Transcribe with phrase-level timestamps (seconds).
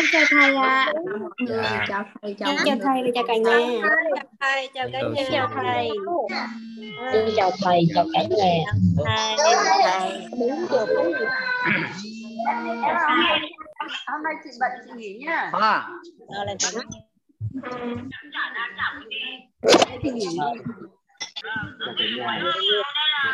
[0.00, 0.92] em chào thầy ạ.
[1.48, 1.84] Dạ.
[1.88, 3.58] chào thầy chào Em mọi chào thầy và chào cả nhà.
[4.14, 5.88] chào thầy chào cả Em nhà chào thầy.
[7.12, 8.72] Xin chào thầy, chào cả nhà.
[9.06, 9.36] thầy
[9.82, 10.28] thầy.
[10.38, 11.26] Bốn giờ bốn giờ.
[14.06, 15.50] Hôm nay chị bận chị nghỉ nhá.
[15.52, 15.88] À,
[16.36, 16.82] Rồi là thầy
[20.02, 20.26] chị nghỉ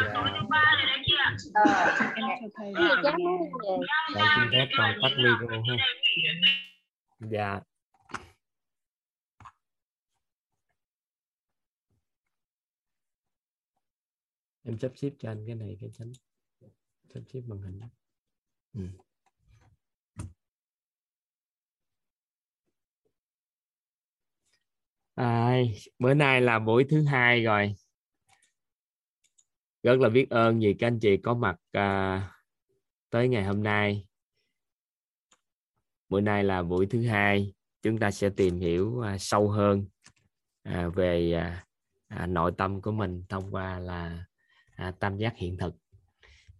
[0.01, 1.37] đi dạ.
[1.55, 1.97] ờ
[2.55, 2.73] Thầy
[3.03, 3.77] chắc muốn về
[4.15, 5.77] Vậy xin phép toàn tắt video ha.
[7.21, 7.61] Dạ.
[14.65, 16.13] Em sắp xếp cho anh cái này cái tránh
[17.15, 17.81] sắp xếp màn hình.
[18.75, 18.81] Ừ.
[25.15, 25.57] À,
[25.99, 27.75] bữa nay là buổi thứ hai rồi.
[29.87, 32.31] Rất là biết ơn vì các anh chị có mặt à,
[33.11, 34.07] tới ngày hôm nay.
[36.09, 39.87] Bữa nay là buổi thứ hai chúng ta sẽ tìm hiểu à, sâu hơn
[40.63, 41.67] à, về à,
[42.09, 44.25] à, nội tâm của mình thông qua là
[44.77, 45.75] à, tam giác hiện thực.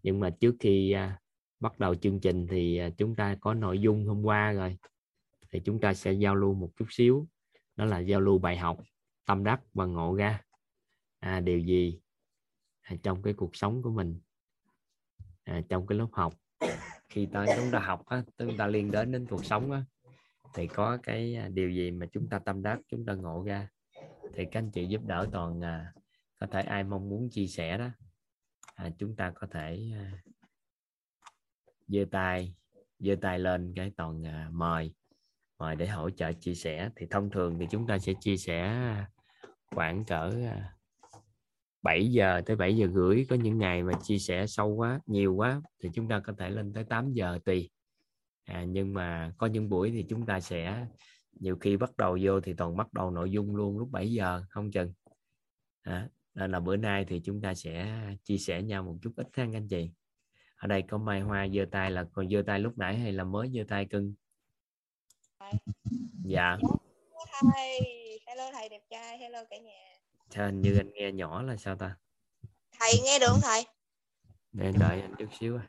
[0.03, 1.21] Nhưng mà trước khi à,
[1.61, 4.77] bắt đầu chương trình thì à, chúng ta có nội dung hôm qua rồi.
[5.51, 7.27] Thì chúng ta sẽ giao lưu một chút xíu.
[7.77, 8.79] Đó là giao lưu bài học
[9.25, 10.43] tâm đắc và ngộ ra.
[11.21, 12.01] À, điều gì
[12.87, 14.21] à, trong cái cuộc sống của mình
[15.45, 16.35] à, trong cái lớp học.
[17.09, 19.85] Khi ta chúng ta học á, chúng ta liên đến đến cuộc sống á,
[20.55, 23.69] thì có cái à, điều gì mà chúng ta tâm đắc chúng ta ngộ ra
[24.35, 25.93] thì các anh chị giúp đỡ toàn à,
[26.41, 27.91] có thể ai mong muốn chia sẻ đó
[28.75, 30.13] à, chúng ta có thể à,
[31.89, 32.55] giơ tay
[32.99, 34.95] giơ tay lên cái toàn à, mời
[35.59, 36.91] mời để hỗ trợ chia sẻ.
[36.97, 39.11] Thì thông thường thì chúng ta sẽ chia sẻ à,
[39.67, 40.76] khoảng cỡ à,
[41.87, 45.35] 7 giờ tới 7 giờ rưỡi có những ngày mà chia sẻ sâu quá nhiều
[45.35, 47.71] quá thì chúng ta có thể lên tới 8 giờ tùy.
[48.45, 50.87] À, nhưng mà có những buổi thì chúng ta sẽ
[51.33, 54.43] nhiều khi bắt đầu vô thì toàn bắt đầu nội dung luôn lúc 7 giờ
[54.51, 54.93] không chừng.
[55.83, 59.27] À, nên là bữa nay thì chúng ta sẽ chia sẻ nhau một chút ít
[59.33, 59.91] ha anh chị.
[60.57, 63.25] Ở đây có Mai Hoa giơ tay là còn giơ tay lúc nãy hay là
[63.25, 64.15] mới giơ tay cưng?
[66.25, 66.57] Dạ.
[67.53, 67.81] Thầy
[68.27, 69.19] hello thầy đẹp trai.
[69.19, 69.86] Hello cả nhà
[70.31, 71.97] sao hình như anh nghe nhỏ là sao ta?
[72.79, 73.67] Thầy nghe được không thầy?
[74.53, 75.67] Để đợi anh chút xíu à.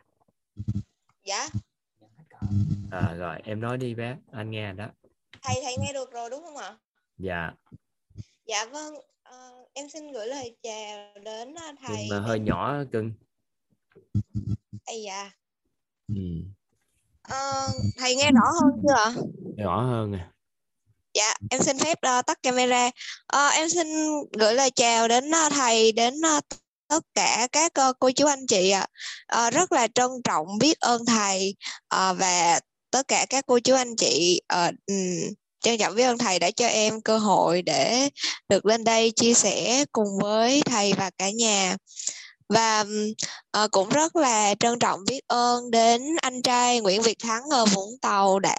[1.24, 1.50] dạ.
[2.92, 4.88] À rồi em nói đi bé anh nghe đó.
[5.42, 6.78] Thầy thầy nghe được rồi đúng không ạ?
[7.18, 7.52] Dạ.
[8.46, 12.84] Dạ vâng ờ, em xin gửi lời chào đến ờ, thầy nhưng mà hơi nhỏ
[12.92, 13.12] cưng.
[14.86, 15.32] Ây da.
[16.08, 16.16] Ừ.
[17.22, 19.14] Ờ, thầy nghe rõ hơn chưa ạ?
[19.58, 20.32] Nhỏ hơn à
[21.18, 22.88] Dạ, em xin phép uh, tắt camera.
[23.36, 23.88] Uh, em xin
[24.40, 26.44] gửi lời chào đến uh, thầy, đến uh,
[26.88, 28.88] tất cả các uh, cô chú anh chị ạ.
[29.48, 31.56] uh, rất là trân trọng biết ơn thầy
[31.96, 32.60] uh, và
[32.92, 35.34] tất cả các cô chú anh chị uh, um,
[35.64, 38.10] trân trọng biết ơn thầy đã cho em cơ hội để
[38.50, 41.78] được lên đây chia sẻ cùng với thầy và cả nhà.
[42.50, 42.86] Và
[43.52, 47.66] ờ, cũng rất là trân trọng biết ơn đến anh trai Nguyễn Việt Thắng ở
[47.66, 48.58] Vũng Tàu đã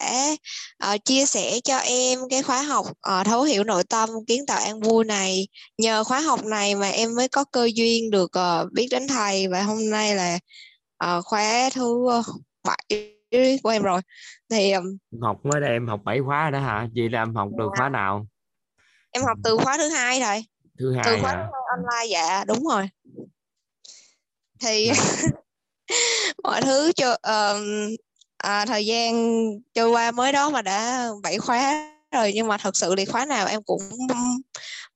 [0.79, 4.61] ờ, chia sẻ cho em cái khóa học ờ, thấu hiểu nội tâm kiến tạo
[4.65, 5.49] an vui này.
[5.79, 9.49] Nhờ khóa học này mà em mới có cơ duyên được ờ, biết đến thầy
[9.49, 10.39] và hôm nay là
[10.97, 12.07] ờ, khóa thứ
[12.65, 14.01] bảy của em rồi.
[14.51, 16.89] Thì ừm, học mới đây em học 7 khóa đó hả?
[16.95, 18.27] Chị là em học được khóa nào?
[19.11, 20.45] Em học từ khóa thứ hai thầy
[20.79, 21.49] thứ từ hai khóa hả?
[21.77, 22.89] online dạ đúng rồi
[24.61, 24.91] thì
[26.43, 27.89] mọi thứ cho ờm,
[28.37, 29.35] à, thời gian
[29.75, 33.25] trôi qua mới đó mà đã bảy khóa rồi nhưng mà thật sự thì khóa
[33.25, 33.83] nào em cũng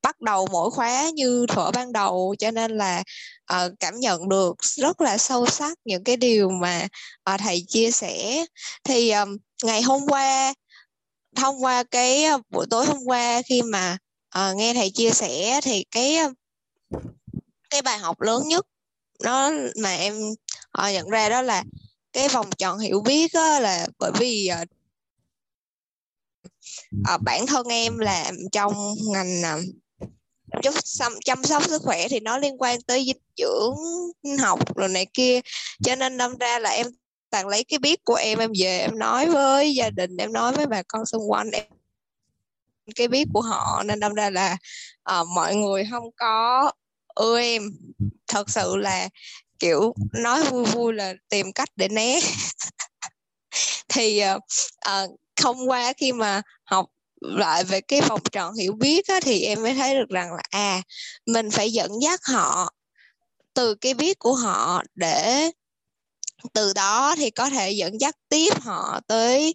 [0.02, 3.02] bắt đầu mỗi khóa như thuở ban đầu cho nên là
[3.44, 6.88] ờ, cảm nhận được rất là sâu sắc những cái điều mà
[7.24, 8.44] ờ, thầy chia sẻ.
[8.84, 10.54] Thì ờm, ngày hôm qua
[11.36, 13.98] thông qua cái ờ, buổi tối hôm qua khi mà
[14.28, 16.18] ờ, nghe thầy chia sẻ thì cái
[17.70, 18.66] cái bài học lớn nhất
[19.22, 19.50] nó
[19.82, 20.14] mà em
[20.70, 21.64] họ nhận ra đó là
[22.12, 24.68] cái vòng tròn hiểu biết đó là bởi vì uh,
[27.22, 29.60] bản thân em làm trong ngành ờ,
[30.62, 33.76] chăm sóc, chăm sóc sức khỏe thì nó liên quan tới dinh dưỡng
[34.38, 35.40] học rồi này kia.
[35.84, 36.86] Cho nên đâm ra là em
[37.30, 40.52] toàn lấy cái biết của em em về em nói với gia đình em nói
[40.52, 41.64] với bà con xung quanh em
[42.94, 43.82] cái biết của họ.
[43.86, 44.56] Nên đâm ra là
[45.20, 46.72] uh, mọi người không có
[47.14, 47.62] ưa em
[48.28, 49.08] thật sự là
[49.58, 52.20] kiểu nói vui vui là tìm cách để né.
[53.88, 55.10] Thì uh,
[55.42, 56.86] không qua khi mà học
[57.20, 60.42] lại về cái vòng tròn hiểu biết á, thì em mới thấy được rằng là
[60.50, 60.82] à
[61.26, 62.72] mình phải dẫn dắt họ
[63.54, 65.50] từ cái biết của họ để
[66.52, 69.54] từ đó thì có thể dẫn dắt tiếp họ tới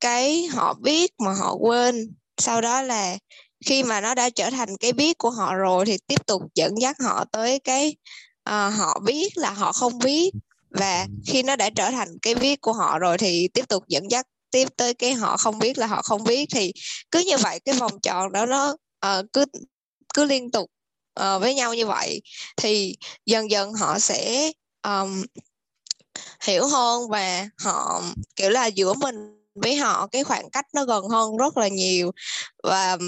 [0.00, 2.14] cái họ biết mà họ quên.
[2.38, 3.18] Sau đó là
[3.66, 6.80] khi mà nó đã trở thành cái biết của họ rồi thì tiếp tục dẫn
[6.80, 7.96] dắt họ tới cái
[8.50, 10.30] uh, họ biết là họ không biết.
[10.70, 14.10] Và khi nó đã trở thành cái biết của họ rồi thì tiếp tục dẫn
[14.10, 16.48] dắt tiếp tới cái họ không biết là họ không biết.
[16.54, 16.72] Thì
[17.10, 18.76] cứ như vậy cái vòng tròn đó nó
[19.06, 19.44] uh, cứ
[20.14, 20.70] cứ liên tục
[21.20, 22.22] uh, với nhau như vậy.
[22.56, 22.96] Thì
[23.26, 24.52] dần dần họ sẽ
[24.82, 25.24] um,
[26.40, 28.02] hiểu hơn và họ
[28.36, 32.10] kiểu là giữa mình với họ cái khoảng cách nó gần hơn rất là nhiều.
[32.62, 32.98] Và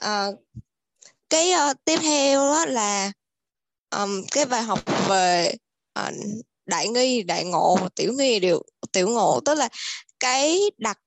[0.00, 0.26] à,
[1.30, 3.12] cái uh, tiếp theo đó là
[3.90, 5.54] um, cái bài học về
[5.98, 6.14] uh,
[6.66, 8.62] đại nghi đại ngộ tiểu nghi đều
[8.92, 9.40] tiểu ngộ.
[9.44, 9.68] Tức là
[10.20, 10.98] cái đặt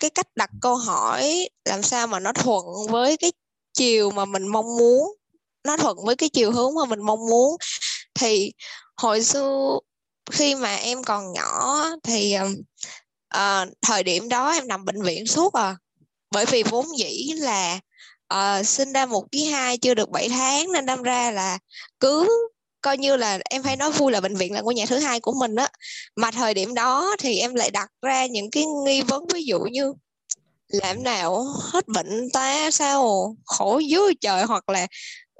[0.00, 3.32] cái cách đặt câu hỏi làm sao mà nó thuận với cái
[3.72, 5.16] chiều mà mình mong muốn
[5.64, 7.56] nó thuận với cái chiều hướng mà mình mong muốn.
[8.14, 8.52] Thì
[8.96, 9.78] hồi xưa
[10.30, 12.36] khi mà em còn nhỏ thì
[13.36, 15.76] uh, thời điểm đó em nằm bệnh viện suốt à.
[16.30, 17.80] Bởi vì vốn dĩ là
[18.34, 21.58] uh, sinh ra một ký hai chưa được 7 tháng nên đâm ra là
[22.00, 22.28] cứ
[22.80, 25.20] coi như là em hay nói vui là bệnh viện là ngôi nhà thứ hai
[25.20, 25.68] của mình á.
[26.16, 29.60] Mà thời điểm đó thì em lại đặt ra những cái nghi vấn ví dụ
[29.60, 29.94] như
[30.68, 34.86] làm nào hết bệnh ta sao khổ dưới trời hoặc là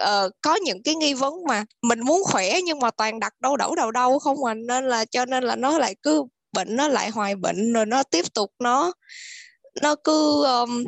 [0.03, 3.57] uh, có những cái nghi vấn mà mình muốn khỏe nhưng mà toàn đặt đâu
[3.57, 4.55] đổ đầu đâu không à.
[4.55, 8.03] Nên là cho nên là nó lại cứ bệnh nó lại hoài bệnh rồi nó
[8.03, 8.93] tiếp tục nó
[9.83, 10.85] nó cứ um,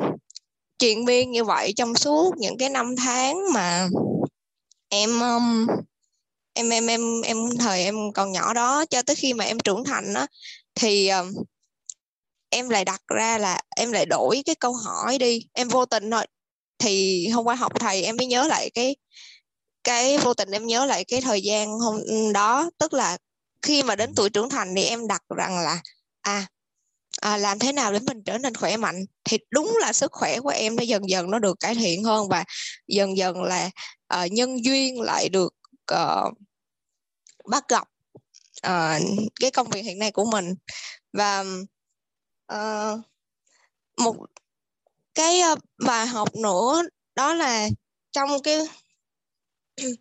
[0.81, 3.87] chuyện biên như vậy trong suốt những cái năm tháng mà
[4.89, 5.67] em um,
[6.53, 9.83] em em em em thời em còn nhỏ đó cho tới khi mà em trưởng
[9.83, 10.27] thành đó
[10.75, 11.33] thì um,
[12.51, 15.47] em lại đặt ra là em lại đổi cái câu hỏi đi.
[15.53, 16.25] Em vô tình thôi.
[16.79, 18.95] Thì hôm qua học thầy em mới nhớ lại cái
[19.83, 22.01] cái vô tình em nhớ lại cái thời gian hôm
[22.33, 22.69] đó.
[22.77, 23.17] Tức là
[23.61, 25.81] khi mà đến tuổi trưởng thành thì em đặt rằng là
[26.21, 26.47] à,
[27.21, 29.05] à làm thế nào để mình trở nên khỏe mạnh?
[29.23, 32.29] Thì đúng là sức khỏe của em nó dần dần nó được cải thiện hơn
[32.29, 32.43] và
[32.87, 33.69] dần dần là
[34.13, 35.53] uh, nhân duyên lại được
[35.93, 36.33] uh,
[37.45, 37.87] bắt gặp
[38.67, 39.01] uh,
[39.39, 40.55] cái công việc hiện nay của mình.
[41.13, 41.43] Và
[42.53, 42.99] uh,
[43.97, 44.15] một
[45.15, 46.83] cái uh, bài học nữa
[47.15, 47.67] đó là
[48.11, 48.59] trong cái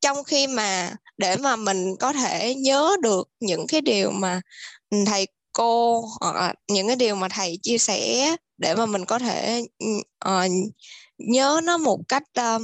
[0.00, 4.40] trong khi mà để mà mình có thể nhớ được những cái điều mà
[5.06, 5.26] thầy
[5.56, 9.62] cô hoặc những cái điều mà thầy chia sẻ để mà mình có thể
[10.28, 10.50] uh,
[11.18, 12.62] nhớ nó một cách um,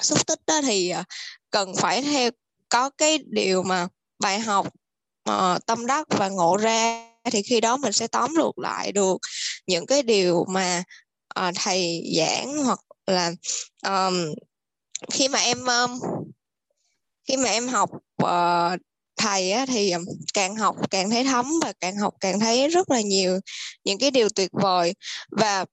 [0.00, 1.04] xúc tích đó thì ờ,
[1.50, 2.30] cần phải theo
[2.68, 3.88] có cái điều mà
[4.18, 4.66] bài học
[5.30, 9.16] uh, tâm đắc và ngộ ra thì khi đó mình sẽ tóm lược lại được
[9.66, 10.82] những cái điều mà
[11.40, 13.32] uh, thầy giảng hoặc là
[13.86, 14.14] um,
[15.12, 16.00] khi mà em um,
[17.28, 17.90] khi mà em học
[18.22, 18.80] uh,
[19.16, 19.92] thầy á, thì
[20.34, 23.40] càng học càng thấy thấm và càng học càng thấy rất là nhiều
[23.84, 24.94] những cái điều tuyệt vời.
[25.30, 25.64] Và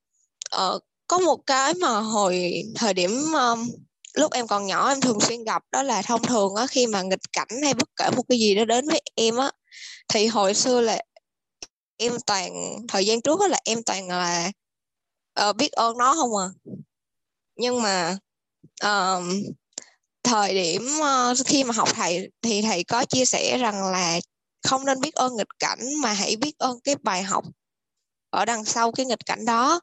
[0.56, 3.70] uh, có một cái mà hồi thời điểm um,
[4.14, 7.02] lúc em còn nhỏ em thường xuyên gặp đó là thông thường á khi mà
[7.02, 9.52] nghịch cảnh hay bất kể một cái gì đó đến với em á
[10.08, 11.02] thì hồi xưa là
[11.98, 12.52] em toàn
[12.88, 14.52] thời gian trước đó là em toàn là
[15.50, 16.48] uh, biết ơn nó không à.
[17.56, 18.18] Nhưng mà
[18.86, 19.24] uh,
[20.24, 24.20] thời điểm uh, khi mà học thầy thì thầy có chia sẻ rằng là
[24.64, 27.46] không nên biết ơn nghịch cảnh mà hãy biết ơn cái bài học
[28.30, 29.80] ở đằng sau cái nghịch cảnh đó.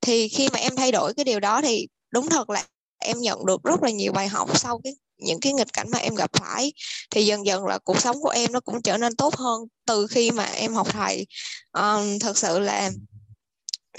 [0.00, 2.64] Thì khi mà em thay đổi cái điều đó thì đúng thật là
[2.98, 5.98] em nhận được rất là nhiều bài học sau cái những cái nghịch cảnh mà
[5.98, 6.72] em gặp phải.
[7.10, 10.06] Thì dần dần là cuộc sống của em nó cũng trở nên tốt hơn từ
[10.06, 11.26] khi mà em học thầy.
[11.72, 12.90] Um, thật sự là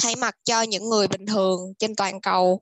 [0.02, 2.62] thay mặt cho những người bình thường trên toàn cầu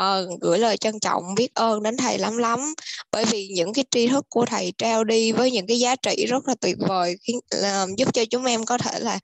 [0.00, 2.74] uh, gửi lời trân trọng biết ơn đến thầy lắm lắm.
[3.12, 6.26] Bởi vì những cái tri thức của thầy trao đi với những cái giá trị
[6.28, 9.18] rất là tuyệt vời khiến uh, giúp cho chúng em có thể là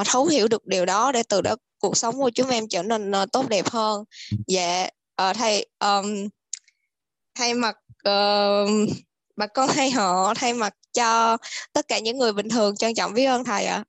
[0.00, 2.82] uh, thấu hiểu được điều đó để từ đó cuộc sống của chúng em trở
[2.82, 4.04] nên uh, tốt đẹp hơn.
[4.46, 4.88] Dạ
[5.30, 6.28] uh, thầy um,
[7.34, 7.76] thay mặt
[8.08, 8.88] uh,
[9.36, 11.36] bà con hay họ thay mặt cho
[11.72, 13.76] tất cả những người bình thường trân trọng biết ơn thầy ạ.
[13.76, 13.84] À.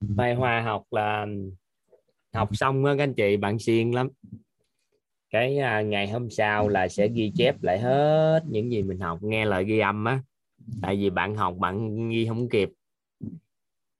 [0.00, 1.26] bài hòa học là
[2.34, 4.08] học xong á các anh chị bạn siêng lắm
[5.34, 9.18] cái à, ngày hôm sau là sẽ ghi chép lại hết những gì mình học.
[9.22, 10.20] Nghe lời ghi âm á
[10.82, 12.68] tại vì bạn học bạn ghi không kịp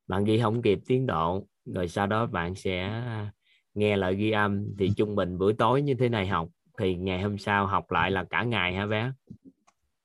[0.06, 3.32] bạn ghi không kịp tiến độ rồi sau đó bạn sẽ à,
[3.74, 4.74] nghe lời ghi âm.
[4.78, 6.48] Thì trung bình buổi tối như thế này học
[6.78, 9.10] thì ngày hôm sau học lại là cả ngày hả bé?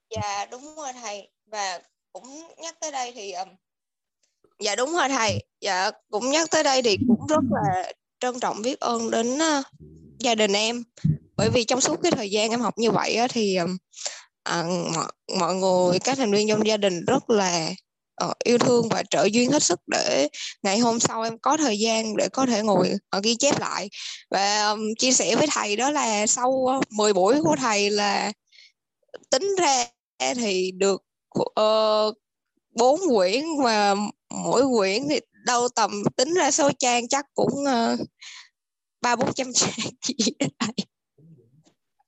[0.09, 1.29] Dạ đúng rồi thầy.
[1.45, 1.79] Và
[2.13, 2.27] cũng
[2.61, 3.33] nhắc tới đây thì
[4.59, 5.43] dạ đúng rồi thầy.
[5.61, 9.65] Dạ cũng nhắc tới đây thì cũng rất là trân trọng biết ơn đến uh,
[10.19, 10.83] gia đình em.
[11.37, 13.57] Bởi vì trong suốt cái thời gian em học như vậy á, thì
[14.43, 14.63] à,
[14.95, 17.73] mọi, mọi người các thành viên trong gia đình rất là
[18.15, 20.27] ờ, yêu thương và trợ duyên hết sức để
[20.63, 23.89] ngày hôm sau em có thời gian để có thể ngồi ở ghi chép lại.
[24.31, 28.31] Và um, chia sẻ với thầy đó là sau 10 buổi của thầy là
[29.31, 29.85] tính ra
[30.35, 31.03] thì được
[31.39, 32.15] uh,
[33.09, 33.95] quyển và
[34.43, 37.99] mỗi quyển thì đâu tầm tính ra số trang chắc cũng uh,
[39.01, 40.15] ba bốn trăm trang gì
[40.59, 40.73] thầy.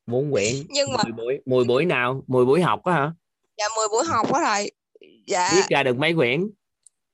[0.06, 2.24] bốn quyển nhưng mà 10 buổi 10 buổi nào?
[2.28, 3.14] 10 buổi học á hả?
[3.58, 4.72] Dạ 10 buổi học đó thầy
[5.28, 5.52] dạ.
[5.56, 6.50] Viết ra được mấy quyển?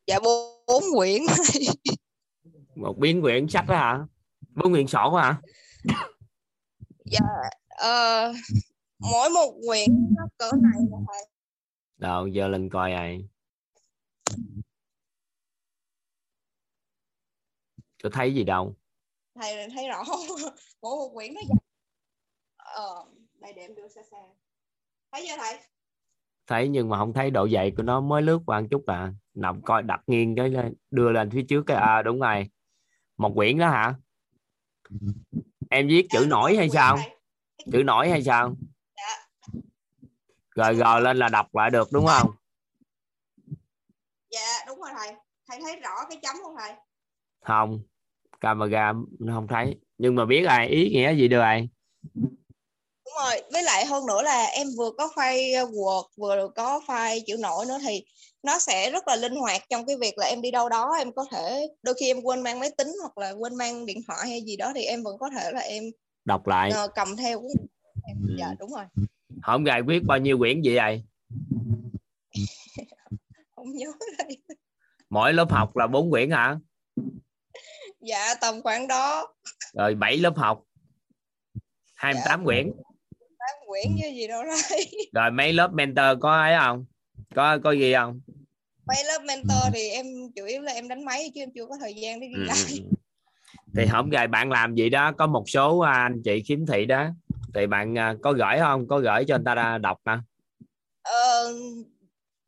[0.07, 1.21] Dạ bốn, bốn quyển.
[2.75, 4.05] Một biến quyển sách đó hả?
[4.55, 5.41] Bốn quyển sổ hả?
[7.05, 7.19] Dạ
[7.67, 8.33] ờ,
[8.99, 11.25] mỗi một quyển nó cỡ này thầy
[11.97, 13.27] đâu giờ lên coi này
[18.03, 18.75] có thấy gì đâu
[19.41, 20.03] thầy thấy rõ.
[20.81, 21.57] Mỗi một quyển nó dài
[22.57, 23.05] ờ
[23.39, 24.17] đây để em đưa xa xa.
[25.11, 25.59] Thấy chưa thầy?
[26.47, 29.13] Thấy nhưng mà không thấy độ dày của nó mới lướt qua một chút à.
[29.33, 32.49] Nằm coi đặt nghiêng cái lên- đưa lên phía trước cái à đúng rồi.
[33.17, 33.95] Một quyển đó hả?
[35.69, 36.97] Em viết chữ Dạ, nổi hay sao?
[36.97, 37.09] thầy.
[37.71, 38.55] chữ nổi hay sao?
[38.97, 39.27] Dạ.
[40.55, 42.31] rồi rồi lên là đọc lại được đúng không?
[44.31, 45.15] Dạ đúng rồi thầy.
[45.47, 46.73] Thầy thấy rõ cái chấm không thầy?
[47.41, 47.79] Không
[48.39, 49.75] camera nó không thấy.
[49.97, 51.69] Nhưng mà biết ai ý nghĩa gì được ai?
[53.05, 57.19] Đúng rồi với lại hơn nữa là em vừa có file Word vừa có file
[57.27, 58.03] chữ nổi nữa thì
[58.43, 61.11] nó sẽ rất là linh hoạt trong cái việc là em đi đâu đó em
[61.15, 64.19] có thể đôi khi em quên mang máy tính hoặc là quên mang điện thoại
[64.29, 65.83] hay gì đó thì em vẫn có thể là em
[66.25, 66.71] đọc lại.
[66.71, 67.51] ờ, cầm theo cũng
[68.07, 68.35] em, Ừ.
[68.39, 68.85] dạ đúng rồi.
[69.43, 71.03] Hôm gài viết bao nhiêu quyển vậy vậy
[73.55, 74.37] không nhớ đây
[75.09, 76.59] mỗi lớp học là bốn quyển hả
[77.99, 79.33] dạ tầm khoảng đó.
[79.73, 80.63] Rồi bảy lớp học.
[81.95, 82.71] 28 quyển.
[83.39, 84.91] Tám quyển như gì đâu đây.
[85.13, 86.85] Rồi mấy lớp mentor có ấy không?
[87.35, 88.21] Có có gì không?
[88.87, 91.75] Mấy lớp mentor thì em chủ yếu là em đánh máy chứ em chưa có
[91.79, 92.57] thời gian để ghi Ừ, lại.
[92.69, 92.95] ừ, ừ.
[93.75, 96.85] thì hôm gài bạn làm gì đó có một số à, anh chị khiếm thị
[96.85, 97.07] đó.
[97.53, 98.87] Thì bạn à, có gửi không?
[98.87, 100.17] Có gửi cho người ta đọc nè
[101.01, 101.53] ờ,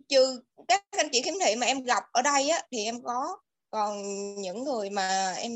[0.08, 3.38] trừ các anh chị khiếm thị mà em gặp ở đây á thì em có
[3.70, 4.02] còn
[4.42, 5.52] những người mà em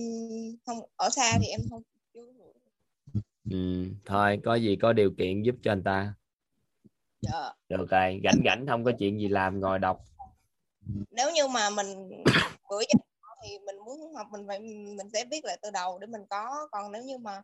[0.66, 1.82] không ở xa thì em không
[3.52, 6.14] ừ, thôi có gì có điều kiện giúp cho người ta.
[7.22, 7.54] Dạ.
[7.70, 10.00] được rồi rảnh rảnh không có chuyện gì làm ngồi đọc.
[11.12, 12.10] Nếu như mà mình
[12.70, 12.76] cho
[13.22, 14.60] họ thì mình muốn học mình phải
[14.98, 16.68] mình sẽ viết lại từ đầu để mình có.
[16.72, 17.42] Còn nếu như mà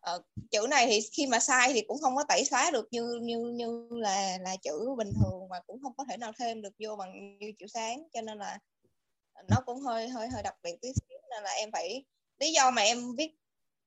[0.00, 3.18] ờ, chữ này thì khi mà sai thì cũng không có tẩy xóa được như
[3.22, 6.74] như như là là chữ bình thường và cũng không có thể nào thêm được
[6.78, 8.02] vô bằng như chữ sáng.
[8.12, 8.58] Cho nên là
[9.48, 12.04] nó cũng hơi hơi hơi đặc biệt tí xíu nên là em phải
[12.40, 13.30] lý do mà em viết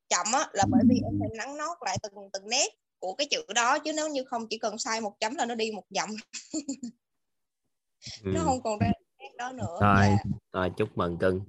[0.10, 2.68] chậm á là bởi vì em phải nắn nót lại từng từng nét
[3.00, 5.56] của cái chữ đó chứ nếu như không chỉ cần sai một chấm là nó
[5.56, 6.10] đi một dặm
[8.24, 8.32] ừ.
[8.34, 9.78] nó không còn ra nét đó nữa.
[9.82, 10.18] Thôi Dạ.
[10.54, 11.42] thôi chúc mừng cưng.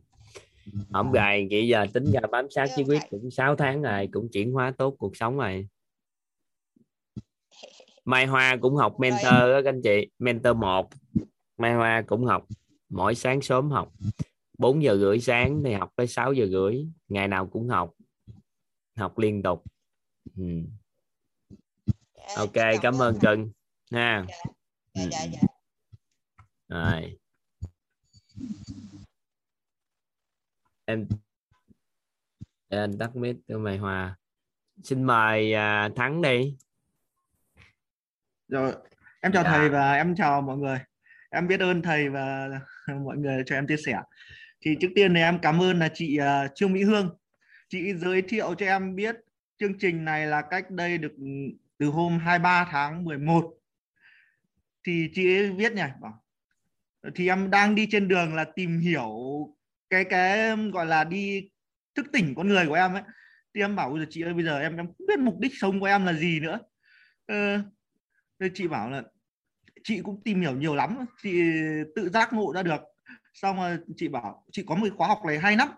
[0.92, 4.28] Ổng gài chỉ giờ tính ra bám sát chí quyết cũng 6 tháng rồi cũng
[4.32, 5.68] chuyển hóa tốt cuộc sống rồi.
[8.04, 10.88] Mai Hoa cũng học mentor đó các anh chị mentor 1
[11.56, 12.46] Mai Hoa cũng học
[12.88, 13.92] mỗi sáng sớm học.
[14.58, 16.86] 4 giờ rưỡi sáng thì học tới 6 giờ rưỡi.
[17.08, 17.92] Ngày nào cũng học.
[18.96, 19.64] Học liên tục.
[20.36, 20.44] Ừ.
[22.14, 23.50] Dạ, ok cảm ơn cưng
[23.92, 24.24] ha.
[24.28, 24.34] Dạ
[24.94, 25.28] Ừ, dạ ừ.
[25.32, 25.40] dạ.
[26.68, 27.18] Rồi.
[30.84, 31.08] Em
[32.68, 34.16] anh tắt mic cho Mai Hoa
[34.82, 36.56] xin mời à, Thắng đi.
[38.48, 38.72] Rồi,
[39.20, 39.50] em chào Dạ.
[39.50, 40.78] thầy và em chào mọi người.
[41.30, 42.48] Em biết ơn thầy và
[43.04, 43.98] mọi người cho em chia sẻ.
[44.60, 47.16] Thì trước tiên thì em cảm ơn là chị uh, Trương Mỹ Hương.
[47.68, 49.16] Chị giới thiệu cho em biết
[49.58, 51.26] chương trình này là cách đây được ừ,
[51.78, 53.54] từ hôm 23 tháng 11.
[54.86, 56.24] Thì chị ấy viết nhỉ, bảo,
[57.14, 59.10] thì em đang đi trên đường là tìm hiểu
[59.90, 61.50] cái cái gọi là đi
[61.94, 63.02] thức tỉnh con người của em ấy.
[63.54, 65.52] Thì em bảo bây giờ chị ơi bây giờ em em không biết mục đích
[65.54, 66.58] sống của em là gì nữa.
[67.26, 67.62] Ờ,
[68.40, 69.02] thì chị bảo là
[69.86, 71.42] chị cũng tìm hiểu nhiều lắm chị
[71.96, 72.80] tự giác ngộ ra được.
[73.34, 75.68] Xong rồi chị bảo chị có một khóa học này hay lắm.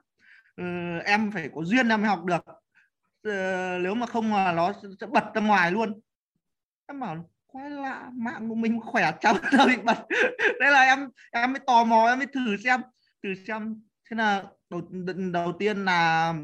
[0.57, 0.65] Ừ,
[1.05, 2.45] em phải có duyên em mới học được.
[3.23, 3.31] Ừ,
[3.83, 6.01] nếu mà không là nó sẽ bật ra ngoài luôn.
[6.87, 10.07] Em bảo quái lạ mạng của mình khỏe cháu đâu bị bật?
[10.61, 12.81] Đây là em em mới tò mò em mới thử xem.
[13.23, 14.83] Thử xem thế là đầu
[15.33, 16.35] đầu tiên là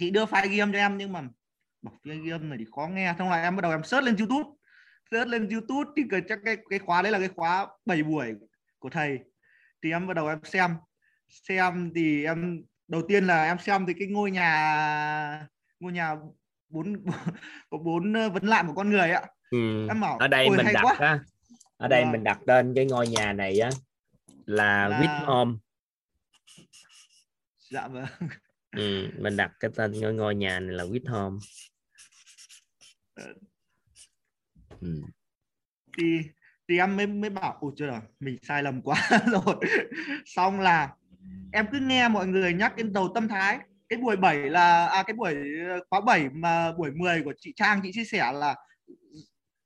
[0.00, 1.22] chị đưa file ghi âm cho em nhưng mà
[1.82, 3.14] bảo file ghi âm này thì khó nghe.
[3.18, 4.55] Xong là em bắt đầu em search lên youtube
[5.10, 8.34] search lên youtube thì chắc cái cái khóa đấy là cái khóa 7 buổi
[8.78, 9.18] của thầy.
[9.82, 10.76] Thì em bắt đầu em xem.
[11.28, 15.48] Xem thì em đầu tiên là em xem thì cái ngôi nhà
[15.80, 16.16] ngôi nhà
[16.68, 17.04] bốn
[17.70, 19.88] có bốn vấn nạn của con người ạ ừ.
[19.88, 21.20] em bảo ở đây "Ôi, mình đặt quá." á
[21.76, 22.12] ở đây Vâng.
[22.12, 23.70] mình đặt tên cái ngôi nhà này á
[24.46, 25.52] là, Là- with home
[27.70, 28.06] dạ vâng.
[28.76, 31.38] Ừ, mình đặt cái tên ngôi ngôi nhà này là with home
[34.80, 35.00] ừ.
[35.98, 36.20] thì
[36.68, 39.56] thì em mới mới bảo ôi chưa là mình sai lầm quá rồi.
[40.24, 40.94] Xong là
[41.52, 43.58] em cứ nghe mọi người nhắc đến đầu tâm thái.
[43.88, 45.34] Cái buổi 7 là à cái buổi
[45.90, 48.54] khóa 7 mà buổi 10 của chị Trang chị chia sẻ là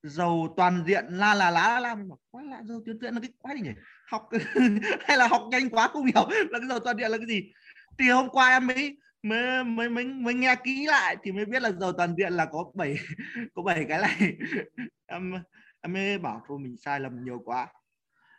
[0.03, 1.95] dầu toàn diện la là lá la la.
[1.95, 3.71] Mình bảo, quá lạ dầu tuyến tuyến là cái quái gì nhỉ?
[4.07, 4.29] Học
[5.01, 7.53] hay là học nhanh quá không hiểu là cái dầu toàn diện là cái gì.
[7.99, 11.63] Thì hôm qua em mới mới mới mới, mới nghe kỹ lại thì mới biết
[11.63, 12.97] là giàu toàn diện là có bảy
[13.55, 14.37] có bảy cái này.
[15.07, 15.33] Em
[15.81, 17.69] em mới bảo thôi mình sai lầm nhiều quá.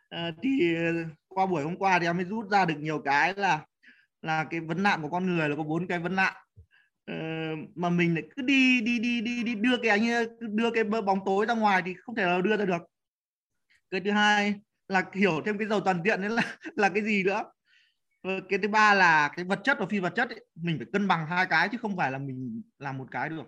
[0.09, 0.75] À, thì
[1.27, 3.65] qua buổi hôm qua thì em mới rút ra được nhiều cái là
[4.21, 6.33] là cái vấn nạn của con người là có bốn cái vấn nạn.
[7.05, 7.15] Ờ,
[7.75, 10.83] mà mình lại cứ đi đi đi đi đi đưa cái anh ấy- đưa cái
[10.83, 12.81] bóng tối ra ngoài thì không thể nào đưa ra được.
[13.91, 14.55] Cái thứ hai
[14.87, 17.43] là hiểu thêm cái dầu toàn diện đấy là là cái gì nữa?
[18.21, 20.45] Ờ, cái thứ ba là cái vật chất và phi vật chất ấy.
[20.55, 23.45] mình phải cân bằng hai cái chứ không phải là mình làm một cái được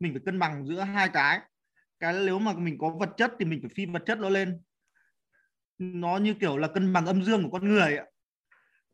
[0.00, 1.40] mình phải cân bằng giữa hai cái
[2.00, 4.60] cái nếu mà mình có vật chất thì mình phải phi vật chất nó lên
[5.78, 8.04] nó như kiểu là cân bằng âm dương của con người ạ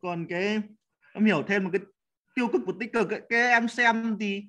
[0.01, 0.61] còn cái,
[1.15, 1.81] em hiểu thêm một cái
[2.35, 3.21] tiêu cực và tích cực ấy.
[3.29, 4.45] cái em xem thì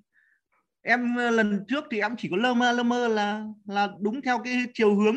[0.82, 4.22] em ờ, lần trước thì em chỉ có lơ mơ lơ mơ là là đúng
[4.22, 5.15] theo cái chiều hướng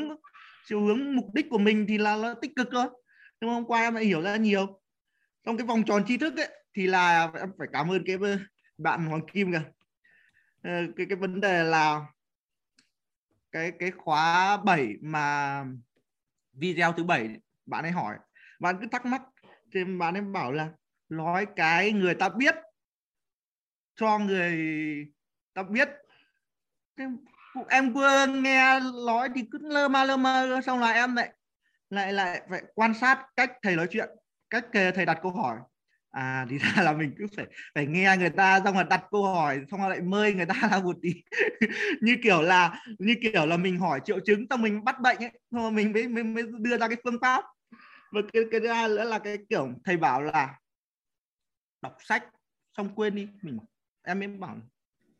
[0.66, 2.86] chiều hướng mục đích của mình thì là nó tích cực thôi
[3.40, 4.80] nhưng mà hôm qua em lại hiểu ra nhiều
[5.48, 8.16] trong cái vòng tròn tri thức ấy, thì là em phải cảm ơn cái
[8.78, 9.62] bạn Hoàng Kim kìa.
[10.62, 12.06] Ờ, cái cái vấn đề là
[13.52, 15.64] cái cái khóa 7 mà
[16.52, 17.28] video thứ bảy
[17.66, 18.16] bạn ấy hỏi.
[18.60, 19.22] Bạn cứ thắc mắc,
[19.72, 20.70] thì bạn ấy bảo là,
[21.08, 22.54] nói cái người ta biết,
[23.96, 24.56] cho người
[25.54, 25.88] ta biết.
[27.68, 31.32] Em vừa nghe nói thì cứ lơ ma, lơ mơ, xong là em lại
[31.90, 34.08] lại lại phải quan sát cách thầy nói chuyện
[34.50, 35.58] cách thầy đặt câu hỏi.
[36.10, 39.24] À thì ra là mình cứ phải phải nghe người ta xong rồi đặt câu
[39.24, 41.14] hỏi xong rồi lại mời người ta ra một tí.
[42.00, 45.30] Như kiểu là như kiểu là mình hỏi triệu chứng xong mình bắt bệnh ấy
[45.50, 47.44] xong rồi mình mới, mới, mới đưa ra cái phương pháp.
[48.12, 50.54] Và cái cái thứ hai nữa là cái kiểu thầy bảo là
[51.82, 52.24] đọc sách
[52.76, 53.28] xong quên đi.
[53.42, 53.58] Mình
[54.02, 54.56] em em bảo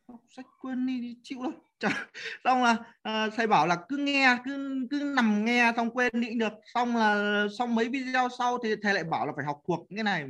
[0.09, 1.53] đọc sách quên đi đi chịu đâu
[2.45, 2.77] xong là
[3.09, 6.53] uh, thầy bảo là cứ nghe cứ cứ nằm nghe xong quên đi được.
[6.75, 10.05] Xong là xong mấy video sau thì thầy lại bảo là phải học thuộc cái
[10.05, 10.25] này.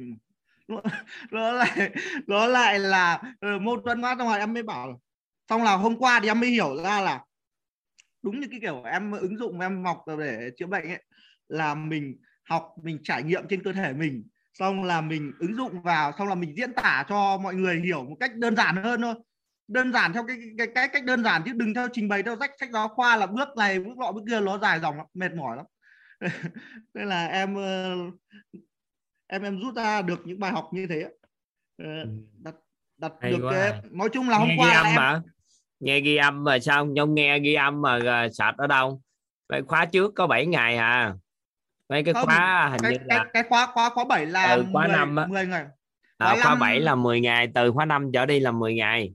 [0.68, 0.82] Nó,
[1.30, 1.90] nó lại
[2.26, 4.94] nó lại là uh, mâu thuẫn quá xong rồi em mới bảo là-
[5.48, 7.20] xong là hôm qua thì em mới hiểu ra là
[8.22, 11.02] đúng như cái kiểu em ứng dụng em học để chữa bệnh ấy
[11.48, 14.24] là mình học mình trải nghiệm trên cơ thể mình.
[14.54, 18.04] Xong là mình ứng dụng vào xong là mình diễn tả cho mọi người hiểu
[18.04, 19.14] một cách đơn giản hơn thôi
[19.68, 22.36] đơn giản theo cái cái cái cách đơn giản chứ đừng theo trình bày theo
[22.40, 25.06] sách sách giáo khoa là bước này bước nọ bước kia nó dài dòng lắm
[25.14, 25.66] mệt mỏi lắm.
[26.94, 27.96] Nên là em ờ,
[29.26, 31.04] em em rút ra được những bài học như thế.
[31.78, 32.06] Ờ,
[32.42, 32.54] đặt
[32.98, 33.52] đặt Hay được quá.
[33.52, 35.22] cái nói chung là hôm nghe qua ghi âm em
[35.80, 39.02] nghe ghi âm mà sao không nghe ghi âm mà à, sạch ở đâu?
[39.48, 41.14] Vậy khóa trước có 7 ngày à
[41.88, 44.52] mấy cái Không, khóa hình cái, như cái, là cái khóa khóa khóa 7 là
[44.54, 45.26] Ừ, khóa 10, năm á.
[45.26, 45.64] 10 ngày.
[46.18, 48.74] À, khóa khóa năm- 7 là 10 ngày từ khóa 5 trở đi là 10
[48.74, 49.12] ngày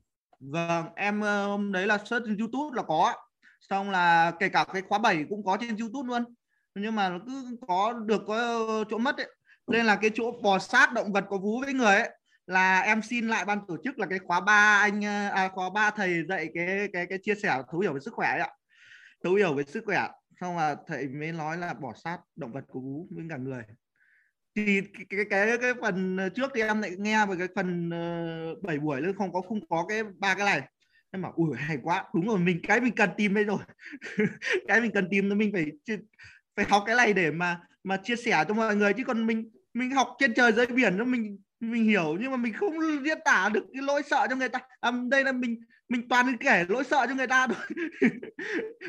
[0.50, 3.14] Vâng, em ờ, hôm đấy là search trên YouTube là có.
[3.62, 6.24] Xong là kể cả cái khóa 7 cũng có trên YouTube luôn.
[6.76, 9.30] Nhưng mà nó cứ có được có chỗ mất ấy.
[9.68, 12.10] Nên là cái chỗ bò sát động vật có vú với người ấy
[12.48, 15.70] là em xin lại ban tổ chức là cái khóa 3 anh ờ, à, khóa
[15.70, 18.50] 3 thầy dạy cái cái cái chia sẻ thấu hiểu về sức khỏe ấy ạ.
[19.24, 20.08] Thấu hiểu về sức khỏe.
[20.42, 23.64] Xong là thầy mới nói là bỏ sát động vật có vú với cả người
[24.56, 27.90] thì cái cái cái, cái phần ờ, trước thì em lại nghe về cái phần
[27.90, 30.62] ờ, uh, 7 buổi nữa không có không có cái ba cái này.
[31.12, 33.58] Em bảo ui hay quá đúng rồi mình cái mình cần tìm đây rồi.
[34.68, 35.66] Cái mình cần tìm là mình phải
[36.56, 38.94] phải học cái này để mà mà chia sẻ cho mọi người.
[38.94, 42.38] Chứ còn mình mình học trên trời dưới biển nó mình mình hiểu nhưng mà
[42.38, 42.74] mình không
[43.06, 44.60] diễn tả được cái lỗi sợ cho người ta.
[44.80, 47.58] À, đây là mình mình toàn kể lỗi sợ cho người ta thôi.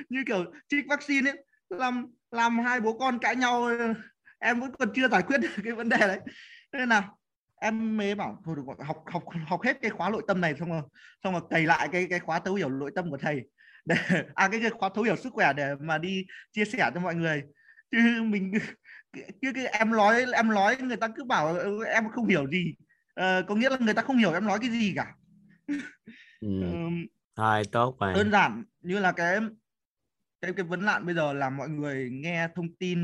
[0.08, 3.94] Như kiểu trích vaccine ấy làm làm hai bố con cãi nhau ờ,
[4.44, 6.20] em vẫn còn chưa giải quyết được cái vấn đề đấy.
[6.72, 7.08] Nên là
[7.60, 10.70] em mới bảo thôi được học học học hết cái khóa nội tâm này xong
[10.70, 10.82] rồi
[11.24, 13.42] xong rồi cày lại cái cái khóa thấu hiểu nội tâm của thầy
[13.84, 13.96] để
[14.34, 17.14] à cái, cái khóa thấu hiểu sức khỏe để mà đi chia sẻ cho mọi
[17.14, 17.42] người.
[17.90, 18.52] Chứ mình
[19.42, 22.74] chứ cái em nói em nói người ta cứ bảo "Ừ, em không hiểu gì.
[23.14, 25.14] Ờ, có nghĩa là người ta không hiểu em nói cái gì cả.
[26.40, 26.66] Ừ.
[27.36, 29.38] Thôi tốt rồi đơn giản như là cái
[30.40, 32.98] cái cái vấn nạn bây giờ là mọi người nghe thông tin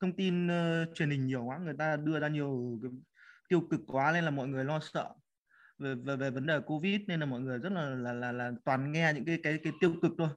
[0.00, 2.90] thông tin uh, truyền hình nhiều quá người ta đưa ra nhiều cái
[3.48, 5.14] tiêu cực quá nên là mọi người lo sợ
[5.78, 8.52] về về, về vấn đề covid nên là mọi người rất là là là, là
[8.64, 10.28] toàn nghe những cái cái cái tiêu cực thôi.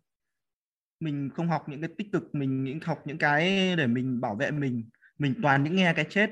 [1.00, 4.36] Mình không học những cái tích cực mình những học những cái để mình bảo
[4.36, 4.84] vệ mình
[5.18, 6.32] mình toàn những nghe cái chết.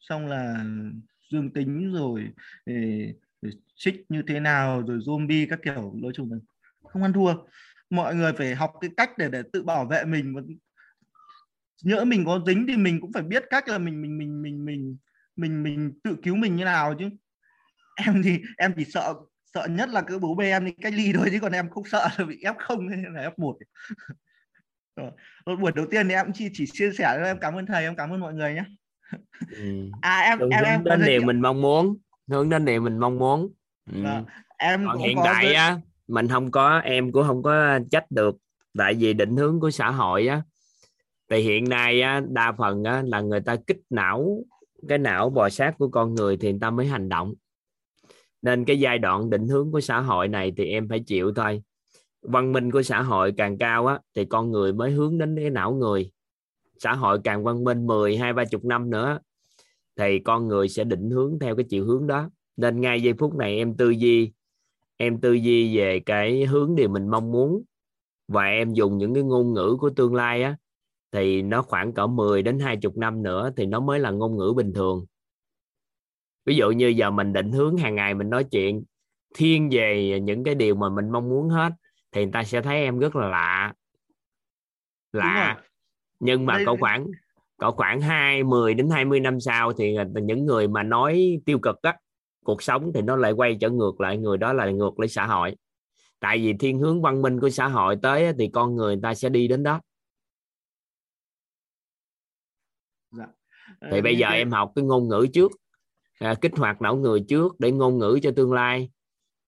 [0.00, 0.64] Xong là
[1.30, 2.28] dương tính rồi
[2.66, 2.72] ờ,
[3.42, 6.38] để, xích như thế nào rồi zombie các kiểu nói chung là
[6.84, 7.34] không ăn thua.
[7.90, 10.34] Mọi người phải học cái cách để để tự bảo vệ mình
[11.82, 14.64] nhỡ mình có dính thì mình cũng phải biết cách là mình mình mình mình
[14.64, 14.96] mình
[15.36, 17.08] mình mình tự cứu mình như nào chứ.
[17.96, 19.14] Em thì em chỉ sợ
[19.54, 21.84] sợ nhất là cái bố bê em đi cách ly thôi chứ còn em không
[21.84, 23.54] sợ là bị f không hay là f
[25.46, 27.84] một buổi đầu tiên thì em chỉ chỉ chia sẻ thôi em cảm ơn thầy
[27.84, 28.64] em cảm ơn mọi người nhé
[29.50, 29.90] ừ.
[30.00, 31.96] à em hướng em em đến điều mình mong muốn
[32.28, 33.52] hướng đến điều mình mong muốn.
[33.92, 34.02] Ừ.
[34.02, 34.24] Vâng,
[34.58, 38.36] em còn hiện tại á mình không có em cũng không có trách được
[38.78, 40.42] tại vì định hướng của xã hội á
[41.30, 44.44] thì hiện nay á, đa phần á, là người ta kích não,
[44.88, 47.34] cái não bò sát của con người thì người ta mới hành động.
[48.42, 51.62] Nên cái giai đoạn định hướng của xã hội này thì em phải chịu thôi.
[52.22, 55.50] Văn minh của xã hội càng cao á, thì con người mới hướng đến cái
[55.50, 56.10] não người.
[56.78, 59.18] Xã hội càng văn minh 10 hai, ba chục năm nữa,
[59.96, 62.30] thì con người sẽ định hướng theo cái chiều hướng đó.
[62.56, 64.32] Nên ngay giây phút này em tư duy,
[64.96, 67.62] em tư duy về cái hướng điều mình mong muốn.
[68.28, 70.56] Và em dùng những cái ngôn ngữ của tương lai á
[71.12, 74.52] thì nó khoảng cỡ 10 đến 20 năm nữa thì nó mới là ngôn ngữ
[74.56, 75.06] bình thường.
[76.46, 78.82] Ví dụ như giờ mình định hướng hàng ngày mình nói chuyện
[79.34, 81.72] thiên về những cái điều mà mình mong muốn hết
[82.12, 83.72] thì người ta sẽ thấy em rất là lạ.
[85.12, 85.60] Lạ.
[86.20, 87.06] Nhưng mà Đây- cậu khoảng
[87.58, 91.82] cậu khoảng 2 10 đến 20 năm sau thì những người mà nói tiêu cực
[91.82, 91.96] á
[92.44, 95.26] cuộc sống thì nó lại quay trở ngược lại người đó là ngược lại xã
[95.26, 95.56] hội.
[96.20, 99.14] Tại vì thiên hướng văn minh của xã hội tới thì con người người ta
[99.14, 99.80] sẽ đi đến đó
[103.82, 105.52] thì Ờ, bây giờ em học cái ngôn ngữ trước
[106.18, 108.90] à, kích hoạt não người trước để ngôn ngữ cho tương lai.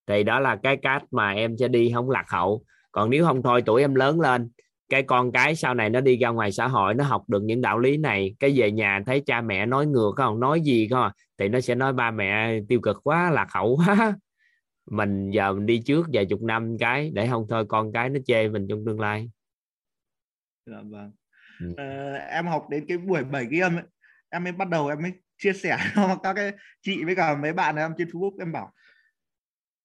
[0.07, 2.63] Thì đó là cái cách mà em sẽ đi không lạc hậu.
[2.91, 4.49] Còn nếu không thôi tuổi em lớn lên
[4.89, 7.61] cái con cái sau này nó đi ra ngoài xã hội nó học được những
[7.61, 8.35] đạo lý này.
[8.39, 11.61] Cái về nhà thấy cha mẹ nói ngược không nói gì không à, thì nó
[11.61, 14.17] sẽ nói ba mẹ tiêu cực quá lạc hậu quá.
[14.91, 18.19] Mình giờ mình đi trước vài chục năm cái để không thôi con cái nó
[18.25, 19.29] chê mình trong tương lai.
[20.65, 21.11] Dạ vâng.
[21.59, 21.73] Ừ.
[21.77, 23.83] Ờ, em học đến cái buổi 7 ghi âm ấy,
[24.33, 27.53] em mới bắt đầu em mới chia sẻ cho các cái chị với cả mấy
[27.53, 28.73] bạn em trên Facebook em bảo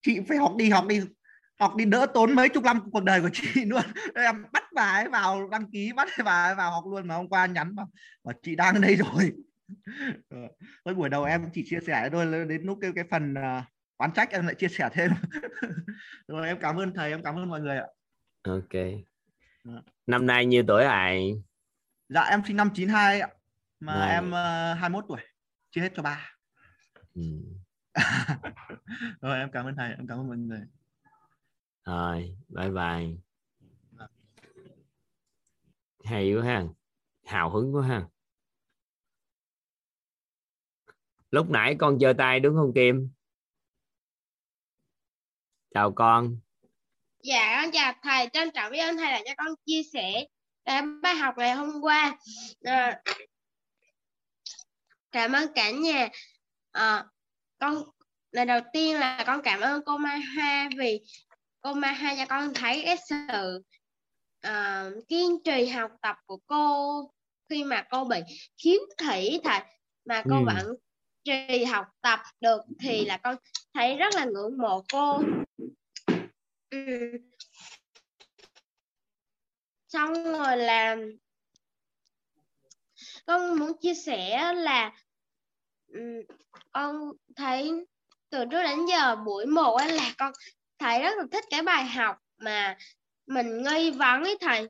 [0.03, 1.01] chị phải học đi học đi
[1.61, 3.83] học đi đỡ tốn mấy chục năm cuộc đời của chị luôn.
[4.15, 7.29] Em bắt bà ấy vào đăng ký bắt bà ấy vào học luôn mà hôm
[7.29, 7.89] qua nhắn bảo,
[8.25, 9.33] bảo chị đang ở đây rồi.
[10.29, 10.39] Ờ,
[10.85, 13.65] Thôi buổi đầu em chỉ chia sẻ thôi đến lúc cái cái phần uh,
[13.97, 15.11] oán trách em lại chia sẻ thêm.
[16.29, 17.87] Rồi em cảm ơn thầy em cảm ơn mọi người ạ.
[18.43, 18.73] Ok.
[19.65, 19.81] Dạ.
[20.07, 21.43] năm nay nhiêu tuổi ai
[22.09, 23.29] dạ em sinh năm 92 ạ
[23.81, 24.11] mà Này.
[24.11, 25.21] em uh, 21 tuổi
[25.71, 26.31] chia hết cho ba
[27.15, 27.23] ừ.
[29.21, 30.61] rồi em cảm ơn thầy em cảm ơn mọi người
[31.85, 33.17] rồi bye bye
[36.05, 36.65] hay quá ha
[37.25, 38.09] hào hứng quá ha
[41.31, 43.11] lúc nãy con giơ tay đúng không Kim
[45.71, 46.39] chào con
[47.23, 50.27] Dạ con chào thầy, trân trọng biết ơn thầy đã cho con chia sẻ
[50.65, 52.19] cái bài học ngày hôm qua.
[52.63, 53.03] À,
[55.13, 56.09] cảm ơn cả nhà.
[56.71, 57.05] À,
[57.59, 57.83] con
[58.33, 61.01] lần đầu tiên là con cảm ơn cô Mai Hoa vì
[61.61, 63.63] cô Mai Hoa cho con thấy cái sự
[64.41, 67.03] à, kiên trì học tập của cô
[67.49, 68.19] khi mà cô bị
[68.65, 69.61] khiếm thị thầy
[70.05, 70.45] mà cô Ừ.
[70.47, 70.75] vẫn
[71.25, 73.37] trì học tập được thì là con
[73.75, 75.23] thấy rất là ngưỡng mộ cô.
[76.71, 77.11] Ừ.
[79.89, 80.97] xong rồi là
[83.29, 84.93] con muốn chia sẻ là
[86.73, 87.87] con thấy
[88.31, 90.33] từ trước đến giờ buổi một ấy là con
[90.79, 92.77] thấy rất là thích cái bài học mà
[93.27, 94.69] mình nghi vấn ấy thầy.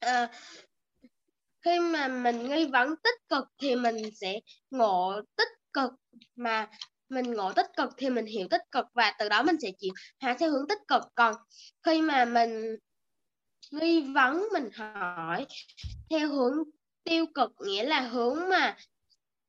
[0.00, 0.30] À,
[1.62, 5.92] khi mà mình nghi vấn tích cực thì mình sẽ ngộ tích cực
[6.36, 6.68] mà
[7.08, 9.92] mình ngộ tích cực thì mình hiểu tích cực và từ đó mình sẽ chịu
[10.18, 11.02] hạ theo hướng tích cực.
[11.14, 11.34] Còn
[11.82, 12.76] khi mà mình
[13.70, 15.46] nghi vấn mình hỏi
[16.10, 16.54] theo hướng
[17.04, 18.76] tiêu cực, nghĩa là hướng mà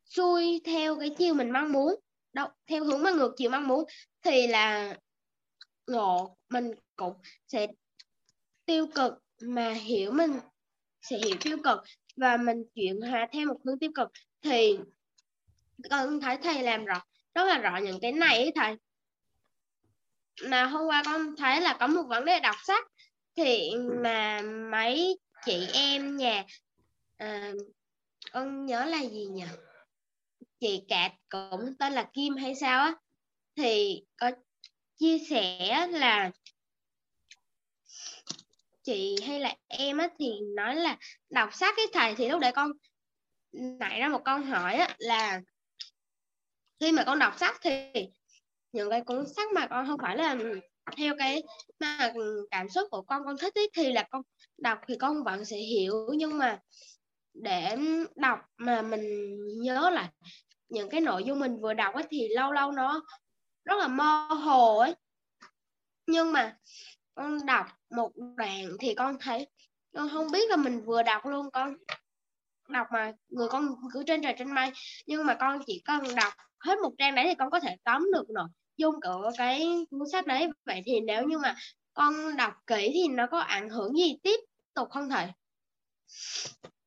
[0.06, 1.96] xuôi theo cái chiều mình mong muốn
[2.34, 3.84] đâu theo hướng mà ngược chiều mong muốn,
[4.24, 4.98] thì là
[5.88, 7.14] ngộ mình cũng
[7.48, 7.68] sẽ
[8.66, 10.40] tiêu cực, mà hiểu mình
[11.02, 11.80] sẽ hiểu tiêu cực,
[12.16, 14.08] và mình chuyển hóa theo một hướng tiêu cực.
[14.42, 14.80] Thì
[15.90, 17.02] con thấy thầy làm rõ,
[17.36, 18.76] rất là rõ những cái này ấy thầy.
[20.50, 22.89] Mà hôm qua con thấy là có một vấn đề đọc sách
[23.40, 23.72] thì
[24.04, 26.46] mà mấy chị em nhà
[27.18, 27.54] ờ, à,
[28.32, 29.46] con nhớ là gì nhỉ?
[30.60, 32.94] Chị cạt cũng tên là Kim hay sao á?
[33.56, 34.32] Thì có
[34.98, 36.32] chia sẻ là
[38.84, 40.98] chị hay là em á thì nói là
[41.30, 42.72] đọc sách cái thầy thì lúc đấy con
[43.52, 45.42] nảy ra một câu hỏi á là
[46.80, 47.82] khi mà con đọc sách thì
[48.72, 50.36] những cái cuốn sách mà con không phải là
[50.98, 51.44] theo cái
[51.80, 54.22] mà ừ, cảm xúc của con con thích ý, thì là con
[54.58, 56.08] đọc thì con vẫn sẽ hiểu.
[56.18, 56.60] Nhưng mà
[57.34, 57.78] để
[58.16, 59.02] đọc mà mình
[59.62, 60.10] nhớ lại
[60.70, 63.04] những cái nội dung mình vừa đọc ấy, thì lâu lâu nó
[63.66, 64.96] rất là mơ hồ ấy.
[66.08, 66.58] Nhưng mà
[67.16, 69.48] con đọc một đoạn thì con thấy
[69.94, 71.76] con không biết là mình vừa đọc luôn con
[72.70, 74.72] đọc mà người con cứ trên trời trên mây.
[75.06, 78.08] Nhưng mà con chỉ cần đọc hết một trang đấy thì con có thể tóm
[78.14, 78.48] được rồi
[78.80, 80.50] dung của cái cuốn sách đấy.
[80.66, 81.56] Vậy thì nếu như mà
[81.94, 84.40] con đọc kỹ thì nó có ảnh hưởng gì tiếp
[84.74, 85.28] tục không thầy?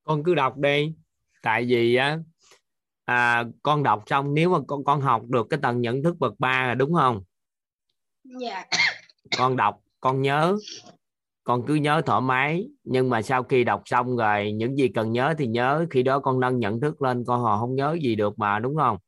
[0.03, 0.95] Con cứ đọc đi.
[1.43, 2.19] Tại vì á
[3.05, 6.33] à, con đọc xong nếu mà con con học được cái tầng nhận thức bậc
[6.39, 7.23] ba là đúng không?
[8.25, 8.65] Dạ.
[9.39, 10.57] Con đọc con nhớ.
[11.45, 12.69] Con cứ nhớ thoải mái.
[12.85, 15.87] Nhưng mà sau khi đọc xong rồi những gì cần nhớ thì nhớ.
[15.91, 18.77] Khi đó con nâng nhận thức lên con họ không nhớ gì được mà đúng
[18.77, 18.99] không?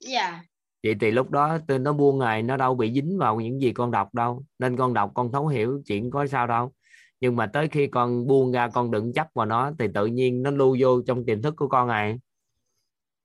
[0.00, 0.42] Dạ
[0.82, 3.90] vậy thì lúc đó nó buông ngày nó đâu bị dính vào những gì con
[3.90, 4.44] đọc đâu.
[4.58, 6.72] Nên con đọc con thấu hiểu chuyện có sao đâu.
[7.20, 10.42] Nhưng mà tới khi con buông ra con đừng chấp vào nó thì tự nhiên
[10.42, 12.16] nó lưu vô trong tiềm thức của con này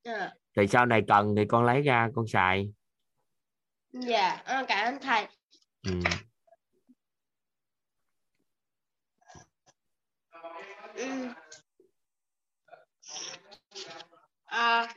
[0.03, 0.31] dạ.
[0.57, 2.71] Thì sau này cần thì con lấy ra con xài.
[3.93, 5.27] Dạ à, cảm ơn thầy.
[5.83, 5.93] Ừ.
[10.95, 11.27] Ừ.
[14.45, 14.93] À,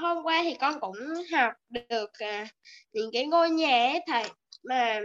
[0.00, 0.96] hôm qua thì con cũng
[1.32, 2.46] học được à,
[2.92, 4.24] những cái ngôi nhà ấy thầy.
[4.62, 5.00] Mà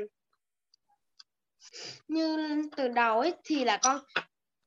[2.08, 2.38] như
[2.77, 3.99] từ đầu ấy thì là con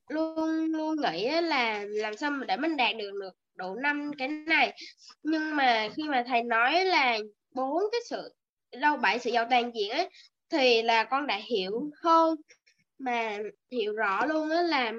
[0.09, 4.29] luôn luôn nghĩ là làm sao mà để mình đạt được được đủ năm cái
[4.29, 4.77] này.
[5.23, 7.19] Nhưng mà khi mà thầy nói là
[7.55, 8.35] bốn cái sự
[8.81, 10.09] đâu bảy sự giàu toàn diện ấy
[10.51, 12.37] thì là con đã hiểu hơn
[12.99, 13.39] mà
[13.71, 14.93] hiểu rõ luôn á là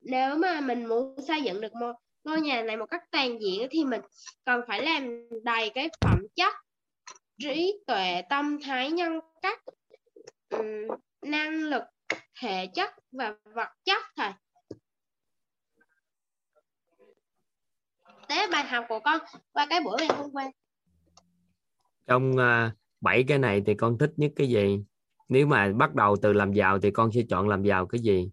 [0.00, 1.92] nếu mà mình muốn xây dựng được một
[2.24, 4.00] ngôi nhà này một cách toàn diện thì mình
[4.44, 6.54] cần phải làm đầy cái phẩm chất
[7.38, 9.62] trí tuệ tâm thái nhân cách
[11.22, 11.82] năng lực
[12.40, 14.32] thể chất và vật chất thầy
[18.28, 19.20] Tế bài học của con
[19.52, 20.50] qua cái buổi ngày hôm qua.
[22.06, 24.84] Trong à, bảy cái này thì con thích nhất cái gì?
[25.28, 28.30] Nếu mà bắt đầu từ làm giàu thì con sẽ chọn làm giàu cái gì?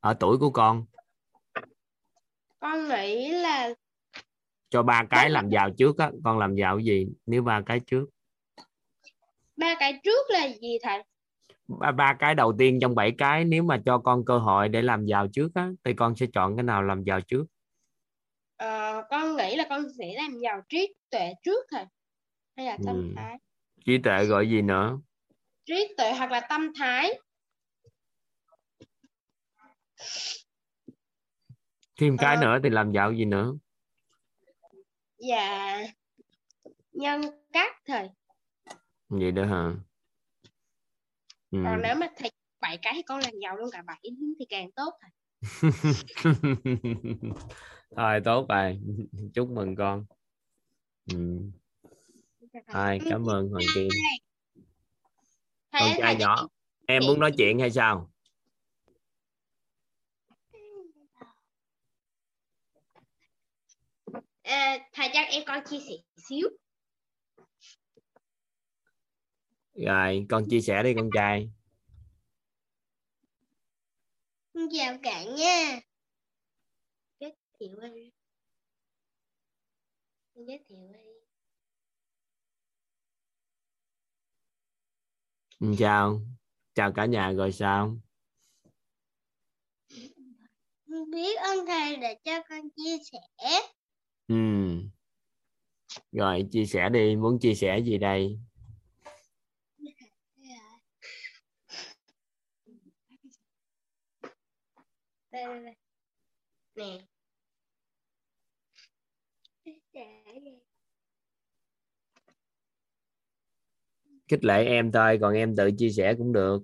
[0.00, 0.86] Ở tuổi của con
[2.60, 3.70] con nghĩ là
[4.70, 8.06] cho ba cái làm giàu trước á con làm giàu gì nếu ba cái trước?
[9.56, 11.02] Ba cái trước là gì thầy?
[11.68, 14.82] Ba, ba cái đầu tiên trong bảy cái nếu mà cho con cơ hội để
[14.82, 17.44] làm giàu trước á thì con sẽ chọn cái nào làm giàu trước?
[18.56, 21.84] Ờ, con nghĩ là con sẽ làm giàu trí tuệ trước thầy.
[22.56, 23.12] Hay là tâm Ừ.
[23.16, 23.38] thái?
[23.84, 24.98] Trí tuệ gọi gì nữa?
[25.64, 27.18] Trí tuệ hoặc là tâm thái
[31.98, 32.40] thêm cái Ờ.
[32.42, 33.54] nữa thì làm giàu gì nữa?
[35.28, 35.82] Và
[36.92, 37.20] nhân
[37.52, 38.08] cách thầy
[39.08, 39.72] vậy đó hả?
[41.50, 41.58] Ừ.
[41.64, 42.30] còn nếu mà thầy
[42.60, 44.00] bảy cái thì con làm giàu luôn cả bảy
[44.38, 45.10] thì càng tốt thầy
[47.96, 48.78] thôi tốt rồi.
[49.34, 50.04] Chúc mừng con.
[51.12, 51.38] Ừ.
[52.72, 53.88] thôi cảm ơn hoàng kim.
[55.72, 56.48] Con trai nhỏ.
[56.86, 58.10] em muốn nói chuyện hay sao
[64.48, 65.94] à, thầy cho em con chia sẻ
[66.28, 66.48] xíu.
[69.74, 71.50] Rồi con chia sẻ đi con trai.
[74.72, 75.80] Chào cả nha
[77.20, 78.10] giới thiệu đi
[80.34, 81.08] giới thiệu đi
[85.60, 86.20] Ừ, chào.
[86.74, 87.96] Chào cả nhà rồi sao?
[90.86, 93.18] Biết ơn thầy đã cho con chia sẻ
[94.28, 94.34] ừ
[96.12, 98.38] rồi chia sẻ đi muốn chia sẻ gì đây?
[106.76, 106.98] Nè.
[114.28, 116.62] Khích lệ em thôi còn em tự chia sẻ cũng được.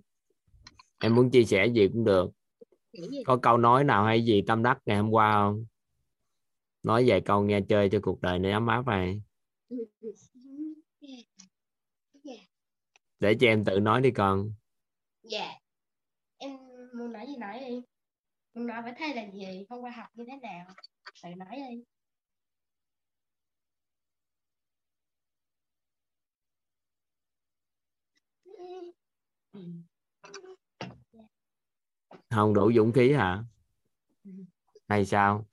[1.00, 2.31] Em muốn chia sẻ gì cũng được.
[3.24, 5.66] Có câu nói nào hay gì tâm đắc ngày hôm qua không
[6.85, 9.23] nói vài câu nghe chơi cho cuộc đời này ấm áp này.
[13.20, 14.55] Để cho em tự nói đi con.
[15.23, 15.53] Dạ.
[16.37, 16.57] Em
[16.99, 17.83] muốn nói gì nói đi.
[18.55, 19.66] Muốn nói với thầy là gì?
[19.68, 20.66] Hôm qua học như thế nào?
[21.23, 21.85] Tự nói đi.
[32.31, 33.44] Không đủ dũng khí hả?
[34.88, 35.47] Hay sao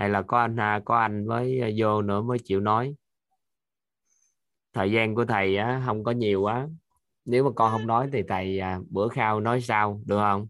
[0.00, 2.94] hay là có anh à, có anh mới vô nữa mới chịu nói.
[4.72, 6.68] Thời gian của thầy á, không có nhiều quá
[7.24, 10.48] nếu mà con không nói thì thầy à, bữa khao nói sau được không?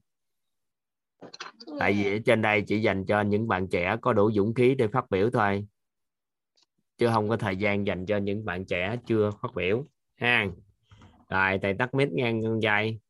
[1.79, 4.75] Tại vì ở trên đây chỉ dành cho những bạn trẻ có đủ dũng khí
[4.75, 5.67] để phát biểu thôi.
[6.99, 9.85] Chứ không có thời gian dành cho những bạn trẻ chưa phát biểu
[10.17, 10.47] ha.
[11.29, 13.01] Rồi thầy tắt mic ngang con dây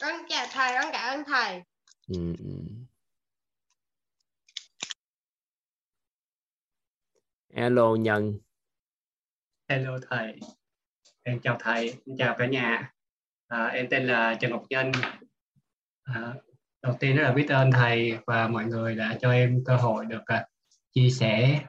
[0.00, 1.62] con chào thầy con cảm ơn thầy.
[2.08, 2.34] Ừ.
[7.56, 8.38] hello nhân
[9.68, 10.40] Hello thầy,
[11.22, 12.92] em chào thầy, em chào cả nhà.
[13.48, 14.92] À, em tên là Trần Ngọc Nhân.
[16.02, 16.34] À,
[16.82, 20.06] đầu tiên rất là biết ơn thầy và mọi người đã cho em cơ hội
[20.06, 20.48] được uh,
[20.92, 21.60] chia sẻ.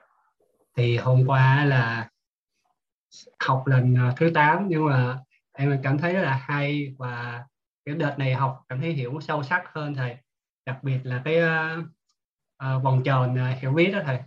[0.76, 2.10] Thì hôm qua là
[3.39, 5.19] học lần uh, thứ 8 nhưng mà
[5.54, 7.45] em cảm thấy rất là hay và
[7.86, 10.17] cái đợt này học cảm thấy hiểu sâu sắc hơn thầy.
[10.65, 11.86] Đặc biệt là cái uh,
[12.63, 14.19] uh, vòng tròn uh, hiểu biết đó thầy.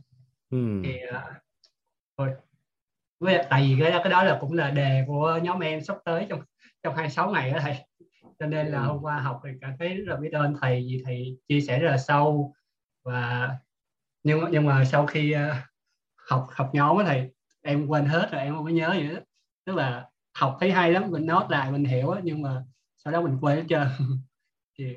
[0.50, 0.82] ừ.
[0.84, 1.40] Thì uh,
[3.20, 5.96] với tại vì cái đó, cái đó là cũng là đề của nhóm em sắp
[6.04, 6.40] tới trong
[6.82, 7.76] trong 26 ngày đó thầy.
[8.38, 11.02] Cho nên là hôm qua học thì cảm thấy rất là biết ơn thầy vì
[11.04, 12.54] thầy chia sẻ rất là sâu.
[13.04, 13.50] Và
[14.22, 15.56] nhưng nhưng mà sau khi uh,
[16.16, 17.30] học học nhóm đó thầy
[17.62, 19.20] em quên hết rồi em không có nhớ gì nữa
[19.66, 22.64] tức là học thấy hay lắm mình nốt lại mình hiểu nhưng mà
[22.96, 23.88] sau đó mình quên hết trơn.
[24.78, 24.96] Thì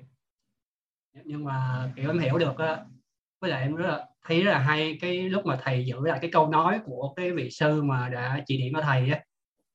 [1.26, 2.86] nhưng mà kiểu em hiểu được á
[3.42, 6.20] với lại em rất là thấy rất là hay cái lúc mà thầy giữ lại
[6.22, 9.24] cái câu nói của cái vị sư mà đã chỉ điểm cho thầy á.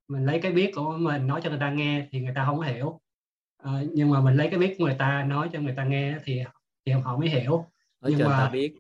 [0.09, 2.61] Mình lấy cái biết của mình nói cho người ta nghe thì người ta không
[2.61, 3.01] hiểu.
[3.63, 6.15] À, nhưng mà mình lấy cái biết của người ta nói cho người ta nghe
[6.25, 6.43] thì
[6.87, 7.67] thì họ mới hiểu.
[8.01, 8.75] Nói nhưng cho mà ta biết.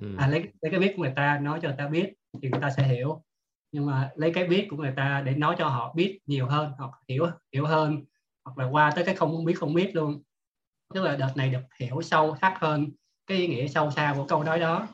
[0.00, 0.14] Ừ.
[0.18, 2.60] à, lấy lấy cái biết của người ta nói cho người ta biết thì người
[2.60, 3.22] ta sẽ hiểu.
[3.72, 6.72] Nhưng mà lấy cái biết của người ta để nói cho họ biết nhiều hơn
[6.78, 8.04] hoặc hiểu hiểu hơn
[8.44, 10.22] hoặc là qua tới cái không biết không biết luôn.
[10.94, 12.90] Tức là đợt này được hiểu sâu sắc hơn
[13.26, 14.88] cái ý nghĩa sâu xa của câu nói đó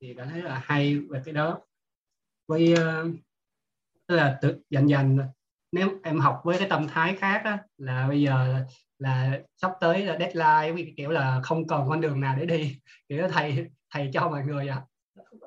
[0.00, 1.60] thì cảm thấy là hay về cái đó.
[2.48, 3.08] Với ờ,
[4.06, 5.18] tức là tự dần dần
[5.72, 8.64] nếu em học với cái tâm thái khác á, là bây giờ là,
[8.98, 12.80] là sắp tới là deadline kiểu là không còn con đường nào để đi.
[13.08, 14.82] Kiểu thầy thầy cho mọi người à,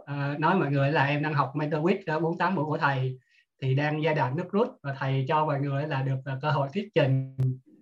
[0.06, 3.20] à, nói mọi người là em đang học mentor week 48 buổi của thầy
[3.62, 6.52] thì đang giai đoạn nước rút và thầy cho mọi người là được là cơ
[6.52, 7.38] hội thuyết trình.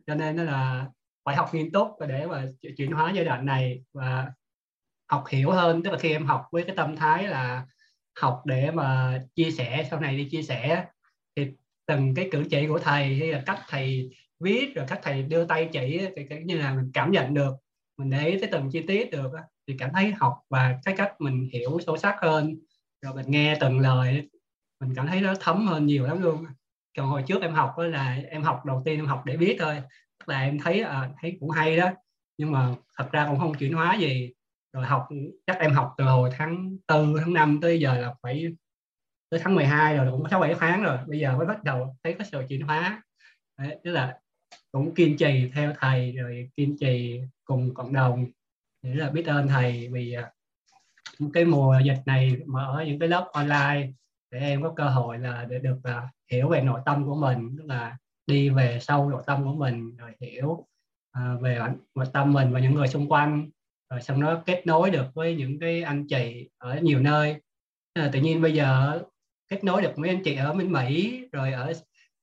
[0.08, 0.88] Cho nên đó là
[1.26, 2.46] phải học nghiêm túc và để mà
[2.78, 4.32] chuyển hóa giai đoạn này và
[5.12, 7.66] học hiểu hơn tức là khi em học với cái tâm thái là
[8.20, 10.86] học để mà chia sẻ sau này đi chia sẻ
[11.36, 11.48] thì
[11.88, 15.46] từng cái cử chỉ của thầy hay là cách thầy viết rồi cách thầy đưa
[15.46, 17.54] tay chỉ thì cái như là mình cảm nhận được
[17.98, 19.32] mình để ý tới từng chi tiết được
[19.68, 22.56] thì cảm thấy học và cái cách mình hiểu sâu sắc hơn
[23.02, 24.30] rồi mình nghe từng lời
[24.80, 26.46] mình cảm thấy nó thấm hơn nhiều lắm luôn
[26.98, 29.82] còn hồi trước em học là em học đầu tiên em học để biết thôi
[30.20, 31.92] tức là em thấy à, thấy cũng hay đó
[32.38, 34.34] nhưng mà thật ra cũng không chuyển hóa gì
[34.74, 35.08] rồi học
[35.48, 38.56] chắc em học từ hồi tháng 4 tháng 5 tới giờ là phải
[39.32, 40.98] tới tháng 12 rồi cũng sáu bảy tháng rồi.
[41.08, 43.04] Bây giờ mới bắt đầu thấy có sự chuyển hóa.
[43.58, 44.20] Đấy, tức là
[44.72, 48.26] cũng kiên trì theo thầy rồi kiên trì cùng cộng đồng.
[48.84, 50.32] Thì là biết ơn thầy vì à,
[51.34, 53.92] cái mùa dịch này mà ở những cái lớp online
[54.32, 57.56] để em có cơ hội là để được uh, hiểu về nội tâm của mình
[57.58, 61.60] tức là đi về sâu nội tâm của mình rồi hiểu uh, về
[61.96, 63.50] nội tâm mình và những người xung quanh
[63.92, 67.36] rồi xong nó kết nối được với những cái anh chị ở nhiều nơi
[67.94, 69.00] à, tự nhiên bây giờ
[69.48, 71.74] kết nối được với anh chị ở bên Mỹ rồi ở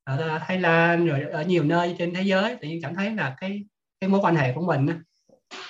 [0.04, 3.36] ở Thái Lan rồi ở nhiều nơi trên thế giới tự nhiên cảm thấy là
[3.40, 3.64] cái
[4.00, 4.86] cái mối quan hệ của mình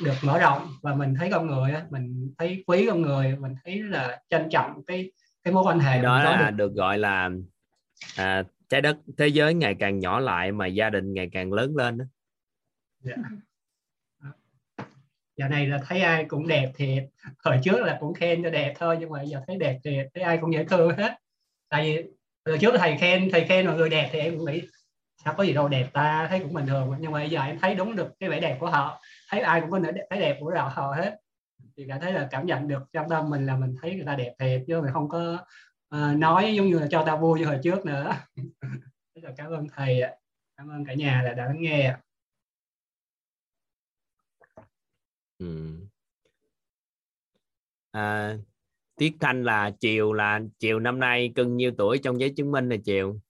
[0.03, 3.83] được mở rộng và mình thấy con người mình thấy quý con người mình thấy
[3.83, 5.13] là trân trọng cái
[5.45, 6.57] cái mối quan hệ đó là được.
[6.57, 7.31] được gọi là
[8.17, 11.77] à, trái đất thế giới ngày càng nhỏ lại mà gia đình ngày càng lớn
[11.77, 12.05] lên đó.
[13.05, 13.19] Yeah
[15.39, 17.05] giờ này là thấy ai cũng đẹp thiệt.
[17.45, 20.25] Hồi trước là cũng khen cho đẹp thôi nhưng mà giờ thấy đẹp thiệt thấy
[20.25, 21.15] ai cũng dễ thương hết.
[21.69, 22.11] Tại vì
[22.47, 24.63] hồi trước thầy khen thầy khen mọi người đẹp thì em cũng nghĩ
[25.25, 26.95] sao có gì đâu đẹp ta thấy cũng bình thường.
[27.01, 29.61] Nhưng mà bây giờ em thấy đúng được cái vẻ đẹp của họ thấy ai
[29.61, 31.17] cũng có thể thấy đẹp của họ hết.
[31.77, 34.15] Thì cảm thấy là cảm nhận được trong tâm mình là mình thấy người ta
[34.15, 35.39] đẹp thiệt chứ mình không có
[35.95, 38.13] uh, nói giống như là cho ta vui như hồi trước nữa.
[39.15, 40.03] Rất là cảm ơn thầy
[40.57, 41.95] cảm ơn cả nhà là đã nghe
[45.39, 45.47] ừ.
[47.91, 48.37] à,
[48.97, 52.69] Tiết Thanh là chiều là chiều năm nay cưng nhiêu tuổi trong giấy chứng minh
[52.69, 53.21] là chiều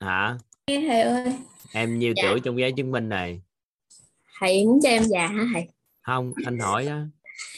[0.00, 0.38] hả?
[0.66, 1.32] Thầy ơi.
[1.72, 2.22] Em nhiêu dạ.
[2.30, 3.42] tuổi trong giấy chứng minh này?
[4.38, 5.68] Thầy muốn cho em già hả thầy?
[6.02, 7.06] Không anh hỏi á.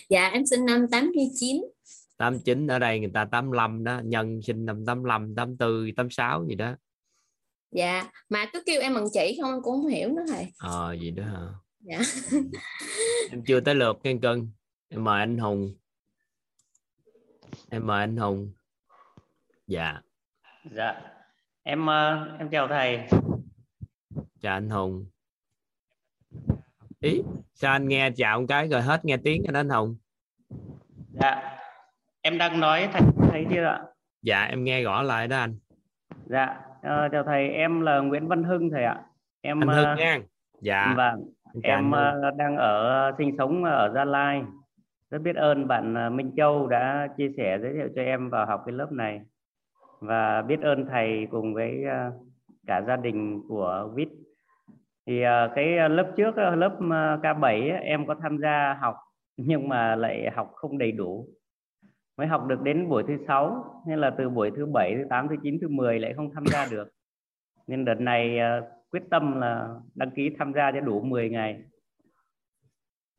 [0.09, 1.63] Dạ em sinh năm 89
[2.17, 6.75] 89 ở đây người ta 85 đó nhân sinh năm 85 84 86 gì đó
[7.71, 10.53] dạ mà cứ kêu em bằng chị không em cũng không hiểu nữa thầy.
[10.59, 11.47] Ờ gì đó hả?
[11.81, 11.99] Dạ.
[13.31, 14.51] Em chưa tới lượt nghe cưng
[14.89, 15.75] em mời anh hùng.
[17.71, 18.53] Em mời anh hùng.
[19.67, 20.01] Dạ.
[20.71, 21.01] Dạ.
[21.63, 22.99] Em ờ, em chào thầy.
[24.41, 25.07] chào anh hùng.
[27.01, 27.23] Ý
[27.55, 29.97] sao anh nghe chào một cái rồi hết nghe tiếng đó anh hùng?
[31.21, 31.59] Dạ.
[32.23, 33.83] Em đang nói thầy thầy chưa ạ?
[34.23, 35.59] dạ em nghe rõ lại đó anh.
[36.27, 36.61] Dạ.
[36.83, 39.03] Ờ, chào thầy, em là Nguyễn Văn Hưng thầy ạ.
[39.41, 40.21] Em anh ờ, hưng nha
[40.61, 41.25] dạ Vâng,
[41.63, 44.43] Em ờ, đang ở sinh sống ở Gia Lai.
[45.11, 48.47] Rất biết ơn bạn ờ, Minh Châu đã chia sẻ giới thiệu cho em vào
[48.47, 49.21] học cái lớp này.
[50.01, 52.13] Và biết ơn thầy cùng với ờ,
[52.67, 54.09] cả gia đình của Vít.
[55.07, 58.75] Thì ờ, cái ờ, lớp trước ờ, lớp ờ, K7 ấy, em có tham gia
[58.81, 58.97] học
[59.37, 61.27] nhưng mà lại học không đầy đủ.
[62.21, 65.29] Mới học được đến buổi thứ sáu nên là từ buổi thứ bảy, thứ tám
[65.29, 66.89] thứ chín thứ 10 lại không tham gia được.
[67.67, 71.63] Nên đợt này uh, quyết tâm là đăng ký tham gia cho đủ 10 ngày.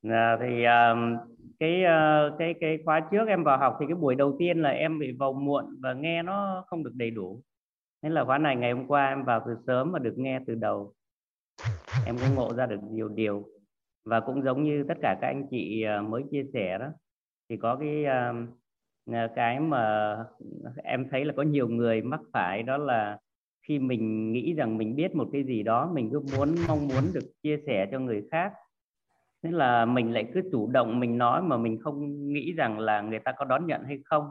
[0.03, 1.19] À, thì uh,
[1.59, 4.69] cái uh, cái cái khóa trước em vào học thì cái buổi đầu tiên là
[4.69, 7.41] em bị vào muộn và nghe nó không được đầy đủ.
[8.01, 10.55] Nên là khóa này ngày hôm qua em vào từ sớm và được nghe từ
[10.55, 10.93] đầu.
[12.05, 13.45] Em cũng ngộ ra được nhiều điều
[14.05, 16.87] và cũng giống như tất cả các anh chị mới chia sẻ đó
[17.49, 18.60] thì có cái uh,
[19.05, 20.15] Ờ, cái mà
[20.83, 23.19] em thấy là có nhiều người mắc phải đó là
[23.67, 27.13] khi mình nghĩ rằng mình biết một cái gì đó, mình cứ muốn, mong muốn
[27.13, 28.53] được chia sẻ cho người khác.
[29.43, 33.01] Nên là mình lại cứ chủ động mình nói mà mình không nghĩ rằng là
[33.01, 34.29] người ta có đón nhận hay không.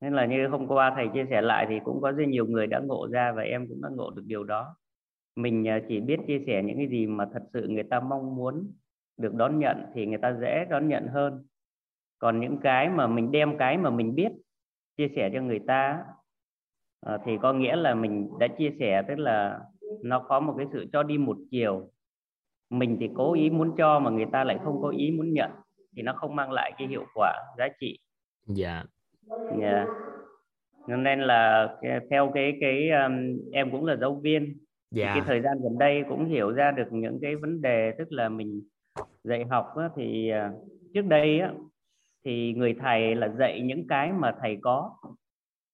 [0.00, 2.66] Nên là như hôm qua thầy chia sẻ lại thì cũng có rất nhiều người
[2.66, 4.76] đã ngộ ra và em cũng đã ngộ được điều đó.
[5.36, 8.36] Mình ờ, chỉ biết chia sẻ những cái gì mà thật sự người ta mong
[8.36, 8.72] muốn
[9.16, 11.46] được đón nhận thì người ta dễ đón nhận hơn
[12.24, 14.32] còn những cái mà mình đem cái mà mình biết
[14.96, 16.04] chia sẻ cho người ta
[17.04, 19.60] Ờ, thì có nghĩa là mình đã chia sẻ tức là
[20.02, 21.90] nó có một cái sự cho đi một chiều.
[22.70, 25.50] Mình thì cố ý muốn cho mà người ta lại không có ý muốn nhận
[25.96, 27.98] thì nó không mang lại cái hiệu quả giá trị.
[28.46, 28.84] Dạ.
[29.60, 29.88] Yeah.
[30.86, 31.68] nên là
[32.10, 34.44] theo cái cái um, em cũng là giáo viên
[34.94, 35.14] thì dạ.
[35.14, 38.28] cái thời gian gần đây cũng hiểu ra được những cái vấn đề tức là
[38.28, 38.62] mình
[39.24, 40.50] dạy học á, thì à,
[40.94, 41.52] trước đây á,
[42.24, 44.96] thì người thầy là dạy những cái mà thầy có.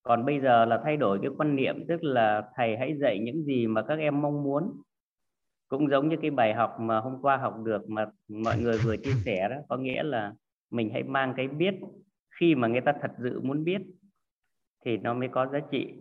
[0.03, 3.43] Còn bây giờ là thay đổi cái quan niệm tức là thầy hãy dạy những
[3.43, 4.81] gì mà các em mong muốn.
[5.67, 8.97] Cũng giống như cái bài học mà hôm qua học được mà mọi người vừa
[8.97, 10.33] chia sẻ đó có nghĩa là
[10.71, 11.73] mình hãy mang cái biết
[12.39, 13.81] khi mà người ta thật sự muốn biết
[14.85, 15.93] thì nó mới có giá trị.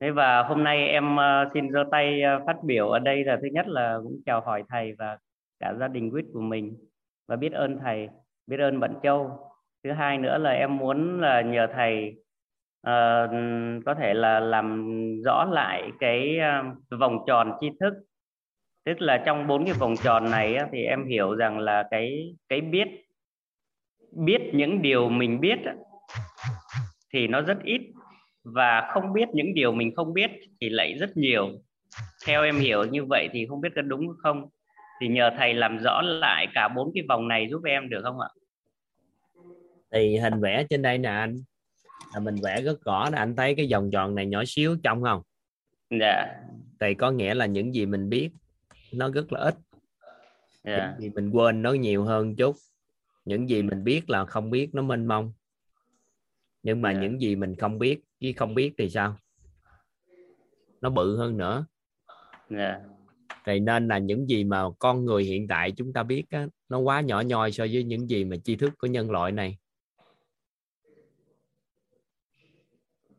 [0.00, 3.38] Thế và hôm nay em ờ, xin giơ tay ờ, phát biểu ở đây là
[3.42, 5.18] thứ nhất là cũng chào hỏi thầy và
[5.58, 6.76] cả gia đình quýt của mình.
[7.28, 8.08] Và biết ơn thầy,
[8.46, 9.38] biết ơn bạn Châu.
[9.84, 12.14] Thứ hai nữa là em muốn là nhờ thầy
[12.86, 13.30] uh,
[13.86, 14.92] có thể là làm
[15.24, 17.94] rõ lại cái uh, vòng tròn tri thức.
[18.84, 22.36] Tức là trong bốn cái vòng tròn này á, thì em hiểu rằng là cái
[22.48, 22.88] cái biết
[24.12, 25.74] biết những điều mình biết á,
[27.12, 27.80] thì nó rất ít
[28.44, 30.30] và không biết những điều mình không biết
[30.60, 31.48] thì lại rất nhiều
[32.26, 34.48] theo em hiểu như vậy thì không biết có đúng không
[35.00, 38.20] thì nhờ thầy làm rõ lại cả bốn cái vòng này giúp em được không
[38.20, 38.28] ạ?
[39.92, 41.36] Thì hình vẽ trên đây nè anh.
[42.14, 45.02] Là mình vẽ rất rõ là anh thấy cái vòng tròn này nhỏ xíu trong
[45.02, 45.22] không?
[46.00, 46.26] Dạ.
[46.80, 48.30] Thì có nghĩa là những gì mình biết
[48.92, 49.54] nó rất là ít.
[50.64, 50.90] Dạ.
[50.90, 52.56] Những gì mình quên nó nhiều hơn chút.
[53.24, 55.32] Những gì mình biết là không biết nó mênh mông.
[56.62, 57.00] Nhưng mà Dạ.
[57.00, 59.16] những gì mình không biết với không biết thì sao?
[60.80, 61.66] Nó bự hơn nữa.
[62.50, 62.80] Dạ
[63.46, 66.78] vậy nên là những gì mà con người hiện tại chúng ta biết á, nó
[66.78, 69.58] quá nhỏ nhoi so với những gì mà tri thức của nhân loại này.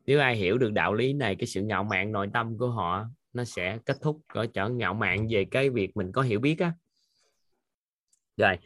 [0.06, 3.06] Nếu ai hiểu được đạo lý này cái sự ngạo mạn nội tâm của họ
[3.32, 6.58] nó sẽ kết thúc ở trở ngạo mạn về cái việc mình có hiểu biết
[6.58, 6.72] á.
[8.36, 8.56] Rồi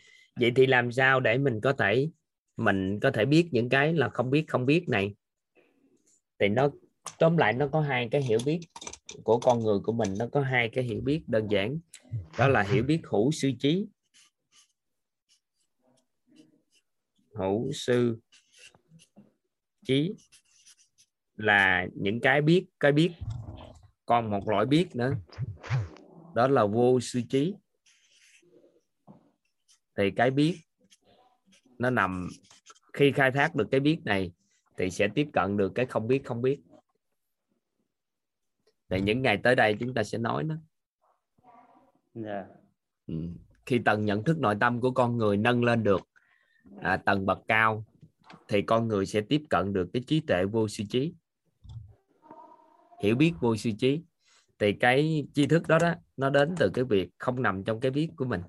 [0.41, 2.09] vậy thì làm sao để mình có thể
[2.57, 5.15] mình có thể biết những cái là không biết không biết này?
[6.39, 6.71] Thì nó
[7.19, 8.61] tóm lại nó có hai cái hiểu biết
[9.25, 11.79] của con người của mình nó có hai cái hiểu biết đơn giản,
[12.39, 13.87] đó là hiểu biết hữu sư trí,
[17.35, 18.19] hữu sư
[19.87, 20.15] trí
[21.37, 23.11] là những cái biết cái biết,
[24.07, 25.13] còn một loại biết nữa,
[26.35, 27.55] đó là vô sư trí.
[29.97, 30.57] Thì cái biết
[31.79, 32.29] nó nằm,
[32.93, 34.33] khi khai thác được cái biết này
[34.79, 36.59] thì sẽ tiếp cận được cái không biết không biết
[38.93, 40.55] thì những ngày tới đây chúng ta sẽ nói nó.
[42.15, 42.47] Dạ.
[43.07, 43.15] Ừ.
[43.67, 46.09] khi tầng nhận thức nội tâm của con người nâng lên được
[46.81, 47.85] à, tầng bậc cao
[48.49, 51.15] thì con người sẽ tiếp cận được cái trí tuệ vô sư trí.
[53.03, 54.03] Hiểu biết vô suy trí
[54.59, 57.91] thì cái tri thức đó đó nó đến từ cái việc không nằm trong cái
[57.91, 58.41] biết của mình.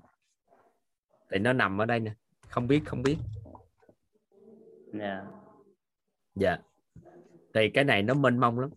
[1.30, 2.14] Thì nó nằm ở đây nè.
[2.48, 3.16] Không biết không biết.
[4.92, 5.24] Dạ.
[6.34, 6.58] Dạ.
[7.54, 8.70] Thì cái này nó mênh mông lắm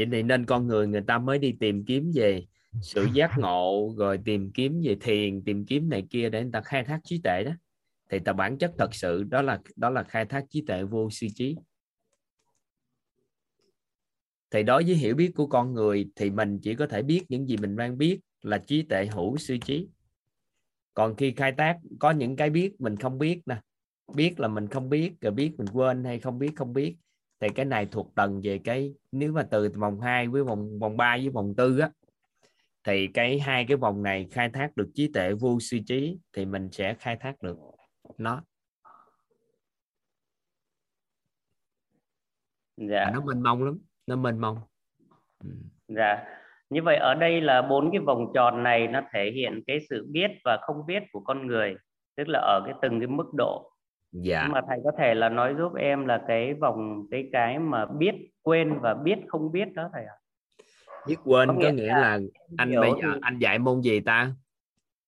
[0.00, 2.46] chỉ thì nên con người người ta mới đi tìm kiếm về
[2.82, 6.60] sự giác ngộ rồi tìm kiếm về thiền tìm kiếm này kia để người ta
[6.60, 7.52] khai thác trí tuệ đó.
[8.10, 11.08] Thì ta bản chất thật sự đó là đó là khai thác trí tuệ vô
[11.10, 11.56] suy trí.
[14.50, 17.46] Thì đối với hiểu biết của con người thì mình chỉ có thể biết những
[17.46, 19.88] gì mình đang biết là trí tuệ hữu suy trí.
[20.94, 23.60] Còn khi khai thác có những cái biết mình không biết nè.
[24.14, 26.96] Biết là mình không biết rồi biết mình quên hay không biết không biết
[27.40, 30.96] thì cái này thuộc tầng về cái nếu mà từ vòng 2 với vòng vòng
[30.96, 31.90] 3 với vòng tư á
[32.84, 36.44] thì cái hai cái vòng này khai thác được trí tuệ vô suy trí thì
[36.44, 37.56] mình sẽ khai thác được
[38.18, 38.42] nó.
[42.76, 43.10] Dạ.
[43.14, 44.58] Nó mênh mông lắm nó mênh mông.
[45.44, 45.50] Ừ.
[45.88, 46.24] dạ.
[46.70, 50.06] Như vậy ở đây là bốn cái vòng tròn này nó thể hiện cái sự
[50.10, 51.74] biết và không biết của con người
[52.16, 53.72] tức là ở cái từng cái mức độ
[54.12, 54.48] dạ.
[54.48, 58.14] Mà thầy có thể là nói giúp em là cái vòng cái cái mà biết
[58.42, 60.14] quên và biết không biết đó thầy ạ.
[61.06, 62.18] Biết quên Có có nghĩa nghĩa là là
[62.56, 64.32] anh bây giờ thì- anh dạy môn gì ta?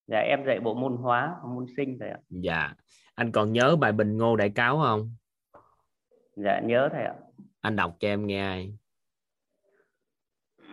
[0.06, 2.18] Dạ em dạy bộ môn hóa môn sinh thầy ạ.
[2.30, 2.74] Dạ.
[3.14, 5.14] Anh còn nhớ bài bình ngô đại cáo không?
[6.36, 7.14] Dạ nhớ thầy ạ.
[7.60, 8.66] Anh đọc cho em nghe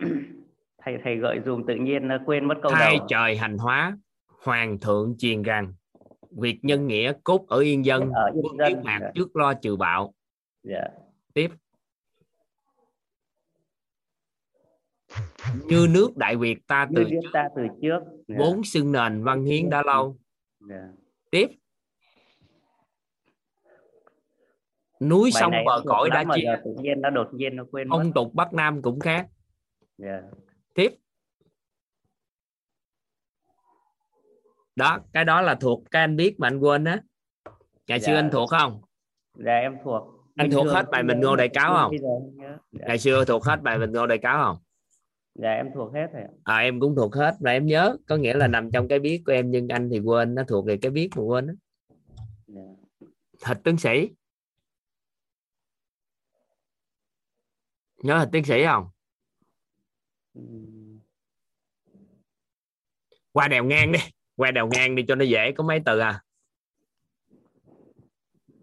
[0.84, 3.98] thầy thầy gợi dùm tự nhiên nó quên mất câu hai đầu trời hành hóa
[4.44, 5.72] hoàng thượng truyền rằng
[6.30, 9.10] việc nhân nghĩa cốt ở yên dân ở yên quân dân, mạc dạ.
[9.14, 10.14] trước lo trừ bạo.
[10.62, 10.88] Dạ.
[11.34, 11.50] Tiếp.
[15.64, 18.00] Như nước đại việt ta như từ trước ta từ trước.
[18.28, 18.36] Dạ.
[18.38, 20.16] vốn xưng nền văn hiến đã lâu.
[20.60, 20.88] Dạ.
[21.30, 21.48] tiếp.
[25.00, 28.12] Núi Bài sông bờ cõi đã chia tự nhiên nó đột nhiên nó quên phong
[28.12, 29.28] tục bắc nam cũng khác.
[29.98, 30.22] Dạ
[30.74, 30.94] tiếp
[34.80, 37.00] đó cái đó là thuộc cái anh biết mà anh quên á
[37.86, 38.18] ngày xưa Dạ.
[38.18, 38.80] anh thuộc không
[39.34, 40.02] dạ em thuộc
[40.36, 41.92] Anh Bình thuộc hết bài nhớ, Ngô Đại Cáo không?
[42.72, 42.86] dạ.
[42.86, 44.62] ngày xưa thuộc hết bài bình ngô đại cáo không
[45.34, 48.34] dạ em thuộc hết ạ à, em cũng thuộc hết và em nhớ có nghĩa
[48.34, 50.90] là nằm trong cái biết của em nhưng anh thì quên nó thuộc về cái
[50.90, 51.52] biết mà quên đó.
[52.46, 52.60] dạ.
[53.46, 54.08] thịt tiến sĩ
[58.02, 58.88] nhớ thịt tiến sĩ không
[60.34, 61.00] Ừm,
[63.32, 63.98] qua đèo ngang đi
[64.40, 66.22] qua đèo ngang đi cho nó dễ có mấy từ à?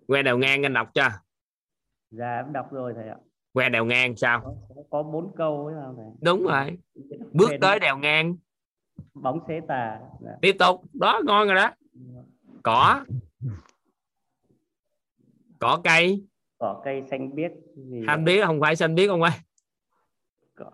[0.08, 1.10] Qua đèo ngang anh đọc cho.
[2.12, 3.18] Dạ em đọc rồi thầy ạ.
[3.54, 4.58] Qua đèo ngang sao?
[4.90, 6.06] Có, bốn câu ấy sao thầy.
[6.22, 6.78] Đúng rồi.
[7.34, 8.36] Bước tới đèo ngang.
[9.14, 10.00] Bóng xế tà.
[10.22, 10.32] Dạ.
[10.42, 10.82] tiếp tục.
[10.94, 11.72] Đó ngon rồi đó.
[12.64, 13.06] Cỏ.
[15.60, 16.26] Cỏ cây.
[16.58, 19.32] Cỏ cây xanh biếc gì xanh biết không phải xanh biết không ơi?
[20.56, 20.72] Cỏ.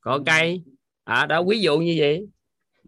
[0.00, 0.64] cỏ cây.
[1.04, 2.28] À đó ví dụ như vậy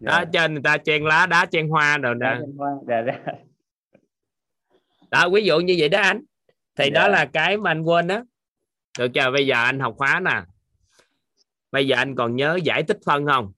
[0.00, 0.24] đó dạ.
[0.32, 2.36] trên người ta chen lá đá chen hoa rồi nè.
[2.40, 2.70] Chân hoa.
[2.88, 3.32] dạ dạ.
[5.10, 6.20] Đó ví dụ như vậy đó anh.
[6.78, 7.08] Thì đó Dạ.
[7.08, 8.22] là cái mà anh quên đó
[8.98, 9.30] được chưa?
[9.30, 10.42] Bây giờ anh học khóa nè.
[11.72, 13.52] Bây giờ anh còn nhớ giải tích phân không?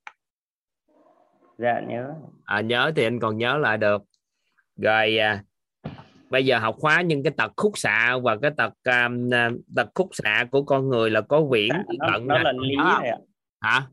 [1.59, 2.15] Dạ nhớ.
[2.45, 4.03] À, nhớ thì anh còn nhớ lại được.
[4.77, 5.45] Rồi à,
[6.31, 9.09] bây giờ học khóa nhưng cái tật khúc xạ và cái tật à,
[9.77, 12.75] tật khúc xạ của con người là có viễn với nó, cận nó là lý
[12.99, 13.19] thầy ạ.
[13.61, 13.87] Hả?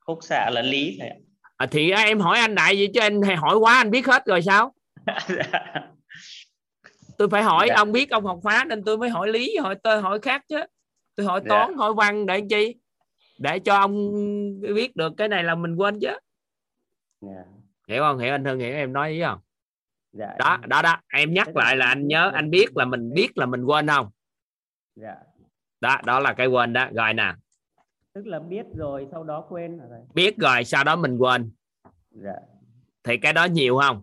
[0.00, 1.16] Khúc xạ là lý thầy ạ
[1.62, 4.26] à, thì em hỏi anh đại vậy chứ anh hay hỏi quá anh biết hết
[4.26, 4.74] rồi sao?
[5.28, 5.60] Dạ.
[7.18, 7.74] tôi phải hỏi Dạ.
[7.76, 10.60] ông biết ông học khóa nên tôi mới hỏi lý hỏi tôi hỏi khác chứ.
[11.16, 11.48] Tôi hỏi Dạ.
[11.48, 12.74] toán hỏi văn để chi?
[13.38, 14.10] Để cho ông
[14.74, 16.12] biết được cái này là mình quên chứ.
[17.20, 17.44] Dạ.
[17.88, 18.18] Hiểu không?
[18.18, 19.38] Hiểu anh Hưng hiểu em nói ý không?
[20.12, 20.96] Dạ đó đó đó.
[21.12, 24.10] Em nhắc lại là anh nhớ anh biết là mình biết là mình quên không?
[24.96, 25.14] Dạ.
[25.80, 26.88] Đó đó là cái quên đó.
[26.92, 27.32] Rồi nè
[28.12, 31.52] tức là biết rồi sau đó quên rồi biết rồi sau đó mình quên.
[32.10, 32.36] Dạ.
[33.02, 34.02] Thì cái đó nhiều không?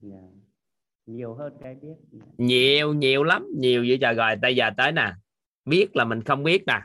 [0.00, 0.16] Dạ.
[1.06, 1.94] Nhiều hơn cái biết.
[2.38, 3.46] Nhiều nhiều lắm.
[3.56, 4.14] Nhiều vậy trời.
[4.14, 5.12] Rồi bây giờ tới nè.
[5.64, 6.80] Biết là mình không biết nè.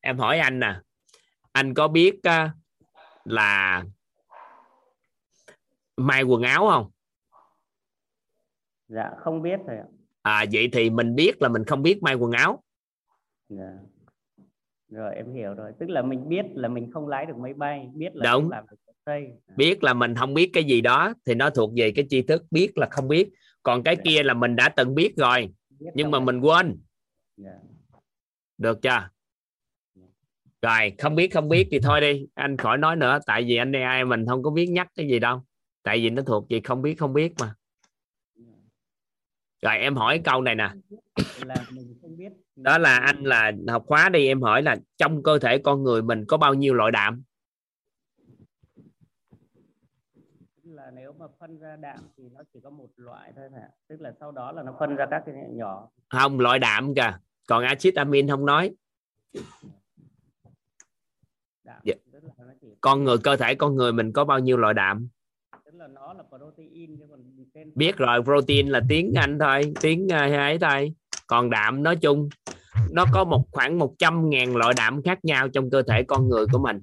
[0.00, 0.80] Em hỏi anh nè.
[1.52, 2.20] Anh có biết
[3.24, 3.84] là
[5.96, 6.90] may quần áo không?
[8.88, 9.84] Dạ không biết thầy ạ.
[10.22, 12.62] À vậy thì mình biết là mình không biết may quần áo.
[13.48, 13.72] Dạ
[14.88, 15.72] rồi em hiểu rồi.
[15.78, 18.42] Tức là mình biết là mình không lái được máy bay biết là Đúng.
[18.42, 18.76] không làm được
[19.06, 19.26] xây
[19.56, 22.44] biết là mình không biết cái gì đó thì nó thuộc về cái tri thức
[22.50, 23.28] biết là không biết.
[23.62, 26.80] Còn cái kia là mình đã từng biết rồi biết nhưng mà mình quên.
[27.36, 27.50] Dạ.
[28.58, 29.08] được chưa?
[30.62, 32.26] Rồi không biết không biết thì thôi đi.
[32.34, 35.18] Anh khỏi nói nữa tại vì anh ai mình không có biết nhắc cái gì
[35.18, 35.42] đâu.
[35.82, 37.54] Tại vì nó thuộc về không biết không biết mà
[39.62, 40.70] rồi em hỏi câu này nè.
[42.56, 46.02] Đó là anh là học khóa đi em hỏi là trong cơ thể con người
[46.02, 47.22] mình có bao nhiêu loại đạm?
[50.62, 54.00] Là nếu mà phân ra đạm thì nó chỉ có một loại thôi hả tức
[54.00, 55.88] là sau đó là nó phân ra các cái nhỏ.
[56.08, 57.18] Không loại đạm kìa.
[57.46, 58.74] Còn axit amin không nói.
[61.64, 61.94] Đạm Dạ.
[62.80, 65.08] con người cơ thể con người mình có bao nhiêu loại đạm?
[65.64, 67.25] Tức là nó là protein chứ còn
[67.74, 70.92] biết rồi protein là tiếng anh thôi tiếng uh, ấy thôi.
[71.26, 72.28] Còn đạm nói chung
[72.92, 76.46] nó có một khoảng 100 ngàn loại đạm khác nhau trong cơ thể con người
[76.52, 76.82] của mình.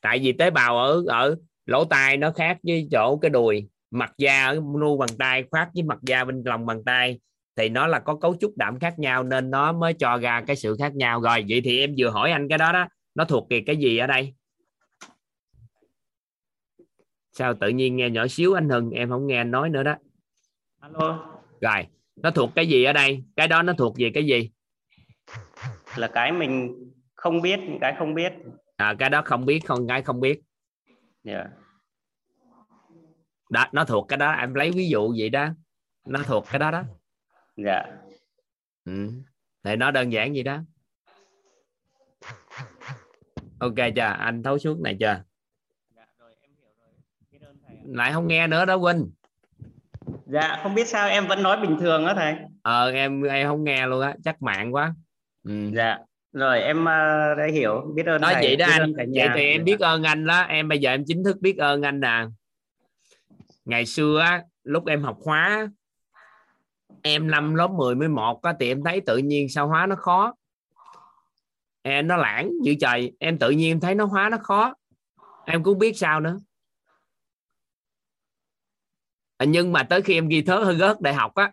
[0.00, 4.12] Tại vì tế bào ở ở lỗ tai nó khác với chỗ cái đùi mặt
[4.18, 7.20] da ở nu bàn tay khác với mặt da bên lòng bàn tay
[7.56, 10.56] thì nó là có cấu trúc đạm khác nhau nên nó mới cho ra cái
[10.56, 11.20] sự khác nhau.
[11.20, 13.98] Rồi vậy thì em vừa hỏi anh cái đó đó nó thuộc về cái gì
[13.98, 14.34] ở đây?
[17.40, 19.96] Sao tự nhiên nghe nhỏ xíu anh Hưng em không nghe anh nói nữa đó.
[20.80, 21.40] Alo.
[21.60, 21.86] Rồi
[22.16, 23.24] nó thuộc cái gì ở đây?
[23.36, 24.50] Cái đó nó thuộc về cái gì?
[25.96, 26.76] Là cái mình
[27.14, 28.32] không biết cái không biết.
[28.76, 30.40] À, cái đó không biết không cái không biết.
[31.24, 31.46] Yeah.
[33.50, 35.48] đó nó thuộc cái đó em lấy ví dụ vậy đó.
[36.06, 36.82] Nó thuộc cái đó đó.
[37.56, 37.82] Dạ.
[38.84, 39.10] Ừ.
[39.64, 40.58] thì nó đơn giản gì đó.
[43.58, 44.02] Ok chưa?
[44.02, 45.22] Anh thấu suốt này chưa
[47.90, 49.10] lại không nghe nữa đó Huynh
[50.26, 52.34] dạ không biết sao em vẫn nói bình thường á thầy.
[52.62, 54.94] Ờ em em không nghe luôn á chắc mạng quá.
[55.44, 55.70] Ừ.
[55.74, 55.98] dạ
[56.32, 57.92] rồi em uh, đã hiểu.
[57.94, 60.40] Biết ơn nói thầy vậy đó biết anh vậy thì em biết ơn anh đó.
[60.40, 62.24] Em bây giờ em chính thức biết ơn anh nè.
[63.64, 65.68] Ngày xưa á lúc em học hóa
[67.02, 70.34] em năm lớp 10 11 á thì em thấy tự nhiên sao hóa nó khó.
[71.82, 74.74] Em nó lãng dữ trời em tự nhiên em thấy nó hóa nó khó.
[75.44, 76.36] Em cũng biết sao nữa.
[76.36, 76.49] À,
[79.46, 81.52] nhưng mà tới khi em ghi thớ hơi gớt đại học á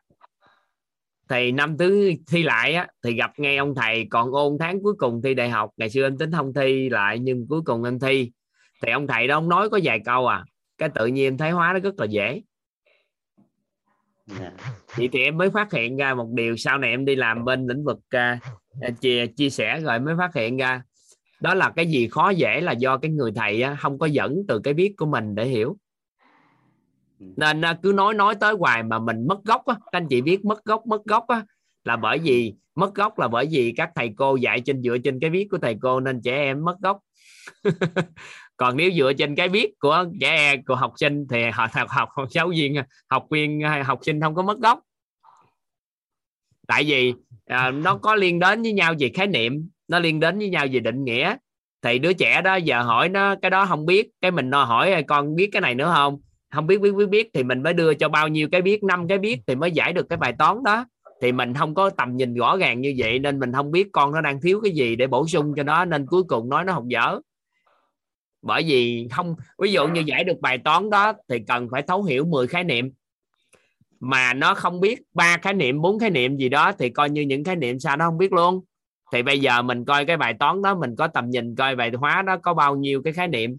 [1.29, 4.07] thì năm thứ thi lại á thì gặp ngay ông thầy.
[4.09, 7.19] Còn ôn tháng cuối cùng thi đại học ngày xưa em tính không thi lại
[7.19, 8.31] nhưng cuối cùng em thi.
[8.81, 10.43] Thì ông thầy đó ông nói có vài câu à
[10.77, 12.41] cái tự nhiên em thấy hóa nó rất là dễ.
[14.39, 14.51] Dạ.
[14.97, 17.67] vậy thì em mới phát hiện ra một điều sau này em đi làm bên
[17.67, 20.81] lĩnh vực uh, chia, chia sẻ rồi mới phát hiện ra.
[21.39, 24.43] Đó là cái gì khó dễ là do cái người thầy á, không có dẫn
[24.47, 25.77] từ cái biết của mình để hiểu
[27.20, 27.26] Ừ.
[27.38, 29.76] nên cứ nói nói tới hoài mà mình mất gốc á.
[29.91, 31.43] Các anh chị biết mất gốc mất gốc á
[31.84, 35.20] là bởi vì mất gốc là bởi vì các thầy cô dạy trên dựa trên
[35.20, 36.99] cái biết của thầy cô nên trẻ em mất gốc.
[38.57, 41.89] Còn nếu dựa trên cái biết của trẻ em của học sinh thì học học
[41.89, 42.76] học, học giáo viên
[43.09, 44.80] học viên hay học sinh không có mất gốc.
[46.68, 47.13] Tại vì
[47.45, 50.65] à, nó có liên đến với nhau về khái niệm nó liên đến với nhau
[50.72, 51.36] về định nghĩa.
[51.82, 55.03] Thì đứa trẻ đó giờ hỏi nó cái đó không biết cái mình nó hỏi
[55.07, 56.20] con biết cái này nữa không?
[56.52, 59.08] Không biết biết biết biết thì mình mới đưa cho bao nhiêu cái biết, năm
[59.08, 60.86] cái biết thì mới giải được cái bài toán đó.
[61.22, 64.12] Thì mình không có tầm nhìn rõ ràng như vậy nên mình không biết con
[64.12, 66.74] nó đang thiếu cái gì để bổ sung cho nó nên cuối cùng nói nó
[66.74, 67.20] học dở.
[68.41, 72.04] Bởi vì không, ví dụ như giải được bài toán đó thì cần phải thấu
[72.04, 72.91] hiểu 10 khái niệm.
[74.00, 77.22] Mà nó không biết ba khái niệm, bốn khái niệm gì đó thì coi như
[77.22, 78.62] những khái niệm sao nó không biết luôn.
[79.12, 81.91] Thì bây giờ mình coi cái bài toán đó, mình có tầm nhìn coi bài
[81.98, 83.58] hóa đó có bao nhiêu cái khái niệm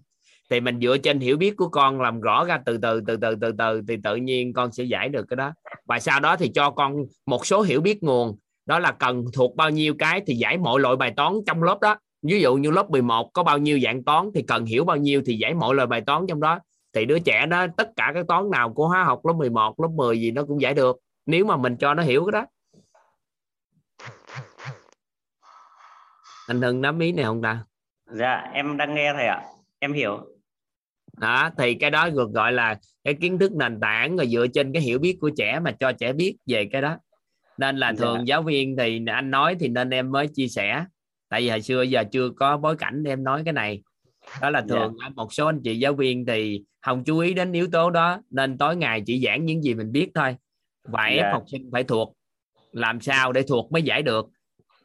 [0.49, 3.35] thì mình dựa trên hiểu biết của con làm rõ ra từ từ từ từ
[3.41, 5.53] từ từ, thì tự nhiên con sẽ giải được cái đó.
[5.85, 6.95] Và sau đó thì cho con
[7.25, 8.37] một số hiểu biết nguồn.
[8.65, 11.77] Đó là cần thuộc bao nhiêu cái thì giải mọi loại bài toán trong lớp
[11.81, 11.97] đó.
[12.21, 15.21] Ví dụ như lớp 11 có bao nhiêu dạng toán thì cần hiểu bao nhiêu
[15.25, 16.59] thì giải mọi loại bài toán trong đó.
[16.93, 19.89] Thì đứa trẻ đó, tất cả các toán nào của hóa học lớp 11 lớp
[19.95, 22.47] 10 gì nó cũng giải được, nếu mà mình cho nó hiểu cái đó.
[26.47, 27.63] Anh Hưng nắm ý này không ta?
[28.11, 29.41] Dạ em đang nghe thầy ạ.
[29.79, 30.19] Em hiểu
[31.19, 34.73] đó thì cái đó được gọi là cái kiến thức nền tảng rồi dựa trên
[34.73, 36.97] cái hiểu biết của trẻ mà cho trẻ biết về cái đó.
[37.57, 38.23] Nên là thường Dạ.
[38.25, 40.85] giáo viên thì anh nói thì nên em mới chia sẻ.
[41.29, 43.81] Tại vì hồi xưa giờ chưa có bối cảnh để em nói cái này.
[44.41, 44.65] Đó là Dạ.
[44.75, 48.21] thường một số anh chị giáo viên thì không chú ý đến yếu tố đó
[48.29, 50.35] nên tối ngày chỉ giảng những gì mình biết thôi.
[50.83, 51.31] Và ép Dạ.
[51.31, 52.15] học sinh phải thuộc.
[52.71, 54.29] Làm sao để thuộc mới giải được?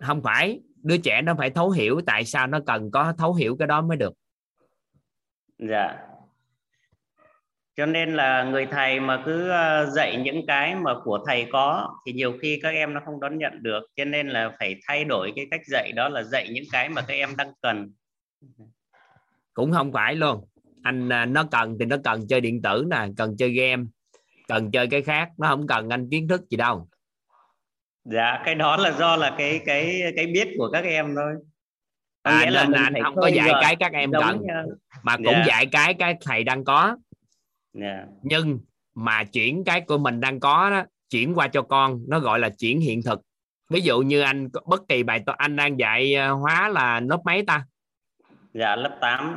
[0.00, 3.56] Không phải đứa trẻ nó phải thấu hiểu tại sao nó cần có thấu hiểu
[3.58, 4.12] cái đó mới được.
[5.58, 5.96] Dạ
[7.76, 11.94] cho nên là người thầy mà cứ ờ, dạy những cái mà của thầy có
[12.06, 13.80] thì nhiều khi các em nó không đón nhận được.
[13.96, 17.02] Cho nên là phải thay đổi cái cách dạy đó là dạy những cái mà
[17.02, 17.92] các em đang cần.
[19.54, 20.44] Cũng không phải luôn.
[20.82, 23.82] Anh à, nó cần thì nó cần chơi điện tử nè cần chơi game
[24.48, 25.28] cần chơi cái khác.
[25.38, 26.88] Nó không cần anh kiến thức gì đâu.
[28.04, 31.32] Dạ cái đó là do là cái cái cái biết của các em thôi.
[32.22, 34.74] À, nghĩa nên là anh không có dạy gợi cái các em giống cần như-
[35.02, 35.44] mà cũng Dạ.
[35.46, 36.96] dạy cái cái thầy đang có
[37.74, 38.04] Dạ.
[38.22, 38.60] nhưng
[38.94, 42.48] mà chuyển cái của mình đang có đó chuyển qua cho con nó gọi là
[42.48, 43.20] chuyển hiện thực.
[43.70, 47.18] Ví dụ như anh bất kỳ bài toán anh đang dạy ờ, hóa là lớp
[47.24, 47.64] mấy ta?
[48.54, 49.34] Dạ lớp 8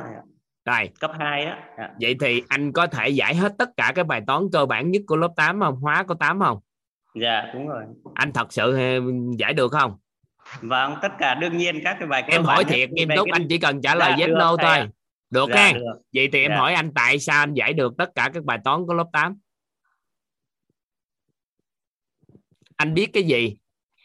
[0.64, 1.58] rồi cấp 2 á.
[1.78, 1.88] Dạ.
[2.00, 5.02] vậy thì anh có thể giải hết tất cả cái bài toán cơ bản nhất
[5.06, 5.74] của lớp 8 không?
[5.76, 6.58] Hóa có 8 không?
[7.20, 7.84] Dạ đúng rồi.
[8.14, 9.00] Anh thật sự ờ,
[9.38, 9.96] giải được không?
[10.60, 13.46] Vâng tất cả đương nhiên các cái bài em hỏi thiệt nghiêm túc cái- anh
[13.48, 14.70] chỉ cần trả lời Dạ, yes no thôi.
[14.70, 14.88] ạ.
[15.30, 16.00] Được Dạ, ha được.
[16.12, 16.56] vậy thì em Dạ.
[16.58, 19.38] hỏi anh tại sao anh giải được tất cả các bài toán của lớp 8
[22.76, 23.56] anh biết cái gì?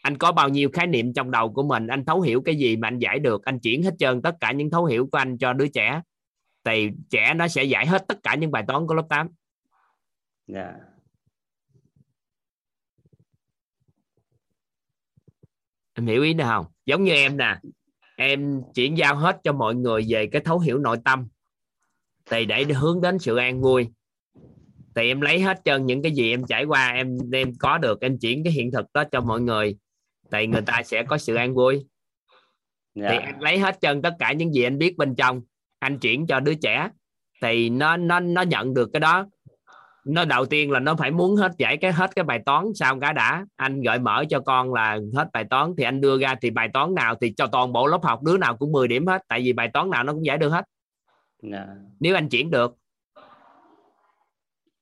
[0.02, 1.86] Anh có bao nhiêu khái niệm trong đầu của mình?
[1.86, 3.44] Anh thấu hiểu cái gì mà anh giải được?
[3.44, 6.00] Anh chuyển hết trơn tất cả những thấu hiểu của anh cho đứa trẻ.
[6.64, 9.28] Thì trẻ nó sẽ giải hết tất cả những bài toán của lớp 8
[10.46, 10.72] dạ.
[15.94, 16.66] Em hiểu ý này không?
[16.86, 17.56] Giống như em nè
[18.16, 21.28] em chuyển giao hết cho mọi người về cái thấu hiểu nội tâm.
[22.30, 23.88] Thì để hướng đến sự an vui.
[24.94, 28.00] Thì em lấy hết trơn những cái gì em trải qua em em có được
[28.00, 29.76] em chuyển cái hiện thực đó cho mọi người.
[30.32, 31.86] Thì người ta sẽ có sự an vui.
[32.94, 33.08] Dạ.
[33.10, 35.42] thì anh lấy hết trơn tất cả những gì anh biết bên trong
[35.78, 36.88] anh chuyển cho đứa trẻ.
[37.42, 39.26] Thì nó nó nó nhận được cái đó
[40.04, 43.00] nó đầu tiên là nó phải muốn hết giải cái hết cái bài toán sao
[43.00, 46.34] cái đã anh gợi mở cho con là hết bài toán thì anh đưa ra
[46.42, 49.06] thì bài toán nào thì cho toàn bộ lớp học đứa nào cũng 10 điểm
[49.06, 50.64] hết tại vì bài toán nào nó cũng giải được hết.
[51.42, 51.66] Dạ.
[52.00, 52.74] Nếu anh chuyển được.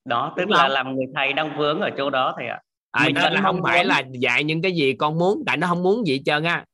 [0.05, 0.71] Đó tức Đúng là không?
[0.71, 2.61] làm người thầy đang vướng ở chỗ đó thầy ạ.
[2.91, 5.67] À, Mình là không phải muốn- là dạy những cái gì con muốn tại nó
[5.67, 6.65] không muốn gì trơn á.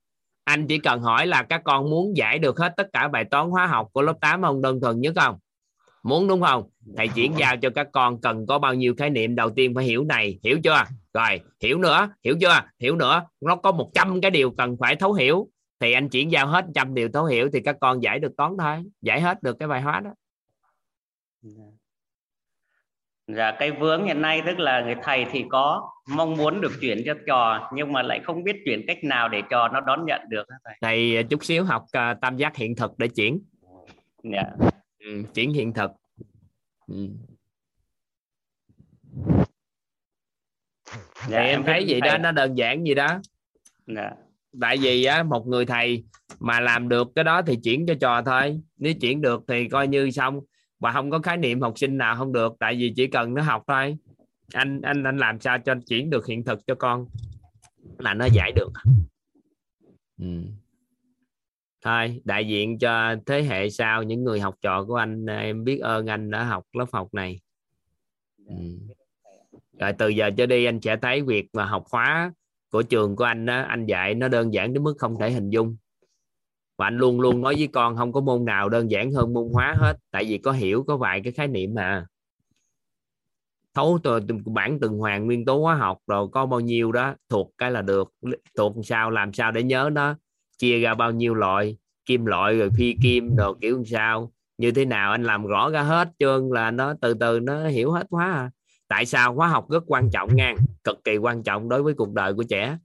[0.44, 3.50] Anh chỉ cần hỏi là các con muốn giải được hết tất cả bài toán
[3.50, 4.62] hóa học của lớp 8 không?
[4.62, 5.38] Đơn thuần nhất không?
[6.02, 9.34] Muốn đúng không thầy chuyển giao cho các con cần có bao nhiêu khái niệm
[9.34, 10.84] đầu tiên phải hiểu này hiểu chưa?
[11.14, 12.62] Rồi hiểu nữa hiểu chưa?
[12.78, 15.48] Hiểu nữa nó có 100 cái điều cần phải thấu hiểu.
[15.80, 18.52] Thì anh chuyển giao hết trăm điều thấu hiểu thì các con giải được toán
[18.58, 20.10] thôi giải hết được cái bài hóa đó.
[23.36, 27.02] Dạ cái vướng hiện nay tức là người thầy thì có mong muốn được chuyển
[27.06, 30.20] cho trò nhưng mà lại không biết chuyển cách nào để trò nó đón nhận
[30.28, 30.74] được thầy.
[30.80, 33.40] thầy chút xíu học à, tam giác hiện thực để chuyển.
[34.22, 34.42] Dạ.
[34.98, 35.90] ừ, chuyển hiện thực
[36.88, 37.08] ừ.
[41.28, 42.10] Dạ, em thấy gì thầy.
[42.10, 43.20] đó nó đơn giản gì đó
[43.86, 44.10] Dạ.
[44.60, 46.04] tại vì á một người thầy
[46.40, 49.88] mà làm được cái đó thì chuyển cho trò thôi nếu chuyển được thì coi
[49.88, 50.40] như xong
[50.78, 53.42] và không có khái niệm học sinh nào không được tại vì chỉ cần nó
[53.42, 53.96] học thôi
[54.52, 57.06] anh anh anh làm sao cho chuyển được hiện thực cho con
[57.98, 58.70] là nó giải được
[60.20, 60.26] ừ.
[61.82, 65.78] Thôi đại diện cho thế hệ sau những người học trò của anh em biết
[65.78, 67.40] ơn anh đã học lớp học này.
[68.46, 68.54] Ừ.
[69.78, 72.32] rồi từ giờ trở đi anh sẽ thấy việc mà học khóa
[72.70, 75.50] của trường của anh đó, anh dạy nó đơn giản đến mức không thể hình
[75.50, 75.76] dung.
[76.76, 79.48] Và anh luôn luôn nói với con không có môn nào đơn giản hơn môn
[79.52, 82.06] hóa hết tại vì có hiểu có vài cái khái niệm mà.
[83.74, 87.52] Thấu từ bản tuần hoàn nguyên tố hóa học rồi có bao nhiêu đó thuộc
[87.58, 88.12] cái là được
[88.56, 90.16] thuộc sao làm sao để nhớ nó
[90.58, 94.84] chia ra bao nhiêu loại, kim loại rồi phi kim đồ kiểu sao, như thế
[94.84, 98.32] nào anh làm rõ ra hết trơn là nó từ từ nó hiểu hết hóa
[98.32, 98.50] à.
[98.88, 100.54] tại sao hóa học rất quan trọng nha,
[100.84, 102.78] cực kỳ quan trọng đối với cuộc đời của trẻ.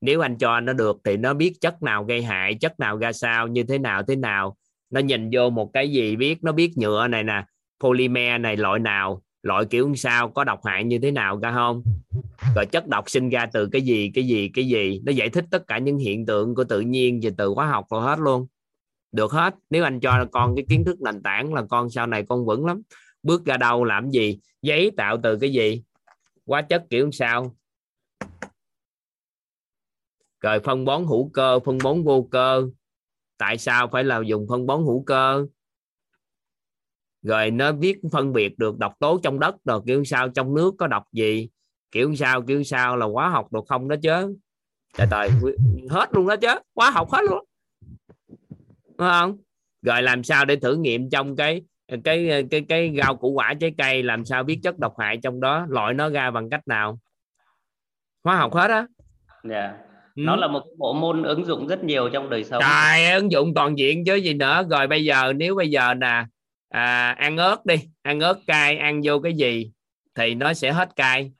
[0.00, 3.12] Nếu anh cho nó được thì nó biết chất nào gây hại, chất nào ra
[3.12, 4.56] sao, như thế nào thế nào.
[4.90, 7.44] Nó nhìn vô một cái gì biết, nó biết nhựa này nè,
[7.80, 11.82] polymer này, loại nào loại kiểu sao, có độc hại như thế nào ra không?
[12.54, 15.00] Rồi chất độc sinh ra từ cái gì cái gì cái gì?
[15.04, 17.86] Nó giải thích tất cả những hiện tượng của tự nhiên và từ hóa học
[17.90, 18.46] rồi hết luôn.
[19.12, 19.54] Được hết.
[19.70, 22.66] Nếu anh cho con cái kiến thức nền tảng là con sau này con vững
[22.66, 22.82] lắm.
[23.22, 24.38] Bước ra đâu, làm gì?
[24.62, 25.82] Giấy tạo từ cái gì?
[26.46, 27.56] Hóa chất kiểu sao?
[30.40, 32.68] Rồi phân bón hữu cơ, phân bón vô cơ.
[33.38, 35.46] Tại sao phải là dùng phân bón hữu cơ?
[37.22, 40.74] Rồi nó biết phân biệt được độc tố trong đất rồi kiểu sao trong nước
[40.78, 41.48] có độc gì.
[41.92, 44.36] Kiểu sao kiểu sao là hóa học được không đó chứ?
[44.98, 45.30] Trời trời
[45.90, 47.44] hết luôn đó chứ hóa học hết luôn.
[48.86, 49.36] Đúng không?
[49.82, 51.62] Rồi làm sao để thử nghiệm trong cái
[52.04, 55.40] cái cái cái rau củ quả trái cây làm sao biết chất độc hại trong
[55.40, 56.98] đó loại nó ra bằng cách nào?
[58.24, 58.86] Hóa học hết á.
[59.44, 59.74] Dạ.
[60.16, 60.22] Ừ.
[60.26, 62.62] Nó là một cái bộ môn ứng dụng rất nhiều trong đời sống.
[62.62, 64.62] Trời ứng dụng toàn diện chứ gì nữa.
[64.70, 66.24] Rồi bây giờ nếu bây giờ nè
[66.68, 67.76] à, ăn ớt đi.
[68.02, 69.72] Ăn ớt cay ăn vô cái gì
[70.14, 71.32] thì nó sẽ hết cay.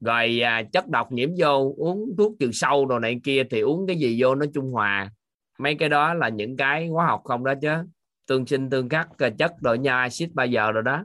[0.00, 3.86] Rồi à, chất độc nhiễm vô uống thuốc trừ sâu đồ này kia thì uống
[3.86, 5.10] cái gì vô nó trung hòa.
[5.58, 7.72] Mấy cái đó là những cái hóa học không đó chứ.
[8.26, 9.08] Tương sinh tương khắc
[9.38, 11.04] chất rồi nha axit bao giờ rồi đó.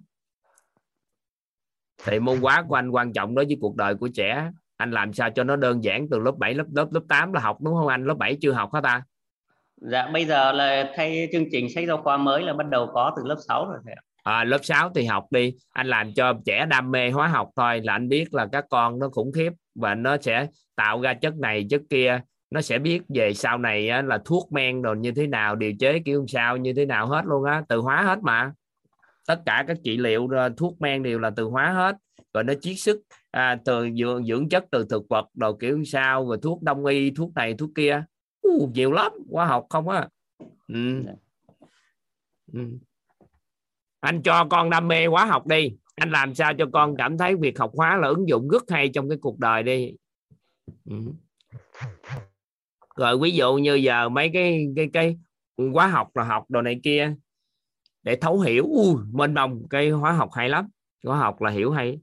[2.05, 4.51] Thì môn hóa của anh quan trọng đối với cuộc đời của trẻ.
[4.77, 7.41] Anh làm sao cho nó đơn giản từ lớp 7 lớp lớp lớp 8 là
[7.41, 8.05] học đúng không anh?
[8.05, 9.03] Lớp 7 chưa học hả ta?
[9.91, 13.11] Dạ bây giờ là thay chương trình sách giáo khoa mới là bắt đầu có
[13.17, 14.01] từ lớp 6 rồi thầy ạ.
[14.23, 15.53] à, lớp 6 thì học đi.
[15.73, 18.99] Anh làm cho trẻ đam mê hóa học thôi là anh biết là các con
[18.99, 22.21] nó khủng khiếp và nó sẽ tạo ra chất này chất kia.
[22.51, 25.73] Nó sẽ biết về sau này á, là thuốc men rồi như thế nào điều
[25.79, 27.63] chế kiểu sao như thế nào hết luôn á.
[27.69, 28.51] Từ hóa hết mà.
[29.27, 31.95] Tất cả các trị liệu ờ, thuốc men đều là từ hóa hết.
[32.33, 32.97] Rồi nó chiết xuất
[33.31, 37.11] à, từ dưỡng, dưỡng chất từ thực vật đồ kiểu sao rồi thuốc đông y
[37.11, 38.03] thuốc này thuốc kia
[38.47, 40.07] uh, nhiều lắm hóa học không á.
[40.67, 41.03] Ừ.
[42.53, 42.59] Ừ.
[43.99, 45.77] anh cho con đam mê hóa học đi.
[45.95, 48.89] Anh làm sao cho con cảm thấy việc học hóa là ứng dụng rất hay
[48.89, 49.93] trong cái cuộc đời đi.
[50.85, 50.95] Ừ.
[52.95, 55.17] rồi ví dụ như giờ mấy cái cái cái
[55.73, 57.15] hóa học là học đồ này kia
[58.03, 58.63] để thấu hiểu.
[58.63, 60.69] Ui mênh mông cái hóa học hay lắm.
[61.03, 61.99] Hóa học là hiểu hay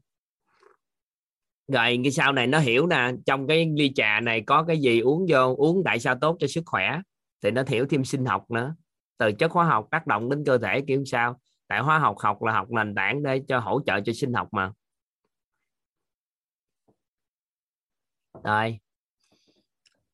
[1.72, 5.00] rồi cái sau này nó hiểu nè, trong cái ly trà này có cái gì
[5.00, 7.00] uống vô, uống tại sao tốt cho sức khỏe?
[7.42, 8.74] Thì nó hiểu thêm sinh học nữa.
[9.18, 11.40] Từ chất hóa học tác động đến cơ thể kiểu sao?
[11.68, 14.48] Tại hóa học học là học nền tảng để cho hỗ trợ cho sinh học
[14.52, 14.72] mà.
[18.44, 18.78] Rồi.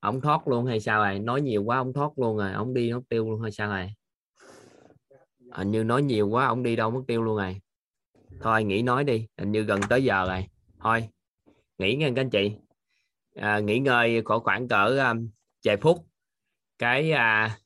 [0.01, 1.19] Ông thoát luôn hay sao rồi?
[1.19, 2.53] Nói nhiều quá ông thoát luôn rồi.
[2.53, 3.93] Ông đi mất tiêu luôn hay sao rồi?
[5.53, 7.61] Hình như nói nhiều quá ông đi đâu mất tiêu luôn rồi.
[8.41, 9.27] Thôi nghỉ nói đi.
[9.39, 10.47] Hình như gần tới giờ rồi.
[10.81, 11.09] Thôi
[11.79, 12.57] nghỉ nghe các anh chị.
[13.35, 15.29] À, nghỉ ngơi khoảng khoảng cỡ um,
[15.64, 16.07] vài phút.
[16.79, 17.59] Cái à,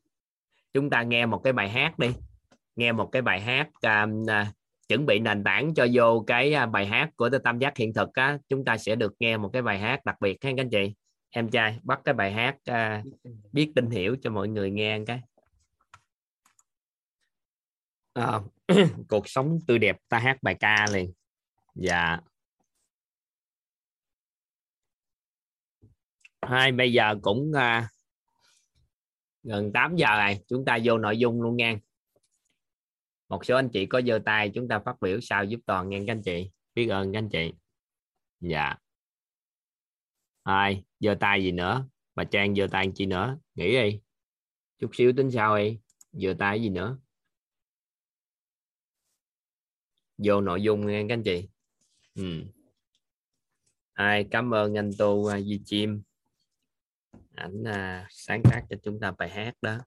[0.73, 2.09] chúng ta nghe một cái bài hát đi.
[2.77, 4.53] Nghe một cái bài hát um, à,
[4.89, 8.15] chuẩn bị nền tảng cho vô cái à, bài hát của tam giác hiện thực
[8.15, 8.39] á.
[8.49, 10.95] Chúng ta sẽ được nghe một cái bài hát đặc biệt ha các anh chị.
[11.31, 13.03] Em trai bắt cái bài hát à,
[13.53, 15.21] biết tin hiểu cho mọi người nghe cái.
[18.13, 18.41] À,
[19.09, 21.13] cuộc sống tươi đẹp ta hát bài ca liền.
[21.75, 22.19] Dạ.
[26.51, 27.89] Hai bây giờ cũng à,
[29.43, 30.39] gần 8 giờ rồi.
[30.49, 31.79] Chúng ta vô nội dung luôn nha
[33.31, 35.99] một số anh chị có giơ tay chúng ta phát biểu sao giúp toàn nghe
[36.07, 36.51] các anh chị.
[36.75, 37.53] Biết ơn các anh chị.
[38.41, 38.75] Dạ.
[40.43, 41.89] Ai giơ tay gì nữa?
[42.15, 43.39] Bà trang giơ tay chị nữa?
[43.55, 44.01] Nghĩ đi.
[44.79, 45.79] Chút xíu tính sao đi.
[46.13, 46.99] Giơ tay gì nữa?
[50.19, 51.49] Vô nội dung nghe các anh chị.
[52.15, 52.43] Ừ.
[53.93, 56.03] ai cảm ơn anh tu à, Di Chim
[57.41, 59.79] ảnh à, sáng tác cho chúng ta bài hát đó.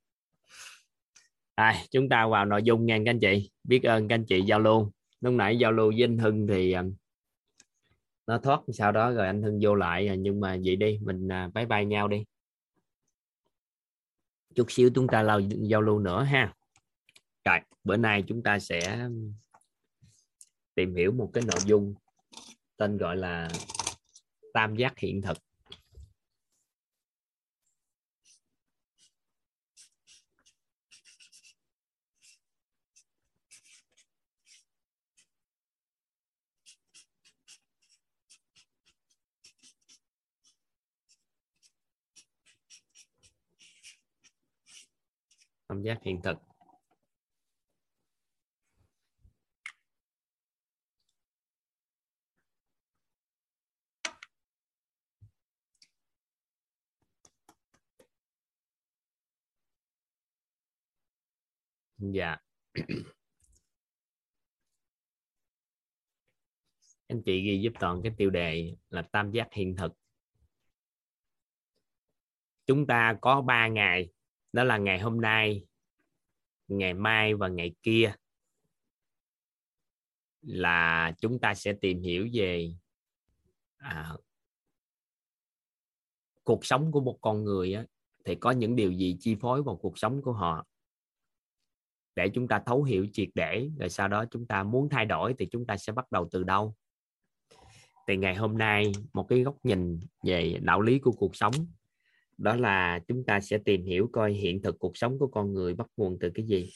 [1.57, 3.51] Rồi, chúng ta vào nội dung nha các anh chị.
[3.63, 4.91] Biết ơn các anh chị giao lưu.
[5.21, 6.83] Lúc nãy giao lưu với anh Hưng thì à,
[8.27, 11.31] nó thoát sau đó rồi anh Hưng vô lại à, nhưng mà vậy đi mình
[11.31, 12.23] à, bye bye nhau đi.
[14.55, 16.53] Chút xíu chúng ta lao giao lưu nữa ha.
[17.45, 19.07] Rồi bữa nay chúng ta sẽ
[20.75, 21.93] tìm hiểu một cái nội dung
[22.77, 23.49] tên gọi là
[24.53, 25.37] tam giác hiện thực.
[45.73, 46.37] Tam giác hiện thực.
[61.97, 62.37] Dạ.
[67.07, 69.93] Anh chị ghi giúp toàn cái tiêu đề là tam giác hiện thực.
[72.65, 74.09] Chúng ta có 3 ngày
[74.53, 75.65] đó là ngày hôm nay
[76.67, 78.13] ngày mai và ngày kia
[80.41, 82.73] là chúng ta sẽ tìm hiểu về
[83.77, 84.13] à,
[86.43, 87.85] cuộc sống của một con người á,
[88.25, 90.65] thì có những điều gì chi phối vào cuộc sống của họ
[92.15, 95.35] để chúng ta thấu hiểu triệt để rồi sau đó chúng ta muốn thay đổi
[95.39, 96.75] thì chúng ta sẽ bắt đầu từ đâu?
[98.07, 101.53] Thì ngày hôm nay một cái góc nhìn về đạo lý của cuộc sống
[102.37, 105.73] đó là chúng ta sẽ tìm hiểu coi hiện thực cuộc sống của con người
[105.73, 106.69] bắt nguồn từ cái gì.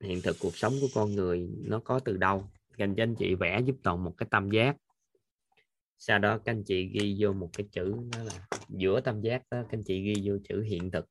[0.00, 2.50] Hiện thực cuộc sống của con người nó có từ đâu?
[2.78, 4.76] Dành cho anh chị vẽ giúp toàn một cái tam giác.
[5.98, 9.42] Sau đó các anh chị ghi vô một cái chữ, đó là giữa tam giác
[9.50, 11.06] đó, các anh chị ghi vô chữ hiện thực.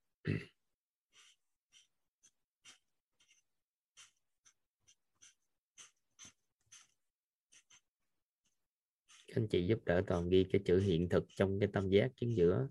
[9.36, 12.38] anh chị giúp đỡ toàn ghi cái chữ hiện thực trong cái tâm giác chính
[12.38, 12.68] giữa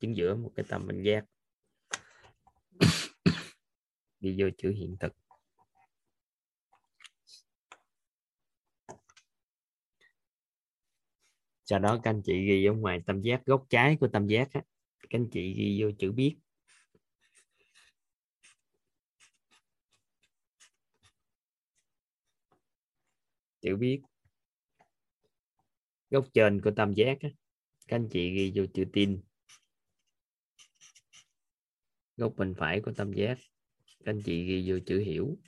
[0.00, 1.24] chính giữa một cái tâm minh giác.
[4.20, 5.12] Ghi vô chữ hiện thực.
[11.64, 14.52] Sau đó các anh chị ghi ở ngoài tâm giác góc trái của tâm giác
[14.52, 14.62] á,
[15.00, 16.36] các anh chị ghi vô chữ biết.
[23.60, 24.00] Chữ biết
[26.10, 27.28] góc trên của tam giác á,
[27.88, 29.20] các anh chị ghi vô chữ tin.
[32.16, 33.38] Góc bên phải của tam giác
[34.04, 35.38] các anh chị ghi vô chữ hiểu.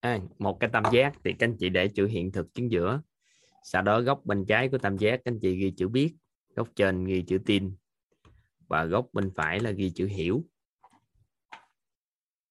[0.00, 3.02] À, một cái tam giác thì các anh chị để chữ hiện thực chính giữa
[3.64, 6.14] sau đó góc bên trái của tam giác các anh chị ghi chữ biết,
[6.56, 7.76] góc trên ghi chữ tin,
[8.68, 10.44] và góc bên phải là ghi chữ hiểu.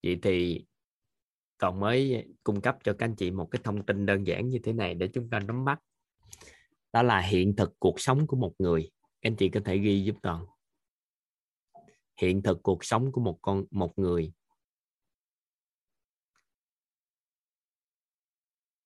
[0.04, 0.66] Vậy thì
[1.58, 4.60] còn mới cung cấp cho các anh chị một cái thông tin đơn giản như
[4.64, 5.80] thế này để chúng ta nắm bắt.
[6.94, 8.92] Đó là hiện thực cuộc sống của một người.
[9.22, 10.46] Các anh chị có thể ghi giúp toàn.
[12.18, 14.34] Hiện thực cuộc sống của một con, một người.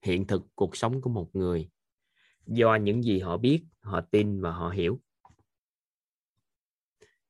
[0.01, 1.69] Hiện thực cuộc sống của một người
[2.47, 4.99] do những gì họ biết, họ tin và họ hiểu.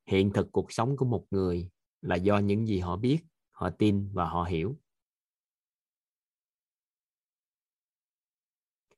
[0.06, 1.70] Hiện thực cuộc sống của một người
[2.02, 3.20] là do những gì họ biết,
[3.52, 4.76] họ tin và họ hiểu.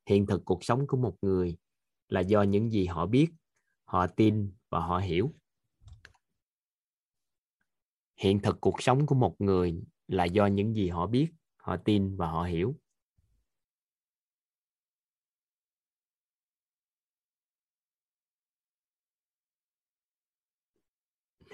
[0.05, 1.57] Hiện thực cuộc sống của một người
[2.09, 3.29] là do những gì họ biết,
[3.83, 5.33] họ tin và họ hiểu.
[8.15, 12.15] Hiện thực cuộc sống của một người là do những gì họ biết, họ tin
[12.17, 12.75] và họ hiểu.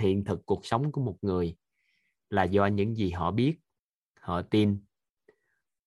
[0.04, 1.56] Hiện thực cuộc sống của một người
[2.30, 3.58] là do những gì họ biết
[4.20, 4.80] họ tin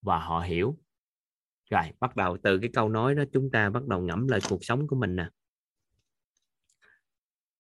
[0.03, 0.79] và họ hiểu.
[1.71, 4.65] Rồi bắt đầu từ cái câu nói đó chúng ta bắt đầu ngẫm lại cuộc
[4.65, 5.31] sống của mình nè.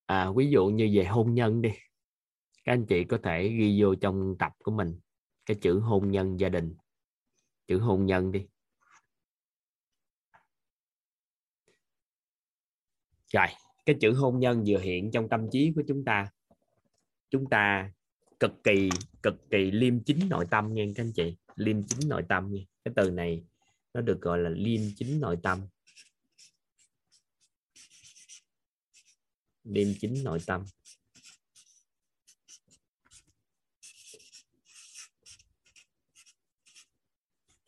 [0.06, 1.70] À, ví dụ như về hôn nhân đi.
[2.64, 5.00] Các anh chị có thể ghi vô trong tập của mình
[5.46, 6.74] cái chữ hôn nhân gia đình.
[7.66, 8.46] Chữ hôn nhân đi.
[13.32, 13.46] Rồi
[13.86, 16.30] cái chữ hôn nhân vừa hiện trong tâm trí của chúng ta
[17.30, 17.90] chúng ta
[18.40, 18.90] cực kỳ
[19.22, 21.36] cực kỳ liêm chính nội tâm nha các anh chị.
[21.56, 22.60] Liêm chính nội tâm nha.
[22.84, 23.44] Cái từ này
[23.94, 25.60] nó được gọi là liêm chính nội tâm.
[29.64, 30.64] Liêm chính nội tâm.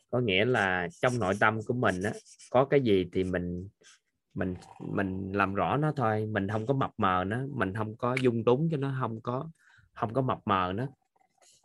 [0.09, 2.11] Có nghĩa là trong nội tâm của mình á,
[2.49, 3.69] có cái gì thì mình
[4.33, 8.15] mình mình làm rõ nó thôi mình không có mập mờ nó mình không có
[8.21, 9.49] dung túng cho nó không có
[9.93, 10.87] không có mập mờ nó.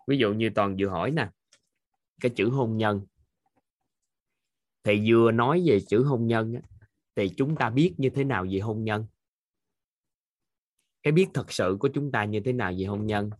[0.06, 1.30] Ví dụ như toàn vừa hỏi nè
[2.20, 3.06] cái chữ hôn nhân.
[4.84, 6.54] Thì vừa nói về chữ hôn nhân
[7.16, 9.06] thì chúng ta biết như thế nào về hôn nhân?
[11.02, 13.30] Cái biết thật sự của chúng ta như thế nào về hôn nhân?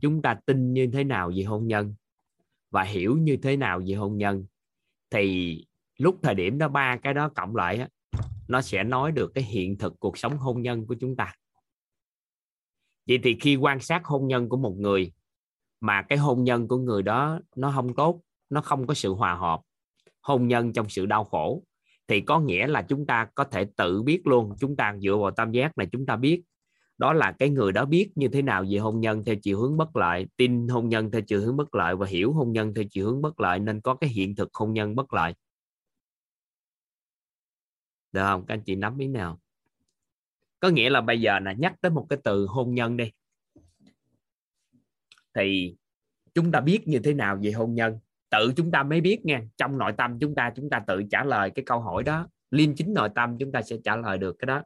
[0.00, 1.94] Chúng ta tin như thế nào về hôn nhân?
[2.70, 4.44] Và hiểu như thế nào về hôn nhân?
[5.10, 5.56] Thì
[5.96, 7.88] lúc thời điểm đó ba cái đó cộng lại á,
[8.50, 11.34] nó sẽ nói được cái hiện thực cuộc sống hôn nhân của chúng ta.
[13.08, 15.12] Vậy thì khi quan sát hôn nhân của một người
[15.80, 18.20] mà cái hôn nhân của người đó nó không tốt,
[18.50, 19.60] nó không có sự hòa hợp,
[20.20, 21.62] hôn nhân trong sự đau khổ,
[22.08, 25.30] thì có nghĩa là chúng ta có thể tự biết luôn, chúng ta dựa vào
[25.30, 26.42] tam giác này chúng ta biết
[26.98, 29.76] đó là cái người đó biết như thế nào về hôn nhân theo chiều hướng
[29.76, 32.84] bất lợi, tin hôn nhân theo chiều hướng bất lợi và hiểu hôn nhân theo
[32.90, 35.34] chiều hướng bất lợi nên có cái hiện thực hôn nhân bất lợi
[38.12, 38.46] được không?
[38.46, 39.40] Các anh chị nắm ý nào.
[40.60, 43.10] Có nghĩa là bây giờ là nhắc tới một cái từ hôn nhân đi.
[45.34, 45.76] Thì
[46.34, 47.98] chúng ta biết như thế nào về hôn nhân?
[48.30, 51.24] Tự chúng ta mới biết nha trong nội tâm chúng ta chúng ta tự trả
[51.24, 52.28] lời cái câu hỏi đó.
[52.50, 54.62] Liêm chính nội tâm chúng ta sẽ trả lời được cái đó.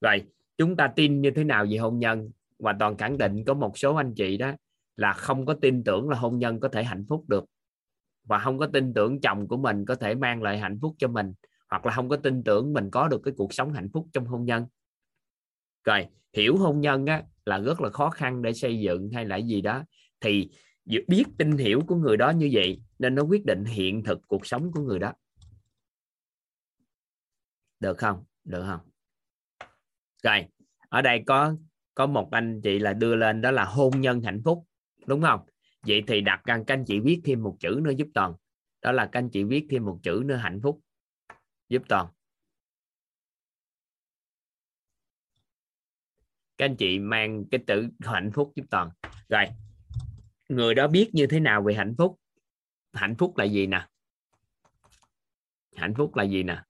[0.00, 0.22] Rồi,
[0.58, 2.30] chúng ta tin như thế nào về hôn nhân?
[2.58, 4.52] Và toàn khẳng định có một số anh chị đó
[4.96, 7.44] là không có tin tưởng là hôn nhân có thể hạnh phúc được.
[8.24, 11.08] Và không có tin tưởng chồng của mình có thể mang lại hạnh phúc cho
[11.08, 11.32] mình
[11.72, 14.24] hoặc là không có tin tưởng mình có được cái cuộc sống hạnh phúc trong
[14.24, 14.66] hôn nhân.
[15.84, 19.36] Rồi hiểu hôn nhân á, là rất là khó khăn để xây dựng hay là
[19.36, 19.84] gì đó.
[20.20, 20.50] Thì
[20.84, 24.46] biết tin hiểu của người đó như vậy nên nó quyết định hiện thực cuộc
[24.46, 25.12] sống của người đó.
[27.80, 28.24] Được không?
[28.44, 28.80] Được không?
[30.22, 30.46] Rồi
[30.88, 31.56] ở đây có
[31.94, 34.66] có một anh chị là đưa lên đó là hôn nhân hạnh phúc
[35.06, 35.40] đúng không?
[35.86, 38.34] Vậy thì đặt rằng các anh chị viết thêm một chữ nữa giúp toàn.
[38.82, 40.80] Đó là các anh chị viết thêm một chữ nữa hạnh phúc
[41.72, 42.06] giúp toàn
[46.58, 48.90] các anh chị mang cái từ hạnh phúc giúp toàn
[49.28, 49.44] rồi,
[50.48, 52.20] người đó biết như thế nào về hạnh phúc?
[52.92, 53.88] Hạnh phúc là gì nè?
[55.76, 56.62] Hạnh phúc là gì nè?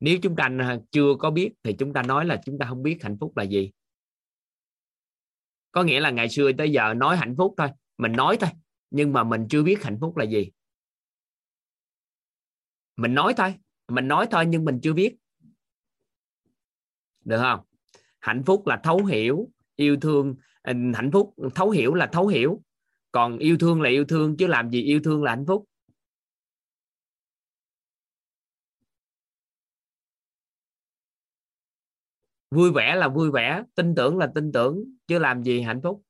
[0.00, 0.48] Nếu chúng ta
[0.90, 3.42] chưa có biết thì chúng ta nói là chúng ta không biết hạnh phúc là
[3.42, 3.70] gì.
[5.72, 7.68] Có nghĩa là ngày xưa tới giờ nói hạnh phúc thôi,
[7.98, 8.50] mình nói thôi,
[8.90, 10.50] nhưng mà mình chưa biết hạnh phúc là gì
[13.00, 13.54] mình nói thôi,
[13.88, 15.16] mình nói thôi nhưng mình chưa biết.
[17.24, 17.60] Được không?
[18.20, 22.62] Hạnh phúc là thấu hiểu, yêu thương ừ, hạnh phúc, thấu hiểu là thấu hiểu.
[23.12, 25.64] Còn yêu thương là yêu thương chứ làm gì yêu thương là hạnh phúc?
[32.50, 36.02] Vui vẻ là vui vẻ, tin tưởng là tin tưởng chứ làm gì hạnh phúc?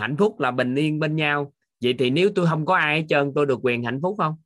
[0.00, 1.52] Hạnh phúc là bình yên bên nhau.
[1.82, 4.36] Vậy thì nếu tôi không có ai hết trơn, tôi được quyền hạnh phúc không?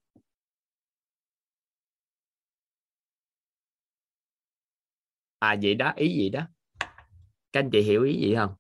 [5.39, 6.41] À vậy đó, ý gì đó?
[7.53, 8.55] Các anh chị hiểu ý gì không?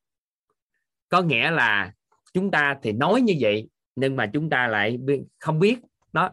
[1.08, 1.92] Có nghĩa là
[2.34, 4.98] chúng ta thì nói như vậy, nhưng mà chúng ta lại
[5.40, 6.30] không biết nó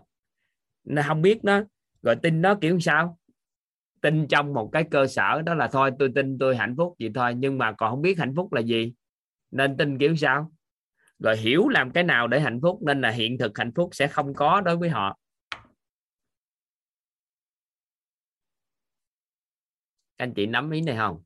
[1.07, 1.62] không biết nó,
[2.01, 3.20] rồi tin nó kiểu sao?
[4.01, 7.12] Tin trong một cái cơ sở đó là thôi, tôi tin tôi hạnh phúc, vậy
[7.16, 7.34] thôi.
[7.38, 8.93] Nhưng mà còn không biết hạnh phúc là gì?
[9.52, 10.52] Nên tin kiểu sao?
[11.20, 14.08] Rồi hiểu làm cái nào để hạnh phúc, nên là hiện thực hạnh phúc sẽ
[14.08, 15.18] không có đối với họ.
[20.18, 21.24] Anh chị nắm ý này không?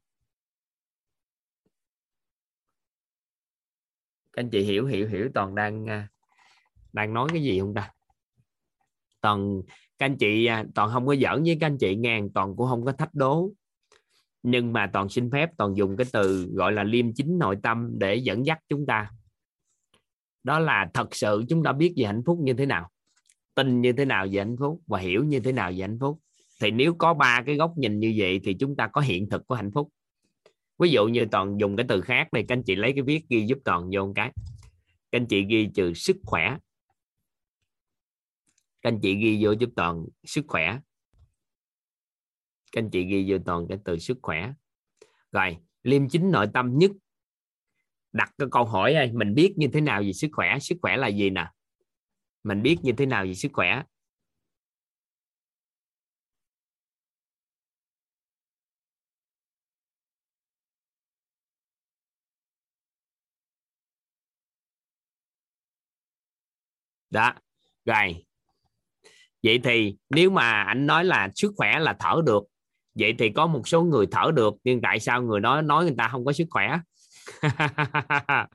[4.34, 6.08] Các anh chị hiểu hiểu hiểu toàn đang à,
[6.94, 7.92] đang nói cái gì không ta?
[9.22, 9.62] Toàn,
[9.98, 12.68] các anh chị à, toàn không có giỡn với các anh chị ngàn toàn cũng
[12.68, 13.50] không có thách đố
[14.46, 17.92] nhưng mà toàn xin phép, toàn dùng cái từ gọi là liêm chính nội tâm
[17.98, 19.10] để dẫn dắt chúng ta.
[20.44, 22.90] Đó là thật sự chúng ta biết về hạnh phúc như thế nào,
[23.56, 26.20] tin như thế nào về hạnh phúc và hiểu như thế nào về hạnh phúc.
[26.62, 29.48] Thì nếu có ba cái góc nhìn như vậy thì chúng ta có hiện thực
[29.48, 29.90] của hạnh phúc.
[30.80, 33.26] Ví dụ như toàn dùng cái từ khác này các anh chị lấy cái viết
[33.30, 34.32] ghi giúp toàn vô một cái.
[35.12, 36.58] Các anh chị ghi trừ sức khỏe.
[38.82, 40.80] Các anh chị ghi vô giúp toàn sức khỏe
[42.76, 44.54] các anh chị ghi vô toàn cái từ sức khỏe.
[45.32, 46.92] Rồi, liêm chính nội tâm nhất.
[48.12, 50.60] Đặt cái câu hỏi đây mình biết như thế nào về sức khỏe?
[50.60, 51.52] Sức khỏe là gì nè?
[52.44, 53.84] Mình biết như thế nào về sức khỏe?
[67.10, 67.34] Đó,
[67.86, 68.26] rồi.
[69.44, 72.44] Vậy thì nếu mà anh nói là sức khỏe là thở được
[72.96, 75.96] vậy thì có một số người thở được, nhưng tại sao người nói nói người
[75.98, 76.80] ta không có sức khỏe?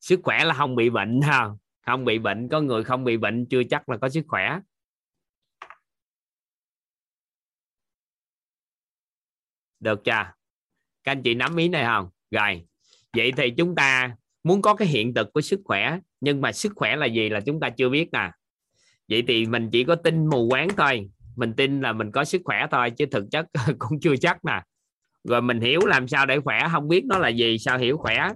[0.00, 1.48] Sức khỏe là không bị bệnh, ha.
[1.86, 4.58] Không bị bệnh, có người không bị bệnh chưa chắc là có sức khỏe.
[9.80, 10.12] Được chưa?
[11.04, 12.08] Các anh chị nắm ý này không?
[12.30, 12.66] Rồi,
[13.16, 16.72] vậy thì chúng ta muốn có cái hiện thực của sức khỏe, nhưng mà sức
[16.76, 18.30] khỏe là gì là chúng ta chưa biết nè.
[19.08, 22.42] Vậy thì mình chỉ có tin mù quáng thôi mình tin là mình có sức
[22.44, 23.46] khỏe thôi, chứ thực chất
[23.78, 24.62] cũng chưa chắc nè.
[25.24, 28.28] Rồi mình hiểu làm sao để khỏe, không biết nó là gì, sao hiểu khỏe.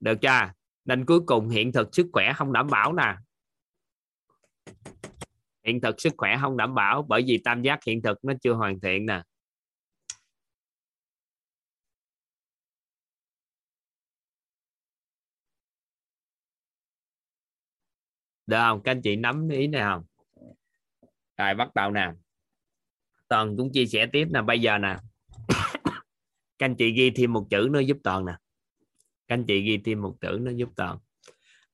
[0.00, 0.50] Được chưa?
[0.84, 3.14] Nên cuối cùng hiện thực sức khỏe không đảm bảo nè.
[5.66, 8.52] Hiện thực sức khỏe không đảm bảo bởi vì tam giác hiện thực nó chưa
[8.52, 9.22] hoàn thiện nè.
[18.46, 18.82] Được không?
[18.82, 20.09] Các anh chị nắm ý này không?
[21.40, 22.12] Rồi, bắt đầu nè.
[23.28, 24.96] Toàn cũng chia sẻ tiếp nè, bây giờ nè.
[26.58, 28.32] Các anh chị ghi thêm một chữ nữa giúp toàn nè.
[29.28, 30.98] Các anh chị ghi thêm một chữ nữa giúp toàn.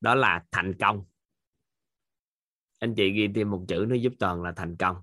[0.01, 1.05] Đó là thành công.
[2.79, 4.97] Anh chị ghi thêm một chữ nữa giúp toàn là thành công.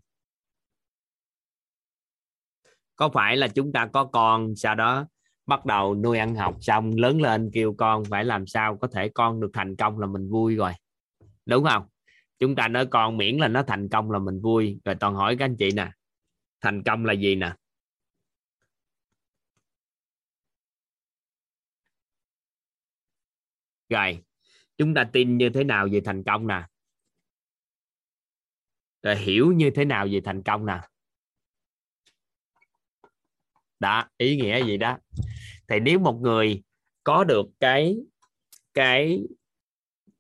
[2.97, 5.07] Có phải là chúng ta có con, sau đó
[5.47, 9.09] bắt đầu nuôi ăn học xong lớn lên kêu con phải làm sao có thể
[9.09, 10.73] con được thành công là mình vui rồi.
[11.47, 11.87] Đúng không?
[12.45, 14.81] Chúng ta nói con miễn là nó thành công là mình vui.
[14.85, 15.91] Rồi toàn hỏi các anh chị nè,
[16.61, 17.55] thành công là gì nè?
[23.89, 24.23] Rồi,
[24.77, 26.63] chúng ta tin như thế nào về thành công nè?
[29.03, 30.81] Rồi hiểu như thế nào về thành công nè?
[33.81, 34.99] Đó, ý nghĩa gì đó?
[35.69, 36.63] Thì nếu một người
[37.05, 37.97] có được cái
[38.75, 39.23] cái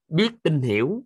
[0.08, 1.04] biết, tin hiểu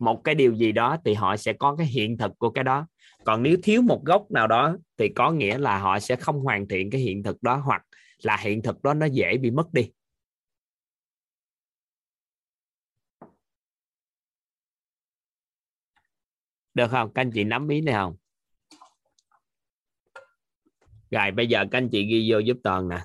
[0.00, 2.86] một cái điều gì đó thì họ sẽ có cái hiện thực của cái đó.
[3.24, 6.68] Còn nếu thiếu một gốc nào đó thì có nghĩa là họ sẽ không hoàn
[6.68, 7.82] thiện cái hiện thực đó, hoặc
[8.22, 9.90] là hiện thực đó nó dễ bị mất đi.
[16.74, 17.12] Được không?
[17.14, 18.16] Các anh chị nắm ý này không?
[21.10, 22.98] Rồi, bây giờ các anh chị ghi vô giúp toàn nè.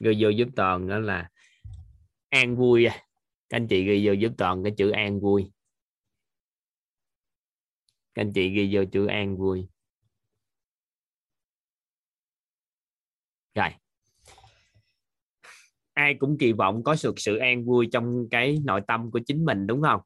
[0.00, 1.30] Ghi vô giúp toàn đó là
[2.28, 2.96] an vui à.
[3.48, 5.50] các anh chị ghi vô giúp toàn cái chữ an vui
[8.16, 9.68] các anh chị ghi vô chữ an vui.
[13.54, 13.68] Rồi.
[15.92, 19.44] Ai cũng kỳ vọng có được sự an vui trong cái nội tâm của chính
[19.44, 20.00] mình, đúng không?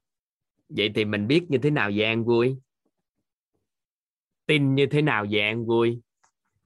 [0.69, 2.55] Vậy thì mình biết như thế nào về an vui?
[4.45, 6.01] Tin như thế nào về an vui?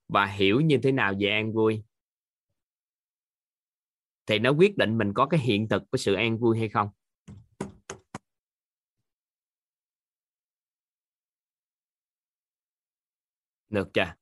[0.07, 1.83] Và hiểu như thế nào về an vui?
[4.25, 6.89] Thì nó quyết định mình có cái hiện thực của sự an vui hay không.
[13.75, 14.13] Được chưa?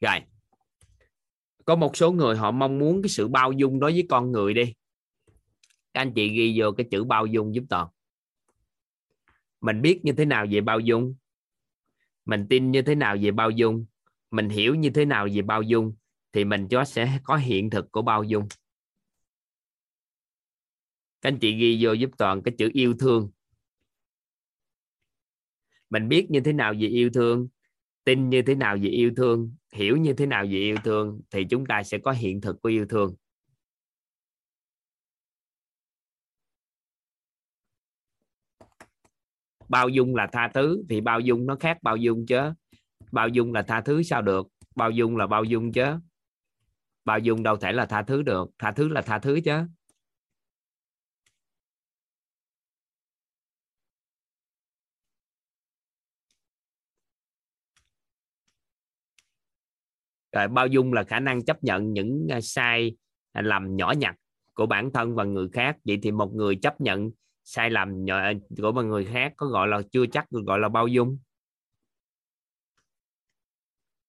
[0.00, 0.20] Rồi.
[1.64, 4.54] Có một số người họ mong muốn cái sự bao dung đối với con người
[4.54, 4.74] đi.
[5.94, 7.88] Các anh chị ghi vô cái chữ bao dung giúp toàn.
[9.60, 11.14] Mình biết như thế nào về bao dung?
[12.24, 13.86] Mình tin như thế nào về bao dung?
[14.30, 15.94] Mình hiểu như thế nào về bao dung?
[16.32, 18.48] Thì mình cho sẽ có hiện thực của bao dung.
[21.22, 23.30] Các anh chị ghi vô giúp toàn cái chữ yêu thương
[25.90, 27.48] mình biết như thế nào về yêu thương,
[28.04, 31.44] tin như thế nào về yêu thương, hiểu như thế nào về yêu thương thì
[31.50, 33.14] chúng ta sẽ có hiện thực của yêu thương.
[39.68, 42.40] Bao dung là tha thứ thì bao dung nó khác bao dung chứ
[43.12, 44.46] bao dung là tha thứ sao được?
[44.74, 45.94] Bao dung là bao dung chứ
[47.04, 48.50] bao dung đâu thể là tha thứ được?
[48.58, 49.62] Tha thứ là tha thứ chứ
[60.36, 62.96] rồi bao dung là khả năng chấp nhận những à, sai
[63.32, 64.16] à, lầm nhỏ nhặt
[64.54, 65.76] của bản thân và người khác.
[65.84, 67.10] Vậy thì một người chấp nhận
[67.44, 68.32] sai lầm nhỏ à,
[68.62, 71.18] của một người khác có gọi là chưa chắc được gọi là bao dung.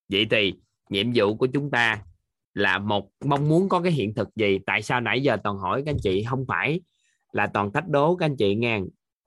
[0.10, 0.54] Vậy thì
[0.90, 2.04] nhiệm vụ của chúng ta
[2.54, 4.60] là một mong muốn có cái hiện thực gì?
[4.66, 6.24] Tại sao nãy giờ toàn hỏi các anh chị?
[6.30, 6.82] Không phải
[7.32, 8.80] là toàn thách đố các anh chị nghe.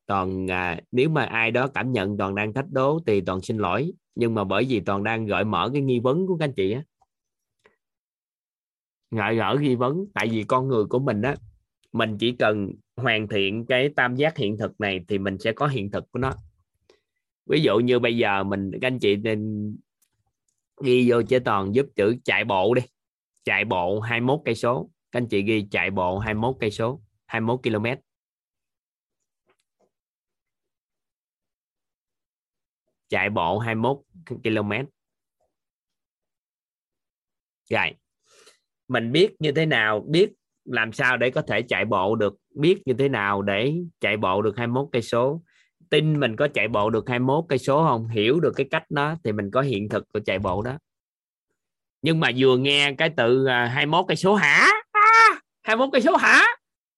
[0.06, 3.58] Toàn à, nếu mà ai đó cảm nhận toàn đang thách đố thì toàn xin
[3.58, 3.92] lỗi.
[4.14, 6.72] Nhưng mà bởi vì toàn đang gợi mở cái nghi vấn của các anh chị
[6.72, 6.82] á
[9.10, 10.04] ngại gỡ nghi vấn.
[10.14, 11.34] Tại vì con người của mình á,
[11.92, 15.66] mình chỉ cần hoàn thiện cái tam giác hiện thực này thì mình sẽ có
[15.66, 16.32] hiện thực của nó.
[17.46, 19.70] Ví dụ như bây giờ mình, các anh chị nên
[20.84, 22.82] ghi vô chế toàn giúp chữ chạy bộ đi.
[23.44, 24.90] Chạy bộ 21 cây số.
[25.12, 27.86] Các anh chị ghi chạy bộ 21 cây số 21 km.
[33.08, 33.98] Chạy bộ 21
[34.44, 34.72] km.
[37.70, 37.94] Rồi
[38.90, 40.30] mình biết như thế nào biết
[40.64, 44.42] làm sao để có thể chạy bộ được biết như thế nào để chạy bộ
[44.42, 45.42] được 21 cây số.
[45.90, 49.14] Tin mình có chạy bộ được 21 cây số không hiểu được cái cách đó
[49.24, 50.78] thì mình có hiện thực của chạy bộ đó.
[52.02, 54.70] Nhưng mà vừa nghe cái từ à, 21 cây số hả?
[54.92, 56.42] À, 21 cây số hả?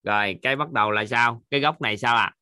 [0.04, 1.42] Rồi cái bắt đầu là sao?
[1.50, 2.32] Cái góc này sao à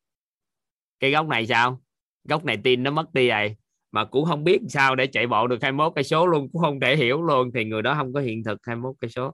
[1.01, 1.81] cái góc này sao?
[2.23, 3.55] Góc này tin nó mất đi rồi.
[3.91, 6.79] Mà cũng không biết sao để chạy bộ được 21 cây số luôn cũng không
[6.79, 9.33] thể hiểu luôn thì người đó không có hiện thực 21 cây số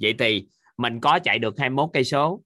[0.00, 0.46] vậy thì
[0.76, 2.42] mình có chạy được 21 cây số.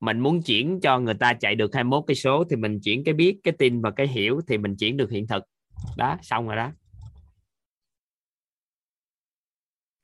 [0.00, 3.14] Mình muốn chuyển cho người ta chạy được 21 cây số thì mình chuyển cái
[3.14, 5.44] biết, cái tin và cái hiểu thì mình chuyển được hiện thực.
[5.96, 6.70] Đó, xong rồi đó.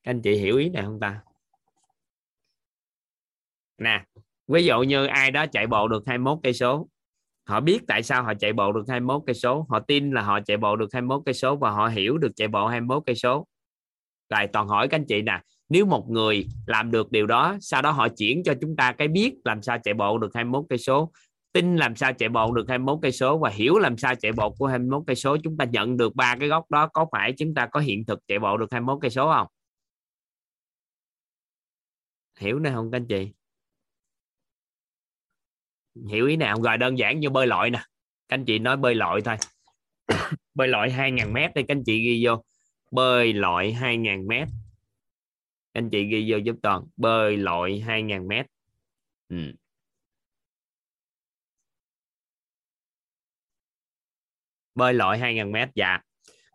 [0.02, 1.20] Các anh chị hiểu ý này không ta?
[3.78, 4.04] Nè,
[4.46, 6.88] ví dụ như ai đó chạy bộ được 21 cây số,
[7.44, 10.40] họ biết tại sao họ chạy bộ được 21 cây số, họ tin là họ
[10.46, 13.46] chạy bộ được 21 cây số và họ hiểu được chạy bộ 21 cây số.
[14.30, 17.82] Rồi toàn hỏi các anh chị nè nếu một người làm được điều đó, sau
[17.82, 20.78] đó họ chuyển cho chúng ta cái biết làm sao chạy bộ được 21 cây
[20.78, 21.12] số,
[21.52, 24.50] tin làm sao chạy bộ được 21 cây số và hiểu làm sao chạy bộ
[24.50, 27.54] của 21 cây số, chúng ta nhận được ba cái góc đó, có phải chúng
[27.54, 29.46] ta có hiện thực chạy bộ được 21 cây số không?
[32.38, 33.32] Hiểu này không các anh chị.
[36.08, 37.78] Hiểu ý nào rồi đơn giản như bơi lội nè.
[38.28, 39.36] Các anh chị nói bơi lội thôi.
[40.54, 42.44] Bơi lội 2.000 mét đi, các anh chị ghi vô.
[42.90, 44.48] Bơi lội 2.000 mét
[45.78, 46.84] anh chị ghi vô giúp toàn.
[46.96, 48.46] Bơi lội 2.000 mét.
[49.28, 49.36] Ừ.
[54.78, 55.98] bơi lội 2.000 mét dạ.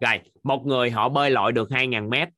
[0.01, 2.29] Rồi một người họ bơi lội được 2.000 mét.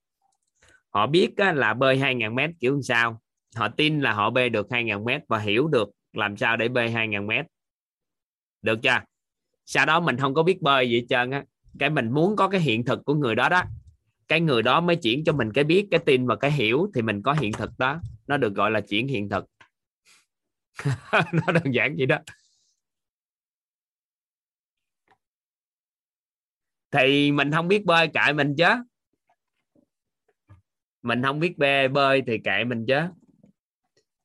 [0.89, 3.21] Họ biết là bơi 2.000 mét kiểu sao.
[3.55, 6.89] Họ tin là họ bơi được 2.000 mét và hiểu được làm sao để bơi
[6.89, 7.45] 2.000 mét.
[8.61, 8.99] Được chưa?
[9.65, 11.43] Sau đó mình không có biết bơi gì hết trơn á.
[11.79, 13.63] Cái mình muốn có cái hiện thực của người đó đó
[14.27, 17.01] cái người đó mới chuyển cho mình cái biết, cái tin và cái hiểu thì
[17.01, 18.01] mình có hiện thực đó.
[18.27, 19.45] Nó được gọi là chuyển hiện thực.
[21.11, 22.17] Nó đơn giản vậy đó.
[26.91, 28.69] Thì mình không biết bơi, cãi mình chứ.
[31.01, 32.99] Mình không biết bê, bơi thì kệ mình chứ.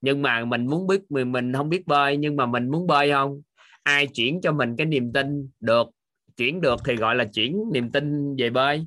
[0.00, 3.10] Nhưng mà mình muốn biết, mình mình không biết bơi, nhưng mà mình muốn bơi
[3.12, 3.42] không?
[3.82, 5.88] Ai chuyển cho mình cái niềm tin được,
[6.36, 8.86] chuyển được thì gọi là chuyển niềm tin về bơi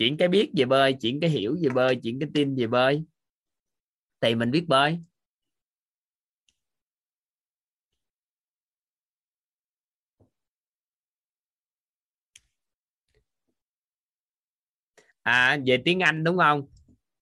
[0.00, 3.04] chuyển cái biết về bơi, chuyển cái hiểu về bơi, chuyển cái tin về bơi.
[4.20, 4.98] Thì mình biết bơi.
[15.22, 16.68] À về tiếng Anh đúng không?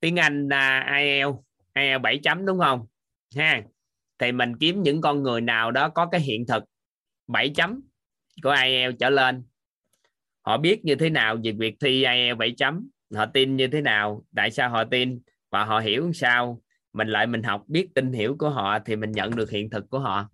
[0.00, 1.38] Tiếng Anh là IELTS
[1.74, 2.86] IELTS 7 chấm đúng không?
[3.36, 3.62] Ha.
[4.18, 6.64] Thì mình kiếm những con người nào đó có cái hiện thực
[7.26, 7.80] 7 chấm
[8.42, 9.44] của IELTS trở lên
[10.49, 12.89] họ biết như thế nào về việc thi IELTS 7 chấm?
[13.15, 14.25] Họ tin như thế nào?
[14.37, 15.20] Tại sao họ tin?
[15.51, 16.62] Và họ hiểu sao?
[16.93, 19.91] Mình lại mình học biết tin hiểu của họ thì mình nhận được hiện thực
[19.91, 20.29] của họ.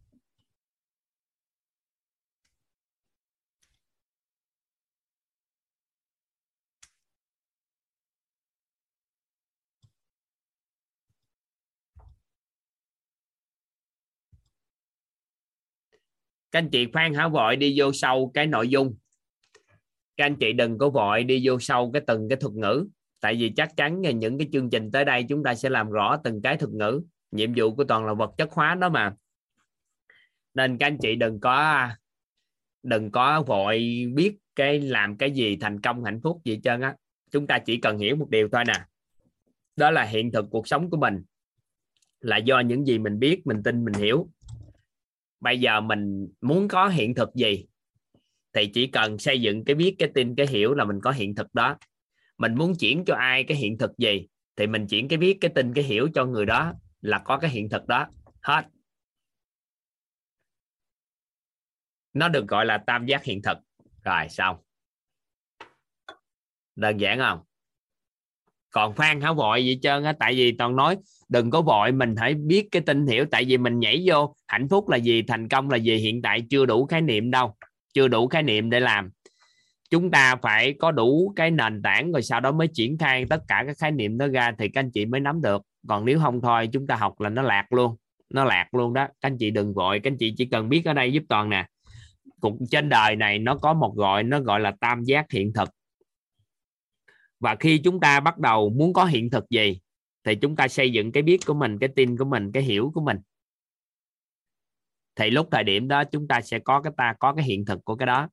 [16.52, 18.94] Các anh chị khoan hả vội đi vô sâu cái nội dung
[20.16, 22.86] các anh chị đừng có vội đi vô sâu cái từng cái thuật ngữ.
[23.20, 25.90] Tại vì chắc chắn là những cái chương trình tới đây chúng ta sẽ làm
[25.90, 27.02] rõ từng cái thuật ngữ.
[27.30, 29.14] Nhiệm vụ của toàn là vật chất hóa đó mà.
[30.54, 31.88] Nên các anh chị đừng có
[32.82, 36.96] đừng có vội biết cái làm cái gì thành công, hạnh phúc gì trơn á.
[37.30, 38.84] Chúng ta chỉ cần hiểu một điều thôi nè.
[39.76, 41.22] Đó là hiện thực cuộc sống của mình.
[42.20, 44.28] Là do những gì mình biết, mình tin, mình hiểu.
[45.40, 47.66] Bây giờ mình muốn có hiện thực gì?
[48.54, 51.34] Thì chỉ cần xây dựng cái biết, cái tin, cái hiểu là mình có hiện
[51.34, 51.76] thực đó.
[52.38, 55.50] Mình muốn chuyển cho ai cái hiện thực gì, thì mình chuyển cái biết, cái
[55.54, 58.06] tin, cái hiểu cho người đó là có cái hiện thực đó.
[58.42, 58.66] Hết.
[62.12, 63.58] Nó được gọi là tam giác hiện thực.
[64.04, 64.56] Rồi, xong.
[66.76, 67.40] Đơn giản không?
[68.70, 70.96] Còn phan hả vội gì trơn á, tại vì toàn nói
[71.28, 74.68] đừng có vội, mình phải biết cái tin hiểu, tại vì mình nhảy vô, hạnh
[74.68, 77.56] phúc là gì, thành công là gì, hiện tại chưa đủ khái niệm đâu
[77.94, 79.10] chưa đủ khái niệm để làm.
[79.90, 83.42] Chúng ta phải có đủ cái nền tảng rồi sau đó mới triển khai tất
[83.48, 85.62] cả các khái niệm đó ra thì các anh chị mới nắm được.
[85.88, 87.96] Còn nếu không thôi, chúng ta học là nó lạc luôn,
[88.30, 89.06] nó lạc luôn đó.
[89.06, 91.50] Các anh chị đừng vội, các anh chị chỉ cần biết ở đây giúp toàn
[91.50, 91.66] nè.
[92.40, 95.68] Cục trên đời này nó có một gọi, nó gọi là tam giác hiện thực.
[97.40, 99.80] Và khi chúng ta bắt đầu muốn có hiện thực gì,
[100.24, 102.90] thì chúng ta xây dựng cái biết của mình, cái tin của mình, cái hiểu
[102.94, 103.18] của mình
[105.16, 107.84] thì lúc thời điểm đó chúng ta sẽ có cái ta, có cái hiện thực
[107.84, 108.28] của cái đó.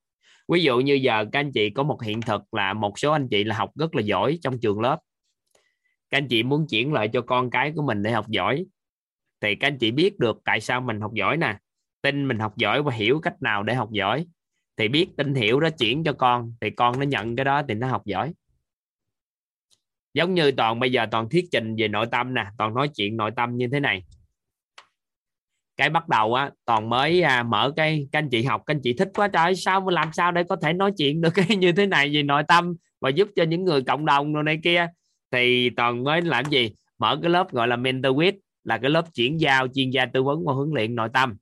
[0.51, 3.27] Ví dụ như giờ các anh chị có một hiện thực là một số anh
[3.29, 4.99] chị là học rất là giỏi trong trường lớp.
[6.09, 8.65] Các anh chị muốn chuyển lại cho con cái của mình để học giỏi.
[9.41, 11.57] Thì các anh chị biết được tại sao mình học giỏi nè.
[12.01, 14.25] Tin mình học giỏi và hiểu cách nào để học giỏi.
[14.77, 17.73] Thì biết tin hiểu đó chuyển cho con, thì con nó nhận cái đó thì
[17.73, 18.33] nó học giỏi.
[20.13, 23.17] Giống như toàn bây giờ toàn thuyết trình về nội tâm nè, toàn nói chuyện
[23.17, 24.03] nội tâm như thế này
[25.81, 28.81] cái bắt đầu á toàn mới à, mở cái các anh chị học các anh
[28.83, 31.45] chị thích quá trời sao mà làm sao để có thể nói chuyện được cái
[31.57, 34.59] như thế này về nội tâm và giúp cho những người cộng đồng rồi này
[34.63, 34.87] kia.
[35.31, 36.71] Thì toàn mới làm gì?
[36.99, 38.33] Mở cái lớp gọi là mentor with
[38.63, 41.35] là cái lớp chuyển giao chuyên gia tư vấn và huấn luyện nội tâm.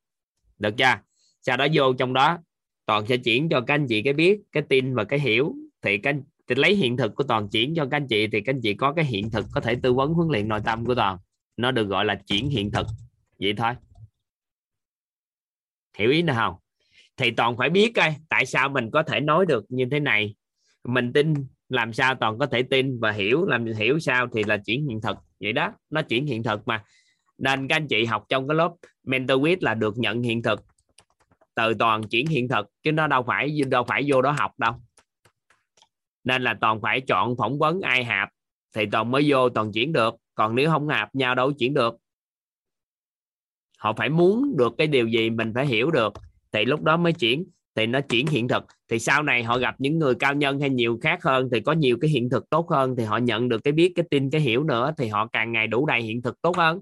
[0.60, 0.96] Được chưa?
[1.42, 2.38] Sau đó vô trong đó
[2.86, 5.56] toàn sẽ chuyển cho các anh chị cái biết cái tin và cái hiểu.
[5.82, 8.42] Thì các anh thì lấy hiện thực của toàn chuyển cho các anh chị thì
[8.42, 10.86] các anh chị có cái hiện thực có thể tư vấn huấn luyện nội tâm
[10.86, 11.18] của toàn.
[11.58, 12.88] Nó được gọi là chuyển hiện thực.
[13.40, 13.74] Vậy thôi
[16.00, 16.52] hiểu ý nào?
[16.52, 16.60] Không
[17.18, 20.36] thì toàn phải biết coi, tại sao mình có thể nói được như thế này.
[20.84, 21.34] Mình tin,
[21.70, 25.02] làm sao toàn có thể tin và hiểu, làm hiểu sao thì là chuyển hiện
[25.02, 25.18] thực.
[25.40, 26.84] Vậy đó, nó chuyển hiện thực mà.
[27.38, 28.72] Nên các anh chị học trong cái lớp
[29.04, 30.64] mentor quiz là được nhận hiện thực.
[31.56, 34.74] Từ toàn chuyển hiện thực, chứ nó đâu phải đâu phải vô đó học đâu.
[36.24, 38.30] Nên là toàn phải chọn phỏng vấn ai hạp,
[38.76, 40.16] thì toàn mới vô toàn chuyển được.
[40.36, 41.96] Còn nếu không hạp, nhau đâu chuyển được
[43.80, 46.14] họ phải muốn được cái điều gì mình phải hiểu được.
[46.52, 47.46] Thì lúc đó mới chuyển
[47.76, 48.64] thì nó chuyển hiện thực.
[48.90, 51.72] Thì sau này họ gặp những người cao nhân hay nhiều khác hơn thì có
[51.72, 54.42] nhiều cái hiện thực tốt hơn thì họ nhận được cái biết cái tin cái
[54.42, 56.82] hiểu nữa thì họ càng ngày đủ đầy hiện thực tốt hơn.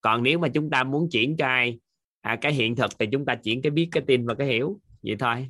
[0.00, 1.78] Còn nếu mà chúng ta muốn chuyển cho ai
[2.20, 4.80] à, cái hiện thực thì chúng ta chuyển cái biết cái tin và cái hiểu.
[5.02, 5.48] Vậy thôi.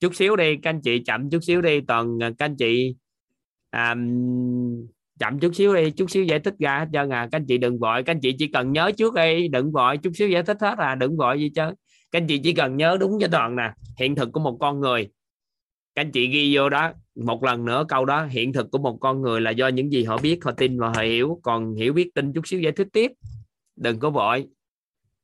[0.00, 2.94] Chút xíu đi các anh chị chậm chút xíu đi toàn à, các anh chị
[3.72, 4.86] um,
[5.18, 7.28] chậm chút xíu đi chút xíu giải thích ra hết trơn à.
[7.32, 9.98] Các anh chị đừng vội các anh chị chỉ cần nhớ trước đi đừng vội
[9.98, 11.70] chút xíu giải thích hết à đừng vội gì chứ.
[12.10, 14.80] Các anh chị chỉ cần nhớ đúng cho toàn nè hiện thực của một con
[14.80, 15.08] người.
[15.94, 18.98] Các anh chị ghi vô đó một lần nữa câu đó hiện thực của một
[19.00, 21.40] con người là do những gì họ biết họ tin và họ hiểu.
[21.42, 23.12] Còn hiểu biết tin chút xíu giải thích tiếp.
[23.76, 24.46] Đừng có vội.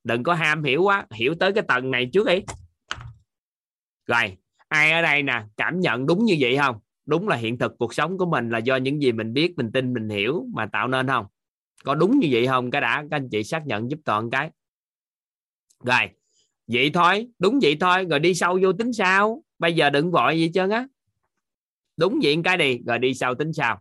[0.05, 2.41] Đừng có ham hiểu quá hiểu tới cái tầng này trước đi.
[4.07, 4.37] Rồi
[4.73, 6.77] ai ở đây nè, cảm nhận đúng như vậy không?
[7.07, 9.73] Đúng là hiện thực cuộc sống của mình là do những gì mình biết, mình
[9.73, 11.27] tin, mình hiểu mà tạo nên không?
[11.85, 12.71] Có đúng như vậy không?
[12.71, 14.51] Cái đã, các anh chị xác nhận giúp toàn cái.
[15.85, 16.09] Rồi,
[16.67, 19.43] vậy thôi, đúng vậy thôi, rồi đi sâu vô tính sao?
[19.59, 20.87] Bây giờ đừng vội gì trơn á.
[21.97, 23.81] Đúng vậy cái đi, rồi đi sau tính sao?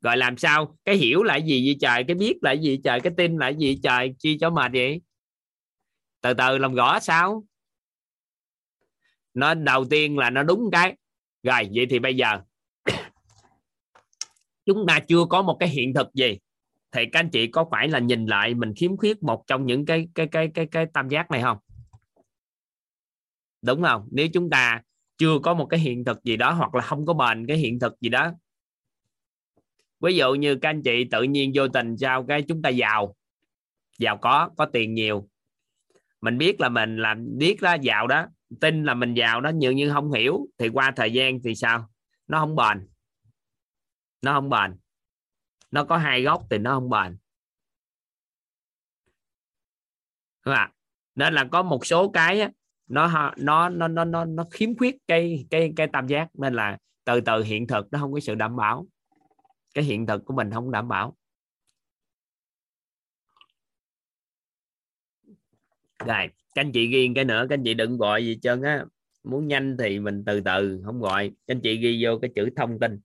[0.00, 0.76] Rồi làm sao?
[0.84, 2.04] Cái hiểu là gì vậy trời?
[2.04, 3.00] Cái biết là gì trời?
[3.00, 4.14] Cái tin là gì trời?
[4.18, 5.00] Chi cho mệt vậy?
[6.20, 7.44] Từ từ, làm rõ sao?
[9.38, 10.96] Nó đầu tiên là nó đúng cái.
[11.42, 12.40] Rồi, vậy thì bây giờ,
[14.66, 16.38] chúng ta chưa có một cái hiện thực gì.
[16.92, 19.86] Thì các anh chị có phải là nhìn lại mình khiếm khuyết một trong những
[19.86, 21.58] cái cái cái cái cái tam giác này không?
[23.62, 24.08] Đúng không?
[24.10, 24.82] Nếu chúng ta
[25.18, 27.78] chưa có một cái hiện thực gì đó hoặc là không có bền cái hiện
[27.78, 28.32] thực gì đó.
[30.00, 33.14] Ví dụ như các anh chị tự nhiên vô tình sao cái chúng ta giàu.
[33.98, 35.28] Giàu có có tiền nhiều.
[36.20, 38.26] Mình biết là mình làm, biết đó giàu đó
[38.60, 41.90] tin là mình giàu đó nhiều như không hiểu thì qua thời gian thì sao?
[42.26, 42.88] Nó không bền.
[44.22, 44.76] Nó không bền.
[45.70, 47.18] Nó có hai góc thì nó không bền.
[50.46, 50.70] Đúng không?
[51.14, 52.50] nên là có một số cái á,
[52.86, 56.28] nó nó nó nó nó nó khiếm khuyết cái cái cái tam giác.
[56.34, 58.86] Nên là từ từ hiện thực nó không có sự đảm bảo.
[59.74, 61.16] Cái hiện thực của mình không đảm bảo.
[66.06, 66.28] Rồi
[66.58, 68.84] các anh chị ghi cái nữa, các anh chị đừng gọi gì trơn á.
[69.24, 71.28] Muốn nhanh thì mình từ từ, không gọi.
[71.46, 73.00] Các anh chị ghi vô cái chữ thông tin.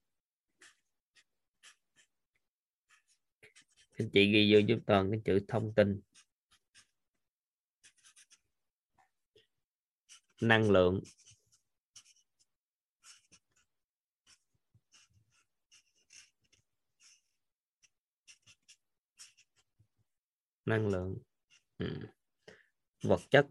[3.80, 6.02] Các anh chị ghi vô giúp toàn cái chữ thông tin.
[10.42, 11.00] Năng lượng.
[20.66, 21.18] Năng lượng.
[21.78, 21.88] Ừ
[23.04, 23.48] vật chất.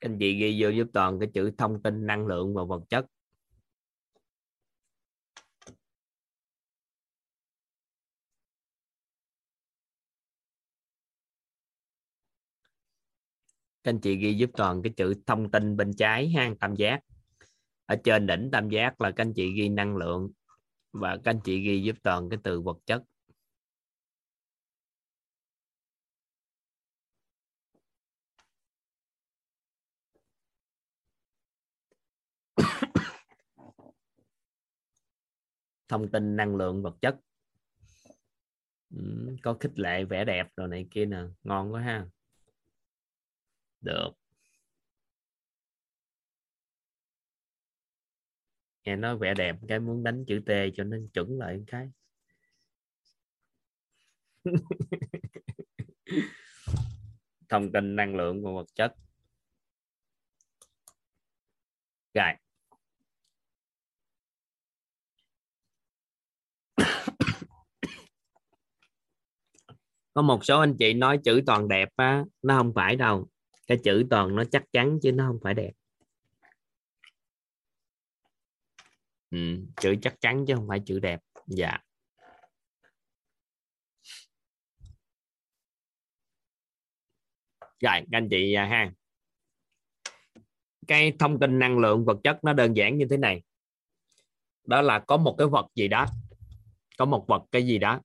[0.00, 3.06] Anh chị ghi vô giúp toàn cái chữ thông tin năng lượng và vật chất.
[13.84, 17.00] Các anh chị ghi giúp toàn cái chữ thông tin bên trái hang tam giác
[17.92, 20.30] ở trên đỉnh tam giác là các anh chị ghi năng lượng
[20.92, 23.02] và các anh chị ghi giúp toàn cái từ vật chất.
[35.88, 37.16] Thông tin năng lượng vật chất.
[38.90, 41.18] Ừ, có khích lệ, vẻ đẹp rồi này kia nè.
[41.44, 42.06] Ngon quá ha.
[43.80, 44.21] Được.
[48.84, 51.90] Nghe nói vẻ đẹp, cái muốn đánh chữ T cho nên chuẩn lại cái.
[57.48, 58.94] Thông tin năng lượng và vật chất.
[62.14, 62.32] Rồi.
[70.14, 73.28] Có một số anh chị nói chữ toàn đẹp á, nó không phải đâu.
[73.66, 75.72] Cái chữ toàn nó chắc chắn chứ nó không phải đẹp.
[79.32, 79.38] Ừ,
[79.76, 81.20] chữ chắc chắn chứ không phải chữ đẹp.
[81.46, 81.78] Dạ.
[87.60, 88.92] Rồi các anh chị à, ha.
[90.86, 93.42] Cái thông tin năng lượng vật chất nó đơn giản như thế này.
[94.64, 96.06] Đó là có một cái vật gì đó
[96.98, 98.00] có một vật cái gì đó.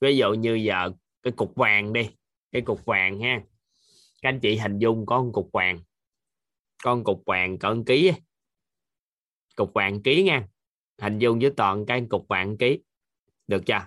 [0.00, 0.90] Ví dụ như giờ
[1.22, 2.10] cái cục vàng đi
[2.52, 3.42] cái cục vàng ha.
[4.22, 5.80] Các anh chị hình dung có một cục vàng
[6.82, 8.12] con cục vàng cỡ ký
[9.56, 10.48] cục vàng ký nha
[11.00, 12.78] hình dung với toàn cái cục vàng ký.
[13.46, 13.86] Được chưa?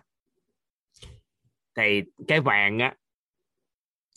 [1.76, 2.96] Thì cái vàng á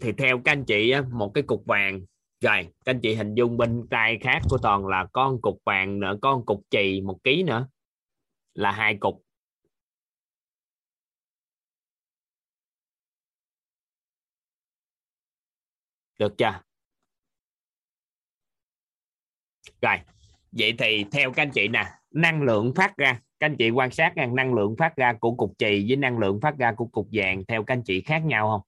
[0.02, 2.00] thì theo các anh chị á, một cái cục vàng.
[2.40, 6.00] Rồi các anh chị hình dung bên tay khác của toàn là con cục vàng
[6.00, 7.68] nữa con cục chì một ký nữa.
[8.54, 9.22] Là hai cục.
[16.18, 16.60] Được chưa?
[19.82, 19.96] Rồi
[20.52, 21.84] vậy thì theo các anh chị nè
[22.16, 23.20] năng lượng phát ra.
[23.40, 26.18] Các anh chị quan sát rằng năng lượng phát ra của cục chì với năng
[26.18, 28.60] lượng phát ra của cục vàng theo các anh chị khác nhau không?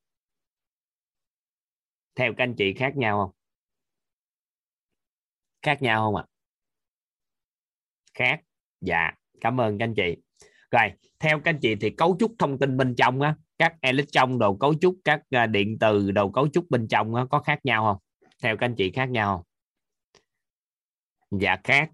[2.15, 3.35] Theo các anh chị khác nhau không?
[5.63, 6.25] Khác nhau không ạ?
[8.15, 8.41] Khác.
[8.81, 9.11] Dạ
[9.41, 10.17] cảm ơn các anh chị.
[10.71, 14.39] Rồi theo các anh chị thì cấu trúc thông tin bên trong á các electron
[14.39, 17.61] đồ cấu trúc các à, điện từ đồ cấu trúc bên trong á, có khác
[17.65, 18.29] nhau không?
[18.43, 19.45] Theo các anh chị khác nhau không?
[21.41, 21.91] Dạ khác.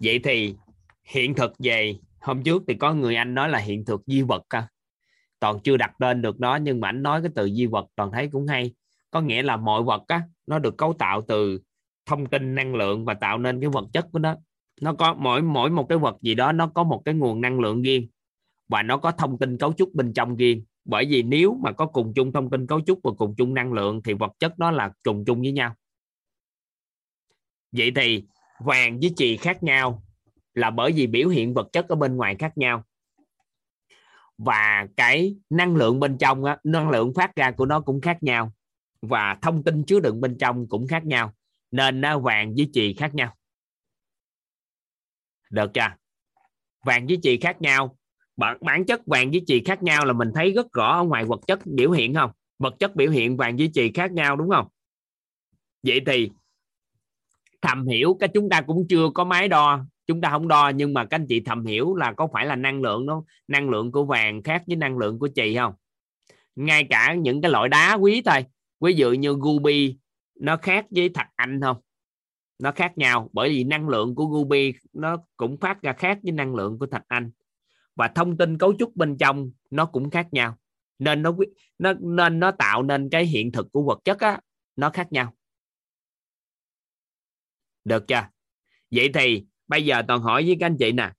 [0.00, 0.56] Vậy thì
[1.04, 4.42] hiện thực về hôm trước thì có người anh nói là hiện thực di vật
[4.48, 4.68] à.
[5.40, 8.12] toàn chưa đặt tên được nó, nhưng mà anh nói cái từ di vật toàn
[8.12, 8.74] thấy cũng hay.
[9.10, 11.60] Có nghĩa là mọi vật á, nó được cấu tạo từ
[12.06, 14.36] thông tin, năng lượng và tạo nên cái vật chất của nó.
[14.80, 17.60] Nó có, mỗi mỗi một cái vật gì đó, nó có một cái nguồn năng
[17.60, 18.08] lượng riêng.
[18.68, 20.64] Và nó có thông tin cấu trúc bên trong riêng.
[20.84, 23.72] Bởi vì nếu mà có cùng chung thông tin cấu trúc và cùng chung năng
[23.72, 25.74] lượng, thì vật chất đó là trùng chung với nhau.
[27.72, 28.24] Vậy thì
[28.64, 30.02] vàng với chì khác nhau
[30.54, 32.84] là bởi vì biểu hiện vật chất ở bên ngoài khác nhau.
[34.38, 38.22] Và cái năng lượng bên trong á, năng lượng phát ra của nó cũng khác
[38.22, 38.52] nhau.
[39.02, 41.34] Và thông tin chứa đựng bên trong cũng khác nhau.
[41.70, 43.36] Nên nó vàng với chì khác nhau.
[45.50, 45.88] Được chưa?
[46.84, 47.96] Vàng với chì khác nhau.
[48.36, 51.24] Bản bản chất vàng với chì khác nhau là mình thấy rất rõ ở ngoài
[51.24, 52.30] vật chất biểu hiện không?
[52.58, 54.68] Vật chất biểu hiện vàng với chì khác nhau đúng không?
[55.82, 56.30] Vậy thì
[57.62, 60.94] thầm hiểu cái chúng ta cũng chưa có máy đo chúng ta không đo, nhưng
[60.94, 63.92] mà các anh chị thầm hiểu là có phải là năng lượng đó, năng lượng
[63.92, 65.74] của vàng khác với năng lượng của chì không?
[66.56, 68.44] Ngay cả những cái loại đá quý thôi,
[68.80, 69.98] ví dụ như ruby
[70.40, 71.76] nó khác với thạch anh không?
[72.58, 76.32] Nó khác nhau, bởi vì năng lượng của ruby nó cũng phát ra khác với
[76.32, 77.30] năng lượng của thạch anh.
[77.96, 80.58] Và thông tin cấu trúc bên trong nó cũng khác nhau.
[80.98, 81.36] Nên nó
[81.78, 84.40] nó, nên nó tạo nên cái hiện thực của vật chất á,
[84.76, 85.34] nó khác nhau.
[87.84, 88.22] Được chưa?
[88.90, 91.12] Vậy thì bây giờ toàn hỏi với các anh chị nè.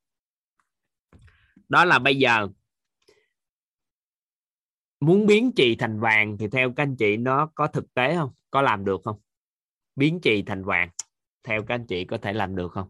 [1.69, 2.47] Đó là bây giờ
[4.99, 8.33] muốn biến trì thành vàng thì theo các anh chị nó có thực tế không?
[8.51, 9.19] Có làm được không?
[9.95, 10.89] Biến trì thành vàng,
[11.43, 12.89] theo các anh chị có thể làm được không?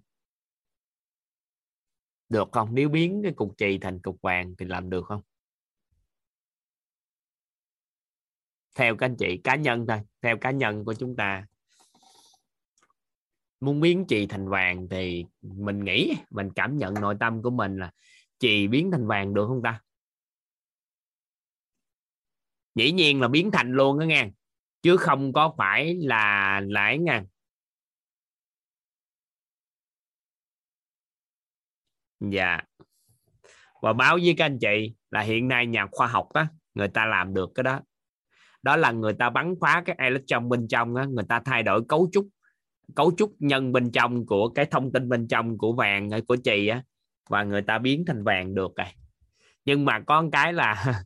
[2.29, 2.75] Được không?
[2.75, 5.21] Nếu biến cái cục chì thành cục vàng thì làm được không?
[8.75, 9.99] Theo các anh chị, cá nhân thôi.
[10.21, 11.47] Theo cá nhân của chúng ta
[13.65, 17.77] muốn biến chì thành vàng thì mình nghĩ, mình cảm nhận nội tâm của mình
[17.77, 17.91] là
[18.39, 19.81] chì biến thành vàng được không ta?
[22.75, 24.29] Dĩ nhiên là biến thành luôn đó nghe,
[24.81, 27.23] chứ không có phải là lãi nha
[32.19, 32.59] dạ.
[33.81, 37.05] Và báo với các anh chị là hiện nay nhà khoa học á, người ta
[37.05, 37.79] làm được cái đó.
[38.63, 41.81] Đó là người ta bắn phá cái electron bên trong á, người ta thay đổi
[41.87, 42.27] cấu trúc
[42.95, 46.37] cấu trúc nhân bên trong của cái thông tin bên trong của vàng ờ, của
[46.43, 46.83] chì á,
[47.29, 48.87] và người ta biến thành vàng được rồi.
[49.65, 51.03] Nhưng mà có một cái là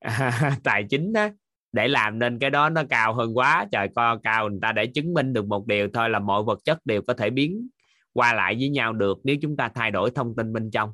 [0.64, 1.28] tài chính đó
[1.72, 3.66] để làm nên cái đó nó cao hơn quá.
[3.72, 6.58] Trời, co cao người ta để chứng minh được một điều thôi là mọi vật
[6.64, 7.68] chất đều có thể biến
[8.12, 10.92] qua lại với nhau được nếu chúng ta thay đổi thông tin bên trong.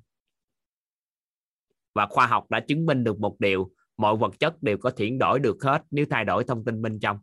[1.94, 5.18] Và khoa học đã chứng minh được một điều, mọi vật chất đều có chuyển
[5.18, 7.18] đổi được hết nếu thay đổi thông tin bên trong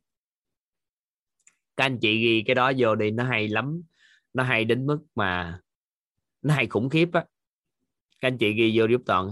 [1.82, 3.82] các anh chị ghi cái đó vô đi nó hay lắm.
[4.34, 5.60] Nó hay đến mức mà
[6.42, 7.26] nó hay khủng khiếp á.
[8.22, 9.30] Các anh chị ghi vô giúp toàn.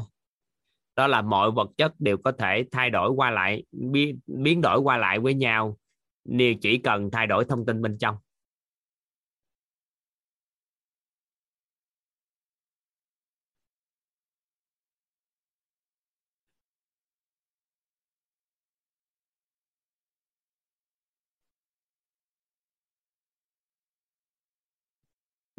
[0.95, 3.63] Đó là mọi vật chất đều có thể thay đổi qua lại
[4.27, 5.77] biến, đổi qua lại với nhau.
[6.25, 8.15] Nếu chỉ cần thay đổi thông tin bên trong.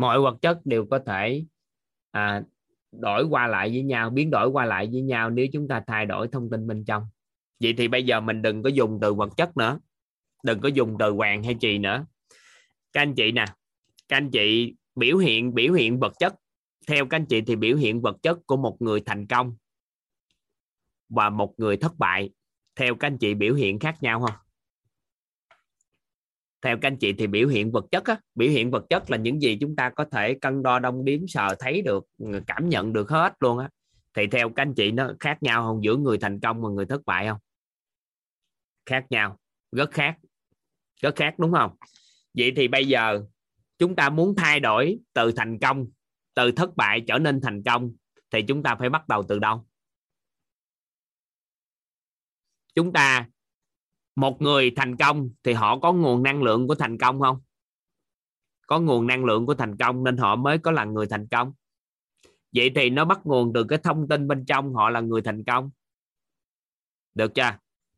[0.00, 1.44] Mọi vật chất đều có thể
[2.10, 2.42] à,
[2.92, 6.06] đổi qua lại với nhau biến đổi qua lại với nhau nếu chúng ta thay
[6.06, 7.06] đổi thông tin bên trong.
[7.60, 9.78] Vậy thì bây giờ mình đừng có dùng từ vật chất nữa
[10.42, 12.06] đừng có dùng từ hoàng hay trì nữa.
[12.92, 13.44] Các anh chị nè
[14.08, 16.34] các anh chị biểu hiện biểu hiện vật chất.
[16.86, 19.56] Theo các anh chị thì biểu hiện vật chất của một người thành công
[21.08, 22.30] và một người thất bại.
[22.76, 24.36] Theo các anh chị biểu hiện khác nhau không
[26.62, 29.16] theo các anh chị thì biểu hiện vật chất á, biểu hiện vật chất là
[29.16, 32.04] những gì chúng ta có thể cân đo đong đếm sờ thấy được
[32.46, 33.68] cảm nhận được hết luôn á.
[34.14, 35.84] Thì theo các anh chị nó khác nhau không?
[35.84, 37.38] Giữa người thành công và người thất bại không?
[38.86, 39.38] Khác nhau
[39.72, 40.16] rất khác
[41.00, 41.76] rất khác đúng không?
[42.34, 43.22] Vậy thì bây giờ
[43.78, 45.86] chúng ta muốn thay đổi từ thành công
[46.34, 47.92] từ thất bại trở nên thành công
[48.30, 49.66] thì chúng ta phải bắt đầu từ đâu?
[52.74, 53.28] Chúng ta
[54.20, 57.40] một người thành công thì họ có nguồn năng lượng của thành công không?
[58.66, 61.52] Có nguồn năng lượng của thành công nên họ mới có là người thành công.
[62.54, 65.44] Vậy thì nó bắt nguồn từ cái thông tin bên trong họ là người thành
[65.44, 65.70] công.
[67.14, 67.52] Được chưa?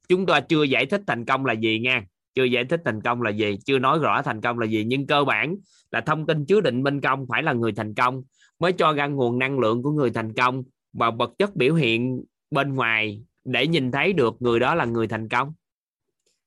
[0.09, 2.05] Chúng ta chưa giải thích thành công là gì nha.
[2.35, 4.85] Chưa giải thích thành công là gì, chưa nói rõ thành công là gì.
[4.85, 5.57] Nhưng cơ bản
[5.91, 8.23] là thông tin chứa định bên trong phải là người thành công,
[8.59, 10.63] mới cho ra nguồn năng lượng của người thành công
[10.93, 15.09] và vật chất biểu hiện bên ngoài để nhìn thấy được người đó là người
[15.09, 15.53] thành công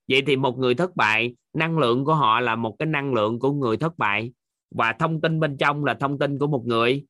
[0.07, 3.40] vậy thì một người thất bại, năng lượng của họ là một cái năng lượng
[3.40, 4.32] của người thất bại.
[4.72, 7.06] Và thông tin bên trong là thông tin của một người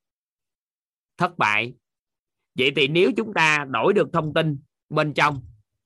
[1.17, 1.73] thất bại.
[2.57, 4.57] Vậy thì nếu chúng ta đổi được thông tin
[4.89, 5.41] bên trong,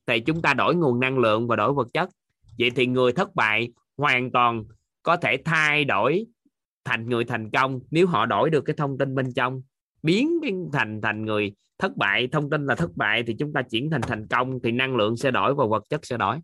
[0.08, 2.10] thì chúng ta đổi nguồn năng lượng và đổi vật chất.
[2.60, 4.64] Vậy thì người thất bại hoàn toàn
[5.04, 6.26] có thể thay đổi
[6.86, 9.62] thành người thành công nếu họ đổi được cái thông tin bên trong.
[10.04, 10.40] Biến
[10.74, 12.28] thành thành người thất bại.
[12.28, 15.18] Thông tin là thất bại thì chúng ta chuyển thành thành công thì năng lượng
[15.18, 16.38] sẽ đổi và vật chất sẽ đổi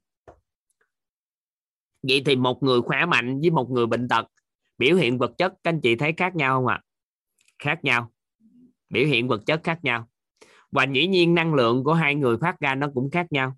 [2.07, 4.27] vậy thì một người khỏe mạnh với một người bệnh tật,
[4.77, 6.81] biểu hiện vật chất, các anh chị thấy khác nhau không ạ?
[7.59, 8.11] Khác nhau.
[8.89, 10.09] Biểu hiện vật chất khác nhau.
[10.71, 13.57] Và dĩ nhiên năng lượng của hai người phát ra nó cũng khác nhau.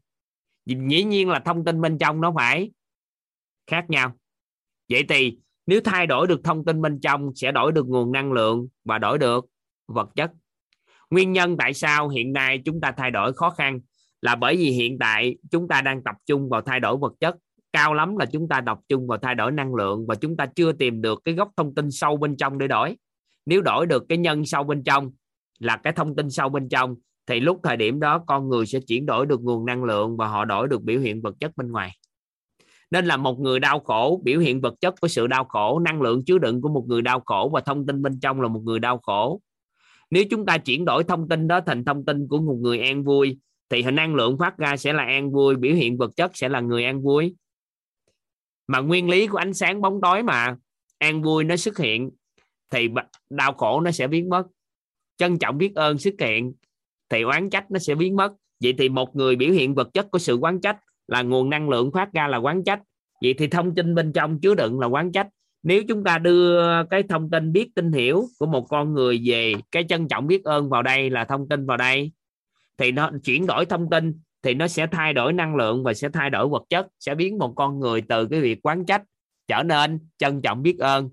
[0.65, 2.71] Dĩ nhiên là thông tin bên trong nó phải
[3.67, 4.17] khác nhau.
[4.89, 8.31] Vậy thì nếu thay đổi được thông tin bên trong sẽ đổi được nguồn năng
[8.31, 9.45] lượng và đổi được
[9.87, 10.31] vật chất.
[11.09, 13.79] Nguyên nhân tại sao hiện nay chúng ta thay đổi khó khăn
[14.21, 17.35] là bởi vì hiện tại chúng ta đang tập trung vào thay đổi vật chất
[17.77, 20.45] cao lắm là chúng ta tập trung vào thay đổi năng lượng và chúng ta
[20.45, 22.97] chưa tìm được cái gốc thông tin sâu bên trong để đổi.
[23.45, 25.11] Nếu đổi được cái nhân sâu bên trong
[25.59, 26.95] là cái thông tin sâu bên trong,
[27.27, 30.27] thì lúc thời điểm đó con người sẽ chuyển đổi được nguồn năng lượng và
[30.27, 31.91] họ đổi được biểu hiện vật chất bên ngoài.
[32.91, 36.01] Nên là một người đau khổ, biểu hiện vật chất của sự đau khổ, năng
[36.01, 38.61] lượng chứa đựng của một người đau khổ và thông tin bên trong là một
[38.63, 39.41] người đau khổ.
[40.11, 43.03] Nếu chúng ta chuyển đổi thông tin đó thành thông tin của một người an
[43.03, 43.37] vui,
[43.69, 46.59] thì năng lượng phát ra sẽ là an vui, biểu hiện vật chất sẽ là
[46.59, 47.35] người an vui
[48.67, 50.55] mà nguyên lý của ánh sáng bóng tối mà,
[50.97, 52.09] an vui nó xuất hiện,
[52.69, 52.89] thì
[53.29, 54.43] đau khổ nó sẽ biến mất.
[55.17, 56.53] Trân trọng biết ơn xuất hiện,
[57.09, 58.33] thì oán trách nó sẽ biến mất.
[58.63, 60.77] Vậy thì một người biểu hiện vật chất của sự quán trách
[61.07, 62.79] là nguồn năng lượng phát ra là quán trách.
[63.21, 65.27] Vậy thì thông tin bên trong chứa đựng là quán trách.
[65.63, 69.53] Nếu chúng ta đưa cái thông tin biết, tin hiểu của một con người về,
[69.71, 72.11] cái trân trọng biết ơn vào đây là thông tin vào đây,
[72.77, 76.09] thì nó chuyển đổi thông tin thì nó sẽ thay đổi năng lượng và sẽ
[76.09, 79.03] thay đổi vật chất, sẽ biến một con người từ cái việc quán trách
[79.47, 81.09] trở nên trân trọng biết ơn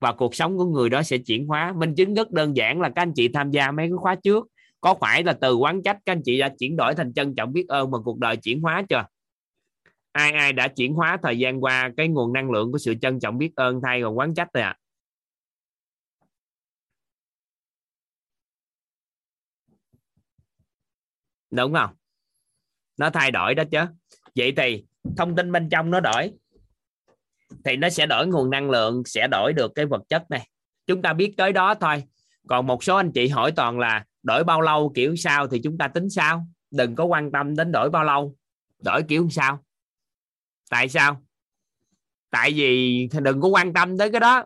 [0.00, 1.72] và cuộc sống của người đó sẽ chuyển hóa.
[1.76, 4.46] Minh chứng rất đơn giản là các anh chị tham gia mấy cái khóa trước.
[4.80, 7.52] Có phải là từ quán trách các anh chị đã chuyển đổi thành trân trọng
[7.52, 9.04] biết ơn và cuộc đời chuyển hóa chưa?
[10.12, 13.20] Ai ai đã chuyển hóa thời gian qua cái nguồn năng lượng của sự trân
[13.20, 14.68] trọng biết ơn thay vào quán trách rồi ạ?
[14.68, 14.78] À?
[21.50, 21.97] đúng không?
[22.98, 23.78] Nó thay đổi đó chứ.
[24.36, 24.84] Vậy thì
[25.16, 26.32] thông tin bên trong nó đổi.
[27.64, 30.48] Thì nó sẽ đổi nguồn năng lượng, sẽ đổi được cái vật chất này.
[30.86, 32.04] Chúng ta biết tới đó thôi.
[32.48, 35.78] Còn một số anh chị hỏi toàn là đổi bao lâu, kiểu sao thì chúng
[35.78, 36.46] ta tính sao?
[36.70, 38.36] Đừng có quan tâm đến đổi bao lâu.
[38.84, 39.64] Đổi kiểu sao?
[40.70, 41.22] Tại sao?
[42.30, 44.44] Tại vì đừng có quan tâm tới cái đó.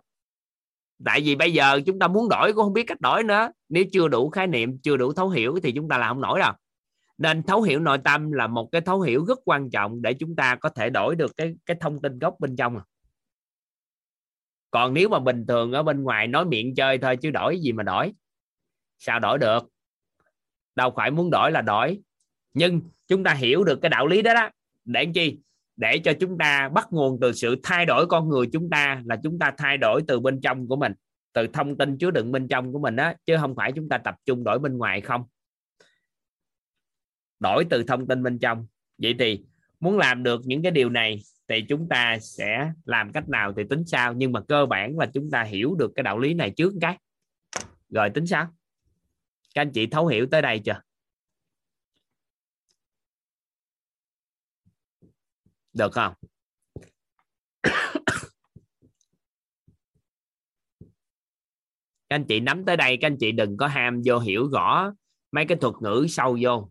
[1.04, 3.50] Tại vì bây giờ chúng ta muốn đổi cũng không biết cách đổi nữa.
[3.68, 6.40] Nếu chưa đủ khái niệm, chưa đủ thấu hiểu thì chúng ta làm không nổi
[6.40, 6.52] đâu
[7.18, 10.36] nên thấu hiểu nội tâm là một cái thấu hiểu rất quan trọng để chúng
[10.36, 12.84] ta có thể đổi được cái cái thông tin gốc bên trong à.
[14.70, 17.72] còn nếu mà bình thường ở bên ngoài nói miệng chơi thôi chứ đổi gì
[17.72, 18.12] mà đổi.
[18.98, 19.68] Sao đổi được?
[20.74, 22.00] Đâu phải muốn đổi là đổi.
[22.54, 24.50] Nhưng chúng ta hiểu được cái đạo lý đó đó.
[24.84, 25.38] Để chi?
[25.76, 29.16] Để cho chúng ta bắt nguồn từ sự thay đổi con người chúng ta là
[29.22, 30.92] chúng ta thay đổi từ bên trong của mình,
[31.32, 33.98] từ thông tin chứa đựng bên trong của mình đó chứ không phải chúng ta
[33.98, 35.24] tập trung đổi bên ngoài không
[37.42, 38.66] đổi từ thông tin bên trong.
[38.98, 39.44] Vậy thì
[39.80, 43.62] muốn làm được những cái điều này thì chúng ta sẽ làm cách nào thì
[43.70, 44.12] tính sao?
[44.12, 46.98] Nhưng mà cơ bản là chúng ta hiểu được cái đạo lý này trước cái.
[47.88, 48.48] Rồi tính sao?
[49.54, 50.80] Các anh chị thấu hiểu tới đây chưa?
[55.72, 56.14] Được không?
[62.08, 64.94] Các anh chị nắm tới đây, các anh chị đừng có ham vô hiểu rõ
[65.32, 66.70] mấy cái thuật ngữ sâu vô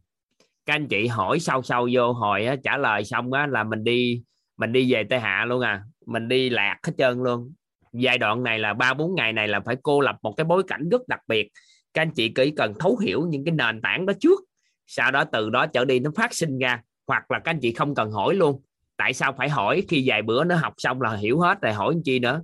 [0.65, 3.83] các anh chị hỏi sâu sâu vô hồi á, trả lời xong á là mình
[3.83, 4.23] đi
[4.57, 5.83] mình đi về tây hạ luôn à.
[6.05, 7.53] Mình đi lạc hết trơn luôn.
[7.93, 10.63] Giai đoạn này là ba bốn ngày này là phải cô lập một cái bối
[10.63, 11.49] cảnh rất đặc biệt.
[11.93, 14.39] Các anh chị chỉ cần thấu hiểu những cái nền tảng đó trước.
[14.87, 16.81] Sau đó từ đó trở đi nó phát sinh ra.
[17.07, 18.61] Hoặc là các anh chị không cần hỏi luôn.
[18.97, 21.95] Tại sao phải hỏi khi vài bữa nó học xong là hiểu hết rồi hỏi
[22.05, 22.41] chi nữa?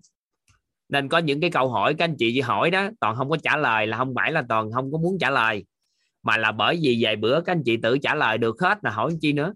[0.89, 3.38] Nên có những cái câu hỏi các anh chị chỉ hỏi đó toàn không có
[3.44, 5.65] trả lời là không phải là toàn không có muốn trả lời
[6.28, 8.91] mà là bởi vì vài bữa các anh chị tự trả lời được hết là
[8.91, 9.54] hỏi chi nữa.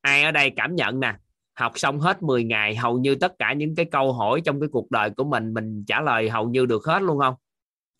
[0.00, 1.14] Ai ở đây cảm nhận nè,
[1.54, 4.68] học xong hết 10 ngày, hầu như tất cả những cái câu hỏi trong cái
[4.72, 7.34] cuộc đời của mình mình trả lời hầu như được hết luôn không?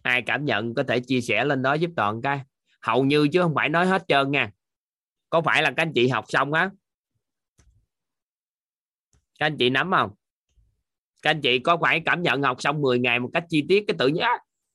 [0.03, 2.41] Ai cảm nhận có thể chia sẻ lên đó giúp toàn cái?
[2.83, 4.51] Hầu như chứ không phải nói hết trơn nha.
[5.31, 6.71] Có phải là các anh chị học xong á?
[9.39, 10.11] Các anh chị nắm không?
[11.23, 13.85] Các anh chị có phải cảm nhận học xong 10 ngày một cách chi tiết,
[13.89, 14.25] cái tự nhiên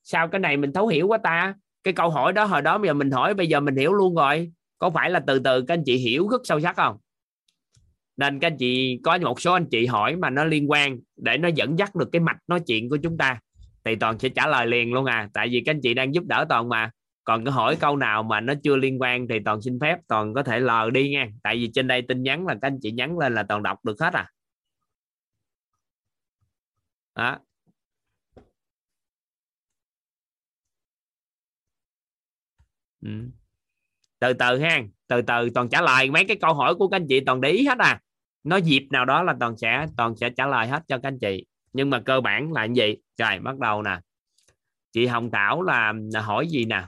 [0.02, 1.54] sao cái này mình thấu hiểu quá ta?
[1.86, 4.14] Cái câu hỏi đó hồi đó bây giờ mình hỏi, bây giờ mình hiểu luôn
[4.14, 4.52] rồi.
[4.78, 6.96] Có phải là từ từ các anh chị hiểu rất sâu sắc không?
[8.16, 11.38] Nên các anh chị, có một số anh chị hỏi mà nó liên quan để
[11.38, 13.40] nó dẫn dắt được cái mạch nói chuyện của chúng ta,
[13.84, 15.28] thì toàn sẽ trả lời liền luôn à.
[15.34, 16.90] Tại vì các anh chị đang giúp đỡ toàn mà.
[17.24, 20.34] Còn cái hỏi câu nào mà nó chưa liên quan thì toàn xin phép toàn
[20.34, 21.28] có thể lờ đi nha.
[21.42, 23.84] Tại vì trên đây tin nhắn là các anh chị nhắn lên là toàn đọc
[23.84, 24.30] được hết à.
[27.14, 27.38] Đó.
[33.02, 33.10] Ừ.
[34.18, 37.06] từ từ ha từ từ toàn trả lời mấy cái câu hỏi của các anh
[37.08, 38.00] chị toàn để ý hết à.
[38.44, 41.18] Nó dịp nào đó là toàn sẽ toàn sẽ trả lời hết cho các anh
[41.18, 41.46] chị.
[41.72, 43.98] Nhưng mà cơ bản là gì trời bắt đầu nè.
[44.92, 46.82] Chị hồng thảo là, là hỏi gì nè?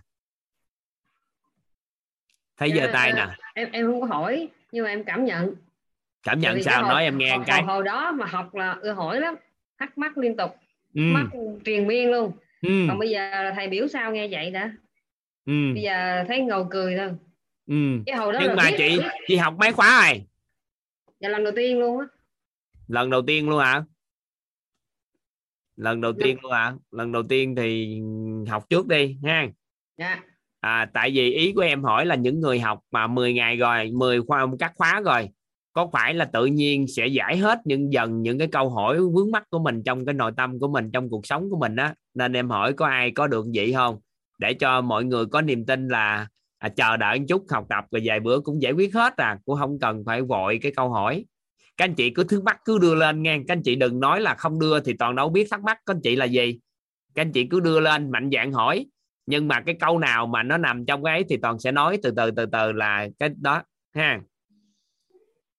[2.57, 3.27] Thấy giơ Dạ, tay nè.
[3.55, 5.55] em em không có hỏi nhưng mà em cảm nhận.
[6.23, 6.83] Cảm nhận sao?
[6.83, 7.63] hồi- nói em nghe hồi, cái.
[7.63, 9.35] hồi, hồi đó mà học là ưa hỏi lắm.
[9.79, 10.51] Thắc mắc liên tục.
[10.95, 11.03] Ừ.
[11.05, 11.27] mắc
[11.65, 12.33] triền miên luôn.
[12.63, 12.85] Ừ.
[12.89, 14.73] còn bây giờ là thầy biểu sao nghe vậy đã
[15.49, 15.75] Ừ.
[15.75, 17.11] bây giờ thấy ngầu cười thôi.
[17.67, 17.75] Ừ.
[18.07, 20.23] cái hồi đó nhưng là mà biết- chị biết- chị học mấy khóa rồi?
[21.21, 22.07] Dạ lần đầu tiên luôn á.
[22.89, 23.83] Lần đầu tiên luôn hả?
[25.77, 26.73] Lần đầu tiên luôn hả?
[26.91, 28.01] Lần đầu tiên thì
[28.49, 29.47] học trước đi ha.
[29.99, 30.21] Dạ.
[30.61, 33.91] À, tại vì ý của em hỏi là những người học mà 10 ngày rồi
[33.91, 35.29] 10 khoa các khóa rồi
[35.73, 39.31] có phải là tự nhiên sẽ giải hết những dần những cái câu hỏi vướng
[39.31, 41.95] mắt của mình trong cái nội tâm của mình trong cuộc sống của mình á?
[42.15, 43.99] Nên em hỏi có ai có được vậy không
[44.39, 46.29] để cho mọi người có niềm tin là
[46.59, 49.39] à, chờ đợi một chút học tập rồi vài bữa cũng giải quyết hết à
[49.45, 51.25] cũng không cần phải vội cái câu hỏi.
[51.77, 53.39] Các anh chị cứ thắc mắc cứ đưa lên nghe.
[53.49, 55.79] Các anh chị đừng nói là không đưa thì toàn đâu biết thắc mắc.
[55.87, 56.59] Các anh chị là gì?
[57.15, 58.87] Các anh chị cứ đưa lên mạnh dạng hỏi.
[59.27, 61.99] Nhưng mà cái câu nào mà nó nằm trong cái ấy thì toàn sẽ nói
[62.03, 63.63] từ từ từ từ là cái đó
[63.95, 64.21] ha.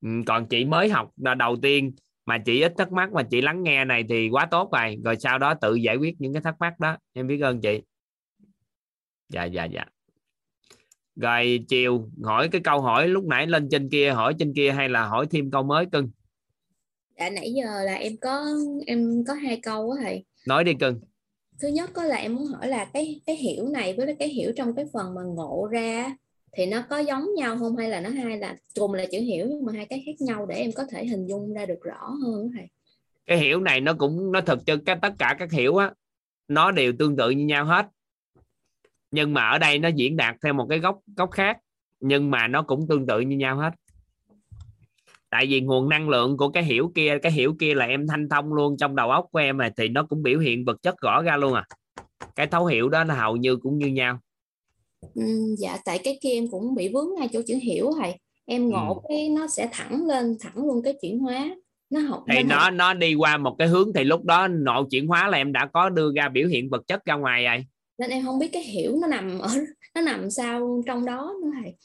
[0.01, 1.91] Ừ, còn chị mới học là đầu tiên
[2.25, 4.97] mà chị ít thắc mắc mà chị lắng nghe này thì quá tốt rồi.
[5.03, 6.97] Rồi sau đó tự giải quyết những cái thắc mắc đó.
[7.13, 7.81] Em biết ơn chị
[9.29, 9.85] dạ dạ dạ.
[11.15, 14.89] Rồi chiều hỏi cái câu hỏi lúc nãy lên trên kia hỏi trên kia hay
[14.89, 16.09] là hỏi thêm câu mới cưng?
[17.17, 18.45] Đã nãy giờ là em có
[18.85, 20.25] em có hai câu á thầy.
[20.47, 20.99] Nói đi cưng.
[21.61, 24.51] Thứ nhất có là em muốn hỏi là cái cái hiểu này với cái hiểu
[24.55, 26.15] trong cái phần mà ngộ ra
[26.51, 27.77] thì nó có giống nhau không?
[27.77, 30.45] Hay là nó hai là cùng là chữ hiểu nhưng mà hai cái khác nhau
[30.45, 32.67] để em có thể hình dung ra được rõ hơn thầy?
[33.25, 35.91] Cái hiểu này nó cũng nó thực chất cái tất cả các hiểu á
[36.47, 37.87] nó đều tương tự như nhau hết
[39.11, 41.57] nhưng mà ở đây nó diễn đạt theo một cái góc góc khác
[41.99, 43.73] nhưng mà nó cũng tương tự như nhau hết.
[45.29, 48.29] Tại vì nguồn năng lượng của cái hiểu kia cái hiểu kia là em thanh
[48.29, 51.01] thông luôn trong đầu óc của em này thì nó cũng biểu hiện vật chất
[51.01, 51.65] rõ ra luôn à.
[52.35, 54.19] Cái thấu hiểu đó là hầu như cũng như nhau.
[55.15, 58.19] Ừ, dạ tại cái kia em cũng bị vướng ngay chỗ chữ hiểu thầy.
[58.45, 58.99] Em ngộ Ừ.
[59.09, 61.49] cái nó sẽ thẳng lên thẳng luôn cái chuyển hóa.
[61.89, 64.83] Nó học thì nó học- nó đi qua một cái hướng thì lúc đó nội
[64.91, 67.65] chuyển hóa là em đã có đưa ra biểu hiện vật chất ra ngoài rồi
[67.99, 69.49] nên em không biết cái hiểu nó nằm ở
[69.95, 71.75] nó nằm sao trong đó nữa thầy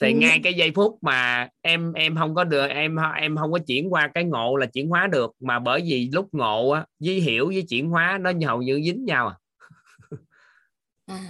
[0.00, 0.18] thì Ừ.
[0.18, 3.92] ngay cái giây phút mà em em không có được em em không có chuyển
[3.92, 7.46] qua cái ngộ là chuyển hóa được mà bởi vì lúc ngộ á với hiểu
[7.46, 9.36] với chuyển hóa nó hầu như dính nhau à.
[11.06, 11.20] à,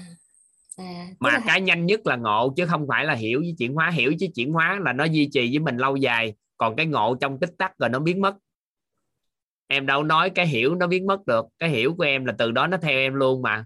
[0.76, 3.74] à mà là cái nhanh nhất là ngộ chứ không phải là hiểu với chuyển
[3.74, 6.86] hóa hiểu với chuyển hóa là nó duy trì với mình lâu dài còn cái
[6.86, 8.34] ngộ trong tích tắc rồi nó biến mất
[9.66, 12.50] em đâu nói cái hiểu nó biến mất được cái hiểu của em là từ
[12.50, 13.64] đó nó theo em luôn mà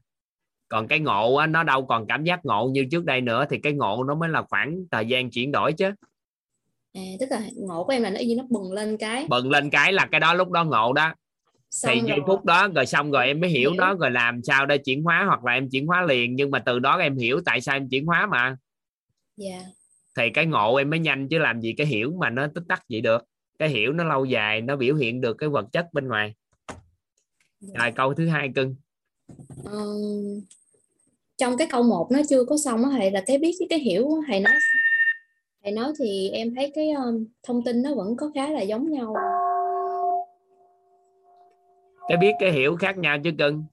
[0.70, 3.58] còn cái ngộ á, nó đâu còn cảm giác ngộ như trước đây nữa thì
[3.58, 5.90] cái ngộ nó mới là khoảng thời gian chuyển đổi chứ.
[6.94, 9.26] À, tức là ngộ của em là nó như nó bừng lên cái.
[9.28, 11.14] Bừng lên cái là cái đó lúc đó ngộ đó.
[11.70, 12.24] Xong thì giây rồi.
[12.26, 13.78] phút đó rồi xong rồi em mới hiểu Hiểu.
[13.78, 16.58] nó rồi làm sao để chuyển hóa hoặc là em chuyển hóa liền nhưng mà
[16.58, 18.56] từ đó em hiểu tại sao em chuyển hóa mà.
[19.36, 19.60] Dạ.
[20.16, 22.82] Thì cái ngộ em mới nhanh chứ làm gì cái hiểu mà nó tích tắc
[22.90, 23.22] vậy được.
[23.58, 26.34] Cái hiểu nó lâu dài nó biểu hiện được cái vật chất bên ngoài.
[27.60, 28.74] Rồi câu thứ hai cưng
[31.40, 33.78] trong cái câu 1 nó chưa có xong á thầy là cái biết với cái
[33.78, 34.54] hiểu thầy nói.
[35.62, 38.90] Thầy nói thì em thấy cái um, thông tin nó vẫn có khá là giống
[38.90, 39.14] nhau.
[42.08, 43.64] Cái biết cái hiểu khác nhau chứ cưng.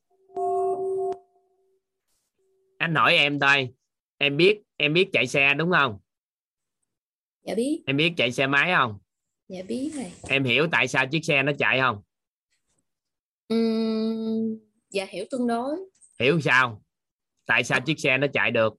[2.77, 3.69] Anh hỏi em thôi.
[4.17, 5.99] Em biết em biết chạy xe đúng không?
[7.43, 7.83] Dạ biết.
[7.85, 8.99] Em biết chạy xe máy không?
[9.47, 10.11] Dạ biết thầy.
[10.29, 12.01] Em hiểu tại sao chiếc xe nó chạy không?
[13.47, 15.77] Ừm, dạ hiểu tương đối.
[16.19, 16.81] Hiểu sao
[17.47, 18.73] tại sao chiếc xe nó chạy được?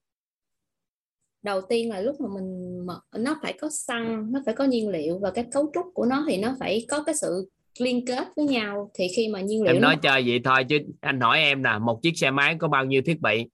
[1.43, 4.89] Đầu tiên là lúc mà mình mở nó phải có xăng nó phải có nhiên
[4.89, 8.28] liệu và cái cấu trúc của nó thì nó phải có cái sự liên kết
[8.36, 8.90] với nhau.
[8.95, 11.62] Thì khi mà nhiên liệu em nó nói chơi vậy thôi chứ anh hỏi em
[11.62, 13.47] nè một chiếc xe máy có bao nhiêu thiết bị?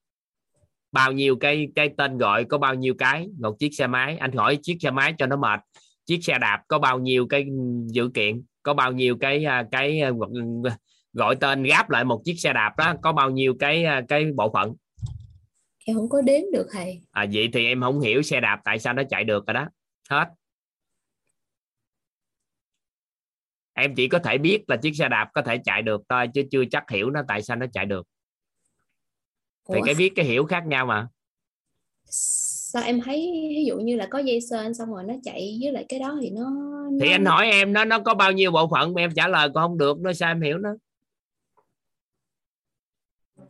[0.92, 3.28] Bao nhiêu cái cái tên gọi có bao nhiêu cái?
[3.40, 5.60] Một chiếc xe máy anh hỏi chiếc xe máy cho nó mệt.
[6.06, 7.46] Chiếc xe đạp có bao nhiêu cái
[7.86, 8.42] dữ kiện?
[8.62, 10.10] Có bao nhiêu cái à, cái à,
[11.12, 12.94] gọi tên gáp lại một chiếc xe đạp đó?
[13.02, 14.74] Có bao nhiêu cái à, cái bộ phận
[15.84, 17.00] em không có đếm được thầy.
[17.10, 19.68] À, vậy thì em không hiểu xe đạp tại sao nó chạy được rồi đó.
[20.10, 20.28] Hết.
[23.72, 26.42] Em chỉ có thể biết là chiếc xe đạp có thể chạy được thôi chứ
[26.50, 28.06] chưa chắc hiểu nó tại sao nó chạy được.
[29.68, 29.84] Thì Ủa?
[29.84, 31.08] cái biết cái hiểu khác nhau mà.
[32.06, 33.16] Sao em thấy
[33.48, 36.18] ví dụ như là có dây sên xong rồi nó chạy với lại cái đó
[36.20, 36.50] thì nó,
[37.00, 37.12] thì nó...
[37.12, 38.94] anh hỏi em nó nó có bao nhiêu bộ phận?
[38.94, 40.70] Mà em trả lời còn không được nó sao em hiểu nó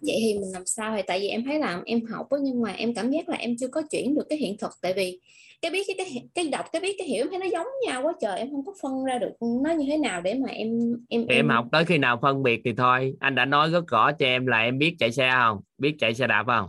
[0.06, 2.62] vậy thì mình làm sao thì tại vì em thấy là em học á nhưng
[2.62, 4.70] mà em cảm giác là em chưa có chuyển được cái hiện thực.
[4.82, 5.20] Tại vì
[5.62, 8.02] cái biết cái cái cái đọc cái biết cái hiểu em thấy nó giống nhau
[8.02, 9.32] quá trời em không có phân ra được
[9.64, 10.68] nó như thế nào để mà em
[11.08, 13.14] em thì em học tới khi nào phân biệt thì thôi.
[13.20, 15.60] Anh đã nói rất rõ cho em là em biết chạy xe không?
[15.78, 16.68] Biết chạy xe đạp không?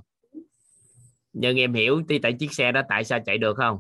[1.33, 3.79] Nhưng em hiểu đi tại chiếc xe đó tại sao chạy được không.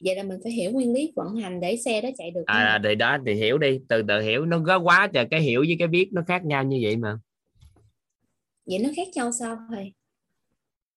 [0.00, 2.80] Vậy là mình phải hiểu nguyên lý vận hành để xe đó chạy được à
[2.84, 4.46] thì đó thì hiểu đi từ từ hiểu.
[4.46, 7.18] Nó có quá trời cái hiểu với cái biết nó khác nhau như vậy mà.
[8.66, 9.92] Vậy nó khác nhau sao thầy?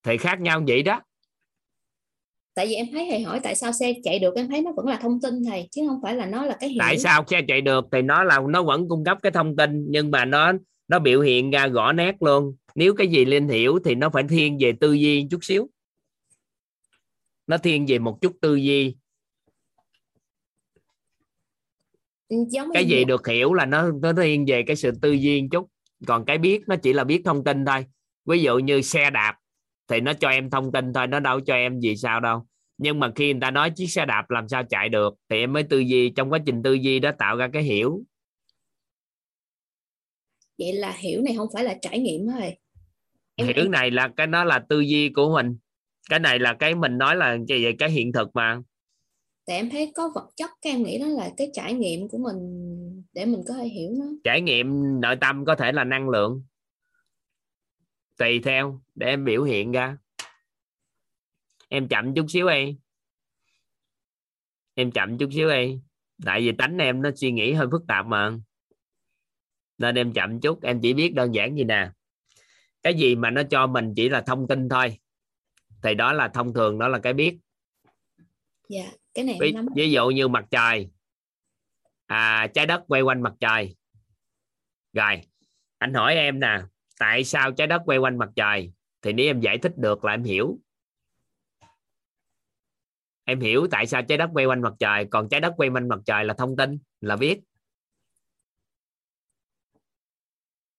[0.03, 1.01] Thì khác nhau vậy đó.
[2.53, 4.87] Tại vì em thấy thầy hỏi tại sao xe chạy được em thấy nó vẫn
[4.87, 6.79] là thông tin thầy chứ không phải là nó là cái hiểu.
[6.79, 9.85] tại sao xe chạy được thì nó là nó vẫn cung cấp cái thông tin
[9.89, 10.51] nhưng mà nó
[10.87, 12.55] nó biểu hiện ra rõ nét luôn.
[12.75, 15.67] Nếu cái gì linh hiểu thì nó phải thiên về tư duy chút xíu
[17.51, 18.95] nó thiên về một chút tư duy.
[22.29, 25.67] Giống cái gì được hiểu là nó nó thiên về cái sự tư duy chút.
[26.07, 27.85] Còn cái biết nó chỉ là biết thông tin thôi.
[28.25, 29.37] Ví dụ như xe đạp
[29.87, 32.47] thì nó cho em thông tin thôi nó đâu cho em gì sao đâu.
[32.77, 35.53] Nhưng mà khi người ta nói chiếc xe đạp làm sao chạy được thì em
[35.53, 38.03] mới tư duy trong quá trình tư duy đó tạo ra cái hiểu.
[40.57, 42.57] Vậy là hiểu này không phải là trải nghiệm thầy
[43.35, 45.57] em, hiểu này là cái nó là tư duy của mình
[46.09, 47.73] cái này là cái mình nói là cái gì?
[47.79, 48.61] Cái hiện thực mà.
[49.45, 52.17] Tại em thấy có vật chất các em nghĩ đó là cái trải nghiệm của
[52.17, 52.37] mình
[53.13, 54.05] để mình có thể hiểu nó.
[54.23, 56.43] Trải nghiệm nội tâm có thể là năng lượng.
[58.17, 59.97] Tùy theo để em biểu hiện ra.
[61.69, 62.77] Em chậm chút xíu đi.
[64.73, 65.79] Em chậm chút xíu đi.
[66.25, 68.31] Tại vì tánh em nó suy nghĩ hơi phức tạp mà.
[69.77, 71.89] Nên em chậm chút em chỉ biết đơn giản gì nè.
[72.83, 74.97] Cái gì mà nó cho mình chỉ là thông tin thôi
[75.83, 77.37] thì đó là thông thường đó là cái biết.
[78.69, 80.89] Dạ cái này ví, ví dụ như mặt trời.
[82.05, 83.75] À, trái đất quay quanh mặt trời.
[84.93, 85.21] Rồi
[85.77, 86.59] anh hỏi em nè
[86.99, 88.71] tại sao trái đất quay quanh mặt trời?
[89.01, 90.59] Thì nếu em giải thích được là em hiểu.
[93.23, 95.87] Em hiểu tại sao trái đất quay quanh mặt trời còn trái đất quay quanh
[95.87, 97.39] mặt trời là thông tin là biết.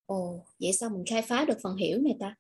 [0.07, 2.35] Ồ vậy sao mình khai phá được phần hiểu này ta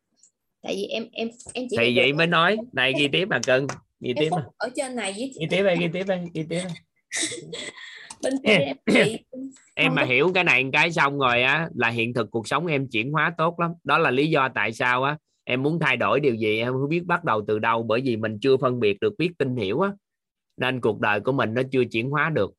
[0.62, 2.56] tại vì em em em chỉ thì vậy mới nói.
[2.72, 3.66] này ghi tiếp mà cưng
[4.00, 6.62] ghi tiếp mà ở trên này với ghi tiếp đây ghi tiếp đây ghi tiếp
[6.62, 6.72] đây.
[8.22, 9.18] bên kia em bị
[9.74, 12.88] em mà hiểu cái này cái xong rồi á là hiện thực cuộc sống em
[12.88, 13.72] chuyển hóa tốt lắm.
[13.84, 16.88] Đó là lý do tại sao á em muốn thay đổi điều gì em không
[16.88, 17.82] biết bắt đầu từ đâu.
[17.82, 19.90] Bởi vì mình chưa phân biệt được biết tin hiểu á.
[20.56, 22.54] Nên cuộc đời của mình nó chưa chuyển hóa được.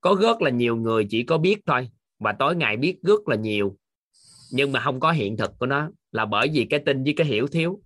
[0.00, 1.88] Có rất là nhiều người chỉ có biết thôi
[2.18, 3.76] và tối ngày biết rất là nhiều.
[4.52, 7.26] Nhưng mà không có hiện thực của nó là bởi vì cái tin với cái
[7.26, 7.82] hiểu thiếu.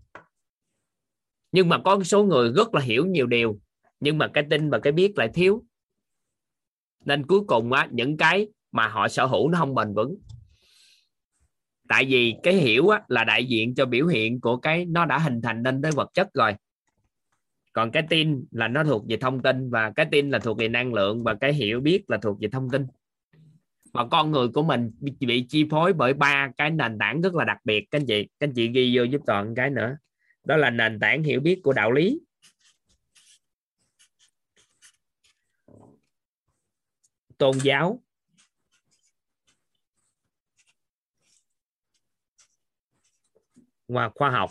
[1.53, 3.59] Nhưng mà có số người rất là hiểu nhiều điều
[4.03, 5.65] nhưng mà cái tin và cái biết lại thiếu.
[7.05, 10.19] Nên cuối cùng á những cái mà họ sở hữu nó không bền vững.
[11.89, 15.19] Tại vì cái hiểu á, là đại diện cho biểu hiện của cái nó đã
[15.19, 16.55] hình thành nên tới vật chất rồi.
[17.73, 20.69] Còn cái tin là nó thuộc về thông tin và cái tin là thuộc về
[20.69, 22.87] năng lượng và cái hiểu biết là thuộc về thông tin
[23.93, 27.35] mà con người của mình bị, bị chi phối bởi ba cái nền tảng rất
[27.35, 27.87] là đặc biệt.
[27.91, 29.97] Các anh chị các anh chị ghi vô giúp toàn cái nữa.
[30.45, 32.21] Đó là nền tảng hiểu biết của đạo lý.
[37.39, 38.03] Tôn giáo.
[43.89, 44.51] Và khoa học.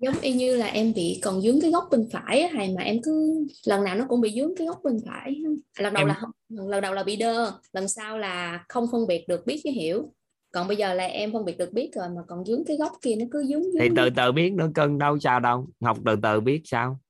[0.00, 2.82] Giống y như là em bị còn dướng cái góc bên phải á, thầy mà
[2.82, 5.42] em cứ lần nào nó cũng bị dướng cái góc bên phải.
[5.78, 9.06] Lần đầu Em- là không lần đầu là bị đơ lần sau là không phân
[9.06, 10.12] biệt được biết với hiểu.
[10.52, 12.92] Còn bây giờ là em phân biệt được biết rồi mà còn dướng cái góc
[13.02, 13.94] kia nó cứ dướng thì dướng.
[13.96, 17.00] từ từ biết nữa cân đâu sao đâu học từ từ biết sao.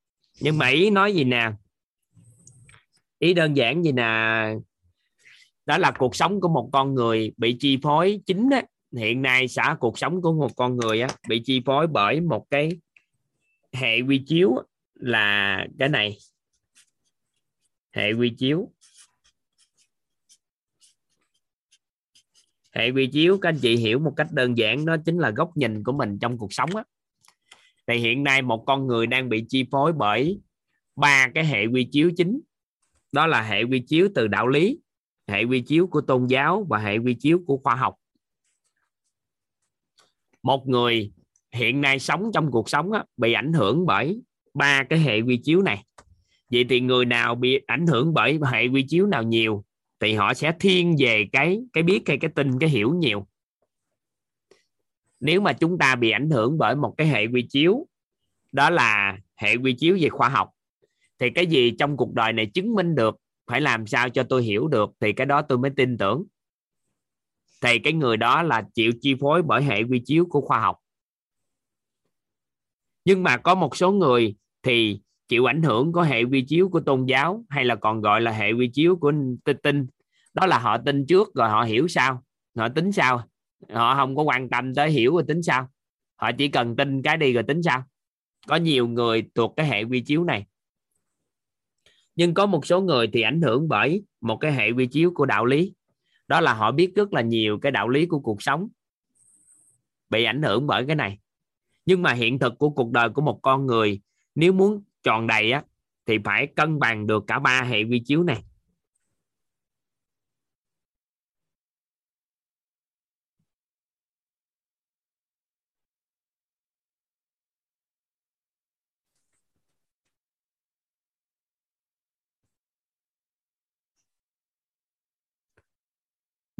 [0.40, 1.50] Nhưng mà ý nói gì nè?
[3.18, 4.54] Ý đơn giản gì nè?
[5.66, 8.62] Đó là cuộc sống của một con người bị chi phối chính á
[8.96, 12.46] hiện nay xã cuộc sống của một con người á, bị chi phối bởi một
[12.50, 12.70] cái
[13.72, 14.56] hệ quy chiếu
[14.94, 16.18] là cái này.
[17.92, 18.72] Hệ quy chiếu.
[22.72, 25.56] Hệ quy chiếu, các anh chị hiểu một cách đơn giản đó chính là góc
[25.56, 26.84] nhìn của mình trong cuộc sống á.
[27.86, 30.40] Thì hiện nay một con người đang bị chi phối bởi
[30.96, 32.40] ba cái hệ quy chiếu chính.
[33.12, 34.78] Đó là hệ quy chiếu từ đạo lý,
[35.28, 37.94] hệ quy chiếu của tôn giáo và hệ quy chiếu của khoa học
[40.42, 41.12] một người
[41.52, 44.22] hiện nay sống trong cuộc sống á, bị ảnh hưởng bởi
[44.54, 45.84] ba cái hệ quy chiếu này.
[46.50, 49.64] Vậy thì người nào bị ảnh hưởng bởi hệ quy chiếu nào nhiều
[50.00, 53.26] thì họ sẽ thiên về cái cái biết hay cái tin cái hiểu nhiều.
[55.20, 57.86] Nếu mà chúng ta bị ảnh hưởng bởi một cái hệ quy chiếu
[58.52, 60.50] đó là hệ quy chiếu về khoa học
[61.18, 64.42] thì cái gì trong cuộc đời này chứng minh được phải làm sao cho tôi
[64.42, 66.24] hiểu được thì cái đó tôi mới tin tưởng
[67.60, 70.76] thì cái người đó là chịu chi phối bởi hệ quy chiếu của khoa học.
[73.04, 76.80] Nhưng mà có một số người thì chịu ảnh hưởng của hệ quy chiếu của
[76.80, 79.12] tôn giáo hay là còn gọi là hệ quy chiếu của
[79.62, 79.86] tin.
[80.34, 82.24] Đó là họ tin trước rồi họ hiểu sao.
[82.56, 83.28] Họ tính sao?
[83.72, 85.68] Họ không có quan tâm tới hiểu rồi tính sao?
[86.16, 87.84] Họ chỉ cần tin cái đi rồi tính sao?
[88.46, 90.46] Có nhiều người thuộc cái hệ quy chiếu này.
[92.16, 95.26] Nhưng có một số người thì ảnh hưởng bởi một cái hệ quy chiếu của
[95.26, 95.74] đạo lý
[96.30, 98.68] đó là họ biết rất là nhiều cái đạo lý của cuộc sống
[100.10, 101.18] bị ảnh hưởng bởi cái này.
[101.86, 104.00] Nhưng mà hiện thực của cuộc đời của một con người,
[104.34, 105.62] nếu muốn tròn đầy á,
[106.06, 108.42] thì phải cân bằng được cả ba hệ quy chiếu này.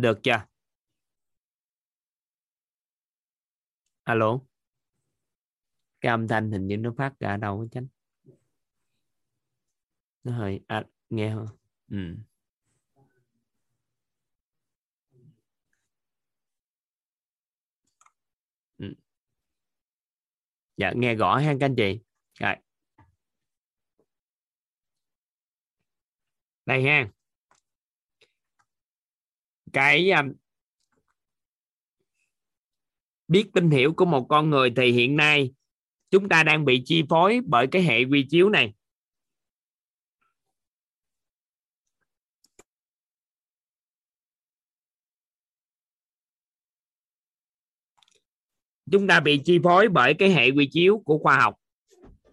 [0.01, 0.47] Được chưa?
[4.05, 4.41] Alo?
[6.01, 7.87] Cái âm thanh hình như nó phát ra đâu có tránh
[10.25, 11.47] nó hơi à, nghe không
[11.91, 11.97] ừ.
[18.79, 18.95] ừ.
[20.77, 22.01] dạ nghe rõ ha các anh chị.
[22.41, 22.57] Rồi.
[26.67, 27.11] Đây ha
[29.73, 30.33] cái um,
[33.29, 35.53] biết tin hiểu của một con người thì hiện nay
[36.11, 38.75] chúng ta đang bị chi phối bởi cái hệ quy chiếu này.
[48.93, 51.55] Chúng ta bị chi phối bởi cái hệ quy chiếu của khoa học.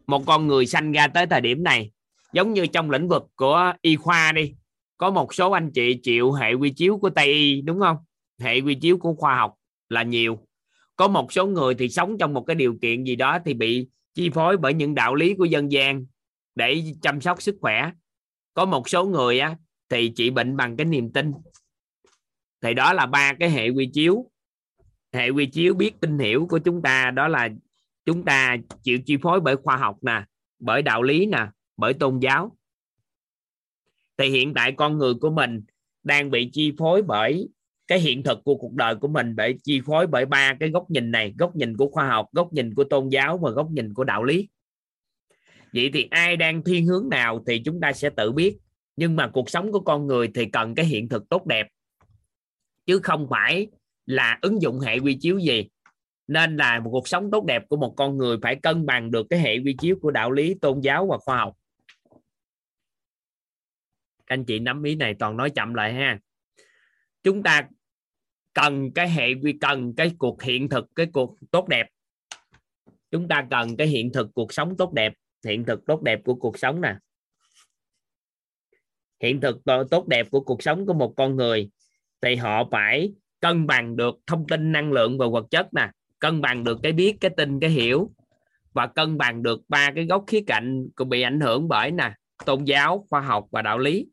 [0.08, 1.92] Một con người sanh ra tới thời điểm này,
[2.34, 4.56] giống như trong lĩnh vực của y khoa đi
[4.98, 7.98] có một số anh chị chịu hệ quy chiếu của tây y, đúng không?
[8.40, 9.54] Hệ quy chiếu của khoa học
[9.90, 10.40] là nhiều.
[10.96, 13.88] Có một số người thì sống trong một cái điều kiện gì đó thì bị
[14.14, 16.06] chi phối bởi những đạo lý của dân gian
[16.56, 17.92] để chăm sóc sức khỏe.
[18.54, 19.56] Có một số người á,
[19.90, 21.32] thì chỉ bệnh bằng cái niềm tin.
[22.62, 24.32] Thì đó là ba cái hệ quy chiếu.
[25.14, 27.50] Hệ quy chiếu biết tin hiểu của chúng ta, đó là
[28.06, 30.24] chúng ta chịu chi phối bởi khoa học nè,
[30.60, 31.48] bởi đạo lý nè,
[31.78, 32.57] bởi tôn giáo
[34.18, 35.62] thì hiện tại con người của mình
[36.04, 37.50] đang bị chi phối bởi
[37.88, 40.92] cái hiện thực của cuộc đời của mình, bị chi phối bởi ba cái góc
[40.92, 43.94] nhìn này, góc nhìn của khoa học, góc nhìn của tôn giáo và góc nhìn
[43.94, 44.48] của đạo lý.
[45.74, 48.58] Vậy thì ai đang thiên hướng nào thì chúng ta sẽ tự biết.
[48.96, 51.68] Nhưng mà cuộc sống của con người thì cần cái hiện thực tốt đẹp.
[52.86, 53.68] Chứ không phải
[54.06, 55.68] là ứng dụng hệ quy chiếu gì.
[56.28, 59.28] Nên là một cuộc sống tốt đẹp của một con người phải cân bằng được
[59.30, 61.54] cái hệ quy chiếu của đạo lý, tôn giáo và khoa học
[64.28, 66.20] các anh chị nắm ý này, toàn nói chậm lại ha.
[67.24, 67.68] Chúng ta
[68.54, 71.88] cần cái hệ quy, cần cái cuộc hiện thực, cái cuộc tốt đẹp.
[73.12, 75.14] Chúng ta cần cái hiện thực cuộc sống tốt đẹp.
[75.46, 76.96] Hiện thực tốt đẹp của cuộc sống nè.
[79.22, 79.58] Hiện thực
[79.90, 81.70] tốt đẹp của cuộc sống của một con người
[82.22, 85.90] thì họ phải cân bằng được thông tin, năng lượng và vật chất nè.
[86.20, 88.12] Cân bằng được cái biết, cái tin, cái hiểu
[88.74, 92.14] và cân bằng được ba cái góc khía cạnh cũng bị ảnh hưởng bởi nè,
[92.46, 94.08] tôn giáo, khoa học và đạo lý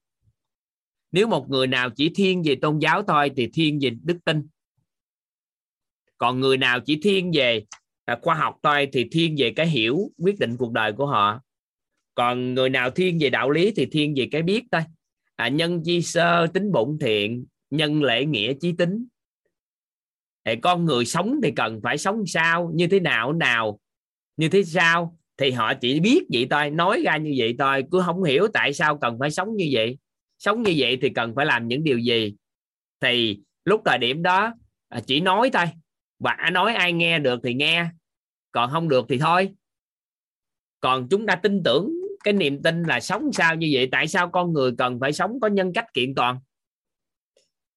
[1.14, 4.48] nếu một người nào chỉ thiên về tôn giáo thôi thì thiên về đức tin.
[6.18, 7.64] Còn người nào chỉ thiên về
[8.04, 11.40] à, khoa học thôi thì thiên về cái hiểu quyết định cuộc đời của họ.
[12.14, 14.80] Còn người nào thiên về đạo lý thì thiên về cái biết thôi.
[15.36, 19.06] À, nhân chi sơ tính bụng thiện nhân lễ nghĩa chí tính.
[20.44, 23.78] Thì con người sống thì cần phải sống sao như thế nào nào
[24.36, 25.18] như thế sao?
[25.36, 28.72] Thì họ chỉ biết vậy thôi nói ra như vậy thôi cứ không hiểu tại
[28.72, 29.98] sao cần phải sống như vậy
[30.44, 32.34] sống như vậy thì cần phải làm những điều gì?
[33.00, 34.52] Thì lúc thời điểm đó
[34.88, 35.64] à, chỉ nói thôi.
[36.18, 37.86] Và nói, ai nghe được thì nghe.
[38.52, 39.54] Còn không được thì thôi.
[40.80, 41.92] Còn chúng ta tin tưởng
[42.24, 43.88] cái niềm tin là sống sao như vậy?
[43.92, 46.38] Tại sao con người cần phải sống có nhân cách kiện toàn?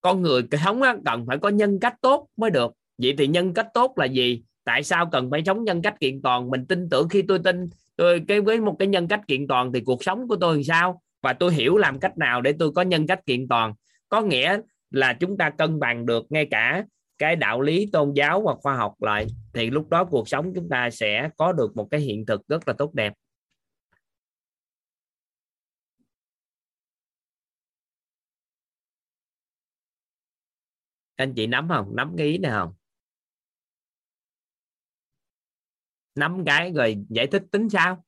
[0.01, 2.73] Con người sống cần phải có nhân cách tốt mới được.
[2.97, 4.43] Vậy thì nhân cách tốt là gì?
[4.63, 6.49] Tại sao cần phải sống nhân cách kiện toàn?
[6.49, 9.73] Mình tin tưởng khi tôi tin tôi cái với một cái nhân cách kiện toàn
[9.73, 11.01] thì cuộc sống của tôi thì sao?
[11.27, 13.73] Và tôi hiểu làm cách nào để tôi có nhân cách kiện toàn.
[14.09, 14.59] Có nghĩa
[14.91, 16.85] là chúng ta cân bằng được ngay cả
[17.17, 20.69] cái đạo lý tôn giáo và khoa học lại, thì lúc đó cuộc sống chúng
[20.69, 23.13] ta sẽ có được một cái hiện thực rất là tốt đẹp.
[31.15, 31.95] Anh chị nắm không?
[31.95, 32.73] Nắm cái ý này không?
[36.15, 38.06] Nắm cái rồi giải thích tính sao?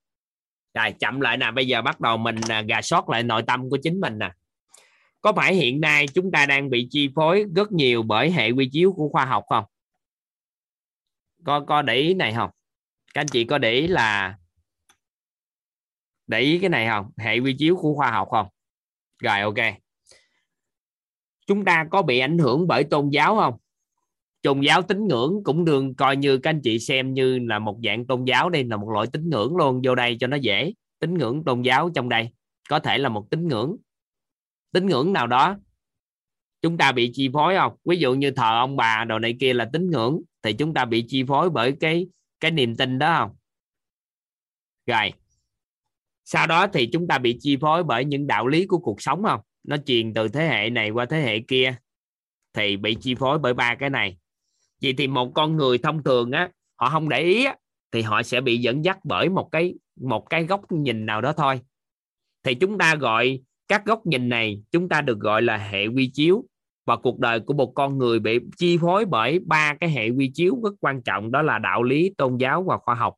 [0.74, 3.70] Rồi, chậm lại nè, bây giờ bắt đầu mình à, gà sót lại nội tâm
[3.70, 4.32] của chính mình nè.
[5.22, 8.70] Có phải hiện nay chúng ta đang bị chi phối rất nhiều bởi hệ quy
[8.72, 9.66] chiếu của khoa học không?
[11.44, 12.50] Có có để ý này không?
[13.14, 14.38] Các anh chị có để ý là,
[16.28, 17.12] để ý cái này không?
[17.18, 18.48] Hệ quy chiếu của khoa học không?
[19.24, 19.76] Rồi, ok.
[21.48, 23.58] Chúng ta có bị ảnh hưởng bởi tôn giáo không?
[24.42, 27.80] Tôn giáo tín ngưỡng cũng đừng coi như các anh chị xem như là một
[27.84, 29.82] dạng tôn giáo đây, là một loại tín ngưỡng luôn.
[29.86, 30.74] Vô đây cho nó dễ.
[31.00, 32.30] Tín ngưỡng tôn giáo trong đây
[32.70, 33.76] có thể là một tín ngưỡng.
[34.72, 35.58] Tín ngưỡng nào đó
[36.62, 37.76] chúng ta bị chi phối không?
[37.86, 40.86] Ví dụ như thờ ông bà đồ này kia là tín ngưỡng, thì chúng ta
[40.86, 42.08] bị chi phối bởi cái
[42.40, 43.36] cái niềm tin đó không?
[44.86, 45.14] Rồi.
[46.26, 49.24] Sau đó thì chúng ta bị chi phối bởi những đạo lý của cuộc sống
[49.24, 49.42] không?
[49.64, 51.76] Nó truyền từ thế hệ này qua thế hệ kia,
[52.54, 54.18] thì bị chi phối bởi ba cái này
[54.82, 57.56] vậy thì một con người thông thường á họ không để ý á,
[57.92, 61.34] thì họ sẽ bị dẫn dắt bởi một cái một cái góc nhìn nào đó
[61.34, 61.62] thôi.
[62.44, 66.12] Thì chúng ta gọi các góc nhìn này chúng ta được gọi là hệ quy
[66.14, 66.46] chiếu.
[66.86, 70.32] Và cuộc đời của một con người bị chi phối bởi ba cái hệ quy
[70.34, 73.16] chiếu rất quan trọng đó là đạo lý tôn giáo và khoa học.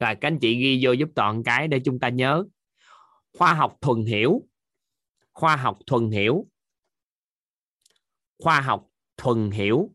[0.00, 2.44] Rồi các anh chị ghi vô giúp toàn cái để chúng ta nhớ.
[3.38, 4.42] Khoa học thuần hiểu.
[5.32, 6.46] Khoa học thuần hiểu.
[8.38, 9.90] Khoa học thuần hiểu.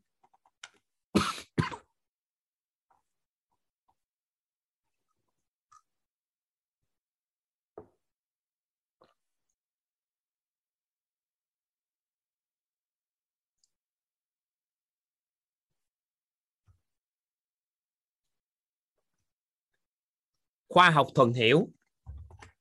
[20.70, 21.70] Khoa học thuần hiểu.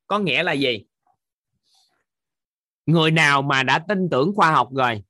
[0.06, 0.84] Có nghĩa là gì?
[2.86, 5.02] Người nào mà đã tin tưởng khoa học rồi,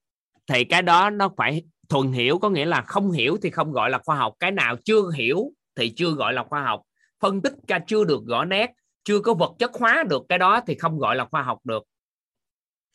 [0.47, 3.91] thì cái đó nó phải thuần hiểu, có nghĩa là không hiểu thì không gọi
[3.91, 4.35] là khoa học.
[4.41, 6.83] Cái nào chưa hiểu thì chưa gọi là khoa học.
[7.21, 8.71] Phân tích ra chưa được rõ nét,
[9.05, 11.85] chưa có vật chất hóa được cái đó thì không gọi là khoa học được.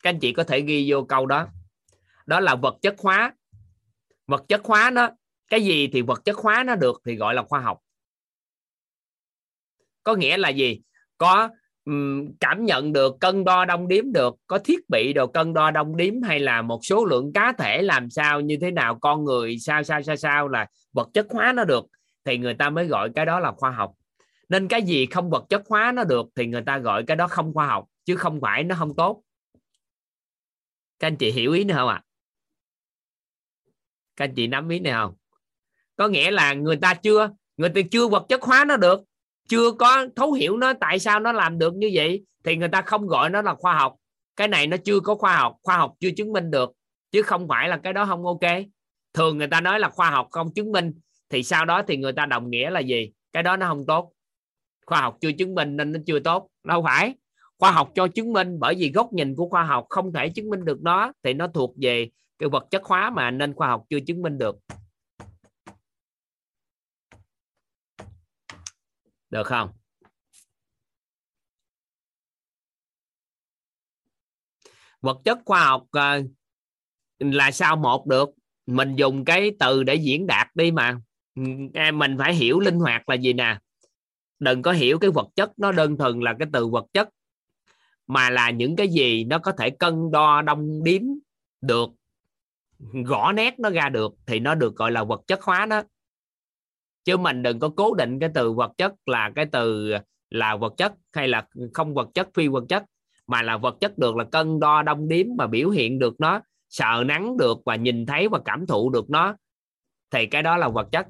[0.02, 1.46] Các anh chị có thể ghi vô câu đó.
[2.26, 3.34] Đó là vật chất hóa.
[4.26, 5.08] Vật chất hóa nó,
[5.48, 7.78] cái gì thì vật chất hóa nó được thì gọi là khoa học
[10.04, 10.80] có nghĩa là gì?
[11.18, 11.48] Có
[12.40, 15.96] cảm nhận được, cân đo đong đếm được, có thiết bị đồ cân đo đong
[15.96, 19.58] đếm hay là một số lượng cá thể làm sao, như thế nào, con người
[19.58, 21.84] sao sao sao sao là vật chất hóa nó được,
[22.24, 23.92] thì người ta mới gọi cái đó là khoa học.
[24.48, 27.28] Nên cái gì không vật chất hóa nó được thì người ta gọi cái đó
[27.28, 29.22] không khoa học, chứ không phải nó không tốt.
[30.98, 32.02] Các anh chị hiểu ý nữa không ạ?
[32.04, 32.06] À?
[34.16, 35.14] các anh chị nắm ý này không?
[35.96, 39.00] Có nghĩa là người ta chưa, người ta chưa vật chất hóa nó được
[39.52, 42.82] chưa có thấu hiểu nó tại sao nó làm được như vậy, thì người ta
[42.82, 43.96] không gọi nó là khoa học.
[44.36, 46.72] Cái này nó chưa có khoa học khoa học chưa chứng minh được,
[47.10, 48.50] chứ không phải là cái đó không ok.
[49.14, 50.92] Thường người ta nói là khoa học không chứng minh,
[51.30, 53.12] thì sau đó thì người ta đồng nghĩa là gì?
[53.32, 54.12] Cái đó nó không tốt.
[54.86, 56.48] Khoa học chưa chứng minh nên nó chưa tốt.
[56.64, 57.14] Đâu phải.
[57.58, 60.50] Khoa học cho chứng minh bởi vì góc nhìn của khoa học không thể chứng
[60.50, 62.08] minh được nó, thì nó thuộc về
[62.38, 64.56] cái vật chất hóa mà nên khoa học chưa chứng minh được.
[69.32, 69.70] Được không?
[75.00, 76.22] Vật chất khoa học ờ,
[77.18, 78.30] là sao một được?
[78.66, 80.98] Mình dùng cái từ để diễn đạt đi mà.
[81.92, 83.58] Mình phải hiểu linh hoạt là gì nè.
[84.38, 87.08] Đừng có hiểu cái vật chất, nó đơn thuần là cái từ vật chất,
[88.06, 91.02] mà là những cái gì nó có thể cân đo, đong đếm
[91.60, 91.90] được,
[92.78, 95.82] gõ nét nó ra được thì nó được gọi là vật chất hóa đó
[97.04, 99.92] chứ mình đừng có cố định cái từ vật chất là cái từ
[100.30, 102.84] là vật chất hay là không vật chất, phi vật chất,
[103.26, 106.40] mà là vật chất được là cân đo đong đếm mà biểu hiện được nó
[106.68, 109.34] sợ nắng được và nhìn thấy và cảm thụ được nó,
[110.10, 111.06] thì cái đó là vật chất.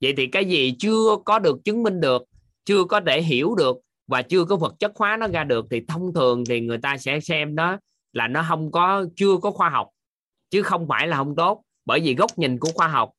[0.00, 2.22] Vậy thì cái gì chưa có được chứng minh được,
[2.64, 3.76] chưa có thể hiểu được
[4.06, 6.96] và chưa có vật chất hóa nó ra được thì thông thường thì người ta
[6.96, 7.78] sẽ xem nó
[8.12, 9.88] là nó không có, chưa có khoa học,
[10.50, 11.62] chứ không phải là không tốt.
[11.84, 13.10] Bởi vì góc nhìn của khoa học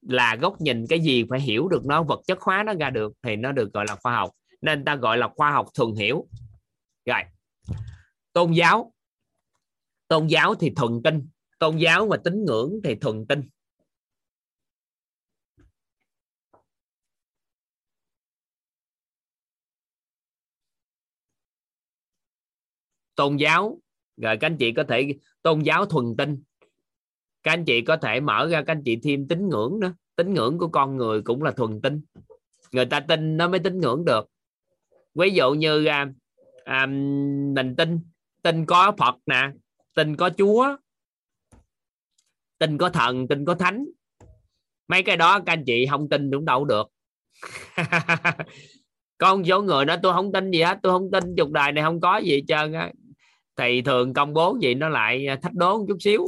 [0.00, 3.12] là góc nhìn cái gì phải hiểu được nó, vật chất hóa nó ra được
[3.22, 4.30] thì nó được gọi là khoa học.
[4.60, 6.28] Nên ta gọi là khoa học thuần hiểu.
[7.06, 7.22] Rồi.
[8.32, 8.92] Tôn giáo.
[10.08, 11.28] Tôn giáo thì thuần tinh.
[11.58, 13.42] Tôn giáo và tín ngưỡng thì thuần tinh.
[23.14, 23.80] Tôn giáo.
[24.16, 26.42] Rồi các anh chị có thể, tôn giáo thuần tinh
[27.42, 30.34] các anh chị có thể mở ra các anh chị thêm tín ngưỡng nữa tín
[30.34, 32.00] ngưỡng của con người cũng là thuần tinh.
[32.72, 34.30] Người ta tin nó mới tín ngưỡng được.
[35.14, 36.06] Ví dụ như à,
[36.64, 38.00] à, mình tin.
[38.42, 39.50] Tin có phật nè
[39.94, 40.76] tin có chúa
[42.58, 43.86] tin có thần tin có thánh.
[44.88, 46.88] Mấy cái đó các anh chị không tin cũng đâu được.
[49.18, 51.84] Con số người nói tôi không tin gì hết tôi không tin chục đài này
[51.84, 52.92] không có gì hết trơn á.
[53.56, 56.24] Thì thường công bố gì nó lại thách đố một chút xíu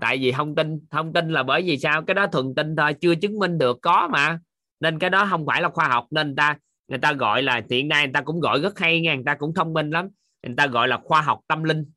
[0.00, 2.02] tại vì không tin không tin là bởi vì sao?
[2.04, 4.38] Cái đó thuần tin thôi chưa chứng minh được có mà.
[4.80, 6.58] Nên cái đó không phải là khoa học nên người ta
[6.88, 9.34] người ta gọi là hiện nay người ta cũng gọi rất hay nha người ta
[9.34, 10.08] cũng thông minh lắm.
[10.42, 11.90] Người ta gọi là khoa học tâm linh.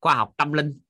[0.00, 0.80] Khoa học tâm linh.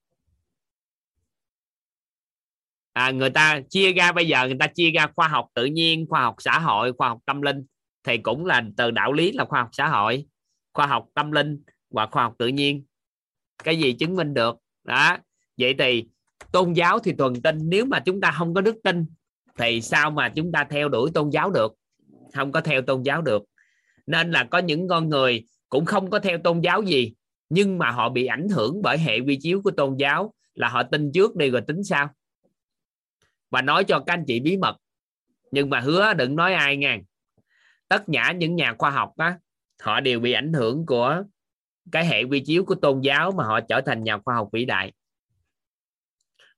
[2.93, 6.05] À, người ta chia ra bây giờ người ta chia ra khoa học tự nhiên
[6.09, 7.65] khoa học xã hội khoa học tâm linh.
[8.03, 10.25] Thì cũng là từ đạo lý là khoa học xã hội
[10.73, 12.83] khoa học tâm linh và khoa học tự nhiên
[13.63, 14.57] cái gì chứng minh được?
[14.83, 15.17] Đó.
[15.57, 16.05] Vậy thì
[16.51, 19.05] tôn giáo thì thuần tin nếu mà chúng ta không có đức tin
[19.57, 21.73] thì sao mà chúng ta theo đuổi tôn giáo được?
[22.33, 23.43] Không có theo tôn giáo được.
[24.07, 27.13] Nên là có những con người cũng không có theo tôn giáo gì,
[27.49, 30.83] nhưng mà họ bị ảnh hưởng bởi hệ quy chiếu của tôn giáo là họ
[30.83, 32.09] tin trước đi rồi tính sao
[33.49, 34.75] và nói cho các anh chị bí mật,
[35.51, 36.97] nhưng mà hứa đừng nói ai nha
[37.87, 39.37] tất cả những nhà khoa học á,
[39.81, 41.23] họ đều bị ảnh hưởng của
[41.91, 44.65] cái hệ quy chiếu của tôn giáo mà họ trở thành nhà khoa học vĩ
[44.65, 44.93] đại.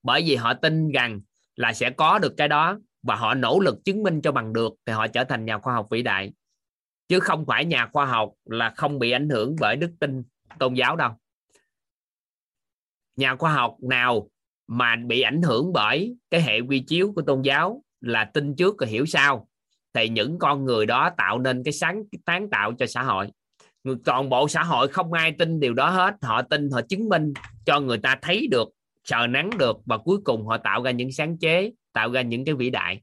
[0.04, 1.22] Bởi vì họ tin rằng
[1.56, 4.74] là sẽ có được cái đó và họ nỗ lực chứng minh cho bằng được
[4.86, 6.34] thì họ trở thành nhà khoa học vĩ đại.
[7.08, 10.24] Chứ không phải nhà khoa học là không bị ảnh hưởng bởi đức tin
[10.60, 11.12] tôn giáo đâu.
[13.16, 14.30] Nhà khoa học nào
[14.68, 18.76] mà bị ảnh hưởng bởi cái hệ quy chiếu của tôn giáo là tin trước
[18.80, 19.48] và hiểu sau,
[19.94, 23.32] thì những con người đó tạo nên cái sáng sáng tạo cho xã hội
[24.06, 26.16] toàn bộ xã hội không ai tin điều đó hết.
[26.22, 27.34] Họ tin, họ chứng minh
[27.66, 28.70] cho người ta thấy được,
[29.04, 32.46] sờ nắng được và cuối cùng họ tạo ra những sáng chế, tạo ra những
[32.46, 33.02] cái vĩ đại.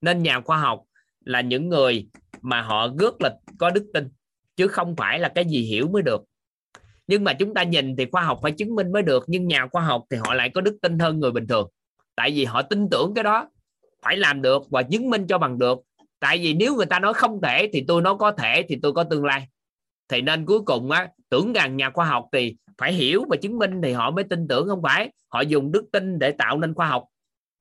[0.00, 0.82] Nên nhà khoa học
[1.24, 2.08] là những người
[2.42, 4.08] mà họ rất là có đức tin,
[4.56, 6.24] chứ không phải là cái gì hiểu mới được.
[7.06, 9.66] Nhưng mà chúng ta nhìn thì khoa học phải chứng minh mới được, nhưng nhà
[9.72, 11.68] khoa học thì họ lại có đức tin hơn người bình thường.
[12.14, 13.48] Tại vì họ tin tưởng cái đó,
[14.02, 15.78] phải làm được và chứng minh cho bằng được.
[16.20, 18.92] Tại vì nếu người ta nói không thể thì tôi nói có thể thì tôi
[18.92, 19.48] có tương lai
[20.08, 23.58] thì nên cuối cùng á, tưởng rằng nhà khoa học thì phải hiểu và chứng
[23.58, 25.12] minh thì họ mới tin tưởng, không phải.
[25.28, 27.04] Họ dùng đức tin để tạo nên khoa học,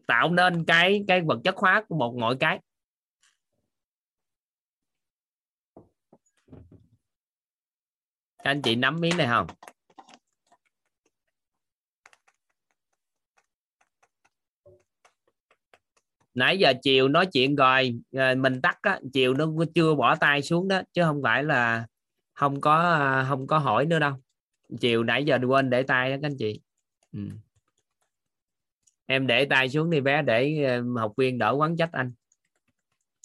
[0.07, 2.59] tạo nên cái cái vật chất hóa của một mọi cái.
[8.43, 9.47] Các anh chị nắm miếng này không?
[16.33, 19.45] Nãy giờ chiều nói chuyện rồi ờ, mình tắt á chiều nó
[19.75, 21.85] chưa bỏ tay xuống đó, chứ không phải là
[22.35, 24.13] không có à, không có hỏi nữa đâu.
[24.79, 26.61] Chiều nãy giờ quên để tay đó các anh chị.
[27.11, 27.19] Ừ.
[29.05, 32.13] em để tay xuống đi bé, để à, học viên đỡ quán trách anh.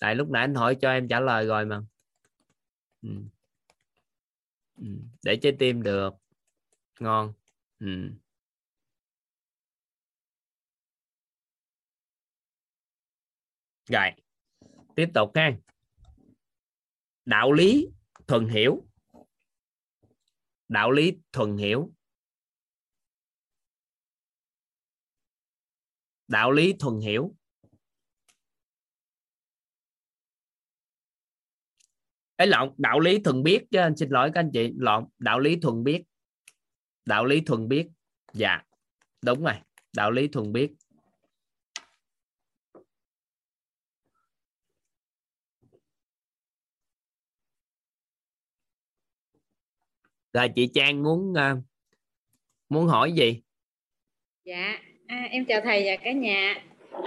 [0.01, 1.81] Tại lúc nãy anh hỏi cho em trả lời rồi mà.
[3.03, 3.09] Ừ.
[4.77, 4.87] Ừ.
[5.25, 6.15] để trái tim được.
[7.01, 7.33] Ngon.
[7.81, 8.11] Ừ.
[13.89, 14.11] rồi.
[14.95, 15.53] Tiếp tục ha.
[17.25, 17.89] Đạo lý
[18.27, 18.90] thuần hiểu
[20.71, 21.93] đạo lý thuần hiểu.
[26.29, 27.37] Đạo lý thuần hiểu.
[32.37, 34.73] Ấy lộn, đạo lý thuần biết chứ anh xin lỗi các anh chị.
[34.77, 36.05] Lộn, đạo lý thuần biết.
[37.05, 37.89] Đạo lý thuần biết.
[38.33, 38.63] Dạ
[39.23, 39.55] đúng rồi.
[39.93, 40.73] Đạo lý thuần biết.
[50.33, 51.59] Là chị Trang muốn uh,
[52.69, 53.41] muốn hỏi gì?
[54.45, 56.63] Dạ à, em chào thầy và cả nhà.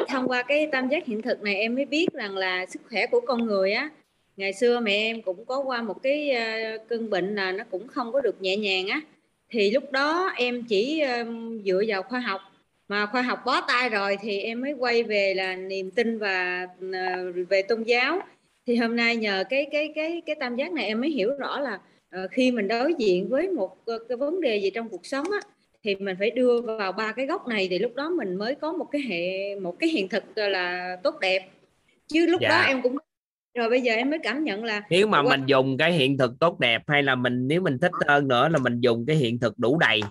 [0.08, 3.08] Thông qua cái tam giác hiện thực này em mới biết rằng là sức khỏe
[3.08, 3.90] của con người á
[4.38, 6.32] ngày xưa mẹ em cũng có qua một cái
[6.76, 9.02] uh, cơn bệnh là nó cũng không có được nhẹ nhàng á.
[9.50, 11.26] Thì lúc đó em chỉ ờ,
[11.66, 12.42] dựa vào khoa học
[12.88, 16.68] mà khoa học bó tay rồi thì em mới quay về là niềm tin và
[16.78, 18.20] uh, về tôn giáo.
[18.68, 21.60] Thì hôm nay nhờ cái cái cái cái tam giác này em mới hiểu rõ
[21.60, 21.80] là
[22.32, 25.40] khi mình đối diện với một uh, cái vấn đề gì trong cuộc sống á
[25.84, 28.74] thì mình phải đưa vào ba cái góc này thì lúc đó mình mới có
[28.74, 31.50] một cái hệ một cái hiện thực là tốt đẹp.
[32.08, 32.50] Chứ lúc dạ.
[32.50, 32.98] đó em cũng
[33.58, 36.32] rồi bây giờ em mới cảm nhận là nếu mà mình dùng cái hiện thực
[36.40, 39.40] tốt đẹp hay là mình nếu mình thích hơn nữa là mình dùng cái hiện
[39.40, 40.02] thực đủ đầy.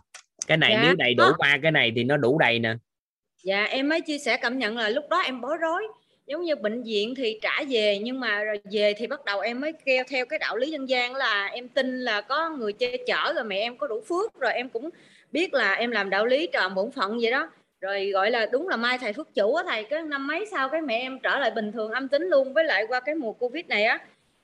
[0.47, 2.75] Cái này dạ, nếu đầy đủ ba cái này thì nó đủ đầy nè.
[3.45, 5.83] Dạ em mới chia sẻ cảm nhận là lúc đó em bối rối
[6.27, 9.61] giống như bệnh viện thì trả về, nhưng mà rồi về thì bắt đầu em
[9.61, 12.97] mới kêu theo cái đạo lý dân gian là em tin là có người che
[13.07, 14.41] chở rồi mẹ em có đủ phước.
[14.41, 14.91] Rồi em cũng
[15.33, 17.51] biết là em làm đạo lý tròn bổn phận vậy đó.
[17.81, 20.69] Rồi gọi là đúng là mai thầy phước chủ á thầy, cái năm mấy sau
[20.69, 22.53] cái mẹ em trở lại bình thường âm tính luôn.
[22.53, 23.99] Với lại qua cái mùa covid này á,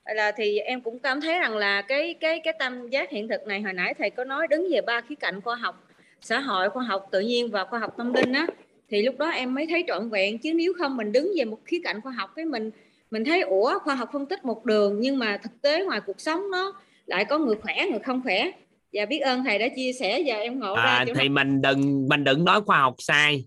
[0.05, 3.47] là thì em cũng cảm thấy rằng là cái cái cái tam giác hiện thực
[3.47, 5.87] này hồi nãy thầy có nói đứng về ba khía cạnh khoa học,
[6.21, 8.47] xã hội, khoa học tự nhiên và khoa học tâm linh á
[8.91, 11.59] thì lúc đó em mới thấy trọn vẹn chứ nếu không mình đứng về một
[11.65, 12.71] khía cạnh khoa học cái mình
[13.11, 16.21] mình thấy ủa khoa học phân tích một đường nhưng mà thực tế ngoài cuộc
[16.21, 16.73] sống nó
[17.05, 18.51] lại có người khỏe người không khỏe
[18.93, 21.29] và biết ơn thầy đã chia sẻ và em ngộ à, ra thì này.
[21.29, 23.45] mình đừng mình đừng nói khoa học sai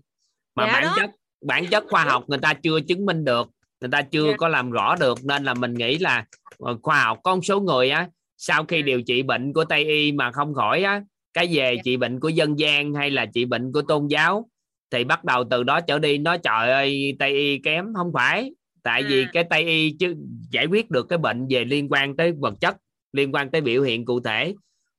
[0.55, 0.93] mà Dạ bản đó.
[0.97, 1.09] chất
[1.45, 3.49] bản chất khoa học người ta chưa chứng minh được
[3.81, 4.37] người ta chưa Dạ.
[4.37, 6.25] có làm rõ được nên là mình nghĩ là
[6.59, 8.07] ờ, khoa học có một số người á
[8.37, 8.81] sau khi Dạ.
[8.85, 11.01] điều trị bệnh của tây y mà không khỏi á
[11.33, 11.81] cái về Dạ.
[11.85, 14.49] trị bệnh của dân gian hay là trị bệnh của tôn giáo
[14.93, 18.51] thì bắt đầu từ đó trở đi nói trời ơi tây y kém không phải
[18.83, 19.29] tại vì À.
[19.33, 20.15] cái tây y chứ
[20.51, 22.77] giải quyết được cái bệnh về liên quan tới vật chất
[23.13, 24.53] liên quan tới biểu hiện cụ thể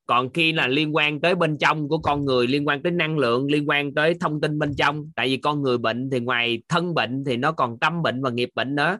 [0.06, 3.18] còn khi là liên quan tới bên trong của con người liên quan tới năng
[3.18, 6.62] lượng liên quan tới thông tin bên trong tại vì con người bệnh thì ngoài
[6.68, 8.98] thân bệnh thì nó còn tâm bệnh và nghiệp bệnh nữa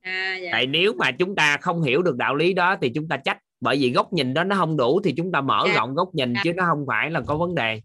[0.00, 0.48] à, dạ.
[0.52, 3.38] tại nếu mà chúng ta không hiểu được đạo lý đó thì chúng ta trách
[3.60, 5.74] bởi vì góc nhìn đó nó không đủ thì chúng ta mở Dạ.
[5.74, 6.40] rộng góc nhìn Dạ.
[6.44, 7.80] chứ nó không phải là có vấn đề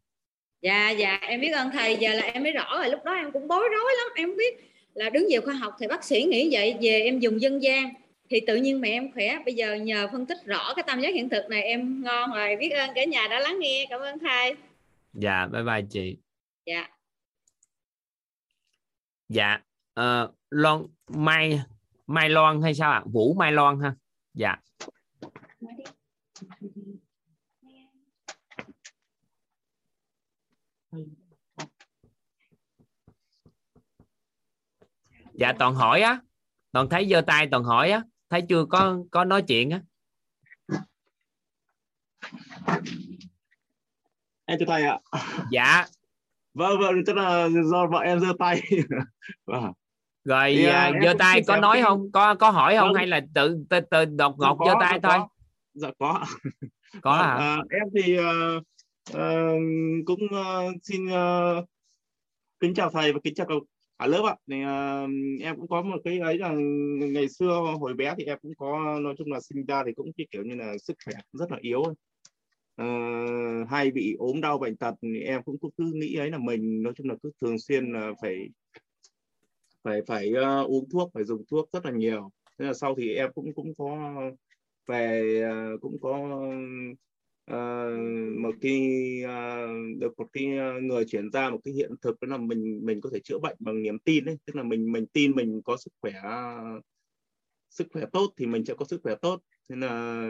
[0.63, 1.97] dạ dạ em biết ơn thầy.
[1.97, 2.89] Giờ là em mới rõ rồi.
[2.89, 4.07] Lúc đó em cũng bối rối lắm.
[4.15, 6.77] Em không biết là đứng về khoa học thì bác sĩ nghĩ vậy.
[6.81, 7.93] Về em dùng dân gian
[8.29, 9.39] thì tự nhiên mẹ em khỏe.
[9.45, 12.55] Bây giờ nhờ phân tích rõ cái tam giác hiện thực này em ngon rồi.
[12.55, 13.85] Biết ơn cả nhà đã lắng nghe.
[13.89, 14.55] Cảm ơn thầy.
[15.13, 16.17] Dạ bye bye chị.
[16.65, 16.89] Dạ.
[19.29, 19.59] Dạ
[19.93, 21.61] ờ, Loan Mai
[22.07, 23.03] Mai Loan hay sao ạ?
[23.05, 23.95] Vũ Mai Loan ha?
[24.33, 24.55] Dạ
[35.33, 36.19] dạ toàn hỏi á.
[36.71, 38.01] Toàn thấy giơ tay toàn hỏi á.
[38.29, 39.81] Thấy chưa có có nói chuyện á.
[44.45, 44.99] Em chào thầy ạ.
[45.51, 45.85] Dạ.
[46.53, 48.61] Vâng vâng chắc là do vợ em giơ tay.
[49.45, 49.71] Vâng.
[50.25, 52.11] Rồi à, à, giơ cũng tay có nói cái- không?
[52.11, 52.87] Có có hỏi không?
[52.87, 52.95] Vâng.
[52.95, 55.19] hay là tự tự, tự đột ngột Dạ giơ tay dạ thôi?
[55.19, 55.27] có.
[55.73, 56.25] dạ có.
[57.01, 57.35] Có Vâng, hả?
[57.37, 58.59] à, em thì ờ,
[59.13, 59.51] ờ,
[60.05, 61.55] cũng ờ, xin ờ,
[62.59, 63.47] kính chào thầy và kính chào
[63.97, 64.35] ở lớp ạ.
[64.47, 65.07] Thì uh, à,
[65.41, 66.51] em cũng có một cái ấy là
[67.11, 70.11] ngày xưa hồi bé thì em cũng có nói chung là sinh ra thì cũng
[70.17, 71.81] cái kiểu như là sức khỏe rất là yếu
[72.81, 76.83] uh, hay bị ốm đau bệnh tật thì em cũng, cứ nghĩ ấy là mình
[76.83, 78.49] nói chung là cứ thường xuyên là phải
[79.83, 82.29] phải phải uh, uống thuốc phải dùng thuốc rất là nhiều.
[82.59, 83.97] Thế là sau thì em cũng cũng có
[84.87, 85.41] về
[85.73, 86.43] uh, cũng có
[87.45, 87.89] Ờ,
[88.41, 88.81] một cái
[89.27, 89.67] ờ,
[89.99, 93.01] được một cái ờ, người chuyển ra một cái hiện thực đó là mình mình
[93.01, 95.77] có thể chữa bệnh bằng niềm tin đấy tức là mình mình tin mình có
[95.77, 96.11] sức khỏe
[97.69, 99.41] sức khỏe tốt thì mình sẽ có sức khỏe tốt.
[99.69, 100.23] Nên là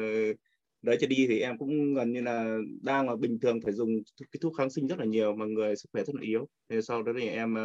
[0.81, 3.89] đấy cho đi thì em cũng gần như là đang là bình thường phải dùng
[4.17, 6.47] cái thuốc kháng sinh rất là nhiều mà người sức khỏe rất là yếu.
[6.69, 7.63] Thì sau đó thì em ờ,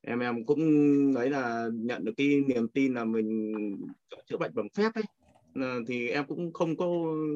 [0.00, 0.60] em em cũng
[1.14, 3.52] đấy là nhận được cái niềm tin là mình
[4.26, 5.04] chữa bệnh bằng phép ấy
[5.88, 6.86] thì em cũng không có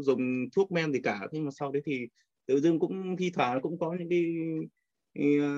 [0.03, 2.07] dùng thuốc men gì cả nhưng mà sau đấy thì
[2.47, 4.25] tự dưng cũng thi thoảng cũng có những cái
[5.15, 5.49] thì, ờ,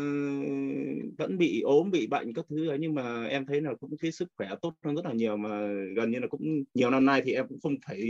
[1.18, 4.12] vẫn bị ốm bị bệnh các thứ ấy nhưng mà em thấy là cũng cái
[4.12, 7.22] sức khỏe tốt hơn rất là nhiều mà gần như là cũng nhiều năm nay
[7.24, 8.00] thì em cũng không phải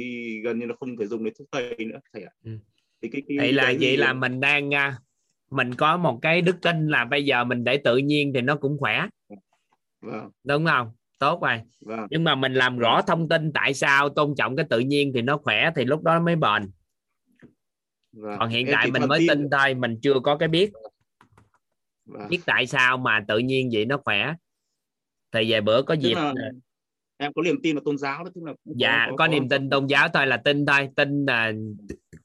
[0.45, 2.33] gần như là không phải dùng đến thuốc tây nữa thầy ạ.
[2.45, 2.59] Ừ.
[3.03, 4.99] thì cái, cái vậy là đấy vậy là mình đang à,
[5.51, 8.57] mình có một cái đức tin là bây giờ mình để tự nhiên thì nó
[8.57, 9.07] cũng khỏe.
[10.01, 10.31] Vâng.
[10.45, 10.93] Đúng không
[11.23, 11.61] tốt rồi.
[11.81, 12.07] Vâng.
[12.11, 15.23] Nhưng mà mình làm rõ thông tin tại sao tôn trọng cái tự nhiên thì
[15.23, 16.70] nó khỏe thì lúc đó mới bền.
[18.12, 18.36] Vâng.
[18.39, 19.74] Còn hiện Em tại mình mới tin thôi.
[19.74, 20.73] mình chưa có cái biết.
[22.07, 22.28] Vâng.
[22.28, 24.35] biết tại sao mà tự nhiên vậy nó khỏe.
[25.32, 26.35] Thì vài bữa có Tức dịp là
[27.16, 29.86] em có niềm tin vào tôn giáo đó tức là dạ có, niềm tin tôn
[29.86, 30.89] giáo thôi là tin thôi.
[30.97, 31.53] Tin là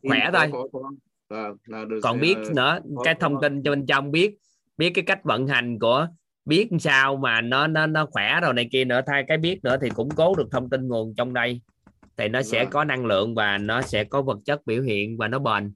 [0.02, 0.50] tin khỏe có- thôi.
[0.52, 0.92] có- có.
[1.30, 4.38] Vâng, là được còn biết nữa có- cái có- thông tin cho bên trong biết
[4.78, 6.08] biết cái cách vận hành của
[6.48, 9.02] biết sao mà nó nó nó khỏe rồi này kia nữa.
[9.08, 11.62] Thay cái biết nữa thì củng cố được thông tin nguồn trong đây.
[12.18, 12.72] Thì nó sẽ Vâng.
[12.72, 15.74] có năng lượng và nó sẽ có vật chất biểu hiện và nó bền.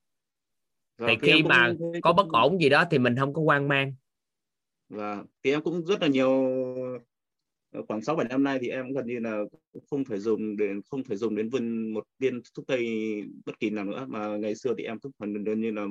[0.97, 3.93] Vâng, thì khi mà có bất ổn gì đó thì mình không có hoang mang.
[4.89, 6.29] Vâng, thì em cũng rất là nhiều
[7.87, 9.43] khoảng 6 7 năm nay thì em gần như là
[9.89, 12.87] không phải dùng đến không phải dùng đến viên một viên thuốc tây
[13.45, 14.05] bất kỳ nào nữa.
[14.09, 15.85] Mà ngày xưa thì em cũng phần gần như là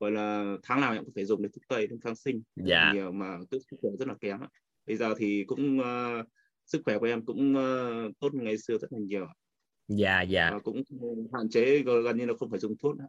[0.00, 2.42] gọi là tháng nào em cũng phải dùng đến thuốc tây thuốc kháng sinh.
[2.56, 2.92] Dạ.
[2.94, 4.40] nhiều mà cái sức khỏe rất là kém.
[4.86, 6.24] Bây giờ thì cũng ờ,
[6.66, 9.26] sức khỏe của em cũng ờ, tốt ngày xưa rất là nhiều
[9.88, 10.50] dạ dạ.
[10.52, 10.82] Và cũng
[11.32, 13.06] hạn chế gần như là không phải dùng thuốc nữa.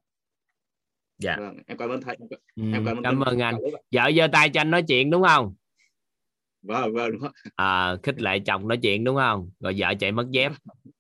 [1.18, 1.36] dạ.
[1.40, 2.18] Vâng, em cảm ơn thầy.
[2.56, 3.56] Ừ, Em cảm ơn cảm ơn anh.
[3.92, 5.56] Vợ giơ tay cho anh nói chuyện đúng không?
[6.62, 9.52] Vâng vâng đúng à, khích lệ chồng nói chuyện đúng không?
[9.60, 10.52] Rồi vợ chạy mất dép.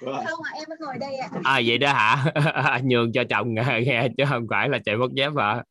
[0.00, 1.28] không ạ em ngồi đây ạ.
[1.44, 2.32] À vậy đó hả?
[2.84, 5.64] Nhường cho chồng nghe, chứ không phải là chạy mất dép hả?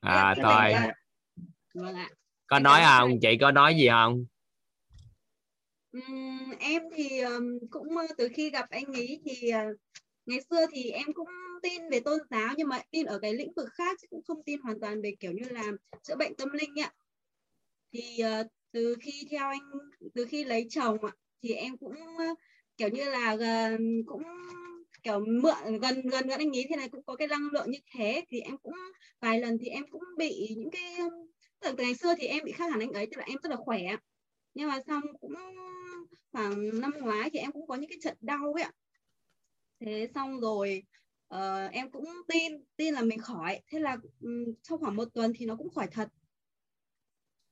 [0.00, 0.70] À Dạ, thôi.
[0.72, 0.92] dạ.
[1.74, 2.08] vâng ạ.
[2.46, 3.18] Có Em nói cảm ơn không?
[3.20, 4.24] Chị có nói gì không?
[6.58, 7.20] Em thì
[7.70, 9.64] cũng ờ, từ khi gặp anh ấy thì ờ,
[10.26, 11.28] ngày xưa thì em cũng
[11.62, 14.42] tin về tôn giáo nhưng mà tin ở cái lĩnh vực khác chứ cũng không
[14.42, 15.64] tin hoàn toàn về kiểu như là
[16.02, 16.92] chữa bệnh tâm linh ạ.
[17.92, 18.44] Thì ờ,
[18.76, 19.60] từ khi theo anh
[20.14, 21.12] từ khi lấy chồng ạ
[21.42, 22.24] thì em cũng ờ,
[22.76, 24.22] kiểu như là gần cũng
[25.02, 27.78] kiểu mượn gần gần gần anh ấy thế này cũng có cái năng lượng như
[27.94, 28.74] thế thì em cũng
[29.20, 30.96] vài lần thì em cũng bị những cái
[31.60, 33.50] từ từ ngày xưa thì em bị khác hẳn anh ấy tức là em rất
[33.50, 33.80] là khỏe
[34.54, 35.34] nhưng mà xong cũng
[36.32, 38.72] khoảng năm ngoái thì em cũng có những cái trận đau ấy ạ.
[39.80, 40.82] Thế xong rồi
[41.28, 43.60] ờ, em cũng tin tin là mình khỏi.
[43.66, 46.08] Thế là ừm, trong khoảng một tuần thì nó cũng khỏi thật.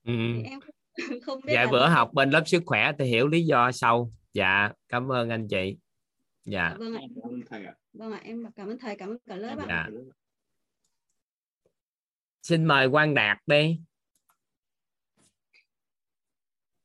[0.05, 0.13] Ừ.
[0.35, 0.74] thì em cũng
[1.27, 4.13] không biết dạ là bữa học bên lớp sức khỏe thì hiểu lý do sâu
[4.33, 5.77] dạ cảm ơn anh chị
[6.45, 7.75] dạ vâng ạ Cảm ơn thầy ạ.
[7.93, 9.87] vâng ạ em cảm ơn thầy cảm ơn cả lớp ạ dạ
[12.43, 13.81] xin mời Quang Đạt đi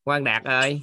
[0.03, 0.81] Quang Đạt ơi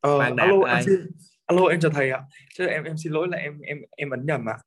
[0.00, 0.74] Ờ, Quang Đạt alo ơi.
[0.76, 1.06] em xin
[1.46, 2.20] alo em chào thầy ạ.
[2.54, 4.58] Chứ em em xin lỗi là em em em ấn nhầm ạ.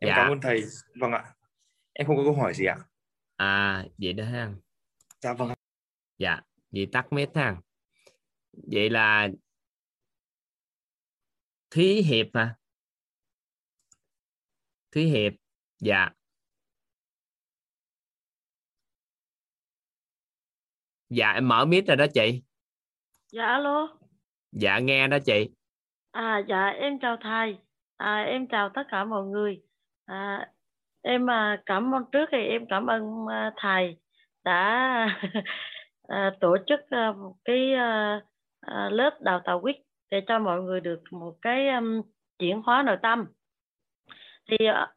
[0.00, 0.14] Em Dạ.
[0.16, 0.64] cảm ơn thầy.
[1.00, 1.24] Vâng ạ.
[1.94, 2.76] Em không có câu hỏi gì ạ.
[3.36, 4.52] à vậy đó ha
[5.20, 5.52] Dạ vâng
[6.18, 6.40] dạ
[6.70, 7.56] vậy tắt mic ha
[8.52, 9.28] vậy là
[11.70, 12.56] thúy hiệp hả
[14.92, 15.32] thúy hiệp
[15.80, 16.10] dạ
[21.10, 22.42] dạ em mở mic rồi đó chị
[23.32, 23.98] Dạ alo.
[24.52, 25.48] dạ nghe đó chị
[26.10, 27.58] À dạ em chào thầy.
[27.96, 29.62] À, em chào tất cả mọi người.
[30.04, 30.52] À,
[31.04, 33.96] em à, cảm ơn trước thì em cảm ơn à, thầy
[34.44, 35.08] đã
[36.08, 36.80] à, tổ chức
[37.16, 37.72] một cái
[38.90, 39.76] lớp đào tạo quýt
[40.10, 41.68] để cho mọi người được một cái
[42.38, 43.26] chuyển hóa nội tâm.
[44.50, 44.56] Thì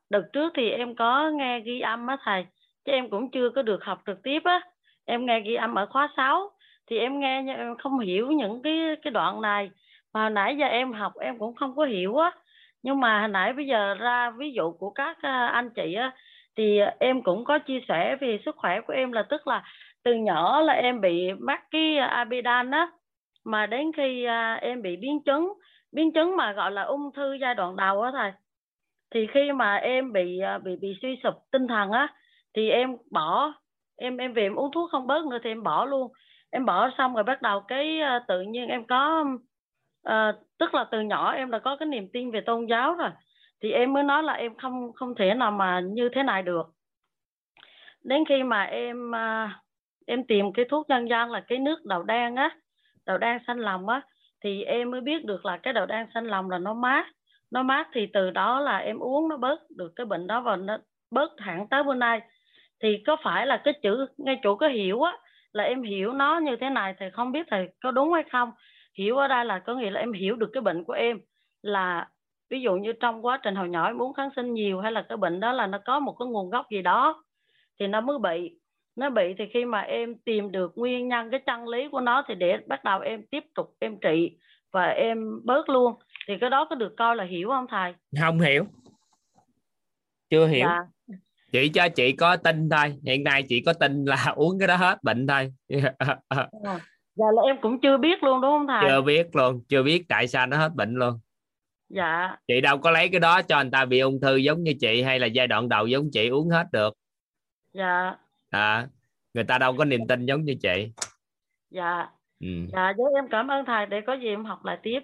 [0.09, 2.45] đợt trước thì em có nghe ghi âm á thầy,
[2.85, 4.61] chứ em cũng chưa có được học trực tiếp á.
[5.05, 6.51] Em nghe ghi âm ở khóa 6
[6.89, 9.71] thì em nghe nhưng em không hiểu những cái cái đoạn này
[10.13, 12.31] mà nãy giờ em học em cũng không có hiểu á
[12.83, 16.11] nhưng mà hồi nãy bây giờ ra ví dụ của các à, anh chị á
[16.57, 19.63] thì em cũng có chia sẻ về sức khỏe của em là tức là
[20.03, 22.91] từ nhỏ là em bị mắc cái abidan á
[23.45, 25.53] mà đến khi à, em bị biến chứng
[25.91, 28.31] biến chứng mà gọi là ung thư giai đoạn đầu á thầy
[29.13, 32.07] thì khi mà em bị à, bị bị suy sụp tinh thần á
[32.55, 33.53] thì em bỏ
[33.97, 36.11] em em về em uống thuốc không bớt nữa thì em bỏ luôn.
[36.49, 39.25] Em bỏ xong rồi bắt đầu cái tự nhiên em có
[40.09, 43.09] uh, tức là từ nhỏ em đã có cái niềm tin về tôn giáo rồi.
[43.63, 46.67] Thì em mới nói là em không không thể nào mà như thế này được.
[48.03, 49.59] Đến khi mà em à,
[50.07, 52.49] em tìm cái thuốc dân gian là cái nước đậu đen á,
[53.05, 54.01] đậu đen xanh lòng á,
[54.43, 57.05] thì em mới biết được là cái đậu đen xanh lòng là nó mát.
[57.51, 60.55] Nó mát thì từ đó là em uống nó bớt được cái bệnh đó và
[60.55, 60.77] nó
[61.11, 62.21] bớt hẳn tới bữa nay.
[62.83, 65.17] Thì có phải là cái chữ, ngay chỗ có hiểu á,
[65.53, 68.51] là em hiểu nó như thế này thì không biết thầy có đúng hay không?
[68.97, 71.19] Hiểu ở đây là có nghĩa là em hiểu được cái bệnh của em
[71.61, 72.09] là
[72.49, 75.05] ví dụ như trong quá trình hồi nhỏ em uống kháng sinh nhiều hay là
[75.09, 77.23] cái bệnh đó là nó có một cái nguồn gốc gì đó
[77.79, 78.57] thì nó mới bị.
[78.95, 82.23] Nó bị thì khi mà em tìm được nguyên nhân cái chân lý của nó
[82.27, 84.37] thì để bắt đầu em tiếp tục em trị
[84.71, 85.93] và em bớt luôn.
[86.27, 87.93] Thì cái đó có được coi là hiểu không thầy?
[88.21, 88.65] Không hiểu.
[90.29, 90.67] Chưa hiểu.
[90.67, 90.79] Dạ.
[91.51, 92.95] Chị cho chị có tin thôi.
[93.05, 95.53] Hiện nay chị có tin là uống cái đó hết bệnh thôi.
[96.27, 96.79] Ờ.
[97.17, 98.89] dạ là em cũng chưa biết luôn đúng không thầy?
[98.89, 101.19] Chưa biết luôn chưa biết tại sao nó hết bệnh luôn.
[101.89, 102.37] Dạ.
[102.47, 105.01] Chị đâu có lấy cái đó cho người ta bị ung thư giống như chị
[105.01, 106.93] hay là giai đoạn đầu giống chị uống hết được.
[107.73, 108.15] Dạ.
[108.49, 108.87] À,
[109.33, 110.91] người ta đâu có niềm tin giống như chị.
[111.69, 112.09] Dạ.
[112.39, 112.47] Ừ.
[112.73, 114.99] dạ với em cảm ơn thầy để có gì em học lại tiếp.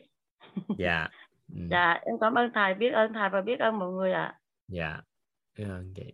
[0.77, 1.07] Dạ.
[1.55, 1.61] Ừ.
[1.71, 4.39] dạ em cảm ơn thầy biết ơn thầy và biết ơn mọi người ạ.
[4.67, 4.97] Dạ
[5.55, 6.13] Cảm ơn chị.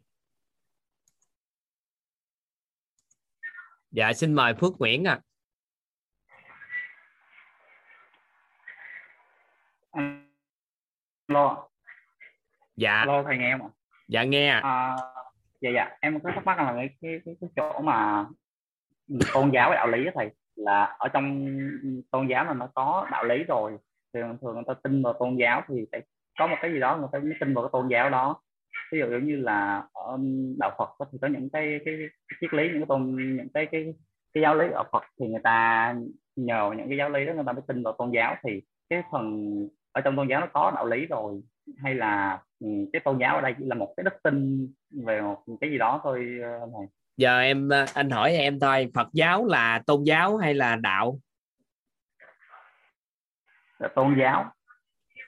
[3.92, 5.22] Dạ xin mời Phước Nguyễn ạ
[9.92, 11.70] Alo,
[12.76, 12.94] dạ.
[12.94, 13.72] Alo thầy nghe không ạ?
[14.08, 14.96] dạ nghe À,
[15.62, 18.26] dạ dạ, em có thắc mắc là cái cái cái, cái chỗ mà
[19.34, 21.58] tôn giáo và đạo lý thầy là ở trong
[22.12, 23.78] tôn giáo là nó có đạo lý rồi.
[24.14, 26.02] Thường thường người ta tin vào tôn giáo thì phải
[26.40, 28.42] có một cái gì đó người ta mới tin vào cái tôn giáo đó.
[28.92, 30.18] Ví dụ giống như là ở
[30.60, 33.66] đạo Phật thì có những cái cái, cái triết lý những cái tôn những cái
[33.66, 33.94] cái
[34.34, 35.96] cái giáo lý ở Phật thì người ta
[36.36, 38.36] nhờ những cái giáo lý đó người ta mới tin vào tôn giáo.
[38.44, 39.54] Thì cái phần
[39.92, 41.42] ở trong tôn giáo nó có đạo lý rồi.
[41.84, 44.68] Hay là ừ, cái tôn giáo ở đây chỉ là một cái đức tin
[45.06, 46.88] về một cái gì đó thôi ờ, này
[47.18, 51.20] giờ em ờ, anh hỏi em thôi Phật giáo là tôn giáo hay là đạo?
[53.80, 54.52] Là tôn giáo.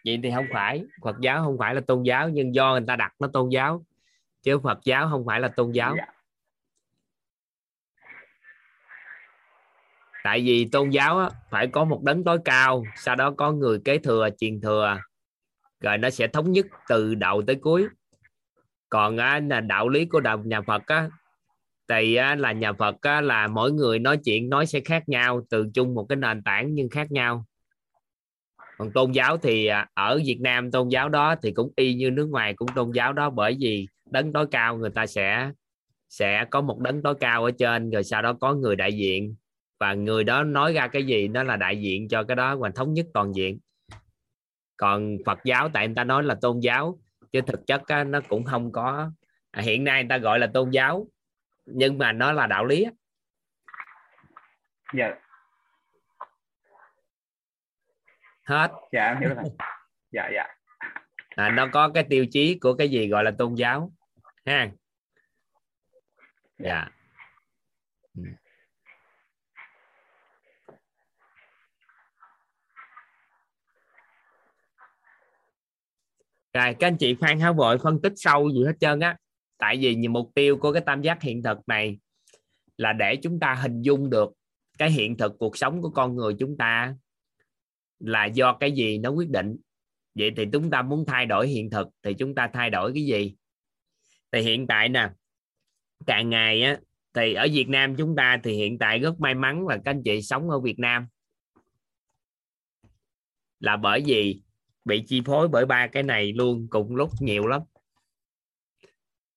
[0.06, 2.96] Vậy thì không phải Phật giáo không phải là tôn giáo nhưng do người ta
[2.96, 3.84] đặt nó tôn giáo
[4.42, 5.96] chứ Phật giáo không phải là tôn giáo.
[5.98, 6.06] Dạ.
[10.24, 13.80] Tại vì tôn giáo á, phải có một đấng tối cao sau đó có người
[13.86, 14.98] kế thừa truyền thừa
[15.82, 17.88] rồi nó sẽ thống nhất từ đầu tới cuối.
[18.90, 21.10] Còn á, là đạo lý của đạo nhà Phật á,
[21.90, 25.42] thì á, là nhà Phật á, là mỗi người nói chuyện nói sẽ khác nhau
[25.50, 27.46] từ chung một cái nền tảng nhưng khác nhau.
[28.78, 32.12] Còn tôn giáo thì à, ở Việt Nam tôn giáo đó thì cũng y như
[32.12, 35.52] nước ngoài cũng tôn giáo đó bởi vì đấng tối cao người ta sẽ
[36.10, 39.36] sẽ có một đấng tối cao ở trên rồi sau đó có người đại diện
[39.82, 42.70] và người đó nói ra cái gì đó là đại diện cho cái đó và
[42.76, 43.60] thống nhất toàn diện.
[44.78, 47.00] Còn Phật giáo tại người ta nói là tôn giáo
[47.32, 49.12] chứ thực chất á, nó cũng không có.
[49.52, 51.08] À, hiện nay người ta gọi là tôn giáo
[51.66, 52.86] nhưng mà nó là đạo lý
[54.94, 55.16] dạ.
[58.44, 58.72] Hết.
[58.92, 59.44] Dạ em hiểu rồi
[60.12, 60.48] dạ dạ.
[61.36, 63.92] À, nó có cái tiêu chí của cái gì gọi là tôn giáo
[64.46, 64.72] ha?
[66.58, 66.88] Dạ.
[68.18, 68.24] Ừ.
[76.54, 79.18] rồi, các anh chị khoan háo vội phân tích sâu gì hết trơn á.
[79.58, 82.00] Tại vì những mục tiêu của cái tam giác hiện thực này
[82.78, 84.34] là để chúng ta hình dung được
[84.78, 86.96] cái hiện thực cuộc sống của con người chúng ta
[88.00, 89.58] là do cái gì nó quyết định.
[90.16, 93.06] Vậy thì chúng ta muốn thay đổi hiện thực thì chúng ta thay đổi cái
[93.06, 93.36] gì?
[94.32, 95.10] Thì hiện tại nè,
[96.06, 96.80] càng ngày á,
[97.14, 100.02] thì ở Việt Nam chúng ta thì hiện tại rất may mắn là các anh
[100.06, 101.08] chị sống ở Việt Nam.
[103.60, 104.42] Là bởi vì
[104.86, 107.62] bị chi phối bởi ba cái này luôn, cùng lúc nhiều lắm.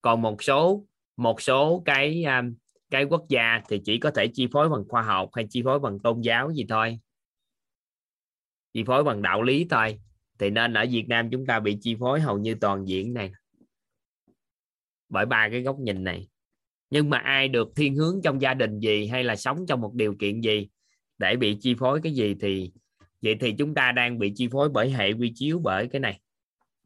[0.03, 2.55] Còn một số một số cái um,
[2.91, 5.79] cái quốc gia thì chỉ có thể chi phối bằng khoa học hay chi phối
[5.79, 6.99] bằng tôn giáo gì thôi.
[8.73, 10.01] Chi phối bằng đạo lý thôi.
[10.39, 13.33] Thì nên ở Việt Nam chúng ta bị chi phối hầu như toàn diện này.
[15.09, 16.29] Bởi ba cái góc nhìn này.
[16.91, 19.95] Nhưng mà ai được thiên hướng trong gia đình gì hay là sống trong một
[19.95, 20.69] điều kiện gì
[21.19, 22.73] để bị chi phối cái gì thì
[23.25, 26.21] vậy thì chúng ta đang bị chi phối bởi hệ quy chiếu bởi cái này,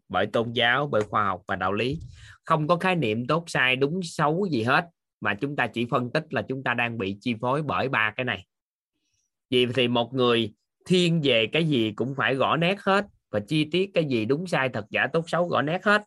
[0.09, 1.98] bởi tôn giáo, bởi khoa học và đạo lý.
[2.44, 4.85] Không có khái niệm tốt sai đúng xấu gì hết,
[5.20, 8.12] mà chúng ta chỉ phân tích là chúng ta đang bị chi phối bởi ba
[8.16, 8.47] cái này.
[9.51, 10.52] Vì thì một người
[10.86, 14.47] thiên về cái gì cũng phải gõ nét hết và chi tiết cái gì đúng
[14.47, 16.02] sai, thật giả, tốt, xấu gõ nét hết.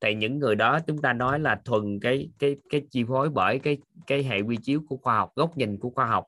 [0.00, 3.58] Thì những người đó chúng ta nói là thuần cái cái cái chi phối bởi
[3.58, 6.24] cái cái hệ quy chiếu của khoa học, góc nhìn của khoa học.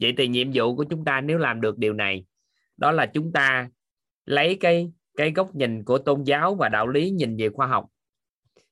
[0.00, 2.24] Vậy thì nhiệm vụ của chúng ta nếu làm được điều này
[2.76, 3.68] đó là chúng ta
[4.24, 7.86] lấy cái cái góc nhìn của tôn giáo và đạo lý nhìn về khoa học.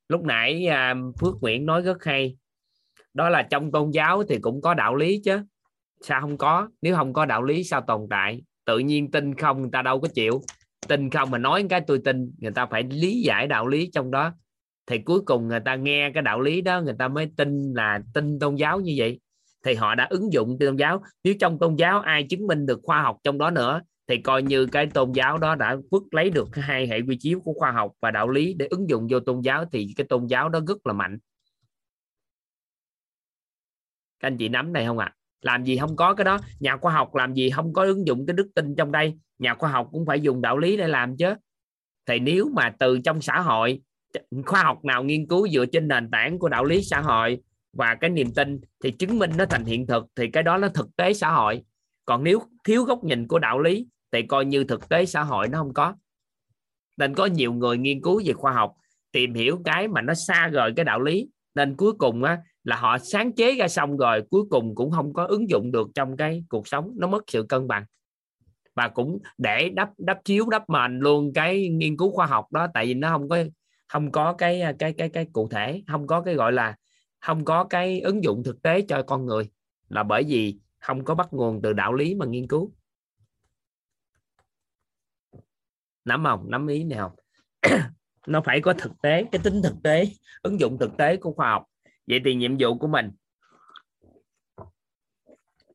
[0.08, 2.36] Lúc nãy à, Phước Nguyễn nói rất hay.
[3.14, 5.40] Đó là trong tôn giáo thì cũng có đạo lý chứ.
[6.00, 6.68] Sao không có?
[6.82, 8.42] Nếu không có đạo lý sao tồn tại?
[8.64, 10.42] Tự nhiên tin không người ta đâu có chịu.
[10.88, 14.10] Tin không mà nói cái tôi tin người ta phải lý giải đạo lý trong
[14.10, 14.32] đó.
[14.86, 18.00] Thì cuối cùng người ta nghe cái đạo lý đó người ta mới tin là
[18.14, 19.20] tin tôn giáo như vậy.
[19.64, 21.02] Thì họ đã ứng dụng tôn giáo.
[21.24, 24.42] Nếu trong tôn giáo ai chứng minh được khoa học trong đó nữa thì coi
[24.42, 27.72] như cái tôn giáo đó đã vứt lấy được hai hệ quy chiếu của khoa
[27.72, 30.60] học và đạo lý để ứng dụng vô tôn giáo thì cái tôn giáo đó
[30.68, 31.18] rất là mạnh.
[34.20, 35.06] Các anh chị nắm này không ạ?
[35.06, 35.16] À?
[35.44, 36.38] làm gì không có cái đó.
[36.60, 39.14] Nhà khoa học làm gì không có ứng dụng cái đức tin trong đây.
[39.38, 41.34] Nhà khoa học cũng phải dùng đạo lý để làm chứ.
[42.06, 43.82] Thì nếu mà từ trong xã hội,
[44.46, 47.38] khoa học nào nghiên cứu dựa trên nền tảng của đạo lý xã hội
[47.72, 50.68] và cái niềm tin thì chứng minh nó thành hiện thực thì cái đó nó
[50.68, 51.62] thực tế xã hội.
[52.04, 55.48] Còn nếu thiếu góc nhìn của đạo lý thì coi như thực tế xã hội
[55.48, 55.94] nó không có.
[56.96, 58.74] Nên có nhiều người nghiên cứu về khoa học
[59.12, 61.28] tìm hiểu cái mà nó xa rời cái đạo lý.
[61.54, 65.12] Nên cuối cùng á, là họ sáng chế ra xong rồi cuối cùng cũng không
[65.12, 66.92] có ứng dụng được trong cái cuộc sống.
[66.96, 67.84] Nó mất sự cân bằng.
[68.74, 72.66] Và cũng để đắp đắp chiếu đắp mền luôn cái nghiên cứu khoa học đó.
[72.74, 73.44] Tại vì nó không có
[73.88, 75.82] không có cái cái cái cái cụ thể.
[75.86, 76.76] Không có cái gọi là
[77.20, 79.50] không có cái ứng dụng thực tế cho con người.
[79.88, 82.72] Là bởi vì không có bắt nguồn từ đạo lý mà nghiên cứu.
[86.04, 87.12] Nắm không nắm ý này không?
[88.26, 90.08] Nó phải có thực tế, cái tính thực tế,
[90.42, 91.64] ứng dụng thực tế của khoa học.
[92.06, 93.10] Vậy thì nhiệm vụ của mình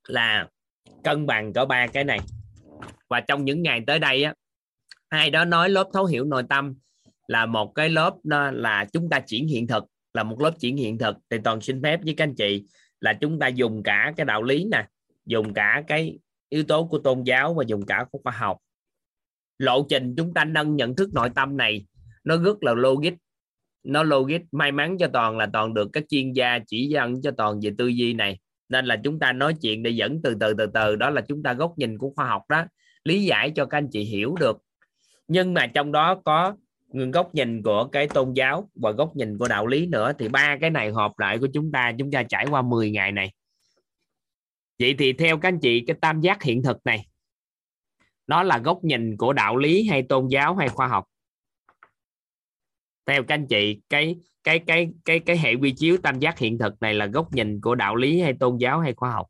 [0.08, 0.48] là
[1.04, 2.20] cân bằng cả ba cái này.
[3.08, 4.34] Và trong những ngày tới đây á
[5.10, 6.76] ai đó nói lớp thấu hiểu nội tâm
[7.28, 9.84] là một cái lớp đó là chúng ta chuyển hiện thực,
[10.14, 11.16] là một lớp chuyển hiện thực.
[11.30, 12.66] Thì toàn xin phép với các anh chị
[13.00, 14.88] là chúng ta dùng cả cái đạo lý nè,
[15.26, 16.20] dùng cả cái
[16.50, 18.58] yếu tố của tôn giáo và dùng cả của khoa học
[19.60, 21.86] lộ trình chúng ta nâng nhận thức nội tâm này,
[22.24, 23.14] nó rất là logic.
[23.84, 27.32] Nó logic, may mắn cho toàn là toàn được các chuyên gia chỉ dẫn cho
[27.32, 28.40] toàn về tư duy này.
[28.70, 31.44] Nên là chúng ta nói chuyện để dẫn từ từ từ từ, đó là chúng
[31.44, 32.66] ta góc nhìn của khoa học đó.
[33.04, 34.58] Lý giải cho các anh chị hiểu được.
[35.28, 36.56] Nhưng mà trong đó có
[37.14, 40.58] góc nhìn của cái tôn giáo và góc nhìn của đạo lý nữa, thì ba
[40.62, 43.32] cái này hợp lại của chúng ta chúng ta trải qua 10 ngày này.
[44.80, 47.09] Vậy thì theo các anh chị, cái tam giác hiện thực này
[48.30, 51.06] đó là góc nhìn của đạo lý hay tôn giáo hay khoa học.
[53.06, 56.58] Theo các anh chị, cái cái cái cái cái hệ quy chiếu tam giác hiện
[56.60, 59.28] thực này là góc nhìn của đạo lý hay tôn giáo hay khoa học.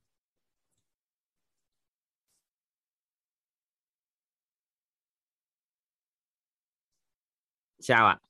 [7.80, 8.18] Sao ạ?
[8.22, 8.26] À?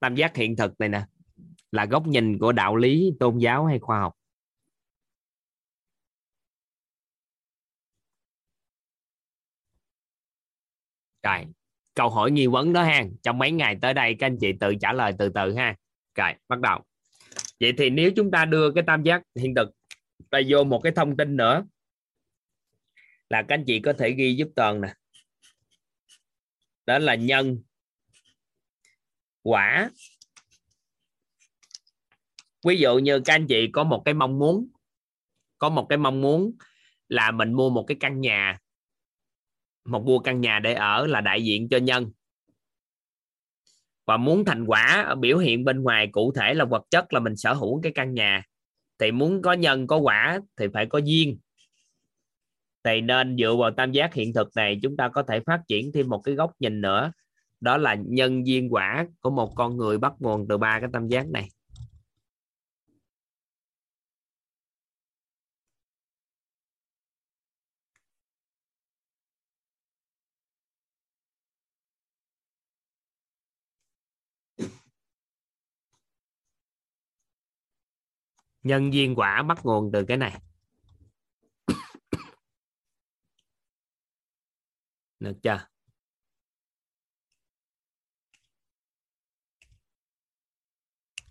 [0.00, 1.02] tam giác hiện thực này nè,
[1.72, 4.12] là góc nhìn của đạo lý, tôn giáo hay khoa học.
[11.24, 11.46] Rồi,
[11.94, 13.04] câu hỏi nghi vấn đó ha.
[13.22, 15.76] Trong mấy ngày tới đây, các anh chị tự trả lời từ từ ha.
[16.14, 16.80] Rồi, bắt đầu.
[17.60, 19.68] Vậy thì nếu chúng ta đưa cái tam giác hiện thực
[20.30, 21.64] đây vô một cái thông tin nữa,
[23.30, 24.94] là các anh chị có thể ghi giúp toàn nè.
[26.86, 27.62] Đó là nhân,
[29.42, 29.90] quả.
[32.66, 34.68] Ví dụ như các anh chị có một cái mong muốn,
[35.58, 36.56] có một cái mong muốn
[37.08, 38.58] là mình mua một cái căn nhà
[39.84, 42.10] một mua căn nhà để ở là đại diện cho nhân.
[44.06, 47.36] Và muốn thành quả, biểu hiện bên ngoài cụ thể là vật chất là mình
[47.36, 48.42] sở hữu cái căn nhà.
[48.98, 51.38] Thì muốn có nhân, có quả thì phải có duyên.
[52.84, 55.92] Thì nên dựa vào tam giác hiện thực này, chúng ta có thể phát triển
[55.92, 57.12] thêm một cái góc nhìn nữa.
[57.60, 61.08] Đó là nhân, duyên, quả của một con người bắt nguồn từ ba cái tam
[61.08, 61.48] giác này.
[78.64, 80.40] Nhân duyên quả bắt nguồn từ cái này.
[85.20, 85.66] Được chưa?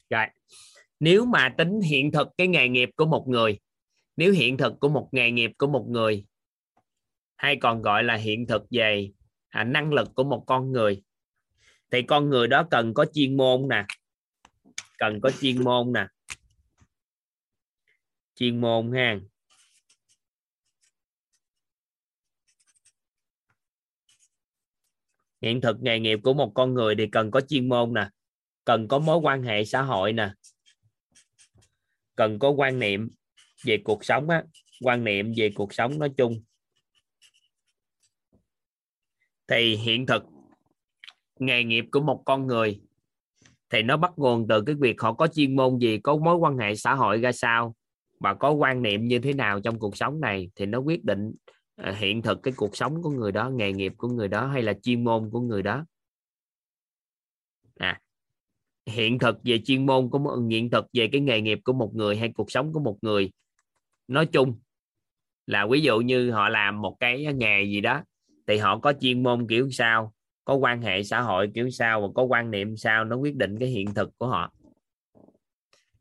[0.10, 0.26] Rồi.
[1.00, 3.60] Nếu mà tính hiện thực cái nghề nghiệp của một người
[4.18, 6.26] nếu hiện thực của một nghề nghiệp của một người
[7.36, 9.12] hay còn gọi là hiện thực về
[9.50, 11.04] à, năng lực của một con người
[11.92, 13.86] thì con người đó cần có chuyên môn nè.
[14.98, 16.08] Cần có chuyên môn nè
[18.36, 19.20] chuyên môn ha.
[25.42, 28.10] Hiện thực nghề nghiệp của một con người thì cần có chuyên môn nè,
[28.66, 30.30] cần có mối quan hệ xã hội nè,
[32.16, 33.10] cần có quan niệm
[33.66, 34.44] về cuộc sống á,
[34.82, 36.44] quan niệm về cuộc sống nói chung.
[39.48, 40.24] Thì hiện thực
[41.40, 42.82] nghề nghiệp của một con người
[43.70, 46.58] thì nó bắt nguồn từ cái việc họ có chuyên môn gì, có mối quan
[46.58, 47.76] hệ xã hội ra sao
[48.24, 51.34] và có quan niệm như thế nào trong cuộc sống này thì nó quyết định
[51.76, 54.62] à, hiện thực cái cuộc sống của người đó, nghề nghiệp của người đó hay
[54.62, 55.86] là chuyên môn của người đó.
[57.76, 58.00] À
[58.86, 61.96] hiện thực về chuyên môn của một, hiện thực về cái nghề nghiệp của một
[61.96, 63.32] người hay cuộc sống của một người.
[64.08, 64.60] Nói chung
[65.46, 68.04] là ví dụ như họ làm một cái nghề gì đó
[68.48, 70.14] thì họ có chuyên môn kiểu sao,
[70.46, 73.60] có quan hệ xã hội kiểu sao và có quan niệm sao nó quyết định
[73.60, 74.52] cái hiện thực của họ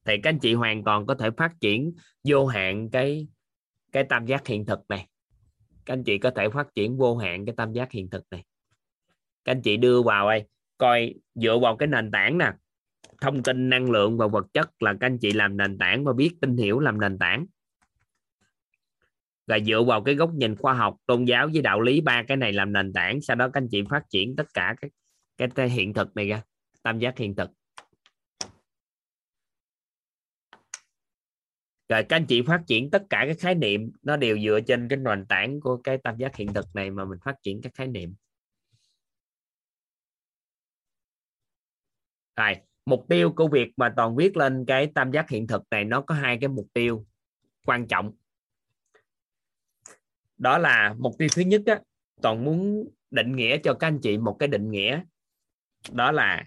[0.05, 1.93] thì các anh chị hoàn toàn có thể phát triển
[2.25, 3.29] vô hạn cái
[3.93, 5.07] cái tam giác hiện thực này.
[5.85, 8.45] Các anh chị có thể phát triển vô hạn cái tam giác hiện thực này.
[9.45, 10.45] Các anh chị đưa vào đây
[10.79, 12.53] coi dựa vào cái nền tảng nè.
[13.21, 16.13] Thông tin năng lượng và vật chất là các anh chị làm nền tảng và
[16.13, 17.47] biết tin hiểu làm nền tảng.
[19.47, 22.37] Và dựa vào cái góc nhìn khoa học tôn giáo với đạo lý ba cái
[22.37, 24.91] này làm nền tảng sau đó các anh chị phát triển tất cả cái
[25.37, 26.43] cái, cái hiện thực này ra
[26.83, 27.51] tam giác hiện thực.
[31.93, 34.89] Rồi các anh chị phát triển tất cả các khái niệm nó đều dựa trên
[34.89, 37.75] cái nền tảng của cái tam giác hiện thực này mà mình phát triển các
[37.75, 38.15] khái niệm.
[42.37, 42.57] Rồi
[42.87, 46.01] mục tiêu của việc mà toàn viết lên cái tam giác hiện thực này nó
[46.01, 47.07] có hai cái mục tiêu
[47.67, 48.13] quan trọng.
[50.39, 51.81] Đó là mục tiêu thứ nhất á,
[52.23, 55.03] toàn muốn định nghĩa cho các anh chị một cái định nghĩa.
[55.91, 56.45] Đó là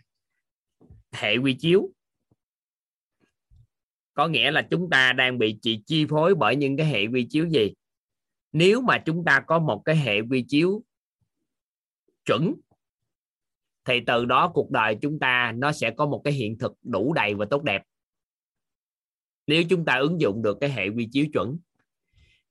[1.11, 1.89] hệ quy chiếu
[4.15, 7.27] có nghĩa là chúng ta đang bị chị chi phối bởi những cái hệ quy
[7.29, 7.73] chiếu gì?
[8.51, 10.83] Nếu mà chúng ta có một cái hệ quy chiếu
[12.25, 12.53] chuẩn,
[13.85, 17.13] thì từ đó cuộc đời chúng ta nó sẽ có một cái hiện thực đủ
[17.13, 17.83] đầy và tốt đẹp.
[19.47, 21.57] Nếu chúng ta ứng dụng được cái hệ quy chiếu chuẩn,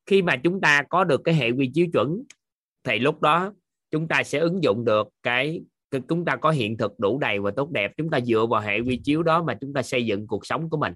[0.07, 2.23] khi mà chúng ta có được cái hệ quy chiếu chuẩn,
[2.85, 3.53] thì lúc đó
[3.91, 5.63] chúng ta sẽ ứng dụng được cái
[6.09, 7.93] chúng ta có hiện thực đủ đầy và tốt đẹp.
[7.97, 10.71] Chúng ta dựa vào hệ quy chiếu đó mà chúng ta xây dựng cuộc sống
[10.71, 10.95] của mình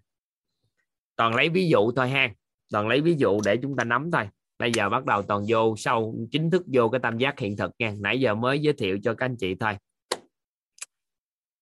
[1.19, 2.31] toàn lấy ví dụ thôi ha.
[2.73, 4.29] Toàn lấy ví dụ để chúng ta nắm thôi.
[4.59, 7.71] Bây giờ bắt đầu toàn vô sau, chính thức vô cái tam giác hiện thực
[7.79, 7.95] nha.
[8.01, 9.73] Nãy giờ mới giới thiệu cho các anh chị thôi.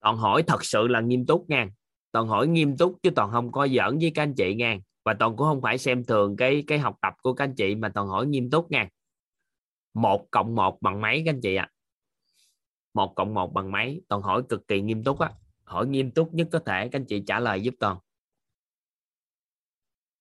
[0.00, 1.68] Toàn hỏi thật sự là nghiêm túc nha.
[2.12, 4.78] Toàn hỏi nghiêm túc chứ toàn không có giỡn với các anh chị nha.
[5.04, 7.74] Và toàn cũng không phải xem thường cái cái học tập của các anh chị
[7.74, 8.88] mà toàn hỏi nghiêm túc nha.
[9.94, 11.68] Một cộng một bằng mấy các anh chị ạ?
[11.70, 11.72] À?
[12.94, 14.02] một cộng một bằng mấy?
[14.08, 15.30] Toàn hỏi cực kỳ nghiêm túc á.
[15.64, 17.98] Hỏi nghiêm túc nhất có thể các anh chị trả lời giúp toàn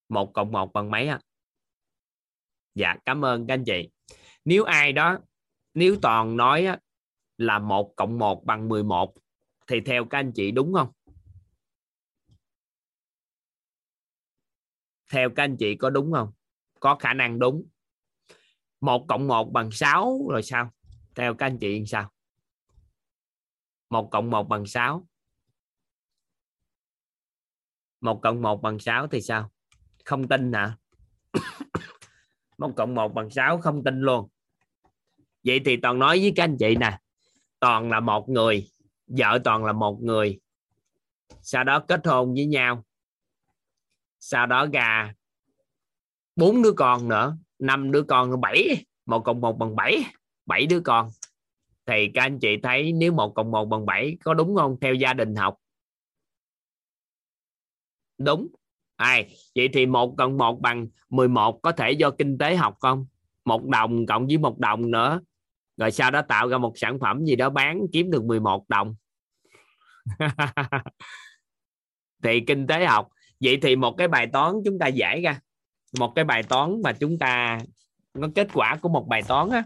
[0.10, 1.20] một cộng một bằng mấy á
[2.76, 3.90] dạ cảm ơn các anh chị.
[4.46, 5.20] Nếu ai đó,
[5.74, 6.68] nếu toàn nói
[7.38, 9.14] là một cộng một bằng 11
[9.68, 10.92] thì theo các anh chị đúng không?
[15.12, 16.32] Theo các anh chị có đúng không?
[16.80, 17.68] Có khả năng đúng.
[18.82, 20.72] Một cộng một bằng 6 rồi sao?
[21.16, 22.12] Theo các anh chị sao?
[23.90, 25.08] Một cộng một bằng 6
[28.02, 29.52] một cộng một bằng 6 thì sao?
[30.06, 30.78] Không tin hả
[32.58, 34.30] một cộng một bằng 6 không tin luôn.
[35.44, 37.00] Vậy thì toàn nói với các anh chị nè.
[37.60, 38.70] Toàn là một người,
[39.08, 40.40] vợ toàn là một người.
[41.42, 42.84] Sau đó kết hôn với nhau.
[44.20, 45.14] Sau đó gà
[46.36, 47.38] bốn đứa con nữa.
[47.60, 48.86] Năm đứa con bảy.
[49.06, 50.04] Một cộng một bằng bảy.
[50.46, 51.10] Bảy đứa con.
[51.86, 54.78] Thì các anh chị thấy nếu một cộng một bằng bảy có đúng không?
[54.82, 55.58] Theo gia đình học.
[58.18, 58.48] Đúng
[58.96, 63.06] ai, vậy thì một cộng một bằng 11 có thể do kinh tế học không?
[63.46, 65.22] Một đồng cộng với một đồng nữa.
[65.78, 68.96] Rồi sau đó tạo ra một sản phẩm gì đó bán kiếm được 11 đồng.
[72.24, 73.10] Thì kinh tế học.
[73.40, 75.40] Vậy thì một cái bài toán chúng ta giải ra.
[76.00, 77.60] Một cái bài toán mà chúng ta,
[78.14, 79.64] nó kết quả của một bài toán á.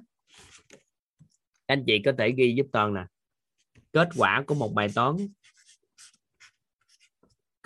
[1.65, 3.01] Anh chị có thể ghi giúp toàn nè.
[3.93, 5.15] Kết quả của một bài toán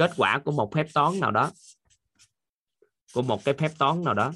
[0.03, 1.51] kết quả của một phép toán nào đó.
[3.13, 4.33] Của một cái phép toán nào đó.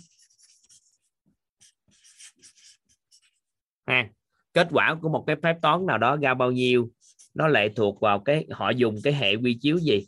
[3.86, 4.10] Ha,
[4.54, 6.90] kết quả của một cái phép toán nào đó ra bao nhiêu,
[7.34, 10.06] nó lệ thuộc vào cái, họ dùng cái hệ quy chiếu gì?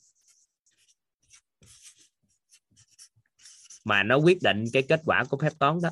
[3.86, 5.90] Mà nó quyết định cái kết quả của phép toán đó.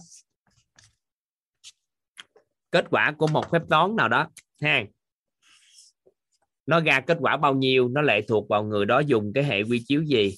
[2.71, 4.29] Kết quả của một phép toán nào đó.
[4.61, 4.83] Ha
[6.67, 9.61] nó ra kết quả bao nhiêu, nó lệ thuộc vào người đó dùng cái hệ
[9.61, 10.35] quy chiếu gì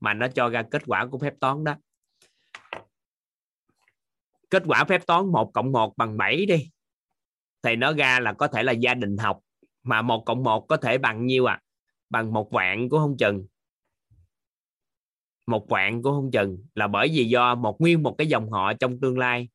[0.00, 1.74] mà nó cho ra kết quả của phép toán đó.
[4.50, 6.70] Kết quả phép toán 1 cộng 1 bằng 7 đi,
[7.62, 9.38] thì nó ra là có thể là gia đình học,
[9.82, 11.60] mà 1 cộng 1 có thể bằng nhiêu à
[12.10, 13.46] bằng một vạn của không chừng
[15.50, 18.72] một vạn của không chừng là bởi vì do một, nguyên một cái dòng họ
[18.72, 19.48] trong tương lai,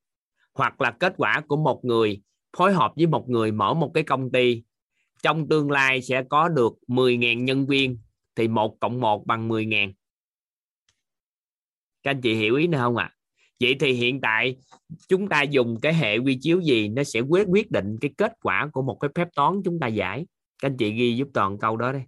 [0.53, 2.21] hoặc là kết quả của một người
[2.57, 4.63] phối hợp với một người mở một cái công ty
[5.25, 7.97] trong tương lai sẽ có được 10.000 nhân viên,
[8.35, 9.93] thì một cộng một bằng 10.000
[12.03, 13.03] các anh chị hiểu ý này không ạ?
[13.03, 13.15] À?
[13.59, 14.55] vậy thì hiện tại
[15.07, 18.33] chúng ta dùng cái hệ quy chiếu gì nó sẽ quyết quyết định cái kết
[18.41, 20.25] quả của một cái phép toán chúng ta giải?
[20.61, 22.01] Các anh chị ghi giúp toàn câu đó đây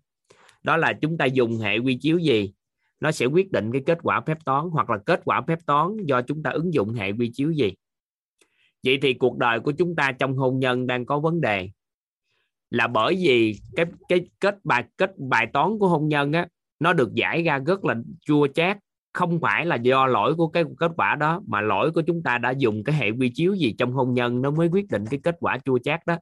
[0.64, 2.54] đó là chúng ta dùng hệ quy chiếu gì,
[3.00, 5.98] nó sẽ quyết định cái kết quả phép toán, hoặc là kết quả phép toán
[6.06, 7.74] do chúng ta ứng dụng hệ quy chiếu gì.
[8.84, 11.70] Vậy thì cuộc đời của chúng ta trong hôn nhân đang có vấn đề
[12.70, 16.48] là bởi vì cái cái kết bài kết bài toán của hôn nhân á
[16.80, 18.78] nó được giải ra rất là chua chát.
[19.14, 22.38] Không phải là do lỗi của cái kết quả đó mà lỗi của chúng ta
[22.38, 25.20] đã dùng cái hệ quy chiếu gì trong hôn nhân nó mới quyết định cái
[25.24, 26.18] kết quả chua chát đó.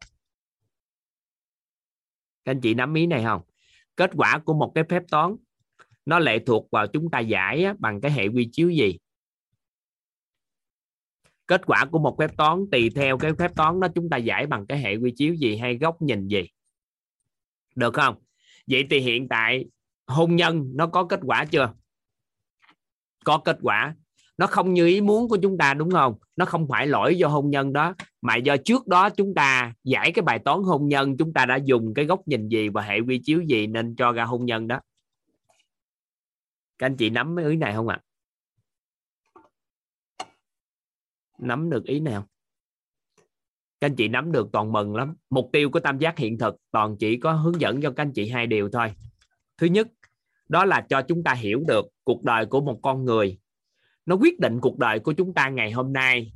[2.45, 3.41] Các anh chị nắm ý này không?
[3.95, 5.35] Kết quả của một cái phép toán
[6.05, 8.97] nó lệ thuộc vào chúng ta giải á, bằng cái hệ quy chiếu gì?
[11.47, 14.47] Kết quả của một phép toán tùy theo cái phép toán đó chúng ta giải
[14.47, 16.49] bằng cái hệ quy chiếu gì hay góc nhìn gì.
[17.75, 18.15] Được không?
[18.67, 19.65] Vậy thì hiện tại
[20.07, 21.73] hôn nhân nó có kết quả chưa?
[23.23, 23.95] Có kết quả.
[24.37, 26.15] Nó không như ý muốn của chúng ta đúng không?
[26.35, 30.11] Nó không phải lỗi do hôn nhân đó, mà do trước đó chúng ta giải
[30.11, 32.99] cái bài toán hôn nhân, chúng ta đã dùng cái góc nhìn gì và hệ
[32.99, 34.79] quy chiếu gì nên cho ra hôn nhân đó.
[36.77, 37.99] Các anh chị nắm cái ý này không ạ?
[38.01, 38.04] à?
[41.39, 42.27] Nắm được ý nào?
[43.79, 45.15] Các anh chị nắm được toàn mừng lắm.
[45.29, 48.11] Mục tiêu của tam giác hiện thực toàn chỉ có hướng dẫn cho các anh
[48.13, 48.93] chị hai điều thôi.
[49.57, 49.87] Thứ nhất,
[50.49, 53.37] đó là cho chúng ta hiểu được cuộc đời của một con người.
[54.05, 56.31] Nó quyết định cuộc đời của chúng ta ngày hôm nay.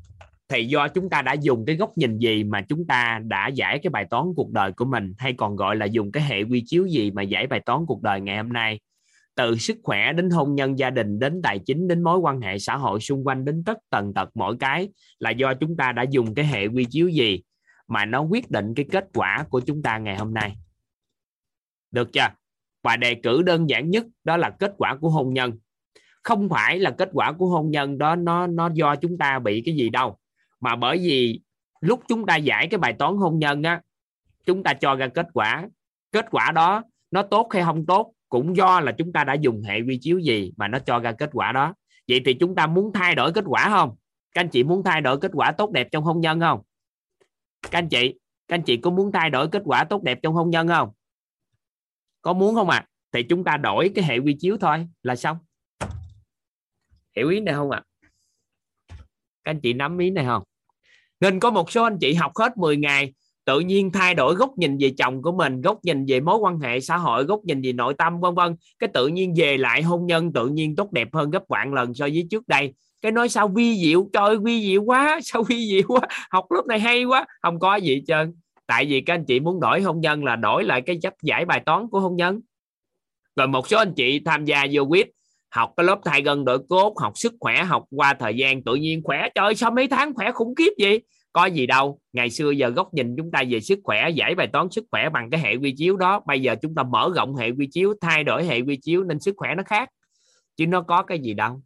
[0.48, 3.80] Thì do chúng ta đã dùng cái góc nhìn gì mà chúng ta đã giải
[3.84, 6.64] cái bài toán cuộc đời của mình, hay còn gọi là dùng cái hệ quy
[6.66, 8.80] chiếu gì mà giải bài toán cuộc đời ngày hôm nay?
[9.40, 12.60] Từ sức khỏe đến hôn nhân gia đình, đến tài chính, đến mối quan hệ
[12.60, 16.06] xã hội xung quanh, đến tất tần tật mỗi cái là do chúng ta đã
[16.10, 17.44] dùng cái hệ quy chiếu gì
[17.88, 20.56] mà nó quyết định cái kết quả của chúng ta ngày hôm nay.
[21.92, 22.28] Được chưa?
[22.84, 25.52] Và đề cử đơn giản nhất đó là kết quả của hôn nhân.
[26.24, 29.62] Không phải là kết quả của hôn nhân đó, nó nó do chúng ta bị
[29.66, 30.18] cái gì đâu.
[30.60, 31.42] Mà bởi vì
[31.82, 33.82] lúc chúng ta giải cái bài toán hôn nhân á,
[34.46, 35.68] chúng ta cho ra kết quả.
[36.12, 39.64] Kết quả đó nó tốt hay không tốt cũng do là chúng ta đã dùng
[39.64, 41.74] hệ vi chiếu gì mà nó cho ra kết quả đó.
[42.08, 43.96] Vậy thì chúng ta muốn thay đổi kết quả không?
[44.34, 46.62] Các anh chị muốn thay đổi kết quả tốt đẹp trong hôn nhân không?
[47.62, 50.34] Các anh chị, các anh chị có muốn thay đổi kết quả tốt đẹp trong
[50.34, 50.90] hôn nhân không?
[52.22, 52.78] Có muốn không ạ?
[52.78, 52.88] À?
[53.12, 55.38] thì chúng ta đổi cái hệ quy chiếu thôi, là xong.
[57.16, 57.82] Hiểu ý này không ạ?
[57.82, 57.90] À?
[59.44, 60.44] các anh chị nắm ý này không?
[61.20, 63.14] Nên có một số anh chị học hết 10 ngày
[63.50, 66.60] tự nhiên thay đổi góc nhìn về chồng của mình, góc nhìn về mối quan
[66.60, 68.56] hệ xã hội, góc nhìn về nội tâm, vân vân.
[68.80, 71.94] Cái tự nhiên về lại hôn nhân, tự nhiên tốt đẹp hơn gấp vạn lần
[71.94, 72.74] so với trước đây.
[73.02, 76.66] Cái nói sao vi diệu, trời vi diệu quá, sao vi diệu quá, học lớp
[76.68, 77.26] này hay quá.
[77.42, 78.34] Không có gì hết trơn.
[78.68, 81.46] Tại vì các anh chị muốn đổi hôn nhân là đổi lại cái chấp giải
[81.46, 82.42] bài toán của hôn nhân.
[83.36, 85.10] Rồi một số anh chị tham gia vô quýt,
[85.50, 88.76] học cái lớp thai gân đổi cốt, học sức khỏe, học qua thời gian tự
[88.76, 89.30] nhiên khỏe.
[89.36, 91.02] Trời sao mấy tháng khỏe khủng khiếp vậy?
[91.34, 94.48] Có gì đâu, ngày xưa giờ góc nhìn chúng ta về sức khỏe, giải bài
[94.54, 96.22] toán sức khỏe bằng cái hệ quy chiếu đó.
[96.28, 99.20] Bây giờ chúng ta mở rộng hệ quy chiếu, thay đổi hệ quy chiếu nên
[99.20, 99.90] sức khỏe nó khác.
[100.58, 101.62] Chứ nó có cái gì đâu.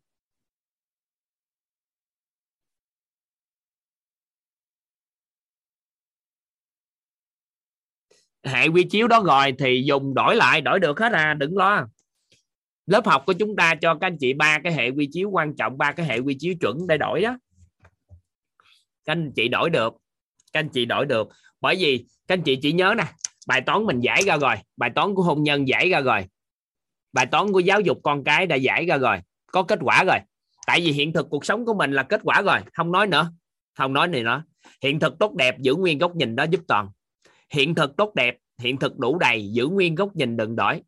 [8.43, 11.87] Hệ quy chiếu đó rồi thì dùng đổi lại, đổi được hết à đừng lo.
[12.85, 15.55] Lớp học của chúng ta cho các anh chị ba cái hệ quy chiếu quan
[15.55, 17.37] trọng, ba cái hệ quy chiếu chuẩn để đổi đó
[19.05, 19.93] các anh chị đổi được.
[20.53, 21.27] Các anh chị đổi được.
[21.61, 23.03] Bởi vì các anh chị chỉ nhớ nè,
[23.47, 26.25] bài toán mình giải ra rồi, bài toán của hôn nhân giải ra rồi.
[27.13, 29.17] Bài toán của giáo dục con cái đã giải ra rồi,
[29.51, 30.17] có kết quả rồi.
[30.67, 33.31] Tại vì hiện thực cuộc sống của mình là kết quả rồi, không nói nữa,
[33.77, 34.43] không nói này nữa.
[34.81, 36.89] Hiện thực tốt đẹp giữ nguyên góc nhìn đó giúp toàn.
[37.49, 40.81] Hiện thực tốt đẹp, hiện thực đủ đầy, giữ nguyên góc nhìn đừng đổi.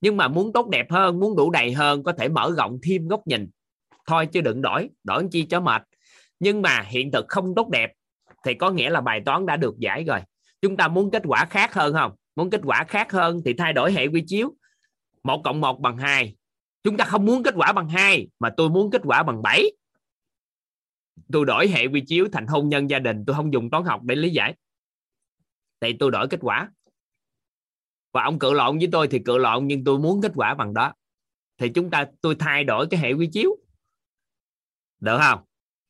[0.00, 3.08] Nhưng mà muốn tốt đẹp hơn, muốn đủ đầy hơn, có thể mở rộng thêm
[3.08, 3.48] góc nhìn.
[4.06, 5.82] Thôi chứ đừng đổi đổi chi cho mệt
[6.44, 7.92] nhưng mà hiện thực không tốt đẹp,
[8.44, 10.20] thì có nghĩa là bài toán đã được giải rồi.
[10.62, 12.12] Chúng ta muốn kết quả khác hơn không?
[12.36, 14.54] Muốn kết quả khác hơn thì thay đổi hệ quy chiếu.
[15.22, 16.36] Một cộng một bằng hai.
[16.82, 19.70] Chúng ta không muốn kết quả bằng hai, mà tôi muốn kết quả bằng 7
[21.32, 24.00] tôi đổi hệ quy chiếu thành hôn nhân gia đình, tôi không dùng toán học
[24.02, 24.54] để lý giải.
[25.80, 26.70] Thì tôi đổi kết quả.
[28.12, 30.74] Và ông cự lộn với tôi thì cự lộn, nhưng tôi muốn kết quả bằng
[30.74, 30.92] đó.
[31.58, 33.56] Thì chúng ta, tôi thay đổi cái hệ quy chiếu.
[35.00, 35.44] Được không?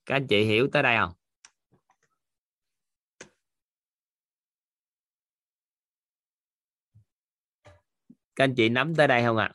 [0.07, 1.13] Các anh chị hiểu tới đây không?
[8.37, 9.53] Các anh chị nắm tới đây không ạ?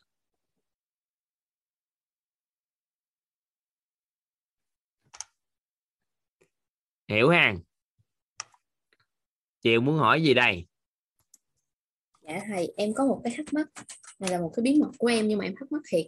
[7.10, 7.60] hiểu hàng
[9.60, 10.66] chị muốn hỏi gì đây?
[12.22, 13.68] Dạ thầy, em có một cái thắc mắc
[14.20, 16.06] này là một cái bí mật của em nhưng mà em thắc mắc thiệt.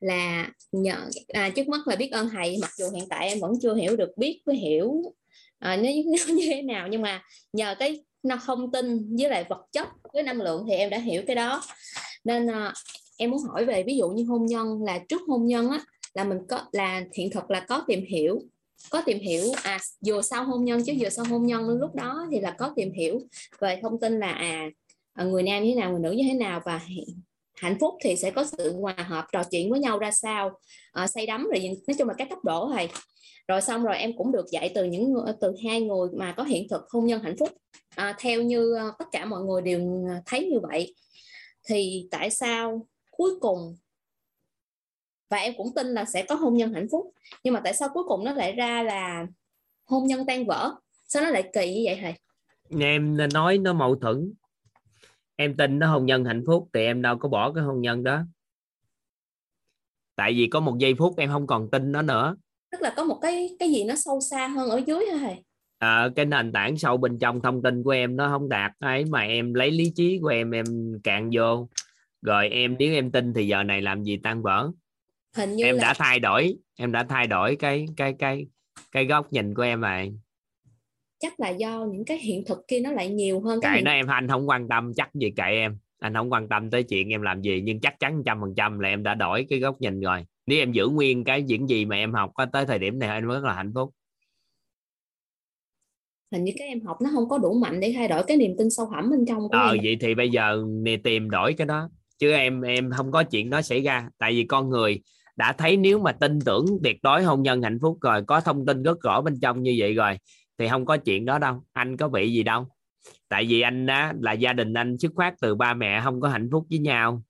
[0.00, 0.96] Là nhờ
[1.28, 3.96] à, trước mắt là biết ơn thầy mặc dù hiện tại em vẫn chưa hiểu
[3.96, 5.02] được biết với hiểu
[5.58, 5.82] à, nó,
[6.26, 6.88] nó như thế nào.
[6.88, 10.74] Nhưng mà nhờ cái nó thông tin với lại vật chất với năng lượng thì
[10.74, 11.62] em đã hiểu cái đó.
[12.24, 12.72] Nên à,
[13.16, 15.80] em muốn hỏi về ví dụ như hôn nhân là trước hôn nhân á
[16.14, 18.42] là mình có là thiện thực là có tìm hiểu
[18.90, 22.26] có tìm hiểu à vừa sau hôn nhân chứ vừa sau hôn nhân lúc đó
[22.30, 23.20] thì là có tìm hiểu
[23.60, 24.70] về thông tin là à,
[25.12, 26.80] à người nam như thế nào người nữ như thế nào và
[27.56, 30.50] hạnh phúc thì sẽ có sự hòa hợp trò chuyện với nhau ra sao
[30.92, 32.88] à, say đắm rồi nói chung là các cấp độ thầy
[33.48, 36.68] rồi xong rồi em cũng được dạy từ những từ hai người mà có hiện
[36.68, 37.48] thực hôn nhân hạnh phúc.
[37.94, 40.94] À, theo như ờ, tất cả mọi người đều ờ, thấy như vậy.
[41.68, 43.76] Thì tại sao cuối cùng
[45.30, 47.12] và em cũng tin là sẽ có hôn nhân hạnh phúc
[47.44, 49.26] nhưng mà tại sao cuối cùng nó lại ra là
[49.84, 50.74] hôn nhân tan vỡ?
[51.08, 52.14] Sao nó lại kỳ như vậy thầy
[52.80, 54.34] em nói nó mâu thuẫn
[55.36, 58.04] em tin nó hôn nhân hạnh phúc thì em đâu có bỏ cái hôn nhân
[58.04, 58.22] đó.
[60.16, 62.36] Tại vì có một giây phút em không còn tin nó nữa.
[62.70, 65.44] Tức là có một cái cái gì nó sâu xa hơn ở dưới hả thầy
[65.78, 69.04] à, cái nền tảng sâu bên trong thông tin của em nó không đạt ấy
[69.04, 70.64] mà em lấy lý trí của em em
[71.04, 71.68] cạn vô.
[72.22, 74.70] Rồi em nếu em tin thì giờ này làm gì tan vỡ?
[75.36, 75.82] Hình như em là...
[75.82, 78.46] đã thay đổi em đã thay đổi cái cái cái
[78.92, 80.14] cái góc nhìn của em rồi
[81.18, 84.06] chắc là do những cái hiện thực kia nó lại nhiều hơn cái nó em
[84.06, 85.78] anh không quan tâm chắc gì kệ em.
[85.98, 88.78] Anh không quan tâm tới chuyện em làm gì nhưng chắc chắn trăm phần trăm
[88.78, 90.24] là em đã đổi cái góc nhìn rồi.
[90.46, 93.26] Nếu em giữ nguyên cái những gì mà em học tới thời điểm này anh
[93.26, 93.90] rất là hạnh phúc.
[96.32, 98.56] Hình như các em học nó không có đủ mạnh để thay đổi cái niềm
[98.58, 99.80] tin sâu thẳm bên trong của ờ em.
[99.84, 100.64] vậy thì bây giờ
[101.04, 101.88] tìm đổi cái đó.
[102.18, 104.08] Chứ em em không có chuyện đó xảy ra.
[104.18, 105.02] Tại vì con người
[105.36, 108.66] đã thấy nếu mà tin tưởng tuyệt đối hôn nhân hạnh phúc rồi có thông
[108.66, 110.18] tin rất rõ bên trong như vậy rồi
[110.58, 112.68] thì không có chuyện đó đâu anh có bị gì đâu.
[113.28, 116.28] Tại vì anh á là gia đình anh xuất phát từ ba mẹ không có
[116.28, 117.22] hạnh phúc với nhau.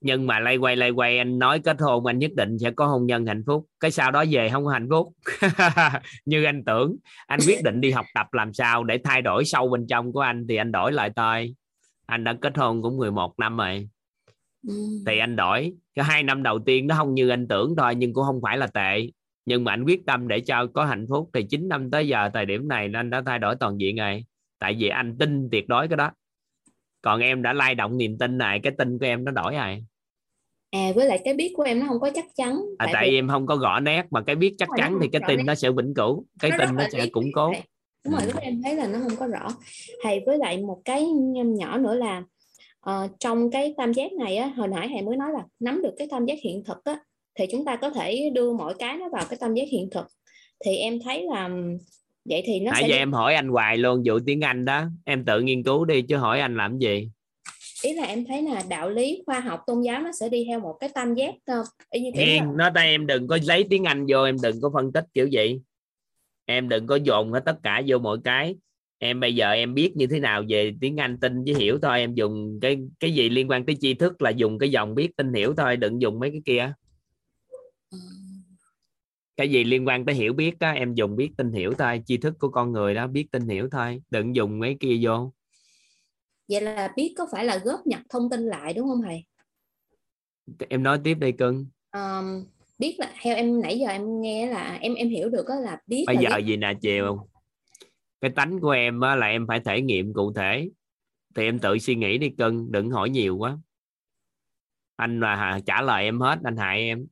[0.00, 2.86] Nhưng mà lay quay lay quay anh nói kết hôn anh nhất định sẽ có
[2.86, 3.66] hôn nhân hạnh phúc.
[3.80, 5.12] Cái sau đó về không có hạnh phúc.
[6.24, 6.96] Như anh tưởng
[7.26, 10.20] anh quyết định đi học tập làm sao để thay đổi sâu bên trong của
[10.20, 11.54] anh thì anh đổi lại thôi
[12.08, 13.88] anh đã kết hôn cũng 11 năm rồi.
[14.68, 14.74] Ừ.
[15.06, 15.72] thì anh đổi.
[15.94, 18.58] Cái hai năm đầu tiên nó không như anh tưởng thôi nhưng cũng không phải
[18.58, 19.10] là tệ
[19.48, 22.30] nhưng mà anh quyết tâm để cho có hạnh phúc thì 9 năm tới giờ
[22.34, 24.24] thời điểm này anh đã thay đổi toàn diện rồi.
[24.58, 26.10] Tại vì anh tin tuyệt đối cái đó.
[27.02, 29.84] Còn em đã lay động niềm tin này cái tin của em nó đổi rồi.
[30.70, 32.60] À với lại cái biết của em nó không có chắc chắn.
[32.78, 35.22] À, tại, vì em không có gõ nét mà cái biết chắc chắn thì cái
[35.28, 36.24] tin nó sẽ vĩnh cửu.
[36.40, 37.52] Cái tin nó sẽ củng cố.
[38.04, 39.48] đúng rồi lúc em thấy là nó không có rõ.
[40.02, 41.06] Thầy với lại một cái
[41.44, 42.22] nhỏ nữa là
[42.80, 45.94] ờ, trong cái tam giác này á hồi nãy thầy mới nói là nắm được
[45.98, 46.98] cái tam giác hiện thực á
[47.38, 50.06] thì chúng ta có thể đưa mọi cái nó vào cái tam giác hiện thực.
[50.64, 51.50] Thì em thấy là
[52.24, 54.84] vậy thì nó nãy sẽ giờ em hỏi anh hoài luôn vụ tiếng Anh đó.
[55.04, 57.10] Em tự nghiên cứu đi chứ hỏi anh làm gì?
[57.82, 60.60] Ý là em thấy là đạo lý khoa học tôn giáo nó sẽ đi theo
[60.60, 63.64] một cái tam giác ờ, y như là Hiền nói tay em đừng có lấy
[63.70, 65.60] tiếng Anh vô em đừng có phân tích kiểu vậy
[66.46, 68.56] em đừng có dồn hết tất cả vô mỗi cái.
[68.98, 72.00] Em bây giờ em biết như thế nào về tiếng Anh tin với hiểu thôi.
[72.00, 75.16] Em dùng cái cái gì liên quan tới tri thức là dùng cái dòng biết
[75.16, 76.72] tin hiểu thôi đừng dùng mấy cái kia
[79.36, 82.16] cái gì liên quan tới hiểu biết á em dùng biết tin hiểu thôi tri
[82.16, 85.32] thức của con người đó biết tin hiểu thôi đừng dùng mấy kia vô.
[86.48, 89.24] Vậy là biết có phải là góp nhặt thông tin lại đúng không thầy?
[90.68, 91.66] Em nói tiếp đi cưng.
[91.90, 92.44] Ờm,
[92.78, 95.78] biết là theo em nãy giờ em nghe là em em hiểu được đó là
[95.86, 96.44] biết bây là giờ biết.
[96.46, 97.28] gì nè chiều
[98.20, 100.70] cái tánh của em á, là em phải thể nghiệm cụ thể.
[101.34, 103.58] Thì em tự suy nghĩ đi cưng đừng hỏi nhiều quá.
[104.96, 107.06] Anh hà- trả lời em hết anh hại em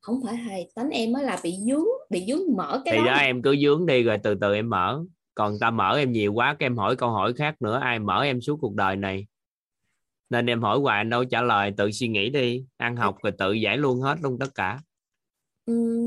[0.00, 3.12] không phải thầy tánh em mới là bị dướng bị dướng mở cái thì đó.
[3.12, 5.04] đó em cứ dướng đi rồi từ từ em mở.
[5.34, 8.22] Còn ta mở em nhiều quá cái em hỏi câu hỏi khác nữa ai mở
[8.22, 9.26] em suốt cuộc đời này?
[10.30, 12.64] Nên em hỏi hoài anh đâu trả lời tự suy nghĩ đi.
[12.76, 14.80] Ăn học rồi tự giải luôn hết luôn tất cả.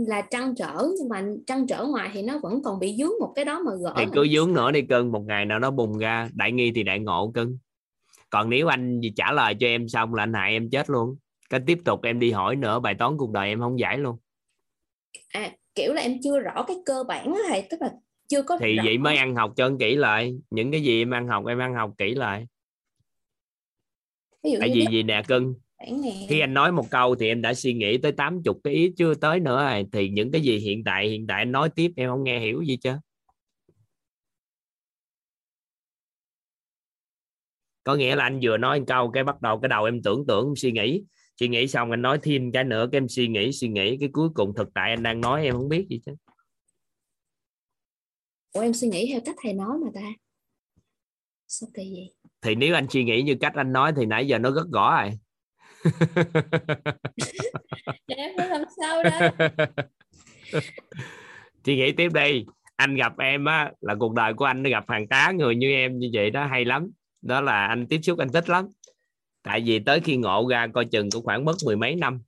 [0.07, 3.33] Là trăn trở nhưng mà trăn trở ngoài thì nó vẫn còn bị dướng một
[3.35, 5.97] cái đó mà gỡ thì cứ dướng nữa đi cưng một ngày nào nó bùng
[5.97, 7.57] ra đại nghi thì đại ngộ cưng.
[8.29, 11.15] Còn nếu anh gì trả lời cho em xong là anh hại em chết luôn
[11.51, 14.17] cái tiếp tục em đi hỏi nữa bài toán cuộc đời em không giải luôn.
[15.29, 17.91] À, kiểu là em chưa rõ cái cơ bản thầy tức là
[18.27, 18.83] chưa có thì rõ.
[18.85, 20.35] vậy mới ăn học cho kỹ lại.
[20.49, 22.47] Những cái gì em ăn học em ăn học kỹ lại.
[24.43, 25.53] Ví dụ tại vì gì nè cưng
[26.29, 29.13] khi anh nói một câu thì em đã suy nghĩ tới 80 cái ý chưa
[29.13, 29.85] tới nữa rồi.
[29.91, 32.61] Thì những cái gì hiện tại hiện tại anh nói tiếp em không nghe hiểu
[32.61, 32.91] gì chứ.
[37.83, 40.25] Có nghĩa là anh vừa nói một câu cái bắt đầu cái đầu em tưởng
[40.27, 41.03] tưởng em suy nghĩ
[41.41, 44.09] suy nghĩ xong anh nói thêm cái nữa cái em suy nghĩ suy nghĩ cái
[44.13, 46.11] cuối cùng thực tại anh đang nói em không biết gì chứ.
[48.51, 50.01] Ủa em suy nghĩ theo cách thầy nói mà ta.
[51.47, 52.13] Sao kỳ vậy?
[52.41, 55.01] Thì nếu anh suy nghĩ như cách anh nói thì nãy giờ nó rất rõ
[55.01, 55.11] rồi.
[58.07, 59.19] Em phải làm sao đó
[61.65, 62.45] suy nghĩ tiếp đi.
[62.75, 65.71] Anh gặp em á là cuộc đời của anh nó gặp hàng tá người như
[65.71, 66.91] em như vậy đó hay lắm.
[67.21, 68.67] Đó là anh tiếp xúc anh thích lắm
[69.43, 72.21] tại vì tới khi ngộ ra coi chừng cũng khoảng mất mười mấy năm.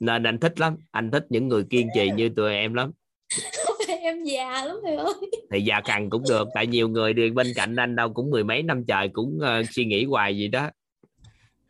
[0.00, 2.90] Nên anh thích lắm anh thích những người kiên trì như tụi em lắm.
[4.02, 5.14] Em già lắm thầy ơi.
[5.50, 8.44] Thì già cằn cũng được tại nhiều người đi bên cạnh anh đâu cũng mười
[8.44, 10.70] mấy năm trời cũng ờ, suy nghĩ hoài gì đó.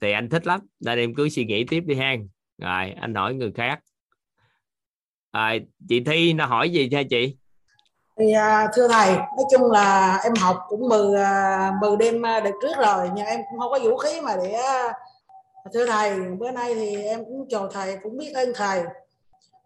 [0.00, 2.16] Thì anh thích lắm nên em cứ suy nghĩ tiếp đi ha
[2.58, 3.80] rồi anh hỏi người khác.
[5.30, 5.54] À,
[5.88, 7.36] chị Thi nó hỏi gì cho chị
[8.18, 12.40] thì à, thưa thầy, nói chung là em học cũng mừ à, mừ đêm à,
[12.40, 14.56] đợt trước rồi, nhưng em cũng không có vũ khí mà để
[15.74, 18.82] thưa thầy, bữa nay thì em cũng chào thầy, cũng biết ơn thầy.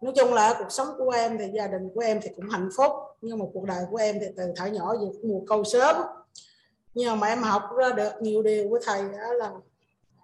[0.01, 2.69] Nói chung là cuộc sống của em thì gia đình của em thì cũng hạnh
[2.77, 5.63] phúc, nhưng mà cuộc đời của em thì từ thở nhỏ giờ cũng mùa câu
[5.63, 5.95] sớm.
[6.93, 9.51] Nhưng mà em học ra được nhiều điều của thầy đó là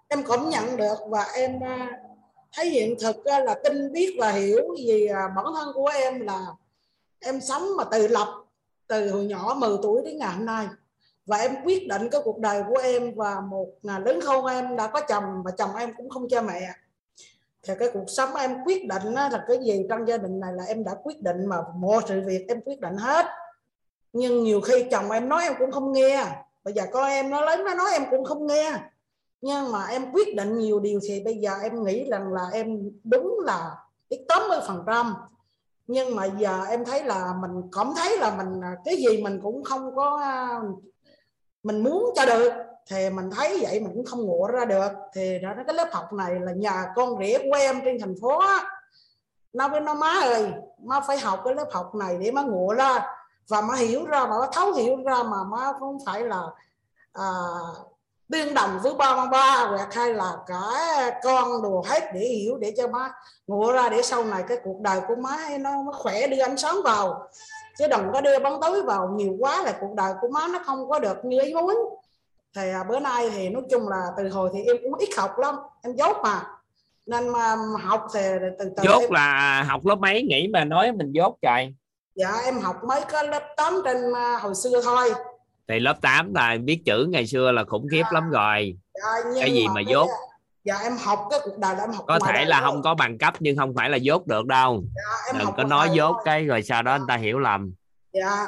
[0.08, 1.60] em cảm nhận được và em
[2.52, 6.46] thấy hiện thực là tin biết và hiểu vì bản thân của em là
[7.20, 8.28] em sống mà tự lập
[8.86, 10.66] từ hồi nhỏ 10 tuổi đến ngày hôm nay.
[11.26, 14.76] Và em quyết định cái cuộc đời của em và một là lớn hơn em
[14.76, 16.70] đã có chồng và chồng em cũng không cha mẹ.
[17.62, 20.64] Thì cái cuộc sống em quyết định là cái gì trong gia đình này là
[20.64, 23.26] em đã quyết định mà mọi sự việc em quyết định hết.
[24.12, 26.26] Nhưng nhiều khi chồng em nói em cũng không nghe.
[26.64, 28.72] Bây giờ con em nó lớn nó nói em cũng không nghe.
[29.40, 32.90] Nhưng mà em quyết định nhiều điều thì bây giờ em nghĩ rằng là em
[33.04, 33.76] đúng là
[34.10, 35.14] cái 80 phần trăm
[35.86, 39.40] nhưng mà giờ em thấy là mình cảm thấy là mình à, cái gì mình
[39.42, 40.60] cũng không có à,
[41.62, 42.52] mình muốn cho được.
[42.90, 44.88] Thì mình thấy vậy mình cũng không ngộ ra được.
[45.12, 48.42] Thì đó cái lớp học này là nhà con rể của em trên thành phố
[49.52, 52.74] nó với nó má ơi má phải học cái lớp học này để má ngộ
[52.74, 53.06] ra.
[53.48, 56.42] Và má hiểu ra mà má thấu hiểu ra mà má không phải là
[57.12, 57.26] à,
[58.32, 60.60] tương đồng với ba ba ba hoặc hay là cả
[61.22, 63.12] con đồ hết để hiểu để cho má
[63.46, 66.56] ngộ ra để sau này cái cuộc đời của má nó, nó khỏe đưa ánh
[66.56, 67.28] sáng vào.
[67.78, 70.58] Chứ đừng có đưa bóng tối vào nhiều quá là cuộc đời của má nó
[70.66, 71.76] không có được như ý muốn.
[72.56, 75.38] Thì à, bữa nay thì nói chung là từ hồi thì em cũng ít học
[75.38, 76.42] lắm em dốt mà.
[77.06, 78.20] Nên mà học thì
[78.58, 81.74] từ từ dốt em, là học lớp mấy nghĩ mà nói mình dốt trời.
[82.14, 85.12] Dạ em học mấy cái lớp 8 trên à, hồi xưa thôi
[85.68, 88.76] thì lớp 8 là biết chữ ngày xưa là khủng khiếp lắm rồi.
[88.94, 90.08] Dạ, cái gì mà dốt?
[90.64, 92.70] dạ em học cái cuộc đời là em học có thể là thôi.
[92.70, 94.84] không có bằng cấp nhưng không phải là dốt được đâu.
[95.26, 96.22] Em đừng có nói dốt thôi.
[96.24, 97.72] cái rồi sau đó người ta hiểu lầm.
[98.12, 98.46] Dạ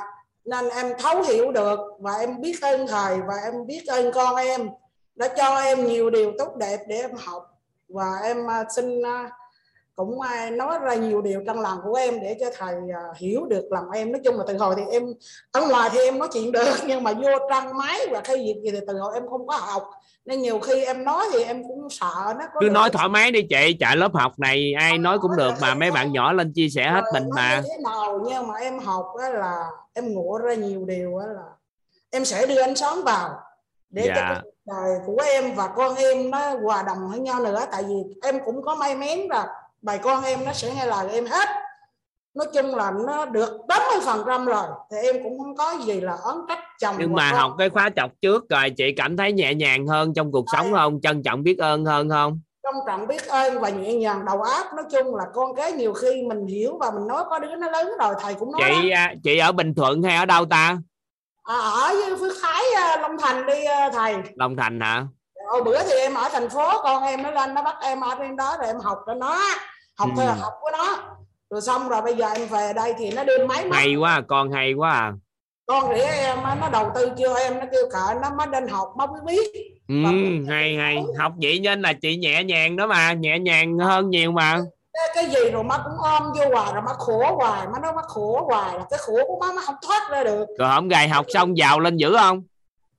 [0.48, 4.36] nên em thấu hiểu được và em biết ơn thầy và em biết ơn con
[4.36, 4.68] em.
[5.14, 7.42] Đã cho em nhiều điều tốt đẹp để em học
[7.88, 9.30] và em à, xin à,
[9.98, 10.18] cũng
[10.52, 13.90] nói ra nhiều điều trong lòng của em để cho thầy à, hiểu được lòng
[13.94, 14.12] em.
[14.12, 15.02] Nói chung là từ hồi thì em
[15.52, 18.54] ở ngoài thì em nói chuyện được nhưng mà vô trang máy và cái việc
[18.64, 19.90] gì thì từ hồi em không có học.
[20.24, 23.08] Nên nhiều khi em nói thì em cũng sợ nó có cứ nói cái thoải
[23.08, 26.32] mái đi chị chạy lớp học này ai nói cũng được mà mấy bạn nhỏ
[26.32, 27.62] lên chia sẻ hết mình nói mà.
[27.62, 31.42] thế nào nhưng mà em học á là em ngộ ra nhiều điều á là
[32.10, 33.30] em sẽ đưa ánh sáng vào
[33.90, 34.28] để cho Dạ.
[34.28, 37.64] cái cuộc đời của em và con em nó hòa đồng với nhau nữa.
[37.72, 39.46] Tại vì em cũng có may mắn là
[39.82, 41.48] bài con em nó sẽ nghe lời em hết.
[42.34, 46.00] Nói chung là nó được 80 phần trăm rồi thì em cũng không có gì
[46.00, 49.32] là oán trách chồng nhưng mà học cái khóa chọc trước rồi chị cảm thấy
[49.32, 51.00] nhẹ nhàng hơn trong cuộc sống không?
[51.02, 52.40] Trân trọng biết ơn hơn không?
[52.62, 54.66] Trong trọng biết ơn và nhẹ nhàng đầu óc.
[54.76, 57.70] Nói chung là con cái nhiều khi mình hiểu và mình nói có đứa nó
[57.70, 58.96] lớn rồi thầy cũng nói chị đó.
[58.96, 60.78] à, chị ở bình thuận hay ở đâu ta?
[61.42, 64.16] À, ở với Phước Thái à, Long Thành đi à, thầy.
[64.34, 65.06] Long thành hả
[65.48, 68.14] Hồi bữa thì em ở thành phố con em nó lên nó bắt em ở
[68.18, 69.38] trên đó rồi em học cho nó
[69.98, 70.22] học Ừ.
[70.22, 70.98] theo học của nó.
[71.50, 74.52] Rồi xong rồi bây giờ em về đây thì nó đem máy hay quá con
[74.52, 75.12] hay quá à.
[75.66, 78.88] con rể em nó đầu tư chưa em nó kêu cỡ nó mới đến học
[78.96, 79.50] mới biết.
[79.88, 79.94] Ừ,
[80.48, 81.02] hay hay.
[81.18, 84.60] Học vậy nên là chị nhẹ nhàng đó mà nhẹ nhàng hơn nhiều mà.
[84.92, 87.92] Cái, cái gì rồi má cũng ôm vô hoài rồi má khổ hoài má nói
[87.92, 90.46] má khổ hoài là cái khổ của má má không thoát ra được.
[90.58, 92.42] Rồi hổng gài học xong giàu lên dữ không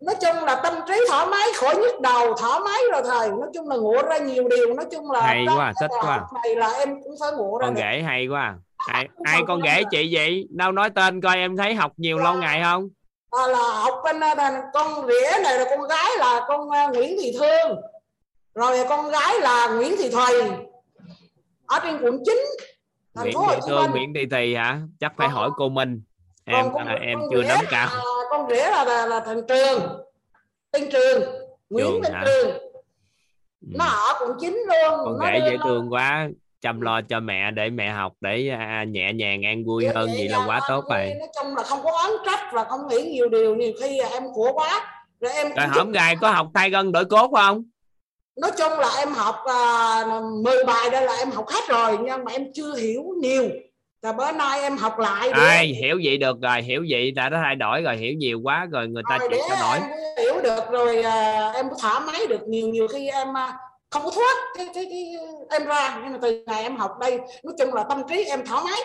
[0.01, 3.29] nói chung là tâm trí thoải mái khỏi nhức đầu thoải mái rồi thầy.
[3.29, 4.73] Nói chung là ngộ ra nhiều điều.
[4.73, 6.27] Nói chung là Hay quá, thích quá.
[6.43, 7.81] này là em cũng phải ngộ ra con được.
[7.81, 8.41] rể hay quá.
[8.77, 8.93] À.
[8.93, 10.47] ai, ai con rể chị vậy?
[10.49, 12.89] Đâu nói tên coi em thấy học nhiều lâu ngày không?
[13.31, 16.87] À, là học bên à, là con rể này là con gái là con à,
[16.87, 17.81] Nguyễn Thị Thương.
[18.55, 20.41] Rồi con gái là Nguyễn Thị Thùy.
[21.65, 22.35] Ở trên quận 9
[23.15, 24.79] thành Nguyễn Thị Thương Nguyễn Thị Tỳ hả?
[24.99, 26.01] Chắc phải hỏi cô Minh.
[26.45, 27.89] Em con, là em con chưa nắm cao
[28.29, 29.81] con rể là là, là thằng Trường.
[30.71, 31.23] Tên Trường
[31.69, 32.23] Nguyễn Trường Văn hả?
[32.25, 32.57] Trường.
[33.61, 36.29] Nó ở quận 9 luôn con nó rể dễ thương quá
[36.61, 40.09] chăm lo cho mẹ để mẹ học để à, nhẹ nhàng an vui Dạ, hơn
[40.17, 41.13] vậy là quá tốt rồi.
[41.19, 43.55] Nói chung là không có oán trách và không nghĩ nhiều điều.
[43.55, 47.05] Nhiều khi em khổ quá rồi em rồi hổm gài có học thay gân đổi
[47.05, 47.63] cốt không?
[48.35, 50.03] Nói chung là em học à,
[50.43, 53.49] 10 bài đây là em học hết rồi nhưng mà em chưa hiểu nhiều
[54.01, 57.29] và bữa nay em học lại để, ai hiểu vậy được rồi hiểu vậy đã
[57.29, 59.79] đã thay đổi rồi hiểu nhiều quá rồi người ta để cho nổi.
[60.17, 63.53] hiểu được rồi à, em thỏa mái được nhiều nhiều khi em à,
[63.89, 65.13] không có thoát cái, cái, cái
[65.49, 65.99] em ra.
[66.03, 68.79] Nhưng mà từ ngày em học đây nói chung là tâm trí em thoải mái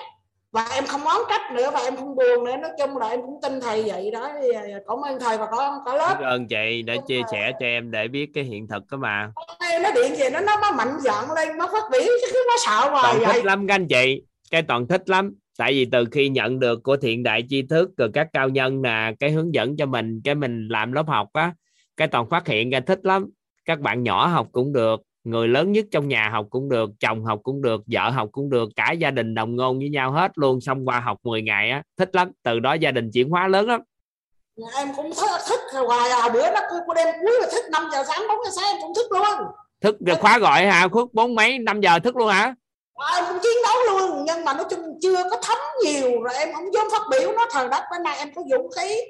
[0.52, 2.56] và em không oán trách nữa và em không buồn nữa.
[2.56, 5.82] Nói chung là em cũng tin thầy vậy đó à, cảm ơn thầy và có
[5.86, 6.16] cả lớp.
[6.18, 9.30] Biết ơn chị để chia sẻ cho em để biết cái hiện thực đó mà.
[9.82, 12.90] Nó điện về nó nó mạnh dạn lên nó phát biểu chứ cứ nó sợ
[12.90, 14.22] hoài vậy thích lắm các anh chị
[14.54, 15.34] cái toàn thích lắm.
[15.58, 18.82] Tại vì từ khi nhận được của thiện đại tri thức rồi các cao nhân
[18.82, 21.52] là cái hướng dẫn cho mình cái mình làm lớp học á
[21.96, 23.26] cái toàn phát hiện ra thích lắm.
[23.64, 27.24] Các bạn nhỏ học cũng được người lớn nhất trong nhà học cũng được chồng
[27.24, 30.32] học cũng được vợ học cũng được cả gia đình đồng ngôn với nhau hết
[30.34, 30.60] luôn.
[30.60, 32.30] Xong qua học 10 ngày á thích lắm.
[32.42, 33.80] Từ đó gia đình chuyển hóa lớn lắm.
[34.76, 36.28] Em cũng thích, thích hoài à.
[36.28, 38.76] Bữa nó cứ cô đêm cuối là thích 5 giờ sáng 4 giờ sáng em
[38.82, 39.48] cũng thích luôn.
[39.80, 41.06] Thức khóa gọi hả khuất?
[41.12, 41.58] Bốn mấy?
[41.58, 42.54] Năm giờ thức luôn hả
[43.16, 46.52] em cũng chiến đấu luôn nhưng mà nói chung chưa có thấm nhiều rồi em
[46.54, 47.32] không dám phát biểu.
[47.32, 49.00] Nó thời đất bên này em có dũng khí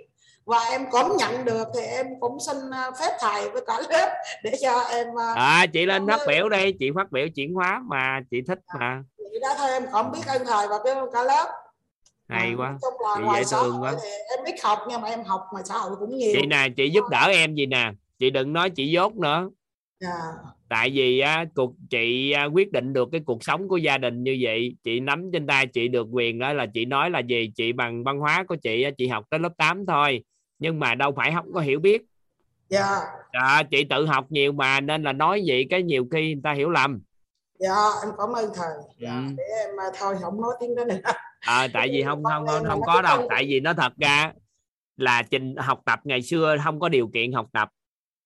[0.45, 4.15] và em cảm nhận được thì em cũng xin à, phép thầy với cả lớp
[4.43, 7.83] để cho em à, à chị lên phát biểu đi chị phát biểu chuyển hóa
[7.87, 9.03] mà chị thích mà.
[9.17, 11.49] vậy đó thôi em cảm biết ơn thầy và cái cả lớp.
[12.29, 12.75] Hay quá.
[13.17, 13.95] chị dễ thương quá.
[14.37, 16.33] em ít học nhưng mà em học ngoài xã hội cũng nhiều.
[16.41, 17.91] Chị nè chị giúp đỡ em gì nè?
[18.19, 19.49] Chị đừng nói chị dốt nữa.
[20.69, 24.23] Tại vì á, cuộc chị à, quyết định được cái cuộc sống của gia đình
[24.23, 27.51] như vậy chị nắm trên tay chị được quyền đó là chị nói là gì?
[27.55, 30.25] Chị bằng văn hóa của chị á, chị học tới lớp 8 thôi
[30.59, 32.03] nhưng mà đâu phải không có hiểu biết.
[32.69, 33.01] Dạ.
[33.33, 36.53] À, chị tự học nhiều mà nên là nói vậy cái nhiều khi người ta
[36.53, 37.03] hiểu lầm.
[37.59, 38.73] Dạ em cảm ơn thầy.
[38.99, 39.35] Dạ, ừ.
[39.37, 41.01] để em à, thôi không nói tiếng đó nữa.
[41.41, 44.33] À, tại vì không không không, không có đâu tại vì nó thật ra
[44.97, 47.69] là trình học tập ngày xưa không có điều kiện học tập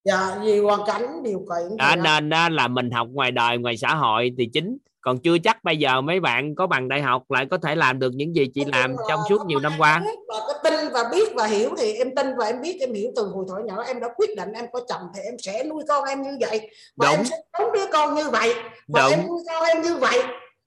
[0.08, 3.76] dạ vì hoàn cảnh điều kiện à, nên á, là mình học ngoài đời ngoài
[3.76, 4.78] xã hội thì chính.
[5.00, 7.98] Còn chưa chắc bây giờ mấy bạn có bằng đại học lại có thể làm
[7.98, 10.02] được những gì chị làm trong suốt nhiều năm qua.
[10.28, 13.10] và có tin và biết và hiểu thì em tin và em biết em hiểu
[13.16, 15.82] từ hồi thuở nhỏ em đã quyết định em có chồng thì em sẽ nuôi
[15.88, 16.70] con em như vậy.
[16.96, 17.16] Và Đúng.
[17.16, 18.54] em sẽ sống đứa con như vậy.
[18.88, 19.10] Và Đúng.
[19.10, 20.22] em nuôi con em như vậy.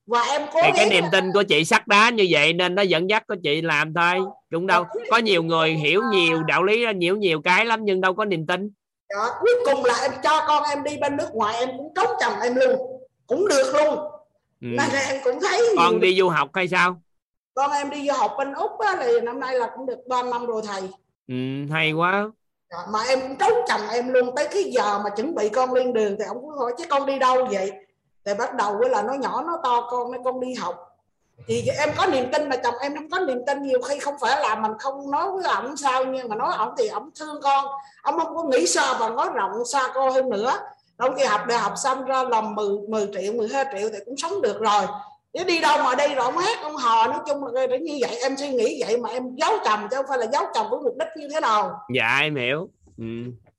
[0.06, 2.82] Và em cố thì cái niềm tin của chị sắt đá như vậy nên nó
[2.82, 4.26] dẫn dắt của chị làm thôi.
[4.50, 8.14] Đúng đâu có nhiều người hiểu nhiều đạo lý nhiều nhiều cái lắm nhưng đâu
[8.14, 8.70] có niềm tin
[9.12, 12.10] Đó, cuối cùng là em cho con em đi bên nước ngoài em cũng trống
[12.20, 12.76] chồng em luôn
[13.26, 13.98] cũng được luôn.
[14.60, 14.66] Ừ.
[14.68, 17.02] nên em cũng thấy con đi du học hay sao?
[17.54, 20.22] Con em đi du học bên úc á, thì năm nay là cũng được 3
[20.22, 20.82] năm rồi thầy.
[21.28, 21.34] Ừ,
[21.72, 22.30] hay quá.
[22.70, 25.72] Dạ, mà em cũng trống chồng em luôn tới cái giờ mà chuẩn bị con
[25.72, 27.72] lên đường thì ông cũng hỏi chứ con đi đâu vậy?
[28.24, 30.91] Thì bắt đầu là nó nhỏ nó to con nên con đi học
[31.46, 34.14] thì em có niềm tin mà chồng em không có niềm tin nhiều khi không
[34.20, 37.40] phải là mình không nói với ổng sao nhưng mà nói ổng thì ổng thương
[37.42, 37.64] con.
[38.02, 40.52] Ông không có nghĩ xa và nói rộng xa cô hơn nữa.
[40.96, 44.16] Ông thì học đại học xong ra làm 10, 10 triệu 12 triệu thì cũng
[44.16, 44.82] sống được rồi.
[45.32, 47.98] Chứ đi đâu mà đi rồi ông hát ông hò nói chung là để như
[48.00, 48.16] vậy.
[48.22, 50.80] Em suy nghĩ vậy mà em giấu chồng chứ không phải là giấu chồng với
[50.84, 51.70] mục đích như thế nào.
[51.94, 52.68] Dạ em hiểu.
[52.98, 53.04] Ừ.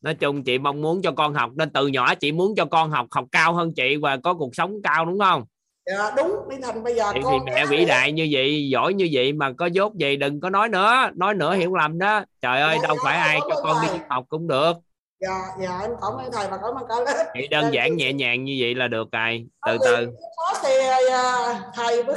[0.01, 2.91] nói chung chị mong muốn cho con học nên từ nhỏ chị muốn cho con
[2.91, 5.43] học học cao hơn chị và có cuộc sống cao đúng không?
[5.85, 6.49] Dạ đúng.
[6.49, 9.51] Đi thành bây giờ thì, thì mẹ vĩ đại như vậy giỏi như vậy mà
[9.57, 11.09] có dốt gì đừng có nói nữa.
[11.15, 12.23] Nói nữa hiểu lầm đó.
[12.41, 14.73] Trời ơi đâu phải ai cho con đi học cũng được.
[15.21, 17.31] Dạ dạ em cảm ơn thầy và cảm ơn cả lớp.
[17.33, 19.45] Chỉ đơn giản nhẹ nhàng như vậy là được rồi.
[19.67, 20.07] Từ từ.
[20.37, 20.73] có thì
[21.11, 22.15] à, thầy với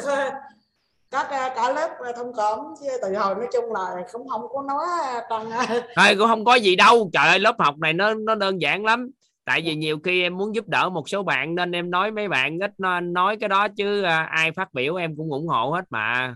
[1.10, 3.34] các à, cả lớp à, thông cảm chứ từ hồi.
[3.34, 4.86] Nói chung là không không có nói
[5.30, 5.50] trong
[5.96, 7.10] thôi cũng không có gì đâu.
[7.12, 9.10] Trời ơi lớp học này nó nó đơn giản lắm
[9.46, 12.28] tại vì nhiều khi em muốn giúp đỡ một số bạn nên em nói mấy
[12.28, 15.70] bạn ít nó- nói cái đó chứ à, ai phát biểu em cũng ủng hộ
[15.70, 16.34] hết mà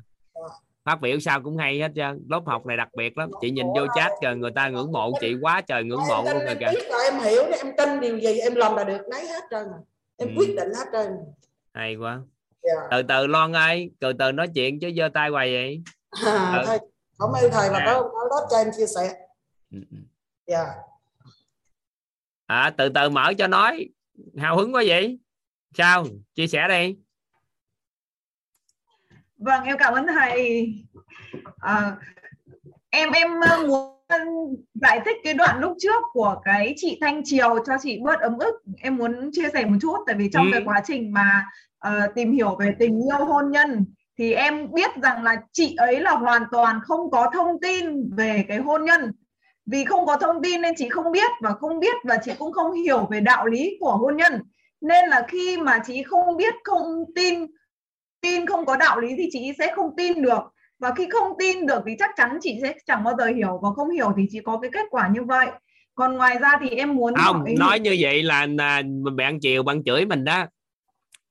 [0.85, 3.67] phát biểu sao cũng hay hết trơn lớp học này đặc biệt lắm chị nhìn
[3.77, 6.67] vô chat rồi người ta ngưỡng mộ chị quá trời ngưỡng mộ luôn rồi kìa
[7.05, 9.77] em hiểu em tin điều gì em làm là được nấy hết trơn mà.
[10.17, 10.35] em Ừ.
[10.37, 11.17] quyết định hết trơn
[11.75, 12.21] hay quá
[12.63, 12.73] Dạ.
[12.91, 16.63] từ từ Loan ơi từ từ nói chuyện chứ giơ tay hoài vậy à, Ừ.
[16.67, 16.79] thôi
[17.19, 17.85] cảm ơn thầy và À.
[17.87, 19.15] có có lớp cho em chia sẻ
[19.73, 19.97] Ừ, ừ.
[22.51, 23.89] À, từ từ mở cho nói
[24.37, 25.19] hào hứng quá vậy
[25.75, 26.97] sao chia sẻ đi
[29.39, 30.75] Vâng, em cảm ơn thầy.
[31.59, 31.97] À,
[32.91, 37.65] em em ờ, muốn giải thích cái đoạn lúc trước của cái chị Thanh Triều
[37.67, 38.55] cho chị bớt ấm ức.
[38.79, 40.51] Em muốn chia sẻ một chút tại vì trong Ừ.
[40.53, 41.45] cái quá trình mà
[41.79, 43.85] ờ, tìm hiểu về tình yêu hôn nhân
[44.19, 48.45] thì em biết rằng là chị ấy là hoàn toàn không có thông tin về
[48.49, 49.13] cái hôn nhân.
[49.71, 52.53] Vì không có thông tin nên chị không biết và không biết và chị cũng
[52.53, 54.33] không hiểu về đạo lý của hôn nhân.
[54.81, 57.47] Nên là khi mà chị không biết không tin
[58.21, 60.43] tin không có đạo lý thì chị sẽ không tin được.
[60.79, 63.69] Và khi không tin được thì chắc chắn chị sẽ chẳng bao giờ hiểu và
[63.77, 65.47] không hiểu thì chỉ có cái kết quả như vậy.
[65.95, 68.83] Còn ngoài ra thì em muốn không hỏi nói như vậy là, là
[69.17, 70.47] bạn chiều bạn chửi mình đó.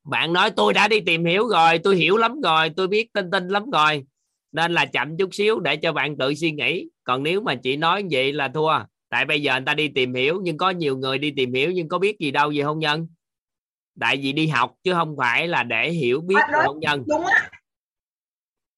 [0.04, 3.32] Bạn nói tôi đã đi tìm hiểu rồi tôi hiểu lắm rồi tôi biết tin
[3.32, 4.06] tin lắm rồi.
[4.52, 7.78] Nên là chậm chút xíu để cho bạn tự suy nghĩ còn nếu mà chị
[7.78, 8.72] nói vậy là thua.
[9.10, 11.72] Tại bây giờ người ta đi tìm hiểu nhưng có nhiều người đi tìm hiểu
[11.72, 13.08] nhưng có biết gì đâu về hôn nhân?
[14.00, 17.04] Tại vì đi học chứ không phải là để hiểu biết À, về hôn nhân?
[17.08, 17.50] đúng ạ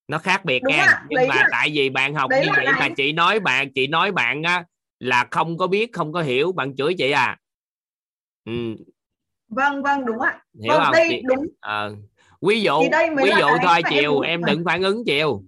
[0.07, 1.01] nó khác biệt Đúng nha.
[1.09, 4.11] nhưng mà là- tại vì bạn học như vậy mà chị nói bạn chị nói
[4.11, 4.65] bạn á
[4.99, 6.51] là không có biết không có hiểu.
[6.51, 7.37] Bạn chửi chị à?
[8.45, 8.75] Ừ,
[9.49, 10.39] vâng vâng đúng ạ.
[10.63, 10.91] Hiểu vâng không?
[10.91, 11.47] đây chị, đúng.
[11.59, 11.95] Ờ,
[12.41, 12.81] ví dụ
[13.23, 14.51] ví dụ thôi em chiều em hỏi.
[14.55, 15.43] đừng phản ứng chiều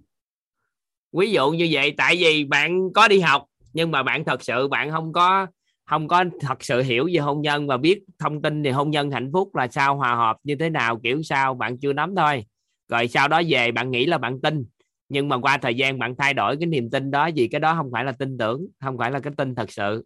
[1.18, 4.68] ví dụ như vậy tại vì bạn có đi học nhưng mà bạn thật sự
[4.68, 5.46] bạn không có
[5.84, 9.10] không có thật sự hiểu về hôn nhân và biết thông tin về hôn nhân
[9.10, 12.44] hạnh phúc là sao hòa hợp như thế nào kiểu sao bạn chưa nắm thôi.
[12.88, 14.64] Rồi sau đó về bạn nghĩ là bạn tin
[15.08, 17.74] nhưng mà qua thời gian bạn thay đổi cái niềm tin đó vì cái đó
[17.74, 20.04] không phải là tin tưởng không phải là cái tin thật sự.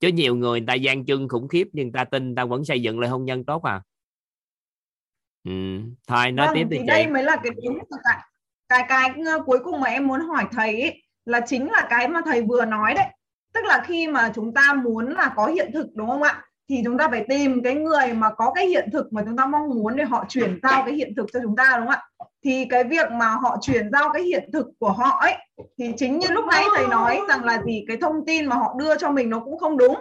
[0.00, 2.44] Chứ nhiều người người ta gian trưng khủng khiếp nhưng người ta tin người ta
[2.44, 3.82] vẫn xây dựng lại hôn nhân tốt à.
[5.44, 5.80] Ừ.
[6.06, 6.86] thôi nói vâng, tiếp đi thì chị.
[6.86, 8.14] đây mới là cái đúng là cái
[8.70, 12.08] cái cái ờ, cuối cùng mà em muốn hỏi thầy ấy, là chính là cái
[12.08, 13.06] mà thầy vừa nói đấy.
[13.54, 16.42] Tức là khi mà chúng ta muốn là có hiện thực đúng không ạ?
[16.68, 19.46] Thì chúng ta phải tìm cái người mà có cái hiện thực mà chúng ta
[19.46, 22.26] mong muốn để họ chuyển giao cái hiện thực cho chúng ta đúng không ạ?
[22.44, 25.34] Thì cái việc mà họ chuyển giao cái hiện thực của họ ấy
[25.78, 27.84] thì chính như lúc nãy thầy nói rằng là gì?
[27.88, 29.94] Cái thông tin mà họ đưa cho mình nó cũng không đúng.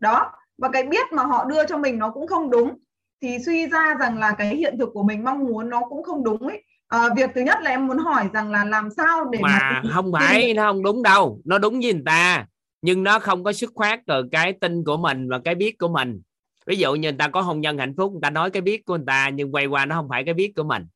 [0.00, 2.78] Đó và cái biết mà họ đưa cho mình nó cũng không đúng.
[3.22, 6.24] Thì suy ra rằng là cái hiện thực của mình mong muốn nó cũng không
[6.24, 9.38] đúng ấy à, việc thứ nhất là em muốn hỏi rằng là làm sao để
[9.42, 11.40] mà tìm không phải nó không đúng đâu.
[11.44, 12.46] Nó đúng với người ta
[12.82, 15.88] nhưng nó không có xuất phát từ cái tin của mình và cái biết của
[15.88, 16.22] mình.
[16.66, 18.84] Ví dụ như người ta có hôn nhân hạnh phúc người ta nói cái biết
[18.86, 20.86] của người ta nhưng quay qua nó không phải cái biết của mình.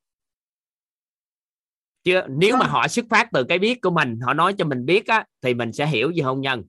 [2.04, 4.86] Chứ nếu mà họ xuất phát từ cái biết của mình họ nói cho mình
[4.86, 6.64] biết á thì mình sẽ hiểu về hôn nhân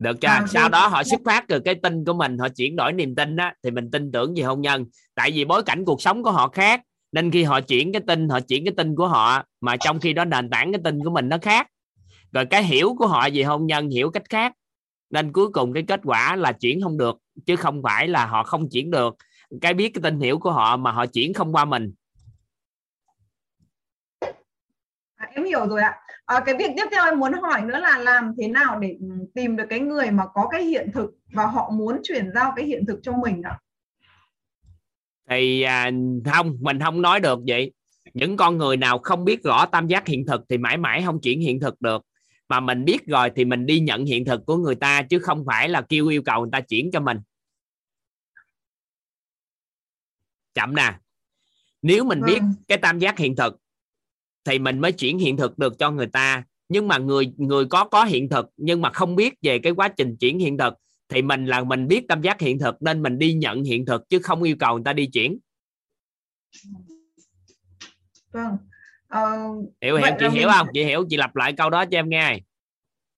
[0.00, 0.28] được chưa?
[0.28, 3.14] À, sau đó họ xuất phát từ cái tin của mình họ chuyển đổi niềm
[3.14, 4.84] tin á thì mình tin tưởng về hôn nhân?
[5.14, 8.28] Tại vì bối cảnh cuộc sống của họ khác nên khi họ chuyển cái tin
[8.28, 11.10] họ chuyển cái tin của họ mà trong khi đó nền tảng cái tin của
[11.10, 11.66] mình nó khác.
[12.32, 13.88] Rồi cái hiểu của họ về hôn nhân?
[13.88, 14.52] Hiểu cách khác.
[15.10, 18.44] Nên cuối cùng cái kết quả là chuyển không được chứ không phải là họ
[18.44, 19.16] không chuyển được.
[19.60, 21.92] Cái biết cái tin hiểu của họ mà họ chuyển không qua mình.
[25.16, 25.94] À, em hiểu rồi ạ.
[26.30, 29.06] À, cái việc tiếp theo em muốn hỏi nữa là làm thế nào để ừ,
[29.34, 32.64] tìm được cái người mà có cái hiện thực và họ muốn chuyển giao cái
[32.64, 33.58] hiện thực cho mình ạ?
[35.30, 35.90] thì à,
[36.32, 37.72] không mình không nói được vậy
[38.14, 41.20] những con người nào không biết rõ tam giác hiện thực thì mãi mãi không
[41.20, 42.02] chuyển hiện thực được
[42.48, 45.44] mà mình biết rồi thì mình đi nhận hiện thực của người ta chứ không
[45.46, 47.18] phải là kêu yêu cầu người ta chuyển cho mình
[50.54, 50.94] chậm nè
[51.82, 52.54] nếu mình biết Vâng.
[52.68, 53.56] cái tam giác hiện thực
[54.44, 57.84] thì mình mới chuyển hiện thực được cho người ta nhưng mà người người có
[57.84, 60.74] có hiện thực nhưng mà không biết về cái quá trình chuyển hiện thực
[61.08, 64.08] thì mình là mình biết tam giác hiện thực nên mình đi nhận hiện thực
[64.08, 65.38] chứ không yêu cầu người ta đi chuyển
[68.32, 68.56] Vâng.
[69.08, 69.38] Ờ,
[69.82, 72.08] hiểu hiểu chị hiểu mình- không chị hiểu chị lặp lại câu đó cho em
[72.08, 72.38] nghe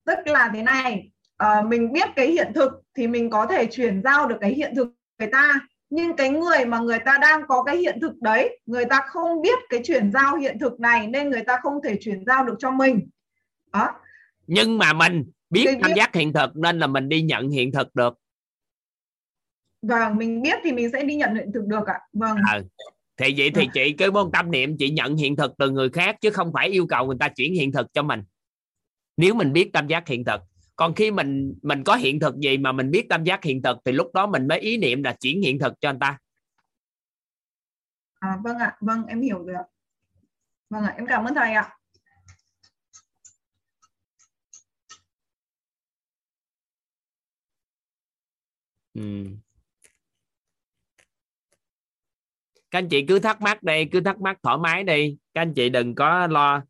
[0.06, 4.02] Tức là thế này, ờ, mình biết cái hiện thực thì mình có thể chuyển
[4.04, 5.52] giao được cái hiện thực người ta.
[5.94, 9.42] Nhưng cái người mà người ta đang có cái hiện thực đấy, người ta không
[9.42, 12.54] biết cái chuyển giao hiện thực này nên người ta không thể chuyển giao được
[12.58, 13.08] cho mình.
[13.72, 13.88] Đó.
[14.46, 17.72] nhưng mà mình biết Cái biết- giác hiện thực nên là mình đi nhận hiện
[17.72, 18.14] thực được
[19.82, 22.00] Vâng, mình biết thì mình sẽ đi nhận hiện thực được ạ.
[22.12, 22.36] Vâng.
[22.52, 22.62] ờ
[23.16, 26.16] thì vậy thì chị cứ bốn tâm niệm chị nhận hiện thực từ người khác
[26.20, 28.22] chứ không phải yêu cầu người ta chuyển hiện thực cho mình
[29.16, 30.40] nếu mình biết tam giác hiện thực
[30.76, 33.78] còn khi mình mình có hiện thực gì mà mình biết tam giác hiện thực
[33.84, 36.18] thì lúc đó mình mới ý niệm là chuyển hiện thực cho anh ta
[38.20, 39.64] À, vâng ạ, vâng em hiểu rồi ạ.
[40.70, 41.76] Vâng ạ, em cảm ơn thầy ạ.
[48.94, 49.02] ừ.
[52.70, 55.54] các anh chị cứ thắc mắc đây cứ thắc mắc thoải mái đi các anh
[55.54, 56.62] chị đừng có lo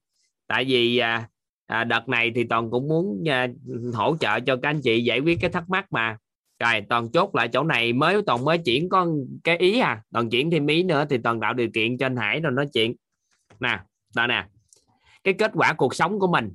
[0.46, 1.28] tại vì à,
[1.72, 3.48] à, đợt này thì toàn cũng muốn à,
[3.94, 6.16] hỗ trợ cho các anh chị giải quyết cái thắc mắc mà.
[6.58, 9.06] Rồi toàn chốt lại chỗ này mới toàn mới chuyển có
[9.44, 10.02] cái ý à.
[10.12, 12.68] Toàn chuyển thêm ý nữa thì toàn tạo điều kiện cho anh Hải rồi nói
[12.72, 12.94] chuyện.
[13.60, 13.80] Nè
[14.16, 14.46] đó nè
[15.24, 16.54] cái kết quả cuộc sống của mình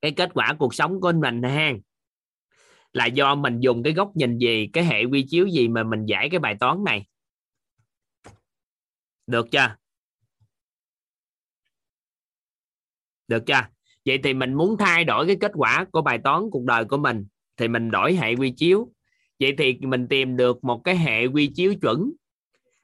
[0.00, 1.72] cái kết quả cuộc sống của mình ha
[2.92, 6.06] là do mình dùng cái góc nhìn gì cái hệ quy chiếu gì mà mình
[6.06, 7.06] giải cái bài toán này?
[9.26, 9.76] Được chưa?
[13.28, 13.60] Được chưa?
[14.06, 16.96] Vậy thì mình muốn thay đổi cái kết quả của bài toán cuộc đời của
[16.96, 18.92] mình thì mình đổi hệ quy chiếu.
[19.40, 22.12] Vậy thì mình tìm được một cái hệ quy chiếu chuẩn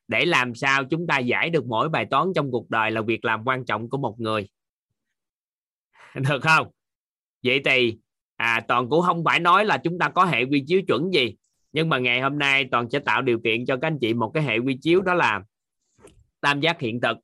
[0.08, 3.24] để làm sao chúng ta giải được mỗi bài toán trong cuộc đời là việc
[3.24, 4.48] làm quan trọng của một người.
[6.14, 6.66] Được không?
[7.42, 7.98] Vậy thì
[8.36, 11.36] à, toàn cũng không phải nói là chúng ta có hệ quy chiếu chuẩn gì
[11.76, 14.30] nhưng mà ngày hôm nay toàn sẽ tạo điều kiện cho các anh chị một
[14.34, 15.42] cái hệ quy chiếu đó là
[16.40, 17.16] tam giác hiện thực.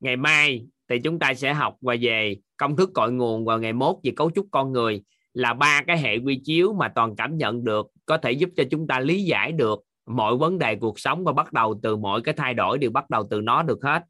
[0.00, 3.72] Ngày mai thì chúng ta sẽ học và về công thức cội nguồn và ngày
[3.72, 5.02] mốt về cấu trúc con người
[5.34, 8.64] là ba cái hệ quy chiếu mà toàn cảm nhận được, có thể giúp cho
[8.70, 12.22] chúng ta lý giải được mọi vấn đề cuộc sống và bắt đầu từ mọi
[12.22, 14.04] cái thay đổi, đều bắt đầu từ nó được hết.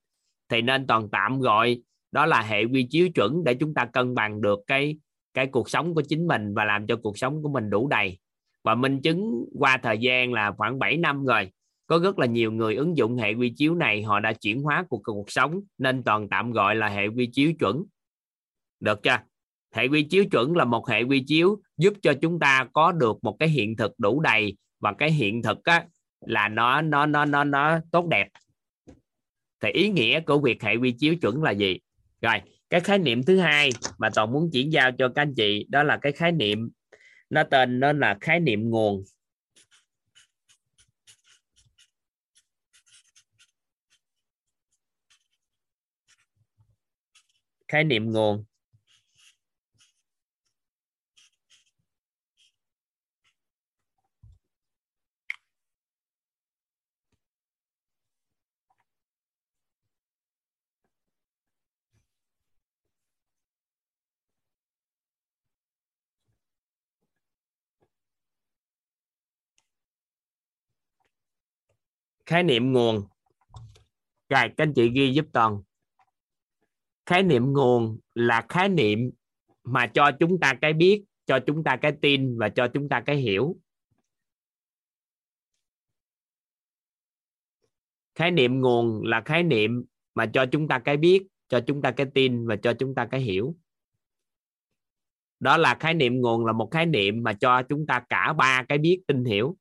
[0.49, 4.15] Thì nên toàn tạm gọi đó là hệ quy chiếu chuẩn để chúng ta cân
[4.15, 4.99] bằng được cái
[5.35, 8.19] cái cuộc sống của chính mình và làm cho cuộc sống của mình đủ đầy.
[8.65, 11.51] Và minh chứng qua thời gian là khoảng 7 năm rồi,
[11.87, 14.85] có rất là nhiều người ứng dụng hệ quy chiếu này, họ đã chuyển hóa
[14.89, 17.85] cuộc cuộc sống, nên toàn tạm gọi là hệ quy chiếu chuẩn
[18.81, 19.19] được chưa?
[19.73, 23.17] Hệ quy chiếu chuẩn là một hệ quy chiếu giúp cho chúng ta có được
[23.23, 25.87] một cái hiện thực đủ đầy và cái hiện thực á,
[26.21, 28.29] là nó nó nó nó nó tốt đẹp.
[29.61, 31.79] Thì ý nghĩa của việc hệ quy chiếu chuẩn là gì?
[32.21, 32.41] Rồi
[32.71, 35.83] cái khái niệm thứ hai mà toàn muốn chuyển giao cho các anh chị đó
[35.83, 36.71] là cái khái niệm
[37.31, 39.05] nó tên nó là khái niệm nguồn.
[47.69, 48.45] Khái niệm nguồn.
[72.29, 72.97] khái niệm nguồn.
[74.29, 75.63] Rồi, các anh chị ghi giúp toàn.
[77.07, 79.11] Khái niệm nguồn là khái niệm
[79.65, 83.03] mà cho chúng ta cái biết, cho chúng ta cái tin và cho chúng ta
[83.07, 83.57] cái hiểu.
[88.15, 89.85] Khái niệm nguồn là khái niệm
[90.15, 93.09] mà cho chúng ta cái biết, cho chúng ta cái tin và cho chúng ta
[93.11, 93.57] cái hiểu.
[95.41, 98.65] Đó là khái niệm nguồn là một khái niệm mà cho chúng ta cả ba
[98.69, 99.57] cái biết, tin, hiểu.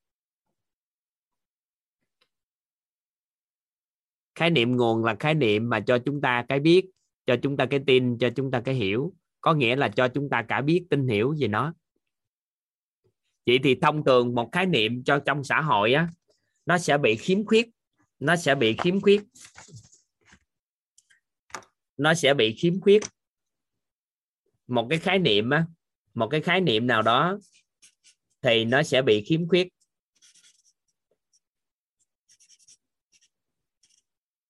[4.37, 6.85] Khái niệm nguồn là khái niệm mà cho chúng ta cái biết,
[7.25, 9.13] cho chúng ta cái tin, cho chúng ta cái hiểu.
[9.41, 11.73] Có nghĩa là cho chúng ta cả biết, tin, hiểu về nó
[13.45, 16.09] vậy thì thông thường một khái niệm cho trong xã hội á,
[16.65, 17.69] nó sẽ bị khiếm khuyết,
[18.19, 19.23] nó sẽ bị khiếm khuyết.
[21.97, 23.03] Nó sẽ bị khiếm khuyết.
[24.67, 25.65] Một cái khái niệm á,
[26.13, 27.37] một cái khái niệm nào đó
[28.41, 29.67] thì nó sẽ bị khiếm khuyết.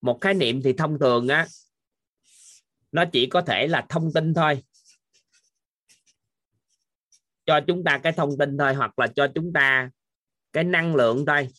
[0.01, 1.47] Một khái niệm thì thông thường á,
[2.91, 4.63] nó chỉ có thể là thông tin thôi.
[7.45, 9.89] Cho chúng ta cái thông tin thôi, hoặc là cho chúng ta
[10.53, 11.49] cái năng lượng thôi.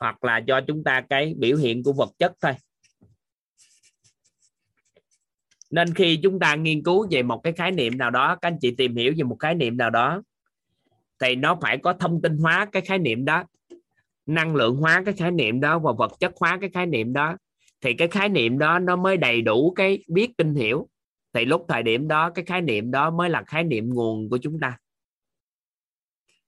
[0.00, 2.52] Hoặc là cho chúng ta cái biểu hiện của vật chất thôi.
[5.70, 8.58] Nên khi chúng ta nghiên cứu về một cái khái niệm nào đó, các anh
[8.60, 10.22] chị tìm hiểu về một khái niệm nào đó,
[11.20, 13.44] thì nó phải có thông tin hóa cái khái niệm đó
[14.28, 17.36] năng lượng hóa cái khái niệm đó và vật chất hóa cái khái niệm đó,
[17.80, 20.88] thì cái khái niệm đó nó mới đầy đủ cái biết kinh hiểu.
[21.32, 24.38] Thì lúc thời điểm đó, cái khái niệm đó mới là khái niệm nguồn của
[24.38, 24.76] chúng ta.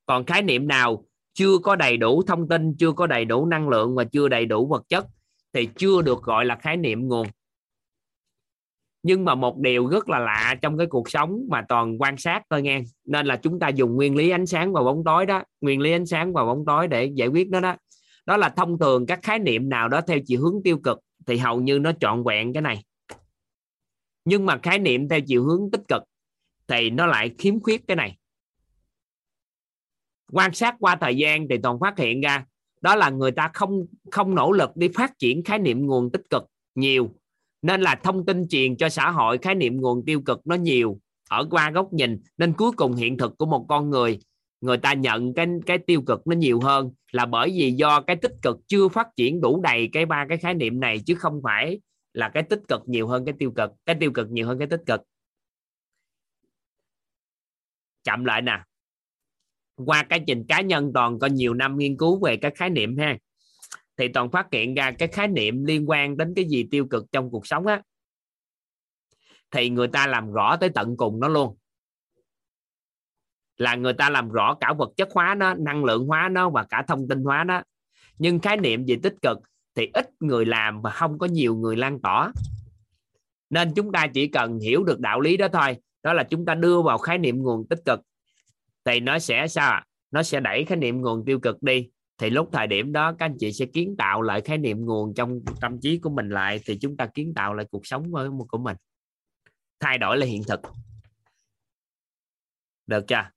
[0.07, 3.69] Còn khái niệm nào chưa có đầy đủ thông tin, chưa có đầy đủ năng
[3.69, 5.07] lượng và chưa đầy đủ vật chất,
[5.53, 7.27] thì chưa được gọi là khái niệm nguồn
[9.03, 12.43] nhưng mà một điều rất là lạ trong cái cuộc sống mà toàn quan sát
[12.51, 12.83] thôi nghe.
[13.05, 15.93] Nên là chúng ta dùng nguyên lý ánh sáng và bóng tối đó, nguyên lý
[15.93, 17.77] ánh sáng và bóng tối để giải quyết nó đó.
[18.27, 21.37] Đó là thông thường các khái niệm nào đó theo chiều hướng tiêu cực thì
[21.37, 22.85] hầu như nó trọn vẹn cái này.
[24.25, 26.03] Nhưng mà khái niệm theo chiều hướng tích cực
[26.69, 28.17] thì nó lại khiếm khuyết cái này.
[30.33, 32.45] Quan sát qua thời gian thì toàn phát hiện ra
[32.81, 36.23] đó là người ta không không nỗ lực đi phát triển khái niệm nguồn tích
[36.31, 37.11] cực nhiều
[37.63, 41.01] nên là thông tin truyền cho xã hội, khái niệm nguồn tiêu cực nó nhiều.
[41.29, 44.19] Ở qua góc nhìn, nên cuối cùng hiện thực của một con người
[44.61, 48.17] người ta nhận cái cái tiêu cực nó nhiều hơn là bởi vì do cái
[48.17, 51.41] tích cực chưa phát triển đủ đầy cái ba cái khái niệm này, chứ không
[51.45, 51.81] phải
[52.13, 54.69] là cái tích cực nhiều hơn cái tiêu cực, cái tiêu cực nhiều hơn cái
[54.69, 55.01] tích cực.
[58.05, 58.63] Chậm lại nè.
[59.77, 62.97] Qua cái trình cá nhân toàn có nhiều năm nghiên cứu về các khái niệm
[62.99, 63.19] ha
[64.01, 67.07] thì toàn phát hiện ra cái khái niệm liên quan đến cái gì tiêu cực
[67.13, 67.83] trong cuộc sống á.
[69.51, 71.57] Thì người ta làm rõ tới tận cùng nó luôn.
[73.57, 76.67] Là người ta làm rõ cả vật chất hóa nó, năng lượng hóa nó và
[76.71, 77.63] cả thông tin hóa nó.
[78.19, 79.39] Nhưng khái niệm về tích cực
[79.75, 82.33] thì ít người làm và không có nhiều người lan tỏa.
[83.51, 85.77] Nên chúng ta chỉ cần hiểu được đạo lý đó thôi.
[86.03, 88.01] Đó là chúng ta đưa vào khái niệm nguồn tích cực.
[88.85, 91.91] Thì nó sẽ sao nó sẽ đẩy khái niệm nguồn tiêu cực đi
[92.21, 95.15] thì lúc thời điểm đó các anh chị sẽ kiến tạo lại khái niệm nguồn
[95.15, 98.13] trong tâm trí của mình lại, thì chúng ta kiến tạo lại cuộc sống
[98.49, 98.77] của mình.
[99.81, 100.61] Thay đổi là hiện thực.
[102.87, 103.31] Được chưa?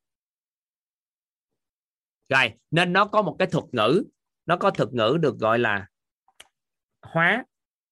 [2.29, 4.03] Rồi, nên nó có một cái thuật ngữ,
[4.45, 5.87] nó có thuật ngữ được gọi là
[7.01, 7.45] hóa.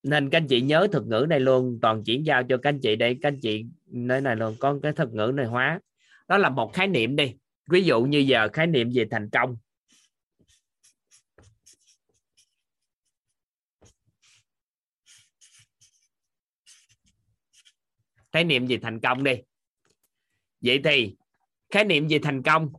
[0.03, 2.79] Nên các anh chị nhớ thuật ngữ này luôn, toàn chuyển giao cho các anh
[2.79, 5.79] chị để các anh chị nơi này luôn, có cái thuật ngữ này hóa.
[6.27, 7.35] Đó là một khái niệm đi.
[7.69, 9.57] Ví dụ như giờ khái niệm về thành công.
[18.31, 19.33] Khái niệm về thành công đi?
[20.61, 21.15] Vậy thì,
[21.69, 22.69] khái niệm về thành công?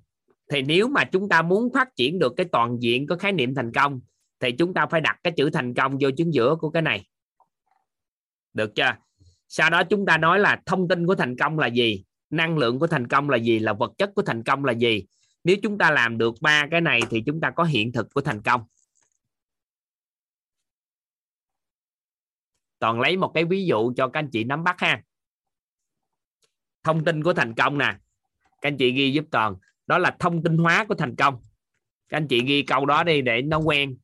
[0.51, 3.55] Thì nếu mà chúng ta muốn phát triển được cái toàn diện của khái niệm
[3.55, 4.01] thành công,
[4.41, 7.09] thì chúng ta phải đặt cái chữ thành công vô chứng giữa của cái này.
[8.53, 8.93] Được chưa?
[9.49, 12.79] Sau đó chúng ta nói là thông tin của thành công là gì, năng lượng
[12.79, 15.07] của thành công là gì, là vật chất của thành công là gì.
[15.45, 18.21] Nếu chúng ta làm được ba cái này thì chúng ta có hiện thực của
[18.21, 18.63] thành công.
[22.79, 25.03] Toàn lấy một cái ví dụ cho các anh chị nắm bắt ha
[26.85, 27.95] thông tin của thành công nè.
[28.61, 29.57] Các anh chị ghi giúp toàn.
[29.87, 31.43] Đó là thông tin hóa của thành công.
[32.09, 33.97] Các anh chị ghi câu đó đi để nó quen.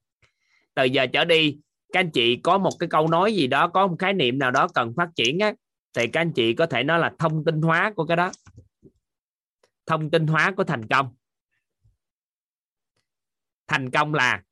[0.75, 1.59] Từ giờ trở đi,
[1.93, 4.51] các anh chị có một cái câu nói gì đó, có một khái niệm nào
[4.51, 5.53] đó cần phát triển á,
[5.95, 8.33] thì các anh chị có thể nói là thông tin hóa của cái đó.
[9.87, 11.15] Thông tin hóa của thành công.
[13.67, 14.43] Thành công là,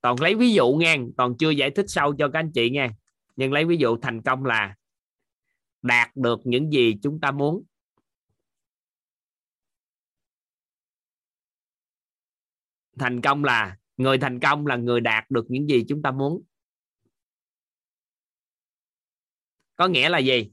[0.00, 2.88] toàn lấy ví dụ nghe toàn chưa giải thích sâu cho các anh chị nghe.
[3.36, 4.74] Nhưng lấy ví dụ thành công là
[5.82, 7.64] đạt được những gì chúng ta muốn.
[12.98, 16.42] Thành công là, người thành công là người đạt được những gì chúng ta muốn.
[19.76, 20.50] Có nghĩa là gì?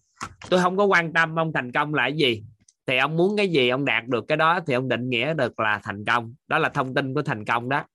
[0.49, 2.43] Tôi không có quan tâm ông thành công là cái gì.
[2.85, 5.59] Thì ông muốn cái gì, ông đạt được cái đó, thì ông định nghĩa được
[5.59, 6.35] là thành công.
[6.47, 7.85] Đó là thông tin của thành công đó.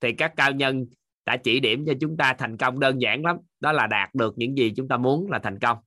[0.00, 0.86] Thì các cao nhân
[1.26, 3.36] đã chỉ điểm cho chúng ta thành công đơn giản lắm.
[3.60, 5.78] Đó là đạt được những gì chúng ta muốn là thành công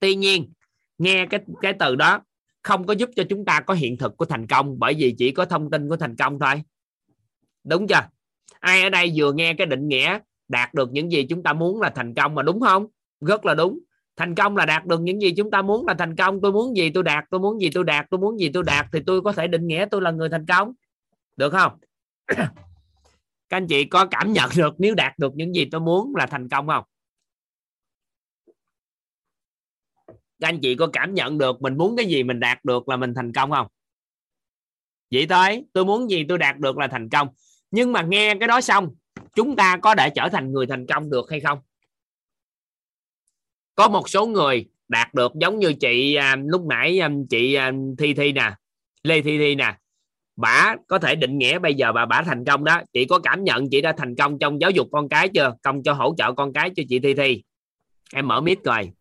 [0.00, 0.52] tuy nhiên,
[0.98, 2.20] nghe cái cái từ đó
[2.62, 5.30] không có giúp cho chúng ta có hiện thực của thành công, bởi vì chỉ
[5.30, 6.62] có thông tin của thành công thôi.
[7.64, 8.08] Đúng chưa?
[8.60, 10.18] Ai ở đây vừa nghe cái định nghĩa
[10.48, 12.86] đạt được những gì chúng ta muốn là thành công mà đúng không?
[13.20, 13.78] Rất là đúng.
[14.16, 16.40] Thành công là đạt được những gì chúng ta muốn là thành công.
[16.40, 18.86] Tôi muốn gì tôi đạt, tôi muốn gì tôi đạt, tôi muốn gì tôi đạt
[18.92, 20.72] thì tôi có thể định nghĩa tôi là người thành công.
[21.36, 21.72] Được không?
[23.48, 26.26] Các anh chị có cảm nhận được nếu đạt được những gì tôi muốn là
[26.26, 26.84] thành công không?
[30.40, 32.96] Các anh chị có cảm nhận được mình muốn cái gì mình đạt được là
[32.96, 33.66] mình thành công không?
[35.10, 37.28] Vậy thôi tôi muốn gì tôi đạt được là thành công.
[37.70, 38.94] Nhưng mà nghe cái đó xong
[39.34, 41.58] chúng ta có để trở thành người thành công được hay không?
[43.74, 47.72] Có một số người đạt được giống như chị à, lúc nãy à, chị à,
[47.98, 48.52] thi thi nè
[49.02, 49.76] lê thi thi nè.
[50.36, 52.80] Bả có thể định nghĩa bây giờ bà bả thành công đó.
[52.92, 55.54] Chị có cảm nhận chị đã thành công trong giáo dục con cái chưa?
[55.62, 57.42] Công cho hỗ trợ con cái cho chị thi thi.
[58.12, 58.92] Em mở mic rồi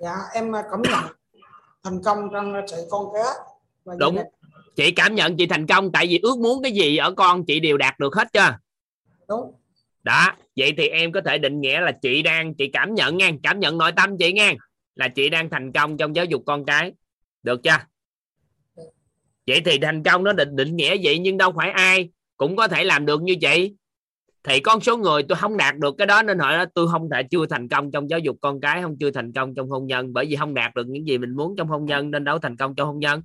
[0.00, 1.04] dạ em cảm nhận
[1.84, 3.22] thành công trong sự con cái
[3.84, 4.14] và đúng.
[4.14, 4.26] đình.
[4.76, 7.60] chị cảm nhận chị thành công tại vì ước muốn cái gì ở con chị
[7.60, 8.58] đều đạt được hết chưa?
[9.28, 9.54] Đúng.
[10.02, 13.30] Đó vậy thì em có thể định nghĩa là chị đang chị cảm nhận nha
[13.42, 14.54] cảm nhận nội tâm chị nha
[14.94, 16.92] là chị đang thành công trong giáo dục con cái.
[17.42, 17.78] Được chưa?
[19.46, 22.68] Vậy thì thành công nó định định nghĩa vậy nhưng đâu phải ai cũng có
[22.68, 23.74] thể làm được như chị
[24.48, 27.22] thì con số người tôi không đạt được cái đó nên hỏi tôi không thể
[27.30, 30.12] chưa thành công trong giáo dục con cái không chưa thành công trong hôn nhân
[30.12, 32.56] bởi vì không đạt được những gì mình muốn trong hôn nhân nên đâu thành
[32.56, 33.22] công trong hôn nhân.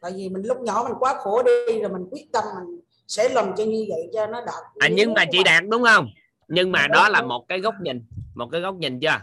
[0.00, 3.28] Tại vì mình lúc nhỏ mình quá khổ đi rồi mình quyết tâm mình sẽ
[3.28, 6.08] làm cho như vậy cho nó đạt à, nhưng mà chị đạt đúng không?
[6.48, 8.02] Nhưng mà đó là một cái góc nhìn
[8.34, 9.20] một cái góc nhìn chưa?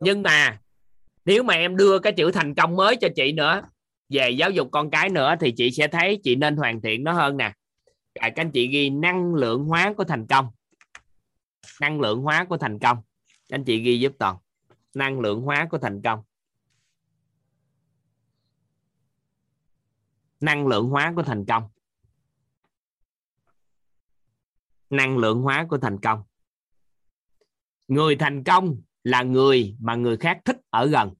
[0.00, 0.58] Nhưng mà
[1.24, 3.62] nếu mà em đưa cái chữ thành công mới cho chị nữa
[4.08, 7.12] về giáo dục con cái nữa thì chị sẽ thấy chị nên hoàn thiện nó
[7.12, 7.52] hơn nè
[8.14, 10.50] à, các anh chị ghi năng lượng hóa của thành công.
[11.80, 13.02] Năng lượng hóa của thành công.
[13.48, 14.36] Các anh chị ghi giúp toàn.
[14.94, 16.22] Năng lượng hóa của thành công.
[20.40, 21.68] Năng lượng hóa của thành công.
[24.90, 26.22] Năng lượng hóa của thành công.
[27.88, 31.14] Người thành công là người mà người khác thích ở gần.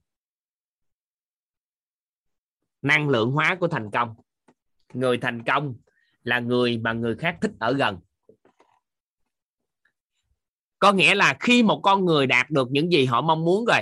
[2.81, 4.15] Năng lượng hóa của thành công.
[4.93, 5.75] Người thành công
[6.23, 7.97] là người mà người khác thích ở gần.
[10.79, 13.81] Có nghĩa là khi một con người đạt được những gì họ mong muốn rồi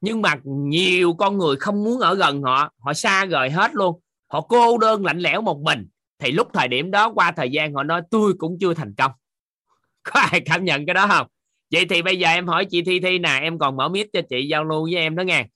[0.00, 4.00] nhưng mà nhiều con người không muốn ở gần họ họ xa rời hết luôn
[4.26, 5.86] họ cô đơn lạnh lẽo một mình
[6.18, 9.12] thì lúc thời điểm đó qua thời gian họ nói tôi cũng chưa thành công.
[10.02, 11.26] Có ai cảm nhận cái đó không?
[11.72, 14.20] Vậy thì bây giờ em hỏi chị thi thi nè em còn mở mic cho
[14.30, 15.46] chị giao lưu với em đó nghe.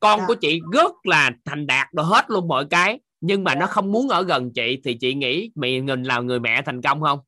[0.00, 3.66] Con của chị rất là thành đạt rồi hết luôn mọi cái nhưng mà nó
[3.66, 7.00] không muốn ở gần chị thì chị nghĩ mình mình là người mẹ thành công
[7.02, 7.18] không?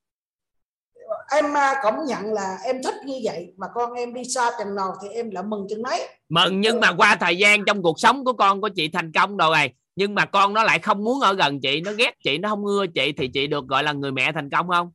[1.31, 3.53] Em à, cảm nhận là em thích như vậy.
[3.57, 6.81] Mà con em đi xa chừng nào thì em lại mừng chừng đấy mừng nhưng
[6.81, 10.15] mà qua thời gian trong cuộc sống của con của chị thành công rồi nhưng
[10.15, 12.87] mà con nó lại không muốn ở gần chị nó ghét chị nó không ưa
[12.87, 14.93] chị thì chị được gọi là người mẹ thành công không?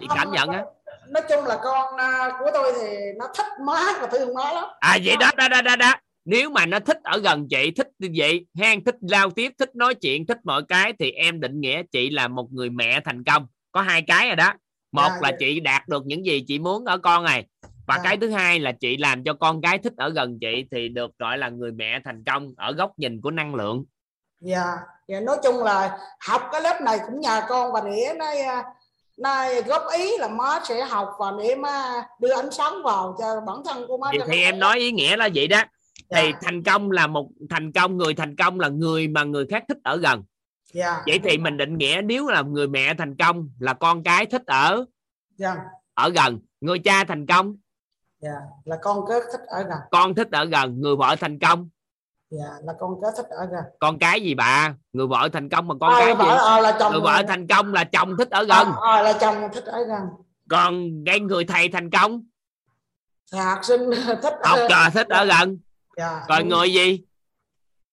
[0.00, 0.64] Chị cảm nhận á.
[1.08, 4.64] Nói chung là con à, của tôi thì nó thích má và thương má lắm.
[4.80, 5.94] À vậy đó đó đó đó, đó.
[6.24, 9.76] Nếu mà nó thích ở gần chị thích như vậy han thích giao tiếp thích
[9.76, 13.24] nói chuyện thích mọi cái thì em định nghĩa chị là một người mẹ thành
[13.24, 13.46] công.
[13.72, 14.52] Có hai cái rồi đó.
[14.92, 15.36] Một Dạ, là dạ.
[15.40, 17.46] chị đạt được những gì chị muốn ở con này.
[17.86, 18.00] Và Dạ.
[18.04, 21.10] cái thứ hai là chị làm cho con cái thích ở gần chị thì được
[21.18, 23.84] gọi là người mẹ thành công ở góc nhìn của năng lượng.
[24.40, 24.76] Dạ
[25.08, 28.64] dạ nói chung là học cái lớp này cũng nhờ con và để nó à,
[29.18, 33.40] nó góp ý là má sẽ học và để mà đưa ánh sáng vào cho
[33.46, 35.62] bản thân của má thì, thì em nói ý nghĩa là vậy đó
[36.14, 36.38] thì Dạ.
[36.42, 39.78] thành công là một thành công người thành công là người mà người khác thích
[39.84, 40.22] ở gần.
[40.74, 41.02] Dạ.
[41.06, 44.42] Vậy thì mình định nghĩa nếu là người mẹ thành công là con cái thích
[44.46, 44.84] ở
[45.36, 45.56] dạ.
[45.94, 46.38] ở gần.
[46.60, 47.56] Người cha thành công
[48.20, 48.34] dạ
[48.64, 49.78] là con kế thích ở gần.
[49.90, 51.68] con thích ở gần người vợ thành công.
[52.30, 53.64] Dạ là con kế thích ở gần.
[53.80, 54.74] Con cái gì bà?
[54.92, 56.30] Người vợ thành công mà con À, cái vợ- gì?
[56.48, 58.66] À, là chồng người vợ thành công là chồng thích ở gần.
[58.82, 60.00] À, à, là chồng thích ở gần.
[60.50, 62.22] Còn cái người thầy thành công?
[63.32, 63.80] Thì học sinh
[64.22, 65.58] thích học trò thích ở gần
[65.96, 67.00] dạ còn người gì?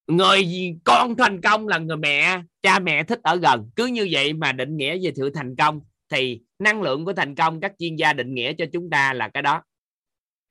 [0.07, 0.75] Người gì?
[0.83, 2.41] Con thành công là người mẹ.
[2.61, 3.69] Cha mẹ thích ở gần.
[3.75, 7.35] Cứ như vậy mà định nghĩa về sự thành công thì năng lượng của thành
[7.35, 9.61] công các chuyên gia định nghĩa cho chúng ta là cái đó.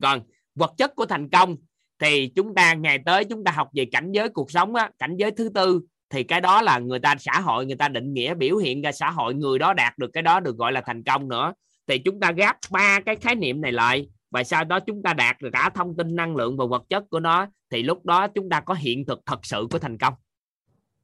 [0.02, 0.20] Còn
[0.55, 1.57] vật chất của thành công
[1.99, 5.17] thì chúng ta ngày tới chúng ta học về cảnh giới cuộc sống á, cảnh
[5.17, 8.35] giới thứ tư thì cái đó là người ta xã hội người ta định nghĩa
[8.35, 9.35] biểu hiện ra xã hội.
[9.35, 11.52] Người đó đạt được cái đó được gọi là thành công nữa.
[11.86, 15.13] Thì chúng ta gáp ba cái khái niệm này lại và sau đó chúng ta
[15.13, 18.29] đạt được cả thông tin năng lượng và vật chất của nó thì lúc đó
[18.29, 20.15] chúng ta có hiện thực thật sự của thành công.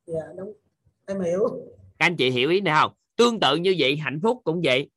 [0.06, 0.52] Dạ đúng.
[1.06, 1.48] Em hiểu.
[1.98, 2.92] Các anh chị hiểu ý này không?
[3.16, 4.90] Tương tự như vậy hạnh phúc cũng vậy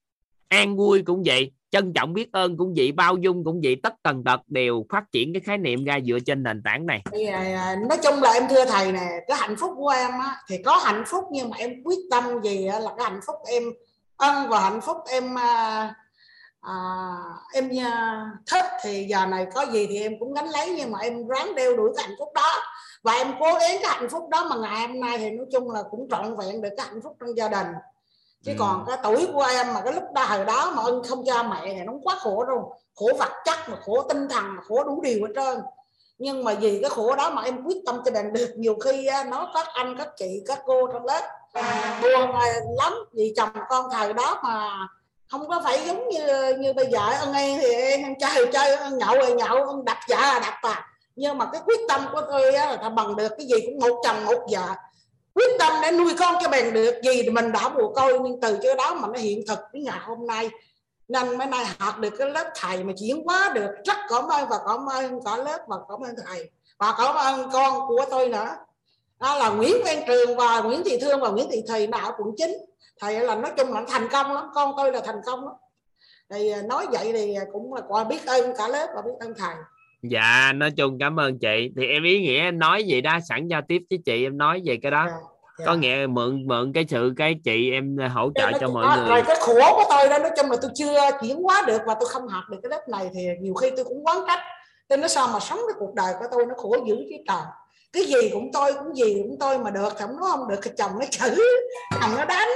[0.48, 3.94] an vui cũng vậy trân trọng biết ơn cũng vậy bao dung cũng vậy tất
[4.04, 7.04] tần tật đều phát triển cái khái niệm ra dựa trên nền tảng này.
[7.34, 10.58] À, nói chung là em thưa thầy nè cái hạnh phúc của em á, thì
[10.64, 13.64] có hạnh phúc nhưng mà em quyết tâm gì á, là cái hạnh phúc em
[14.18, 15.36] ân và hạnh phúc em
[16.68, 17.18] à, à,
[17.54, 21.00] em à, thích thì giờ này có gì thì em cũng gánh lấy nhưng mà
[21.00, 22.50] em ráng đeo đuổi cái hạnh phúc đó.
[23.04, 25.72] Và em cố gắng cái hạnh phúc đó mà ngày hôm nay thì nói chung
[25.72, 27.68] là cũng trọn vẹn được cái hạnh phúc trong gia đình.
[28.44, 28.56] Chứ Ừ.
[28.60, 31.44] còn cái tuổi của em mà cái lúc đó hồi đó mà ân không cha
[31.44, 32.60] mẹ thì nó quá khổ rồi
[32.96, 35.62] khổ vật chất mà khổ tinh thần mà khổ đủ điều hết trơn.
[36.18, 38.54] Nhưng mà vì cái khổ đó mà em quyết tâm cho bằng được.
[38.56, 41.22] Nhiều khi á, nó các anh các chị các cô trong lớp.
[42.02, 42.46] Buồn à,
[42.78, 44.70] lắm vì chồng con thời đó mà
[45.30, 47.74] không có phải giống như như bây giờ ông em thì
[48.04, 51.38] ăn chơi thì chơi ăn nhậu thì nhậu ăn đặt vợ là đặt à nhưng
[51.38, 54.02] mà cái quyết tâm của tôi á, là ta bằng được cái gì cũng một
[54.04, 54.76] chồng một vợ.
[55.34, 58.42] Quyết tâm để nuôi con cho bằng được gì thì mình đã mồ côi nhưng
[58.42, 60.50] từ chỗ đó mà nó hiện thực đến ngày hôm nay
[61.08, 63.70] nên mấy nay học được cái lớp thầy mà chuyển hóa được.
[63.86, 66.50] Rất cảm ơn và cảm ơn cả lớp và cảm ơn thầy.
[66.78, 68.50] Và cảm ơn con của tôi nữa.
[69.20, 72.12] Đó là Nguyễn Văn Trường và Nguyễn Thị Thương và Nguyễn Thị Thùy là ở
[72.18, 72.58] quận 9
[73.00, 75.54] thầy là nói chung là thành công lắm con tôi là thành công lắm.
[76.34, 79.34] Thì à, nói vậy thì cũng là qua biết ơn cả lớp và biết ơn
[79.38, 79.56] thầy.
[80.04, 81.72] Dạ nói chung cảm ơn chị.
[81.78, 84.78] Thì em ý nghĩa nói gì đó sẵn giao tiếp với chị em nói về
[84.82, 85.08] cái đó.
[85.60, 85.66] Dạ.
[85.66, 89.10] có nghĩa mượn mượn cái sự cái chị em hỗ trợ cho mọi Đó, người.
[89.10, 91.96] rồi cái khổ của tôi đó nói chung là tôi chưa chuyển hóa được và
[92.00, 94.40] tôi không học được cái lớp này thì nhiều khi tôi cũng quán trách.
[94.88, 97.42] Tôi nói sao mà sống cái cuộc đời của tôi nó khổ dữ chứ trời.
[97.94, 100.60] Cái gì cũng tôi cũng gì cũng tôi mà được thì không nói không được
[100.64, 101.36] thì chồng nó chửi
[102.02, 102.50] chồng nó đánh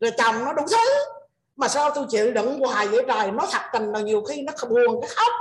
[0.00, 1.04] rồi chồng nó đủ thứ.
[1.56, 3.30] Mà sao tôi chịu đựng hoài vậy trời?
[3.30, 5.32] Nó thật tình là nhiều khi nó buồn cái khóc.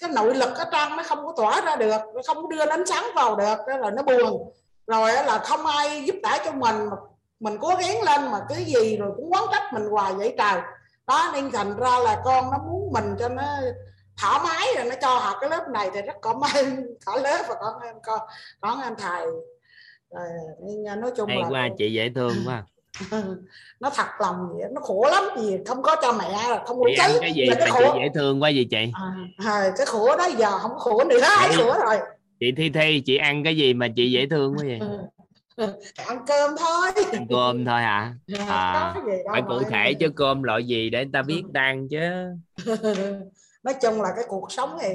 [0.00, 2.66] Cái nội lực ở trong nó không có tỏa ra được nó không có đưa
[2.66, 4.52] ánh sáng vào được là nó buồn.
[4.86, 6.88] Rồi là không ai giúp đỡ cho mình
[7.40, 10.60] mình cố gắng lên mà cái gì rồi cũng quán trách mình hoài vậy trời.
[11.06, 13.42] Đó nên thành ra là con nó muốn mình cho nó
[14.22, 17.44] thoải mái rồi nó cho học cái lớp này thì rất cảm ơn cả lớp
[17.48, 18.20] và cảm ơn con
[18.62, 19.26] cảm ơn thầy.
[20.10, 20.28] Rồi,
[20.66, 22.64] nên nói chung hay là quá chị dễ thương quá
[23.80, 27.10] nó thật lòng vậy nó khổ lắm gì không có cho mẹ là không ăn
[27.12, 27.94] chứ cái gì là cái chị khổ.
[27.98, 28.92] dễ thương quá gì chị?
[29.36, 31.96] À, cái khổ đó giờ không khổ nữa ai khổ rồi?
[32.40, 34.80] chị thi thi chị ăn cái gì mà chị dễ thương quá vậy?
[36.06, 37.04] Ăn cơm thôi.
[37.12, 38.14] Ăn cơm thôi hả?
[38.48, 38.94] À,
[39.32, 41.98] phải cụ thể chứ cơm loại gì để người ta biết đang chứ.
[43.62, 44.88] Nói chung là cái cuộc sống thì,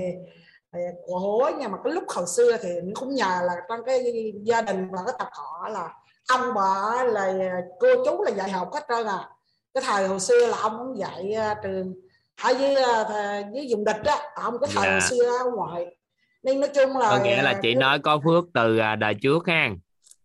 [0.74, 4.04] thì khổ nhưng mà cái lúc hồi xưa thì cũng nhờ là trong cái
[4.44, 5.90] gia đình và cái tập họ là
[6.30, 7.34] ông bà là
[7.80, 9.30] cô chú là dạy học hết trơn à.
[9.74, 11.94] Cái thời hồi xưa là ông cũng dạy à, trường
[12.42, 14.92] ở dưới à, dưới vùng địch á ông cái thời Dạ.
[14.92, 15.86] hồi xưa ở ngoài.
[16.44, 19.48] Nên nói chung là có nghĩa là chị nói có phước từ à, đời trước
[19.48, 19.70] ha.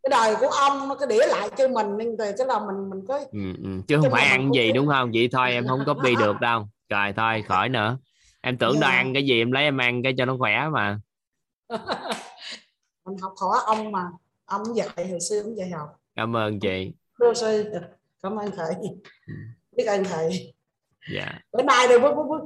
[0.02, 2.90] Cái đời của ông nó cái để lại cho mình nên từ cái là mình
[2.90, 3.68] mình có ừ, ừ.
[3.88, 5.10] chứ không phải ăn gì đúng không?
[5.14, 6.68] Vậy thôi em không copy được đâu.
[6.88, 7.96] Trời thôi khỏi nữa.
[8.40, 8.96] Em tưởng đâu Dạ.
[8.96, 10.98] ăn cái gì em lấy em ăn cái cho nó khỏe mà.
[13.06, 14.02] Mình học hỏi ông mà
[14.50, 15.88] ông dạy hồi xưa cũng dạy học.
[16.16, 16.92] Cảm ơn chị.
[17.34, 17.64] Sư
[18.22, 18.74] cảm ơn thầy.
[19.76, 20.54] Biết ơn thầy.
[21.14, 21.32] Dạ.
[21.52, 22.38] Bữa nay rồi bữa, bữa, bữa,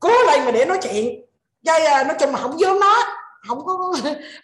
[0.00, 1.24] cố lên mà để nói chuyện.
[1.64, 2.98] Chơi à, nói chung mà không dám nói.
[3.48, 3.94] Không có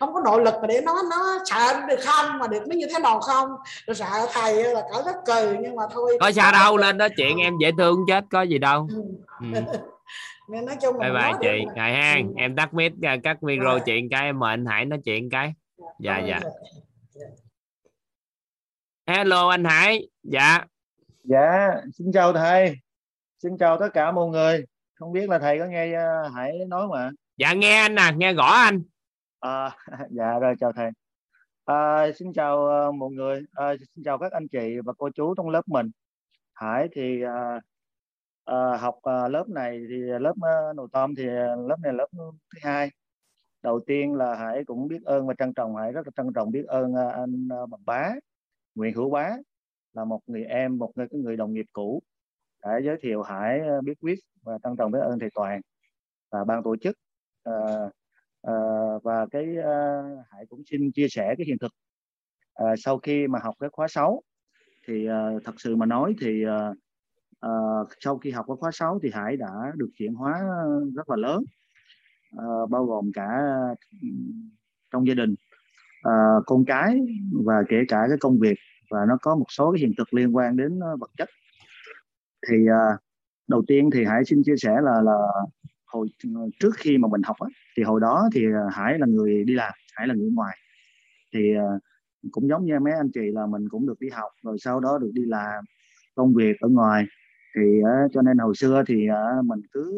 [0.01, 0.97] không có nội lực mà để nói.
[1.11, 2.39] Nó sợ được không?
[2.39, 3.49] Mà được nó như thế nào không?
[3.87, 6.19] Rồi sợ thầy là cỡ rất cười nhưng mà thôi.
[6.21, 8.89] Có sao đâu lên đó chuyện em dễ thương chết có gì đâu.
[9.41, 9.61] Ừ.
[10.49, 11.65] nên nói chung bye bye chị.
[11.75, 13.81] ngày hang em tắt mic à, cắt micro Rồi.
[13.87, 15.55] chuyện cái em mời anh Hải nói chuyện cái.
[15.99, 16.39] Dạ dạ.
[16.43, 16.51] thầy.
[19.07, 20.65] Hello anh Hải dạ
[21.25, 22.77] Dạ, xin chào thầy.
[23.39, 24.65] Xin chào tất cả mọi người.
[24.95, 27.11] Không biết là thầy có nghe uh, Hải nói mà.
[27.37, 28.83] dạ nghe anh nè nghe rõ anh
[29.41, 29.77] À,
[30.11, 30.91] dạ rồi chào thầy.
[31.65, 33.43] À, xin chào ờ, mọi người.
[33.53, 35.91] À, xin chào các anh chị và cô chú trong lớp mình.
[36.55, 37.61] Hải thì à,
[38.45, 42.09] à, học à, lớp này thì lớp uh, nội tâm thì à, lớp này lớp
[42.13, 42.91] thứ hai.
[43.65, 46.51] Đầu tiên là Hải cũng biết ơn và trân trọng Hải rất là trân trọng
[46.51, 48.15] biết ơn à, anh à, Bằng Bá,
[48.75, 49.31] Nguyễn Hữu Bá
[49.93, 52.03] là một người em, một người cái người đồng nghiệp cũ
[52.63, 55.61] đã giới thiệu Hải à, biết quyết và trân trọng biết ơn thầy Toàn
[56.31, 56.97] và ban tổ chức.
[57.43, 57.53] À,
[58.43, 58.55] à,
[59.03, 61.73] và cái à, Hải cũng xin chia sẻ cái hiện thực.
[62.55, 64.23] À, sau khi mà học cái khóa 6
[64.87, 66.71] thì à, thật sự mà nói thì à,
[67.41, 67.51] à,
[68.01, 70.43] sau khi học cái khóa 6 thì Hải đã được chuyển hóa
[70.95, 71.45] rất là lớn
[72.35, 73.29] uh, bao gồm cả
[74.93, 75.35] trong gia đình.
[76.09, 77.01] Uh, con cái
[77.45, 78.59] và kể cả cái công việc
[78.91, 81.29] và nó có một số cái hiện thực liên quan đến ờ, vật chất.
[82.49, 83.01] Thì uh,
[83.49, 85.17] đầu tiên thì Hải xin chia sẻ là là
[85.87, 86.09] hồi
[86.61, 89.73] trước khi mà mình học á, thì hồi đó thì Hải là người đi làm
[89.97, 90.57] Hải là người ngoài.
[91.35, 91.41] Thì
[92.33, 94.99] cũng giống như mấy anh chị là mình cũng được đi học rồi sau đó
[94.99, 95.65] được đi làm
[96.15, 97.05] công việc ở ngoài.
[97.57, 99.93] Thì uh, cho nên hồi xưa thì uh, mình cứ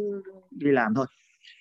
[0.51, 1.07] đi làm thôi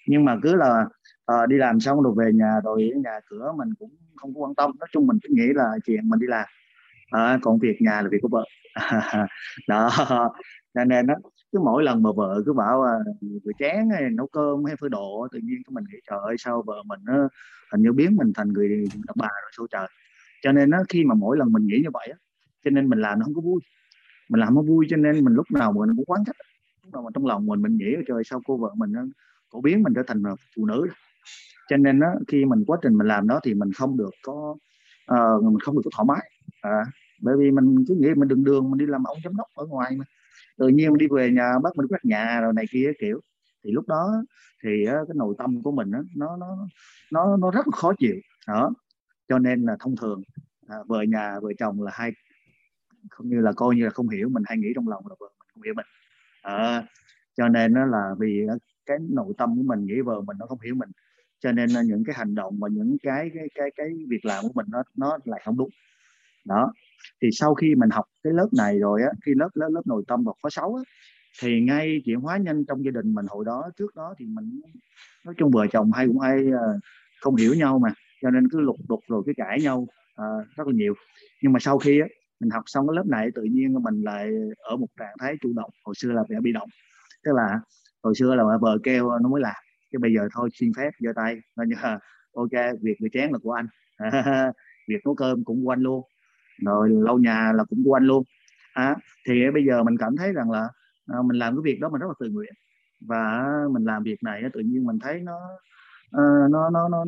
[0.07, 0.85] nhưng mà cứ là
[1.31, 4.55] uh, đi làm xong rồi về nhà rồi nhà cửa mình cũng không có quan
[4.55, 4.71] tâm.
[4.79, 6.45] Nói chung mình cứ nghĩ là chuyện mình đi làm.
[7.15, 8.43] Uh, còn việc nhà là việc của vợ.
[9.67, 9.89] Đó
[10.73, 11.13] cho nên đó
[11.51, 14.89] cứ mỗi lần mà vợ cứ bảo uh, vừa chán hay nấu cơm hay phơi
[14.89, 17.29] đồ tự nhiên mình nghĩ trời ơi sao vợ mình nó
[17.71, 19.87] hình như biến mình thành người đàn bà rồi sao trời?
[20.41, 22.17] Cho nên nó khi mà mỗi lần mình nghĩ như vậy á
[22.63, 23.61] cho nên mình làm nó không có vui.
[24.29, 26.35] Mình làm nó vui cho nên mình lúc nào mình cũng quán trách
[26.83, 28.93] lúc nào mà trong lòng mình mình nghĩ trời sao cô vợ mình
[29.55, 30.23] phổ biến mình trở thành
[30.55, 30.87] phụ nữ.
[31.69, 34.55] Cho nên đó, khi mình quá trình mình làm đó thì mình không được có
[35.11, 36.31] uh, mình không được có thoải mái.
[36.61, 36.85] À,
[37.21, 39.65] bởi vì mình cứ nghĩ mình đường đường mình đi làm ông giám đốc ở
[39.65, 40.05] ngoài mà.
[40.57, 43.19] Tự nhiên mình đi về nhà bắt mình quét nhà rồi này kia kiểu.
[43.63, 44.23] Thì lúc đó
[44.63, 46.67] thì uh, cái nội tâm của mình đó, nó nó
[47.11, 48.15] nó nó rất là khó chịu.
[48.47, 48.73] Đó.
[49.27, 50.21] Cho nên là thông thường
[50.67, 52.11] à, vợ nhà vợ chồng là hai
[53.09, 55.27] không như là coi như là không hiểu mình hay nghĩ trong lòng là vợ
[55.39, 55.85] mình không hiểu mình.
[56.41, 56.83] À,
[57.37, 58.47] cho nên nó là vì
[58.85, 60.89] cái nội tâm của mình nghĩ vợ mình nó không hiểu mình.
[61.39, 64.43] Cho nên là những cái hành động và những cái cái cái cái việc làm
[64.43, 65.69] của mình nó nó lại không đúng.
[66.45, 66.73] Đó.
[67.21, 70.03] Thì sau khi mình học cái lớp này rồi á khi lớp lớp lớp nội
[70.07, 70.83] tâm và khóa 6 á
[71.41, 74.61] thì ngay chuyển hóa nhanh trong gia đình mình hồi đó trước đó thì mình
[75.25, 76.79] nói chung vợ chồng hay cũng hay ờ,
[77.21, 77.89] không hiểu nhau mà
[78.21, 80.93] cho nên cứ lục đục rồi cứ cãi nhau à, rất là nhiều.
[81.41, 82.07] Nhưng mà sau khi á,
[82.39, 85.53] mình học xong cái lớp này tự nhiên mình lại ở một trạng thái chủ
[85.55, 86.69] động hồi xưa là phải bị động.
[87.23, 87.59] Tức là
[88.05, 89.55] hồi xưa là vợ kêu nó mới làm
[89.91, 91.35] chứ bây giờ thôi xin phép giơ tay.
[91.57, 91.75] Nên như
[92.33, 93.67] ok việc rửa chén là của anh.
[94.87, 96.03] Việc nấu cơm cũng của anh luôn.
[96.65, 98.23] Rồi lau nhà là cũng của anh luôn.
[98.73, 98.95] À,
[99.27, 100.69] thì bây giờ mình cảm thấy rằng là
[101.07, 102.53] à, mình làm cái việc đó mình rất là tự nguyện.
[103.07, 105.39] Và mình làm việc này tự nhiên mình thấy nó
[106.11, 107.05] à, nó, nó nó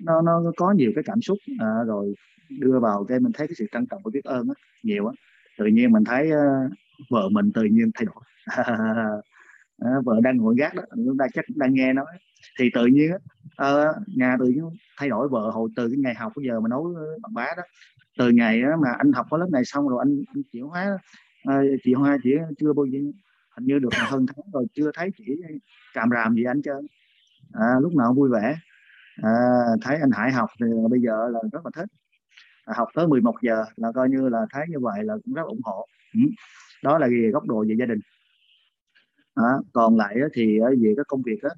[0.00, 2.14] nó nó có nhiều cái cảm xúc à, rồi
[2.60, 5.12] đưa vào cái mình thấy cái sự trân trọng và biết ơn đó, nhiều á.
[5.58, 6.72] Tự nhiên mình thấy uh,
[7.10, 8.22] vợ mình tự nhiên thay đổi.
[9.78, 12.06] à, vợ đang ngồi gác đó chúng ta chắc đang nghe nói.
[12.58, 13.10] Thì tự nhiên
[13.56, 13.68] à,
[14.06, 14.64] nhà tự nhiên
[14.98, 17.46] thay đổi vợ hồi từ cái ngày học bây giờ mà nấu ờ, bằng bá
[17.56, 17.62] đó.
[18.18, 20.98] Từ ngày đó mà anh học có lớp này xong rồi anh, anh chuyển hóa
[21.44, 22.98] à, chị hoa chỉ chưa bao giờ
[23.56, 25.24] hình như được hơn tháng rồi chưa thấy chị
[25.94, 26.86] càm ràm gì anh trơn.
[27.52, 28.56] À, lúc nào vui vẻ.
[29.22, 29.30] À,
[29.82, 31.88] thấy anh Hải học thì bây giờ là rất là thích.
[32.64, 35.46] À, học tới 11 giờ là coi như là thấy như vậy là cũng rất
[35.46, 35.86] ủng hộ.
[36.14, 36.20] Ừ.
[36.82, 37.98] đó là về góc độ về gia đình
[39.36, 41.50] à, còn lại thì ờ, về cái công việc á,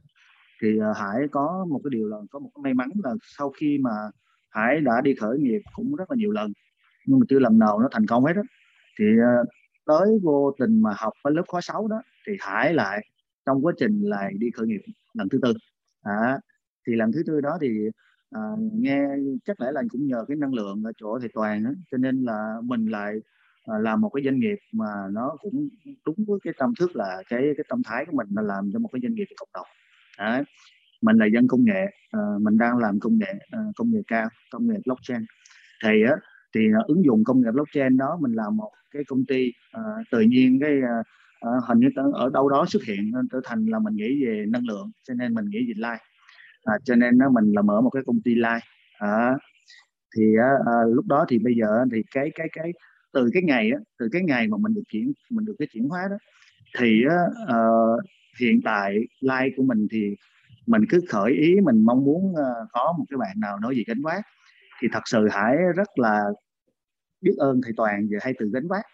[0.63, 3.51] thì ờ, Hải có một cái điều là có một cái may mắn là sau
[3.51, 3.91] khi mà
[4.51, 6.53] Hải đã đi khởi nghiệp cũng rất là nhiều lần
[7.07, 8.43] nhưng mà chưa lần nào nó thành công hết á
[9.01, 9.45] thì ờ,
[9.87, 13.01] tới vô tình mà học ở lớp khóa 6 đó thì Hải lại
[13.47, 14.81] trong quá trình lại đi khởi nghiệp
[15.15, 15.55] lần thứ tư.
[16.03, 16.41] À,
[16.89, 17.69] thì lần thứ tư đó thì
[18.31, 18.41] à,
[18.75, 19.03] nghe
[19.45, 22.23] chắc lẽ là cũng nhờ cái năng lượng ở chỗ thầy toàn á cho nên
[22.25, 23.15] là mình lại
[23.69, 25.69] Ờ, là một cái doanh nghiệp mà nó cũng
[26.07, 28.79] đúng với cái tâm thức là cái cái tâm thái của mình là làm cho
[28.79, 29.67] một cái doanh nghiệp cộng đồng.
[30.19, 30.43] Đấy.
[31.03, 34.29] mình là dân công nghệ à, mình đang làm công nghệ à, công nghệ cao
[34.51, 35.23] công nghệ blockchain.
[35.85, 36.17] Thì á
[36.55, 40.21] thì ứng dụng công nghệ blockchain đó mình làm một cái công ty à, tự
[40.21, 40.73] nhiên cái
[41.41, 44.67] à, hình như ở đâu đó xuất hiện trở thành là mình nghĩ về năng
[44.67, 46.05] lượng cho nên mình nghĩ về live
[46.65, 48.61] à, cho nên nó mình là mở một cái công ty live
[48.99, 49.37] à,
[50.17, 50.23] thì
[50.67, 52.73] à, lúc đó thì bây giờ thì cái cái cái
[53.19, 55.89] từ cái ngày á, từ cái ngày mà mình được chuyển mình được cái chuyển
[55.89, 56.17] hóa đó
[56.79, 58.05] thì uh,
[58.41, 60.17] hiện tại like của mình thì
[60.67, 63.85] mình cứ khởi ý mình mong muốn uh, có một cái bạn nào nói gì
[63.87, 64.25] gánh vác.
[64.81, 66.21] Thì thật sự hải rất là
[67.21, 68.85] biết ơn thầy toàn về hai từ gánh vác.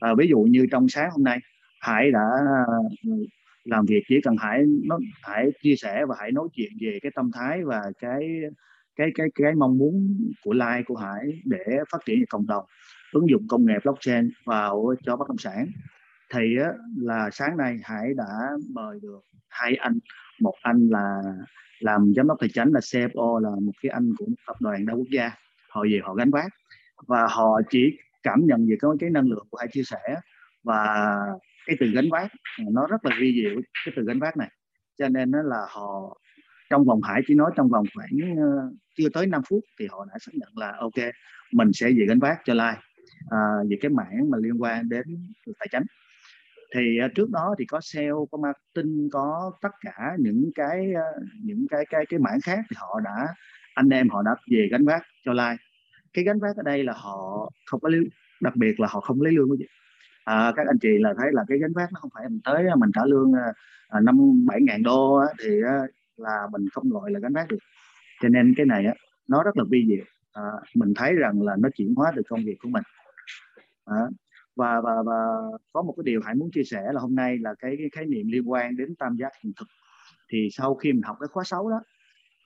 [0.00, 1.38] À, ví dụ như trong sáng hôm nay
[1.80, 2.28] hải đã
[2.68, 3.28] uh,
[3.64, 7.12] làm việc chỉ cần hải nó hải chia sẻ và hải nói chuyện về cái
[7.14, 8.40] tâm thái và cái
[8.96, 12.64] cái cái cái mong muốn của like của Hải để phát triển cộng đồng
[13.12, 15.66] ứng dụng công nghệ blockchain vào cho bất động sản,
[16.34, 16.40] thì
[16.96, 19.98] là sáng nay Hải đã mời được hai anh.
[20.40, 21.22] Một anh là
[21.80, 24.86] làm giám đốc tài chính, là CFO là một cái anh của một tập đoàn
[24.86, 25.30] đa quốc gia.
[25.70, 26.52] Họ về họ gánh vác.
[27.06, 30.16] Và họ chỉ cảm nhận về cái cái năng lượng của hai chia sẻ.
[30.64, 31.16] Và
[31.66, 32.32] cái từ gánh vác,
[32.70, 34.48] nó rất là vi diệu, cái từ gánh vác này.
[34.98, 36.18] Cho nên nó là họ,
[36.70, 38.10] trong vòng hải chỉ nói trong vòng khoảng
[38.98, 41.12] chưa tới 5 phút thì họ đã xác nhận là, ok,
[41.52, 42.80] mình sẽ về gánh vác cho like
[43.30, 45.04] à, về cái mảng mà liên quan đến
[45.58, 45.82] tài chính.
[46.74, 51.08] Thì à, trước đó thì có sale có marketing có tất cả những cái à,
[51.44, 53.28] những cái cái cái mảng khác thì họ đã
[53.74, 55.56] anh em họ đã về gánh vác cho lai.
[56.12, 57.90] Cái gánh vác ở đây là họ không có
[58.40, 59.66] đặc biệt là họ không lấy lương của gì
[60.24, 62.64] à, các anh chị là thấy là cái gánh vác nó không phải mình tới
[62.76, 63.32] mình trả lương
[63.88, 65.78] à, năm bảy ngàn đô á, thì á,
[66.16, 67.58] là mình không gọi là gánh vác được.
[68.22, 68.94] Cho nên cái này á,
[69.28, 70.04] nó rất là vi diệu.
[70.32, 70.42] À,
[70.74, 72.82] mình thấy rằng là nó chuyển hóa được công việc của mình
[73.94, 74.06] à,
[74.56, 75.14] và và và
[75.72, 78.06] có một cái điều hãy muốn chia sẻ là hôm nay là cái, cái khái
[78.06, 79.68] niệm liên quan đến tam giác hiện thực.
[80.32, 81.80] Thì sau khi mình học cái khóa 6 đó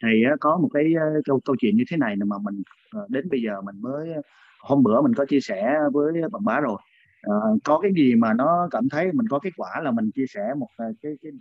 [0.02, 0.08] thì
[0.40, 0.84] có một cái
[1.24, 4.22] câu câu chuyện như thế này mà mình ờ, đến bây giờ mình mới ờ,
[4.60, 6.78] hôm bữa mình có chia sẻ với bạn bá rồi.
[7.22, 7.34] À,
[7.64, 10.42] có cái gì mà nó cảm thấy mình có kết quả là mình chia sẻ
[10.58, 11.32] một cái, cái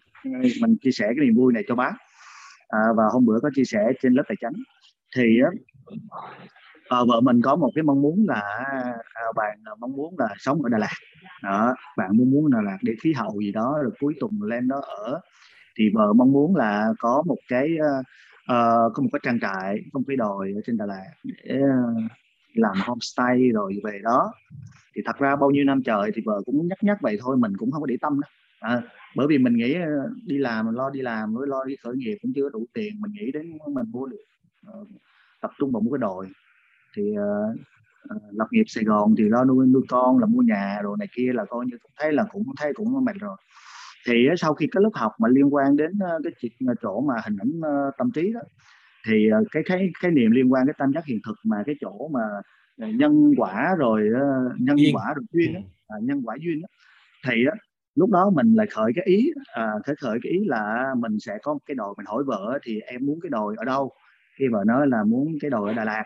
[0.62, 1.94] mình chia sẻ cái niềm vui này cho bác
[2.68, 4.54] à, và hôm bữa có chia sẻ trên lớp tài chánh.
[5.16, 5.24] Thì
[6.90, 8.42] à, vợ mình có một cái mong muốn là
[9.14, 10.96] à, bạn à, mong muốn là sống ở Đà Lạt.
[11.44, 14.68] Đó bạn muốn muốn Đà Lạt để khí hậu gì đó rồi cuối tuần lên
[14.68, 15.22] đó ở.
[15.78, 18.06] Thì vợ mong muốn là có một cái uh,
[18.94, 22.04] có một cái trang trại có một cái đồi ở trên Đà Lạt để uh,
[22.54, 24.32] làm homestay rồi về đó.
[24.96, 27.58] Thì thật ra bao nhiêu năm trời thì vợ cũng nhắc nhắc vậy thôi mình
[27.58, 28.28] cũng không có để tâm đó
[28.60, 28.82] à,
[29.16, 29.76] bởi vì mình nghĩ
[30.26, 33.12] đi làm lo đi làm với lo đi khởi nghiệp cũng chưa đủ tiền mình
[33.14, 34.24] nghĩ đến mình mua được
[34.82, 34.88] uh,
[35.42, 36.28] tập trung vào một cái đồi
[36.96, 37.56] thì uh,
[38.16, 41.08] uh, lập nghiệp Sài Gòn thì lo nuôi nuôi con là mua nhà rồi này
[41.16, 43.38] kia là coi như cũng thấy là cũng thấy cũng mệt rồi
[44.08, 45.92] thì sau khi cái lớp học mà liên quan đến
[46.24, 46.52] cái chuyện
[46.82, 47.62] chỗ mà hình ảnh
[47.98, 48.42] tâm trí đó
[49.08, 52.10] thì cái cái cái niệm liên quan đến tam giác hiện thực mà cái chỗ
[52.14, 52.22] mà
[52.78, 54.10] nhân quả rồi
[54.60, 54.96] nhân duyên.
[54.96, 56.68] quả rồi duyên đó, à, nhân quả duyên đó.
[57.28, 57.56] thì á,
[57.96, 61.38] lúc đó mình lại khởi cái ý à, khởi khởi cái ý là mình sẽ
[61.44, 63.92] có một cái đồi mình hỏi vợ thì em muốn cái đồi ở đâu
[64.40, 66.04] khi vợ nói là muốn cái đồi ở Đà Lạt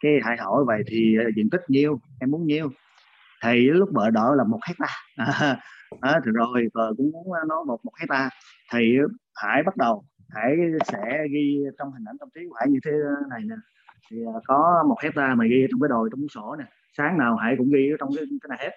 [0.00, 2.00] cái hãy hỏi vậy thì ờ, diện tích nhiêu?
[2.20, 2.70] Em muốn nhiêu?
[3.44, 5.56] Thì lúc vợ đó là một hecta à,
[6.00, 8.30] à, thì rồi vợ cũng muốn ờ, nó một một hecta
[8.72, 8.98] thì
[9.34, 10.04] hải bắt đầu.
[10.30, 12.90] Hải sẽ ghi trong hình ảnh tâm trí của hải như thế
[13.30, 13.56] này nè.
[14.10, 14.16] Thì
[14.46, 16.64] có một hecta mà ghi trong cái đồi trong cuốn sổ nè.
[16.96, 18.76] Sáng nào hải cũng ghi trong cái, cái này hết.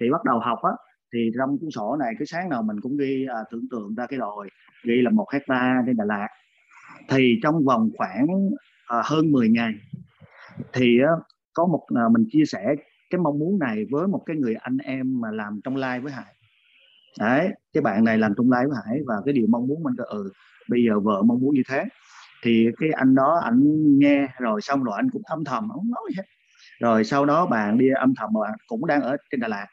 [0.00, 0.72] Thì bắt đầu học á
[1.12, 4.06] thì trong cuốn sổ này cứ sáng nào mình cũng ghi à, tưởng tượng ra
[4.06, 4.48] cái đồi.
[4.84, 6.28] Ghi là một hecta trên Đà Lạt.
[7.08, 8.26] Thì trong vòng khoảng
[8.86, 9.74] à, hơn 10 ngày
[10.72, 10.98] thì
[11.54, 12.74] có một à, mình chia sẻ
[13.10, 16.12] cái mong muốn này với một cái người anh em mà làm trong live với
[16.12, 16.34] Hải.
[17.20, 19.94] Đấy cái bạn này làm trong live với Hải và cái điều mong muốn mình
[19.96, 20.32] ừ
[20.68, 21.84] bây giờ vợ mong muốn như thế.
[22.42, 23.62] Thì cái anh đó anh
[23.98, 26.24] nghe rồi xong rồi anh cũng âm thầm không nói gì hết.
[26.80, 29.66] Rồi sau đó bạn đi âm thầm mà cũng đang ở trên Đà Lạt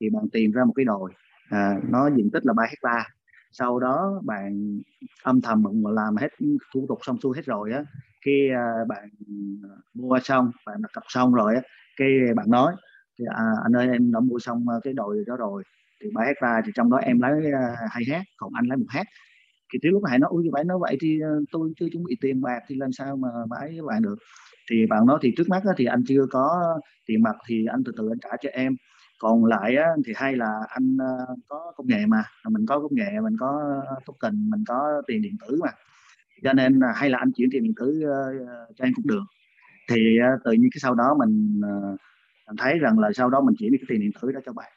[0.00, 1.12] thì bạn tìm ra một cái đồi
[1.50, 3.04] à, nó diện tích là 3 hecta.
[3.52, 4.80] Sau đó bạn
[5.22, 6.28] âm thầm bạn làm hết
[6.74, 7.84] thủ tục xong xuôi hết rồi á
[8.26, 9.08] khi à, bạn
[9.64, 11.62] à, mua xong bạn đặt cọc xong rồi á
[11.96, 12.74] cái bạn nói
[13.18, 15.62] thì, à, anh ơi em đã mua xong à, cái đồi đó rồi
[16.02, 17.32] thì 3 hecta thì trong đó em lấy
[17.90, 19.06] hai hát còn anh lấy một hát.
[19.72, 21.20] Thì tới lúc này nói như vậy nói vậy thì
[21.52, 24.16] tôi chưa chuẩn bị tiền bạc thì làm sao mà bãi với bạn được.
[24.70, 26.64] Thì bạn nói thì trước mắt thì anh chưa có
[27.06, 28.76] tiền mặt thì anh từ từ anh trả cho em.
[29.20, 30.96] Còn lại á, thì hay là anh
[31.48, 35.36] có công nghệ mà mình có công nghệ mình có token mình có tiền điện
[35.48, 35.70] tử mà
[36.42, 39.24] cho nên là hay là anh chuyển tiền điện tử uh, cho em cũng được.
[39.90, 41.60] Thì uh, tự nhiên cái sau đó mình
[41.92, 41.98] uh,
[42.58, 44.72] thấy rằng là sau đó mình chuyển đi cái tiền điện tử đó cho bạn.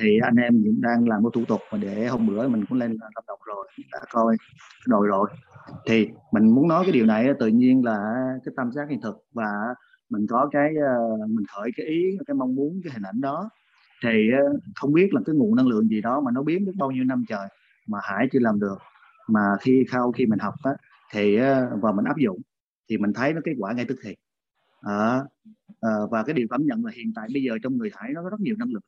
[0.00, 2.78] Thì anh em cũng đang làm cái thủ tục mà để hôm bữa mình cũng
[2.78, 4.36] lên lâm đồng rồi đã coi
[4.84, 5.28] rồi rồi.
[5.86, 8.14] Thì mình muốn nói cái điều này tự nhiên là
[8.44, 9.74] cái tâm giác hiện thực và
[10.10, 10.70] mình có cái
[11.28, 13.50] mình khởi cái ý cái mong muốn cái hình ảnh đó.
[14.04, 14.30] Thì
[14.76, 17.04] không biết là cái nguồn năng lượng gì đó mà nó biến được bao nhiêu
[17.04, 17.48] năm trời
[17.86, 18.78] mà hải chưa làm được.
[19.28, 20.70] Mà khi sau khi mình học á,
[21.12, 22.38] thì ờ, và mình áp dụng
[22.90, 24.14] thì mình thấy nó kết quả ngay tức thì.
[24.80, 25.20] À,
[25.80, 28.22] à, và cái điều cảm nhận là hiện tại bây giờ trong người hải nó
[28.22, 28.82] có rất nhiều năng lượng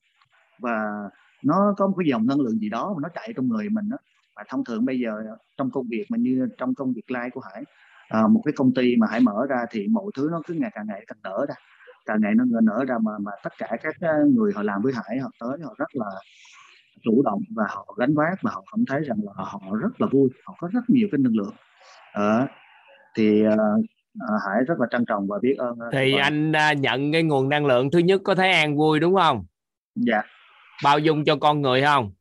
[0.59, 1.09] và
[1.45, 3.89] nó có một cái dòng năng lượng gì đó mà nó chạy trong người mình
[3.89, 3.97] đó
[4.37, 5.23] và thông thường bây giờ
[5.57, 7.65] trong công việc mình như trong công việc live của hải
[8.09, 10.71] à, một cái công ty mà hải mở ra thì mọi thứ nó cứ ngày
[10.75, 11.55] càng ngày càng nở ra.
[12.07, 13.97] Càng ngày nó nở ra mà mà tất cả các
[14.27, 16.07] người họ làm với hải họ tới họ rất là
[17.03, 20.07] chủ động và họ gánh vác và họ cảm thấy rằng là họ rất là
[20.13, 21.55] vui họ có rất nhiều cái năng lượng
[22.13, 22.47] à,
[23.17, 23.85] thì uh,
[24.47, 27.67] Hải rất là trân trọng và biết ơn thì anh uh, nhận cái nguồn năng
[27.67, 29.45] lượng thứ nhất có thấy an vui đúng không?
[29.95, 30.23] Dạ.
[30.85, 32.13] Bao dung cho con người không?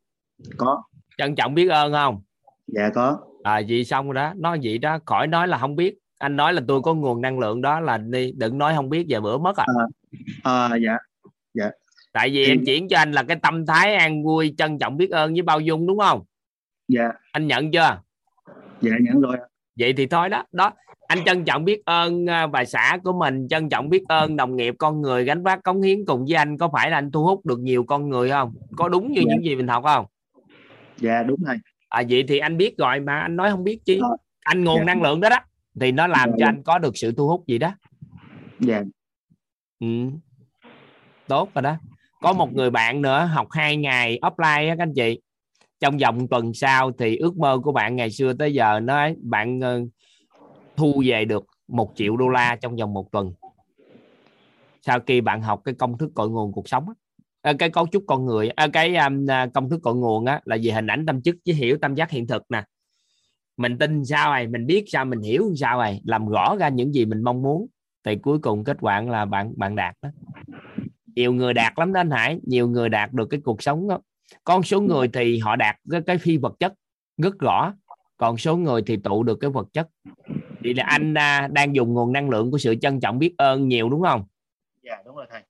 [0.58, 0.84] Có.
[1.18, 2.22] Trân trọng biết ơn không?
[2.68, 3.20] Dạ có.
[3.44, 4.34] À vậy xong rồi đó.
[4.36, 5.96] Nói vậy đó khỏi nói là không biết.
[6.20, 9.06] Anh nói là tôi có nguồn năng lượng đó là đi đừng nói không biết
[9.10, 9.66] vài bữa mất à,
[10.44, 10.98] à, à dạ
[11.54, 11.70] dạ.
[12.12, 12.52] Tại vì thì...
[12.52, 15.42] em chuyển cho anh là cái tâm thái an vui trân trọng biết ơn với
[15.42, 16.24] bao dung đúng không?
[16.88, 17.12] Dạ.
[17.32, 18.02] Anh nhận chưa?
[18.82, 19.38] Dạ nhận rồi
[19.80, 20.44] vậy thì thôi đó.
[20.52, 20.72] Đó
[21.08, 24.56] anh trân trọng biết ơn à, bà xã của mình trân trọng biết ơn đồng
[24.56, 26.58] nghiệp con người gánh vác cống hiến cùng với anh.
[26.58, 28.54] Có phải là anh thu hút được nhiều con người không?
[28.78, 29.34] Có đúng như dạ.
[29.34, 30.06] những gì mình học không?
[30.98, 31.56] Dạ đúng rồi.
[31.90, 34.10] À vậy thì anh biết rồi mà anh nói không biết chi à,
[34.44, 34.84] anh nguồn dạ.
[34.84, 35.38] năng lượng đó đó
[35.80, 36.36] thì nó làm dạ.
[36.40, 37.72] cho anh có được sự thu hút gì đó.
[38.60, 38.84] Dạ.
[39.80, 39.88] Ừ.
[41.28, 41.76] tốt rồi đó.
[42.22, 45.20] Có một người bạn nữa học hai ngày offline á các anh chị
[45.84, 49.60] trong vòng tuần sau thì ước mơ của bạn ngày xưa tới giờ nó bạn
[49.60, 49.82] ờ,
[50.76, 53.34] thu về được một triệu đô la trong vòng một tuần.
[54.82, 56.86] Sau khi bạn học cái công thức cội nguồn cuộc sống
[57.42, 60.42] ờ, cái cấu trúc con người ờ, cái um, à, công thức cội nguồn á
[60.46, 62.64] là về hình ảnh tâm chức với hiểu tâm giác hiện thực nè.
[63.58, 65.06] Mình tin sao rồi mình biết sao?
[65.06, 67.68] Mình hiểu sao rồi làm rõ ra những gì mình mong muốn.
[68.06, 70.10] Thì cuối cùng kết quả là bạn bạn đạt đó.
[71.16, 72.40] Nhiều người đạt lắm đó anh Hải.
[72.44, 74.00] Nhiều người đạt được cái cuộc sống đó
[74.44, 76.74] con số người thì họ đạt cái, cái phi vật chất
[77.18, 77.74] rất rõ.
[78.18, 79.88] Còn số người thì tụ được cái vật chất.
[80.64, 83.68] Thì là anh à, đang dùng nguồn năng lượng của sự trân trọng biết ơn
[83.68, 84.26] nhiều đúng không?
[84.84, 85.42] Dạ đúng rồi thầy.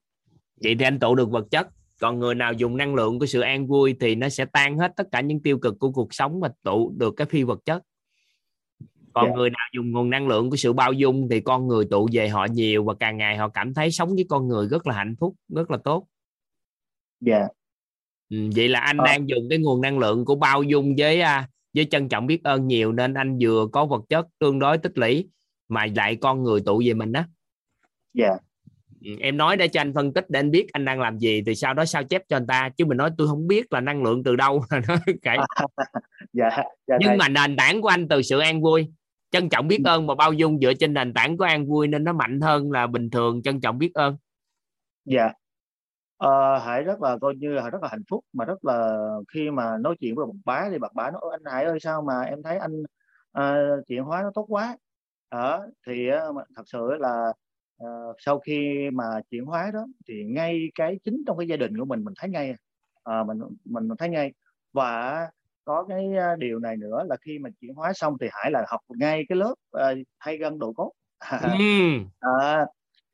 [0.64, 1.68] Vậy thì anh tụ được vật chất.
[2.00, 4.94] Còn người nào dùng năng lượng của sự an vui thì nó sẽ tan hết
[4.96, 7.84] tất cả những tiêu cực của cuộc sống và tụ được cái phi vật chất.
[9.14, 9.36] Còn Dạ.
[9.36, 12.30] người nào dùng nguồn năng lượng của sự bao dung thì con người tụ về
[12.30, 15.16] họ nhiều và càng ngày họ cảm thấy sống với con người rất là hạnh
[15.20, 16.08] phúc rất là tốt.
[17.22, 17.40] Dạ.
[17.40, 17.48] ừ,
[18.56, 19.06] vậy là anh Ờ.
[19.06, 22.44] đang dùng cái nguồn năng lượng của bao dung với à, với trân trọng biết
[22.44, 25.28] ơn nhiều nên anh vừa có vật chất tương đối tích lũy
[25.70, 27.24] mà lại con người tụ về mình đó
[28.14, 28.30] dạ.
[29.06, 31.42] Ừ, em nói để cho anh phân tích để anh biết anh đang làm gì
[31.46, 33.80] thì sau đó sao chép cho anh ta chứ mình nói tôi không biết là
[33.80, 35.36] năng lượng từ đâu nó kệ
[36.34, 36.50] dạ
[36.88, 37.18] dạ nhưng thầy.
[37.18, 38.88] mà nền tảng của anh từ sự an vui.
[39.32, 42.04] Trân trọng biết ơn và bao dung dựa trên nền tảng của an vui nên
[42.04, 44.18] nó mạnh hơn là bình thường trân trọng biết ơn.
[45.06, 45.30] Dạ
[46.24, 48.98] ờ, Hải rất là coi như là rất là hạnh phúc mà rất là
[49.34, 51.80] khi mà nói chuyện với một bá thì bạc bá nói "Ôi, anh Hải ơi
[51.82, 52.84] sao mà em thấy anh
[53.32, 53.56] ờ,
[53.88, 54.78] chuyển hóa nó tốt quá?
[55.32, 57.34] Đó thì á, mà thật sự là
[57.78, 57.88] ờ,
[58.20, 61.86] sau khi mà chuyển hóa đó thì ngay cái chính trong cái gia đình của
[61.86, 62.56] mình mình thấy ngay
[63.04, 64.34] Ờ, mình mình thấy ngay.
[64.74, 65.20] Và
[65.66, 68.66] có cái ờ, điều này nữa là khi mà chuyển hóa xong thì Hải là
[68.68, 70.92] học ngay cái lớp ờ, thay gân độ cốt.
[72.20, 72.66] À,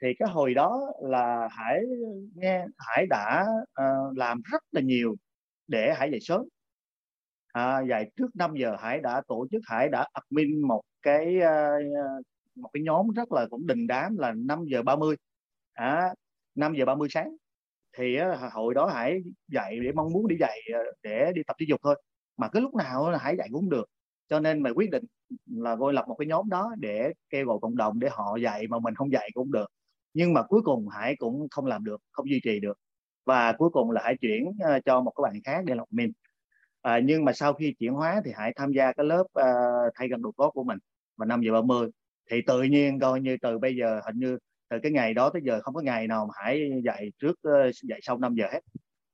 [0.02, 1.82] thì cái hồi đó là Hải
[2.36, 3.46] nghe Hải đã
[3.82, 5.16] uh, làm rất là nhiều
[5.68, 6.46] để Hải dậy sớm.
[7.54, 12.26] À, dậy trước 5 giờ Hải đã tổ chức Hải đã admin một cái uh,
[12.56, 15.16] một cái nhóm rất là cũng đình đám là 5 giờ 30
[15.74, 16.14] à,
[16.56, 17.36] 5 giờ 30 sáng.
[17.98, 21.56] Thì uh, hồi đó Hải dậy để mong muốn đi dậy ờ, để đi tập
[21.60, 22.02] thể dục thôi.
[22.38, 23.86] Mà cái lúc nào là Hải dậy cũng được.
[24.30, 25.04] Cho nên mà quyết định
[25.46, 28.68] là gọi lập một cái nhóm đó để kêu gọi cộng đồng để họ dạy
[28.68, 29.68] mà mình không dạy cũng được
[30.20, 32.78] nhưng mà cuối cùng Hải cũng không làm được không duy trì được.
[33.26, 36.12] Và cuối cùng là Hải chuyển ờ, cho một cái bạn khác để làm admin.
[36.82, 39.46] À, nhưng mà sau khi chuyển hóa thì Hải tham gia cái lớp ờ,
[39.96, 40.78] thay gần độ cốt của mình
[41.18, 41.90] vào 5 giờ 30
[42.32, 44.38] thì tự nhiên coi như từ bây giờ hình như
[44.70, 47.72] từ cái ngày đó tới giờ không có ngày nào mà Hải dạy trước ờ,
[47.84, 48.62] dạy sau 5 giờ hết.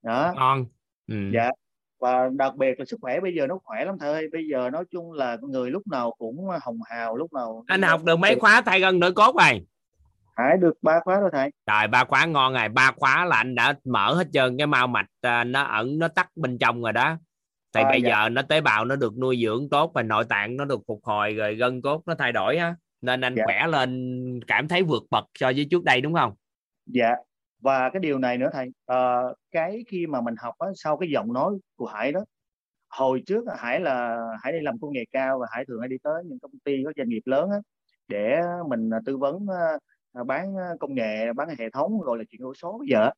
[0.03, 0.33] Đó.
[0.35, 0.65] Ngon.
[1.07, 1.15] Ừ.
[1.33, 1.49] dạ.
[1.99, 4.27] Và đặc biệt là sức khỏe bây giờ nó khỏe lắm thầy ơi.
[4.31, 8.03] Bây giờ nói chung là người lúc nào cũng hồng hào lúc nào anh học
[8.03, 9.65] được mấy khóa thay gân đổi cốt rồi
[10.35, 13.55] Hải được ba khóa rồi thầy Trời ba khóa ngon rồi, ba khóa là anh
[13.55, 16.93] đã mở hết trơn cái mao mạch à, nó ẩn nó tắt bên trong rồi
[16.93, 17.17] đó.
[17.73, 18.09] Thì À, bây dạ.
[18.09, 20.99] giờ nó tế bào nó được nuôi dưỡng tốt và nội tạng nó được phục
[21.03, 22.75] hồi rồi gân cốt nó thay đổi á.
[23.01, 23.43] Nên anh Dạ.
[23.45, 26.33] khỏe lên cảm thấy vượt bậc so với trước đây đúng không?
[26.85, 27.15] dạ
[27.59, 31.09] và cái điều này nữa thầy ờ, cái khi mà mình học á, sau cái
[31.09, 32.25] giọng nói của Hải đó
[32.89, 35.95] hồi trước Hải là Hải đi làm công nghệ cao và Hải thường hay đi
[36.03, 37.57] tới những công ty có doanh nghiệp lớn á,
[38.07, 39.77] để mình tư vấn ờ,
[40.23, 43.09] bán công nghệ bán hệ thống rồi là chuyển đổi số bây giờ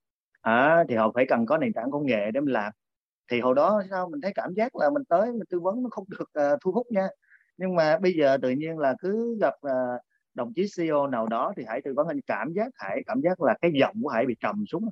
[0.41, 2.73] à, thì họ phải cần có nền tảng công nghệ để mình làm.
[3.31, 5.89] Thì hồi đó sao mình thấy cảm giác là mình tới mình tư vấn nó
[5.91, 7.07] không được ờ, thu hút nha.
[7.57, 9.99] Nhưng mà bây giờ tự nhiên là cứ gặp ờ,
[10.33, 13.41] đồng chí CEO nào đó thì Hải tư vấn anh cảm giác Hải cảm giác
[13.41, 14.89] là cái giọng của Hải bị trầm xuống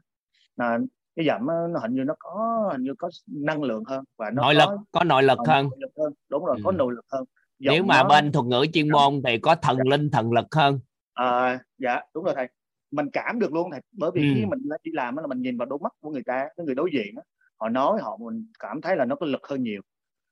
[0.56, 0.80] là
[1.16, 4.42] cái giọng nó, hình như nó có hình như có năng lượng hơn và nó
[4.42, 5.69] Nội có lực, có nội lực ờ, hơn.
[5.77, 6.14] lực hơn.
[6.30, 6.75] Đúng rồi có Ừ.
[6.75, 7.24] nội lực hơn.
[7.59, 10.45] Nếu Giọng mà nó- bên thuật ngữ chuyên môn thì có thần linh thần lực
[10.56, 10.80] hơn.
[11.16, 12.48] À, dạ đúng rồi thầy
[12.92, 14.32] mình cảm được luôn thầy bởi vì Ừ.
[14.35, 16.66] khi mình đi làm á là mình nhìn vào đôi mắt của người ta cái
[16.66, 17.24] người đối diện á,
[17.60, 19.82] họ nói họ mình cảm thấy là nó có lực hơn nhiều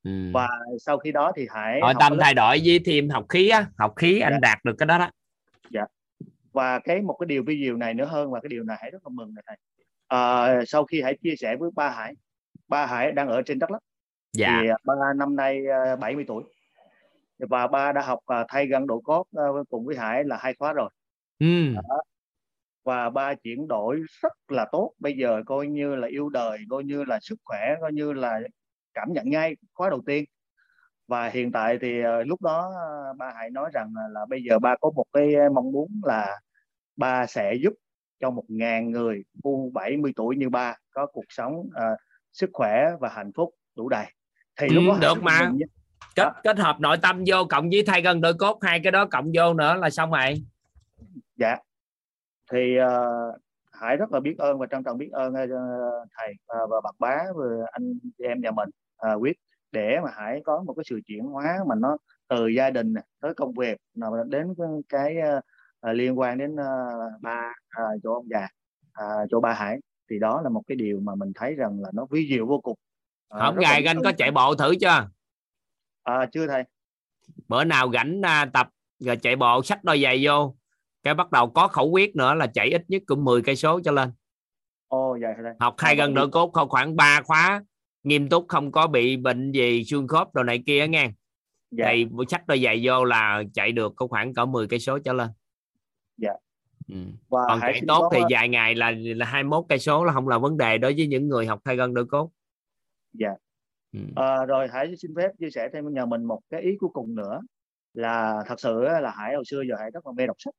[0.04, 0.12] Ừ.
[0.34, 0.48] và
[0.80, 3.94] sau khi đó thì Hải Nội tâm thay đổi với thêm học khí á, học
[3.96, 4.40] khí anh Dạ.
[4.42, 5.10] đạt được cái đó đó.
[5.70, 5.86] dạ
[6.52, 8.92] và cái một cái điều vi diệu này nữa hơn và cái điều này Hải
[8.92, 9.58] rất là mừng này thầy
[10.08, 12.14] à, sau khi Hải chia sẻ với ba Hải
[12.68, 13.82] ba Hải đang ở trên Đắk Lắk
[14.34, 14.60] Dạ.
[14.62, 16.44] thì à, ba năm nay à, 70 tuổi
[17.50, 20.54] và ba đã học à, thay gân độ cốt à, cùng với Hải là hai
[20.60, 20.90] khóa rồi
[21.40, 21.74] Ừ.
[21.76, 22.02] Đó.
[22.84, 26.84] và ba chuyển đổi rất là tốt bây giờ coi như là yêu đời coi
[26.84, 28.40] như là sức khỏe coi như là
[28.94, 30.26] cảm nhận ngay khóa đầu tiên
[31.08, 34.44] và hiện tại thì ờ, lúc đó ờ, ba hãy nói rằng là, là bây
[34.50, 36.40] giờ ba có một cái mong muốn là
[36.96, 37.74] ba sẽ giúp
[38.20, 41.96] cho một ngàn người u 70 tuổi như ba có cuộc sống ờ,
[42.34, 44.06] sức khỏe và hạnh phúc đủ đầy
[44.60, 45.52] thì Ừ, lúc đó Hải được mà.
[45.56, 45.66] nha.
[46.16, 49.06] Kết kết hợp nội tâm vô cộng với thay gân đổi cốt hai cái đó
[49.06, 50.44] cộng vô nữa là xong rồi.
[51.36, 51.58] dạ.
[52.52, 53.12] Thì ờ,
[53.72, 55.50] Hải rất là biết ơn và trân trọng biết ơn uh,
[56.18, 56.34] thầy
[56.64, 58.70] uh, và bạc bá và anh em nhà mình
[59.14, 59.38] uh, quyết
[59.72, 63.34] để mà Hải có một cái sự chuyển hóa mà nó từ gia đình tới
[63.34, 63.78] công việc
[64.26, 64.54] đến
[64.90, 65.44] cái uh,
[65.96, 68.48] liên quan đến uh, ba uh, chỗ ông già
[69.04, 71.90] uh, chỗ ba Hải thì đó là một cái điều mà mình thấy rằng là
[71.94, 72.78] nó vi diệu vô cùng.
[73.36, 75.08] Uh, hôm ngày anh có chạy bộ thử chưa
[76.04, 76.64] à, chưa thầy.
[77.48, 80.56] Bữa nào rảnh uh, tập rồi chạy bộ xách đôi giày vô.
[81.04, 83.80] Cái bắt đầu có khẩu quyết nữa là chạy ít nhất cũng 10 cây số
[83.84, 84.12] cho lên.
[84.88, 85.54] Ồ, vậy đây.
[85.60, 87.64] học hai gần nửa cốt không khoảng 3 khóa
[88.04, 91.10] nghiêm túc không có bị bệnh gì xương khớp đồ này kia nghe.
[91.72, 91.86] Dạ.
[91.90, 95.14] thì sách đôi giày vô là chạy được có khoảng cỡ 10 cây số trở
[95.14, 95.30] lên.
[96.18, 96.34] Dạ.
[96.88, 96.96] Ừ.
[97.30, 100.38] Và còn chạy tốt thì vài ngày là là 21 cây số là không là
[100.38, 102.32] vấn đề đối với những người học thay gân đỡ cốt.
[103.14, 103.30] Dạ
[103.94, 104.00] ừ.
[104.16, 107.16] à, rồi hãy xin phép chia sẻ thêm nhà mình một cái ý cuối cùng
[107.16, 107.42] nữa
[107.94, 110.54] là thật sự là hải hồi xưa giờ hải rất là mê đọc sách.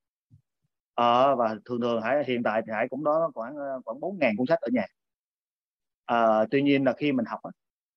[0.95, 4.19] À, và thường thường hải hiện tại thì hải cũng đó khoảng ờ, khoảng bốn
[4.19, 4.87] ngàn cuốn sách ở nhà.
[6.07, 7.41] À, tuy nhiên là khi mình học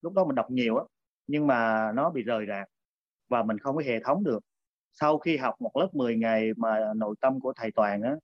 [0.02, 0.84] lúc đó mình đọc nhiều á
[1.28, 2.68] nhưng mà nó bị rời rạc
[3.30, 4.40] và mình không có hệ thống được.
[4.94, 8.16] Sau khi học một lớp 10 ngày mà nội tâm của thầy toàn á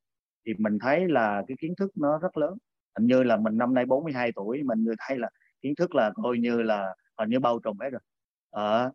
[0.45, 2.58] thì mình thấy là cái kiến thức nó rất lớn.
[2.98, 5.30] Hình như là mình năm nay 42 tuổi mình người thấy là
[5.61, 8.01] kiến thức là coi như là hình như bao trùm hết rồi.
[8.51, 8.92] À,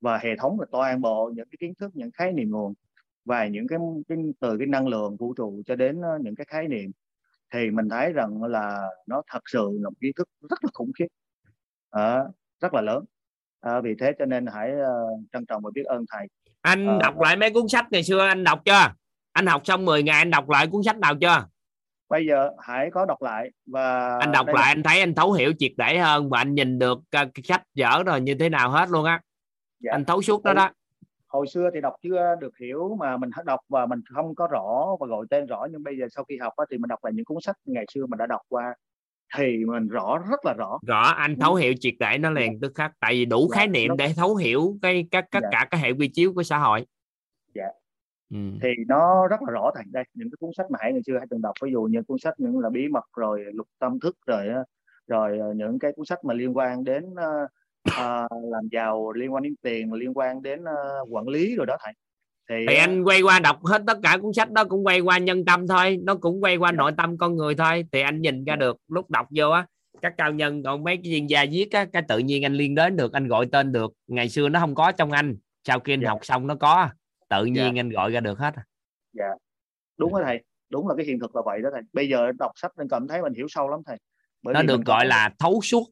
[0.00, 2.74] và hệ thống là toàn bộ những cái kiến thức những khái niệm nguồn
[3.24, 6.68] và những cái, cái từ cái năng lượng vũ trụ cho đến những cái khái
[6.68, 6.90] niệm.
[7.52, 10.92] Thì mình thấy rằng là nó thật sự là một kiến thức rất là khủng
[10.98, 11.06] khiếp.
[11.90, 12.24] À,
[12.60, 13.04] rất là lớn.
[13.60, 16.26] À, vì thế cho nên hãy uh, trân trọng và biết ơn thầy.
[16.60, 18.94] Anh à, đọc lại mấy cuốn sách ngày xưa anh đọc chưa?
[19.32, 21.46] Anh học xong 10 ngày anh đọc lại cuốn sách nào chưa
[22.10, 24.62] bây giờ hãy có đọc lại và anh đọc lại là...
[24.62, 28.02] anh thấy anh thấu hiểu triệt để hơn và anh nhìn được cái sách dở
[28.06, 29.20] rồi như thế nào hết luôn á
[29.80, 29.92] dạ.
[29.92, 30.70] anh thấu suốt đó đó
[31.26, 34.96] hồi xưa thì đọc chưa được hiểu mà mình đọc và mình không có rõ
[35.00, 37.24] và gọi tên rõ nhưng bây giờ sau khi học thì mình đọc lại những
[37.24, 38.74] cuốn sách ngày xưa mình đã đọc qua
[39.36, 42.58] thì mình rõ rất là rõ rõ anh thấu hiểu triệt để nó liền dạ.
[42.62, 43.94] tức khắc tại vì đủ dạ, khái niệm nó...
[43.98, 45.48] để thấu hiểu cái các tất dạ.
[45.52, 46.86] cả các hệ quy chiếu của xã hội
[47.54, 47.66] dạ
[48.30, 48.36] ừ.
[48.62, 51.18] thì nó rất là rõ thành đây những cái cuốn sách mà hãy ngày xưa
[51.18, 54.00] hãy từng đọc ví dụ như cuốn sách những là bí mật rồi lục tâm
[54.00, 54.46] thức rồi
[55.06, 57.50] rồi ờ, những cái cuốn sách mà liên quan đến uh,
[57.88, 61.76] uh, làm giàu liên quan đến tiền liên quan đến uh, quản lý rồi đó
[61.84, 61.92] thầy
[62.50, 65.18] thì, thì anh quay qua đọc hết tất cả cuốn sách đó cũng quay qua
[65.18, 66.76] nhân tâm thôi nó cũng quay qua dạ.
[66.76, 69.66] nội tâm con người thôi thì anh nhìn ra được lúc đọc vô á
[70.02, 72.74] các cao nhân còn mấy cái chuyên gia viết á cái tự nhiên anh liên
[72.74, 75.92] đến được anh gọi tên được ngày xưa nó không có trong anh sau khi
[75.92, 76.08] anh dạ.
[76.08, 76.88] học xong nó có
[77.30, 77.52] tự dạ.
[77.52, 77.80] nhiên dạ.
[77.80, 78.54] anh gọi ra được hết
[79.12, 79.28] dạ
[79.98, 82.52] đúng rồi thầy đúng là cái hiện thực là vậy đó thầy bây giờ đọc
[82.54, 83.96] sách nên cảm thấy mình hiểu sâu lắm thầy
[84.42, 85.08] Bởi nó được gọi có...
[85.08, 85.90] là thấu suốt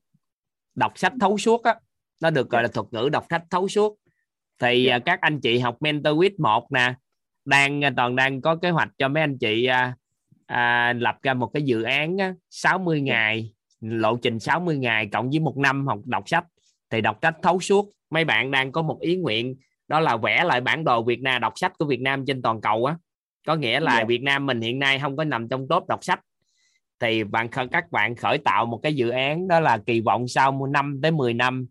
[0.75, 1.75] đọc sách thấu suốt á
[2.23, 3.99] nó được gọi là thuật ngữ đọc sách thấu suốt
[4.59, 5.03] thì yeah.
[5.07, 5.13] Dạ.
[5.13, 6.95] các anh chị học mentor with một nè
[7.45, 9.97] đang à, toàn đang có kế hoạch cho mấy anh chị à,
[10.47, 13.05] à, lập ra một cái dự án á, 60 dạ.
[13.05, 16.45] ngày lộ trình 60 ngày cộng với một năm học đọc sách
[16.91, 19.57] thì đọc sách thấu suốt mấy bạn đang có một ý nguyện
[19.89, 22.61] đó là vẽ lại bản đồ Việt Nam đọc sách của Việt Nam trên toàn
[22.61, 22.97] cầu á
[23.47, 24.09] có nghĩa là yeah.
[24.09, 26.21] Việt Nam mình hiện nay không có nằm trong top đọc sách
[27.01, 30.67] thì bạn các bạn khởi tạo một cái dự án đó là kỳ vọng sau
[30.67, 31.67] 5 tới 10 năm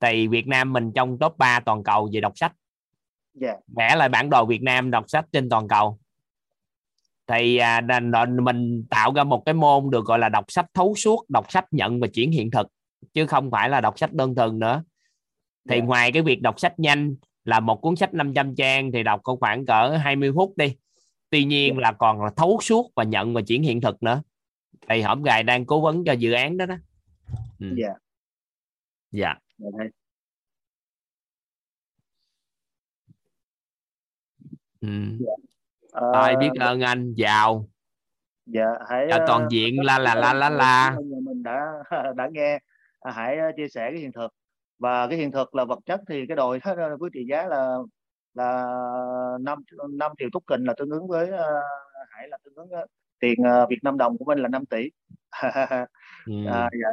[0.00, 2.52] thì Việt Nam mình trong top 3 toàn cầu về đọc sách
[3.40, 3.56] yeah.
[3.56, 3.60] Dạ.
[3.76, 5.98] vẽ lại bản đồ Việt Nam đọc sách trên toàn cầu
[7.26, 7.80] thì à,
[8.42, 11.64] mình tạo ra một cái môn được gọi là đọc sách thấu suốt đọc sách
[11.70, 12.66] nhận và chuyển hiện thực
[13.14, 14.82] chứ không phải là đọc sách đơn thuần nữa
[15.68, 15.82] thì yeah.
[15.82, 15.86] Dạ.
[15.86, 17.14] ngoài cái việc đọc sách nhanh
[17.46, 20.76] là một cuốn sách 500 trang thì đọc có khoảng cỡ 20 phút đi
[21.30, 21.74] tuy nhiên.
[21.74, 21.80] Dạ.
[21.80, 24.22] là còn là thấu suốt và nhận và chuyển hiện thực nữa
[24.88, 26.74] thì hổm gài đang cố vấn cho dự án đó đó
[27.60, 27.66] ừ.
[27.76, 27.88] dạ
[29.10, 29.68] dạ dạ
[34.80, 34.88] ừ.
[35.20, 35.32] dạ.
[36.14, 37.68] Thôi biết ơn anh giàu
[38.46, 41.60] dạ hãy Cho toàn diện la la la la la mình đã
[42.16, 42.58] đã nghe
[43.00, 44.34] à, hãy chia sẻ cái hiện thực
[44.78, 46.60] và cái hiện thực là vật chất thì cái đồi
[46.98, 47.76] với trị giá là
[48.34, 48.66] là
[49.40, 49.58] năm
[49.90, 51.64] năm triệu túc kình là tương ứng với uh,
[52.10, 52.90] hải là tương ứng uh,
[53.20, 54.90] tiền uh, Việt Nam đồng của mình là 5 tỷ
[56.26, 56.46] ừ.
[56.46, 56.88] à, dạ.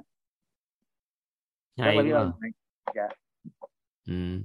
[1.85, 2.31] Hay quá.
[2.95, 3.07] dạ.
[4.07, 4.41] ừ.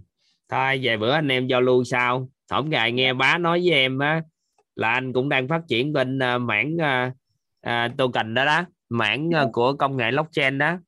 [0.48, 3.98] thôi về bữa anh em giao lưu sao thổng gài nghe bá nói với em
[3.98, 4.22] á
[4.74, 7.12] là anh cũng đang phát triển bên uh, mảng uh,
[7.66, 10.78] uh, token đó đó mảng uh, của công nghệ blockchain đó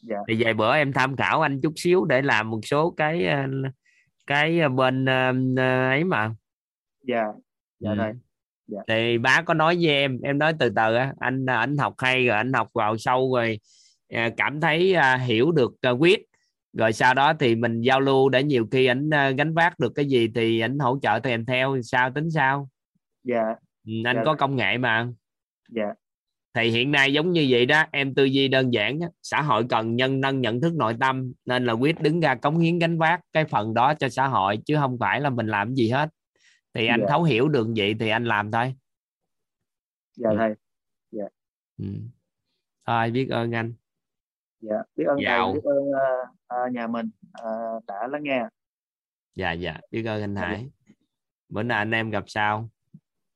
[0.00, 0.16] dạ.
[0.28, 3.72] thì về bữa em tham khảo anh chút xíu để làm một số cái uh,
[4.26, 5.58] cái bên uh,
[5.90, 6.34] ấy mà.
[7.02, 7.24] Dạ.
[7.78, 7.96] Dạ ừ.
[8.66, 8.80] dạ.
[8.88, 11.14] thì bá có nói với em em nói từ từ á.
[11.18, 13.58] Anh anh học hay rồi anh học vào sâu rồi
[14.36, 16.22] cảm thấy hiểu được quyết.
[16.72, 20.04] Rồi sau đó thì mình giao lưu để nhiều khi ảnh gánh vác được cái
[20.04, 21.82] gì thì ảnh hỗ trợ thì em theo.
[21.82, 22.68] Sao tính sao?
[23.24, 23.44] Dạ.
[23.86, 24.22] Ừ, anh dạ.
[24.24, 25.08] có công nghệ mà.
[25.68, 25.92] Dạ
[26.56, 29.96] thì hiện nay giống như vậy đó em tư duy đơn giản xã hội cần
[29.96, 33.20] nhân nâng nhận thức nội tâm nên là quyết đứng ra cống hiến gánh vác
[33.32, 36.08] cái phần đó cho xã hội chứ không phải là mình làm gì hết.
[36.74, 37.06] Thì anh Dạ.
[37.08, 38.74] thấu hiểu được vậy thì anh làm thôi.
[40.16, 40.54] Dạ thầy.
[41.10, 41.24] Dạ.
[41.78, 41.84] Ừ.
[42.86, 43.74] thôi biết ơn anh.
[44.60, 45.52] Dạ biết ơn Dạo.
[45.52, 45.84] thầy biết ơn
[46.46, 47.50] ờ, nhà mình ờ,
[47.86, 48.42] đã lắng nghe.
[49.34, 50.66] Dạ dạ biết ơn anh Hải.
[51.48, 52.70] Bữa nào anh em gặp sau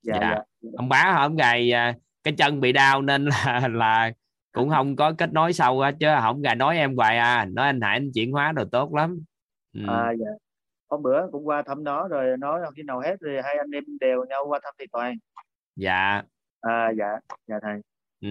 [0.01, 0.35] dạ dạ.
[0.77, 4.11] ông bá hôm gầy à, cái chân bị đau nên là là
[4.51, 6.07] cũng không có kết nối sâu á chứ.
[6.21, 7.45] Không gài nói em hoài à.
[7.45, 9.23] Nói anh Hải anh chuyển hóa đồ tốt lắm.
[9.73, 9.81] Ừ.
[9.87, 10.31] à dạ.
[10.89, 13.83] Hôm bữa cũng qua thăm nó rồi nói khi nào hết thì hai anh em
[13.99, 15.15] đều nhau qua thăm thầy toàn.
[15.75, 16.23] Dạ.
[16.61, 17.19] À dạ.
[17.47, 17.81] Dạ thầy.
[18.21, 18.27] Ừ.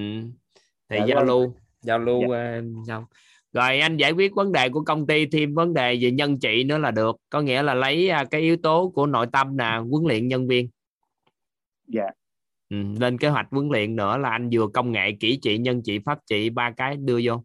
[0.89, 1.27] thì Dạ, giao vâng.
[1.27, 2.61] lưu giao lưu dạ.
[2.87, 3.05] xong
[3.53, 6.65] rồi anh giải quyết vấn đề của công ty thêm vấn đề về nhân trị
[6.65, 7.17] nữa là được.
[7.31, 10.49] Có nghĩa là lấy à, cái yếu tố của nội tâm nè huấn luyện nhân
[10.49, 10.69] viên.
[11.87, 12.07] Dạ
[12.71, 12.77] ừ.
[13.01, 15.99] lên kế hoạch huấn luyện nữa là anh vừa công nghệ kỹ trị nhân trị
[16.05, 17.45] pháp trị ba cái đưa vô.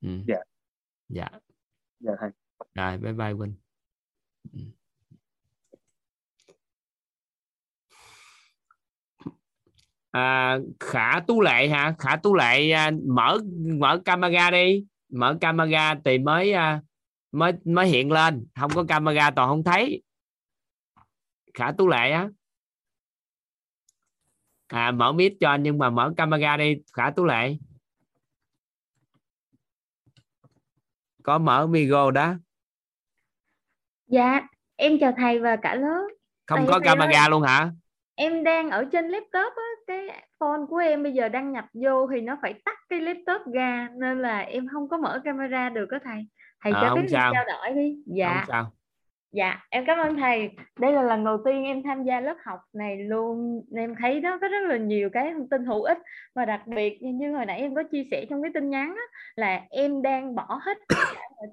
[0.00, 0.08] Ừ.
[0.26, 0.36] dạ.
[1.08, 1.28] Dạ.
[2.00, 2.30] Dạ thầy
[2.74, 3.54] rồi bye bye Vinh
[4.52, 4.60] Ừ.
[10.10, 11.94] à, khả tú lệ hả?
[11.98, 13.38] Khả tú lệ à, mở
[13.78, 14.84] mở camera đi.
[15.08, 16.82] Mở camera thì mới à,
[17.32, 18.46] mới mới hiện lên.
[18.60, 20.02] Không có camera toàn không thấy.
[21.54, 22.28] Khả tú lệ á
[24.68, 27.56] à mở mic cho anh nhưng mà mở camera đi khả tú lệ
[31.22, 32.34] có mở micro đó
[34.06, 34.40] Dạ,
[34.76, 36.08] em chào thầy và cả lớp.
[36.46, 37.70] không Thầy có thầy ơi, camera luôn hả
[38.14, 42.06] Em đang ở trên laptop á, cái phone của em bây giờ đăng nhập vô
[42.14, 45.86] thì nó phải tắt cái laptop ra nên là em không có mở camera được
[45.90, 46.28] đó thầy.
[46.60, 47.32] Thầy Ờ, cho sao.
[47.34, 47.96] trao đổi đi.
[48.06, 48.34] Dạ.
[48.34, 48.74] không sao
[49.34, 50.50] Dạ, em cảm ơn thầy.
[50.80, 53.62] Đây là lần đầu tiên em tham gia lớp học này luôn.
[53.76, 55.98] Em thấy nó có rất là nhiều cái thông tin hữu ích
[56.34, 59.02] và đặc biệt như- hồi nãy em có chia sẻ trong cái tin nhắn đó,
[59.36, 60.96] là em đang bỏ hết cả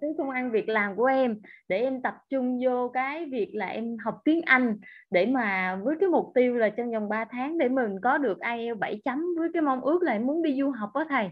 [0.02, 1.36] thứ công ăn việc làm của em
[1.68, 4.78] để em tập trung vô cái việc là em học tiếng Anh
[5.12, 8.40] để mà với cái mục tiêu là trong vòng 3 tháng để mình có được
[8.40, 11.30] IELTS 7 chấm với cái mong ước là em muốn đi du học đó thầy.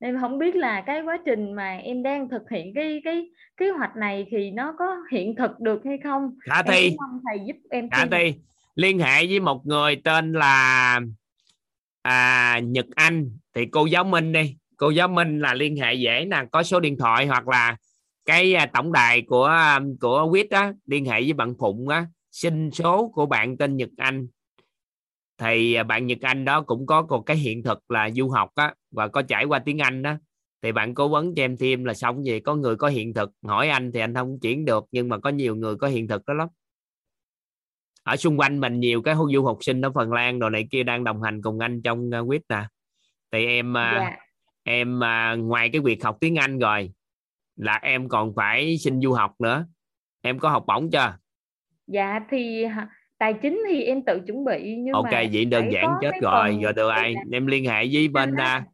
[0.00, 3.70] Em không biết là cái quá trình mà em đang thực hiện cái cái kế
[3.70, 6.34] hoạch này thì nó có hiện thực được hay không?
[6.40, 6.96] khả thi.
[6.98, 8.34] mong thầy giúp em khả thi.
[8.74, 11.00] Liên hệ với một người tên là
[12.02, 13.30] à, Nhật Anh.
[13.54, 14.56] Thì cô giáo Minh đi.
[14.76, 16.44] Cô giáo Minh là liên hệ dễ nè.
[16.52, 17.76] Có số điện thoại hoặc là
[18.24, 20.72] cái à, tổng đài của à, của quýt á.
[20.86, 22.06] Liên hệ với bạn Phụng á.
[22.30, 24.26] Xin số của bạn tên Nhật Anh.
[25.38, 28.50] Thì à, bạn Nhật Anh đó cũng có một cái hiện thực là du học
[28.54, 30.14] á và có trải qua tiếng Anh đó
[30.62, 32.40] thì bạn cố vấn cho em thêm là xong gì.
[32.40, 35.30] Có người có hiện thực hỏi anh thì anh không chuyển được nhưng mà có
[35.30, 36.48] nhiều người có hiện thực đó lắm.
[38.02, 40.82] Ở xung quanh mình nhiều cái du học sinh ở Phần Lan đồ này kia
[40.82, 42.62] đang đồng hành cùng anh trong uh, quýt nè.
[43.32, 44.16] Thì em à, Dạ.
[44.62, 46.92] em à, ngoài cái việc học tiếng Anh rồi
[47.56, 49.66] là em còn phải xin du học nữa.
[50.22, 51.16] Em có học bổng chưa?
[51.86, 52.64] Dạ thì
[53.18, 56.58] tài chính thì em tự chuẩn bị nhưng ok mà vậy đơn giản chết rồi.
[56.62, 58.64] rồi từ ai em liên hệ với bên à,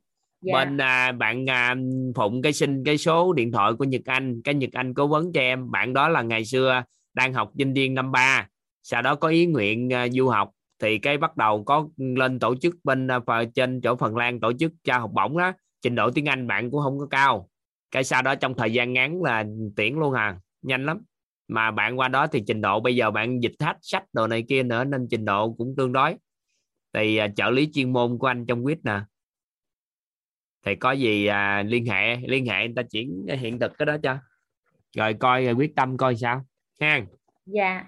[0.45, 0.53] Dạ.
[0.53, 1.75] bên à, bạn à,
[2.15, 4.43] phụng cái xin cái số điện thoại của Nhật Anh.
[4.43, 5.71] Cái Nhật Anh cố vấn cho em.
[5.71, 6.83] Bạn đó là ngày xưa
[7.15, 8.49] đang học sinh viên năm ba.
[8.83, 10.51] Sau đó có ý nguyện à, du học.
[10.83, 13.19] Thì cái bắt đầu có lên tổ chức bên à,
[13.55, 15.53] trên chỗ Phần Lan tổ chức trao học bổng đó.
[15.83, 17.49] Trình độ tiếng Anh bạn cũng không có cao.
[17.91, 19.45] Cái sau đó trong thời gian ngắn là
[19.77, 20.39] tiễn luôn à.
[20.63, 21.01] Nhanh lắm.
[21.49, 24.45] Mà bạn qua đó thì trình độ bây giờ bạn dịch hết sách đồ này
[24.49, 26.15] kia nữa nên trình độ cũng tương đối.
[26.93, 29.01] Thì à, trợ lý chuyên môn của anh trong quýt nè
[30.65, 33.97] thì có gì à, liên hệ liên hệ người ta chuyển hiện thực cái đó
[34.03, 34.19] cho.
[34.97, 36.45] Rồi coi rồi quyết tâm coi sao.
[36.81, 37.01] Ha.
[37.47, 37.85] Dạ.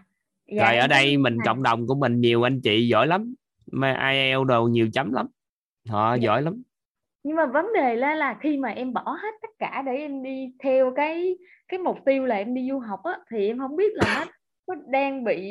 [0.46, 3.34] Dạ, rồi ở đây mình cộng đồng của mình nhiều anh chị giỏi lắm.
[3.72, 5.26] Mà IELTS đồ nhiều chấm lắm.
[5.88, 6.20] Họ Dạ.
[6.22, 6.62] giỏi lắm.
[7.22, 10.22] Nhưng mà vấn đề là là khi mà em bỏ hết tất cả để em
[10.22, 11.36] đi theo cái
[11.68, 14.32] cái mục tiêu là em đi du học á thì em không biết là nó
[14.66, 15.42] có đang bị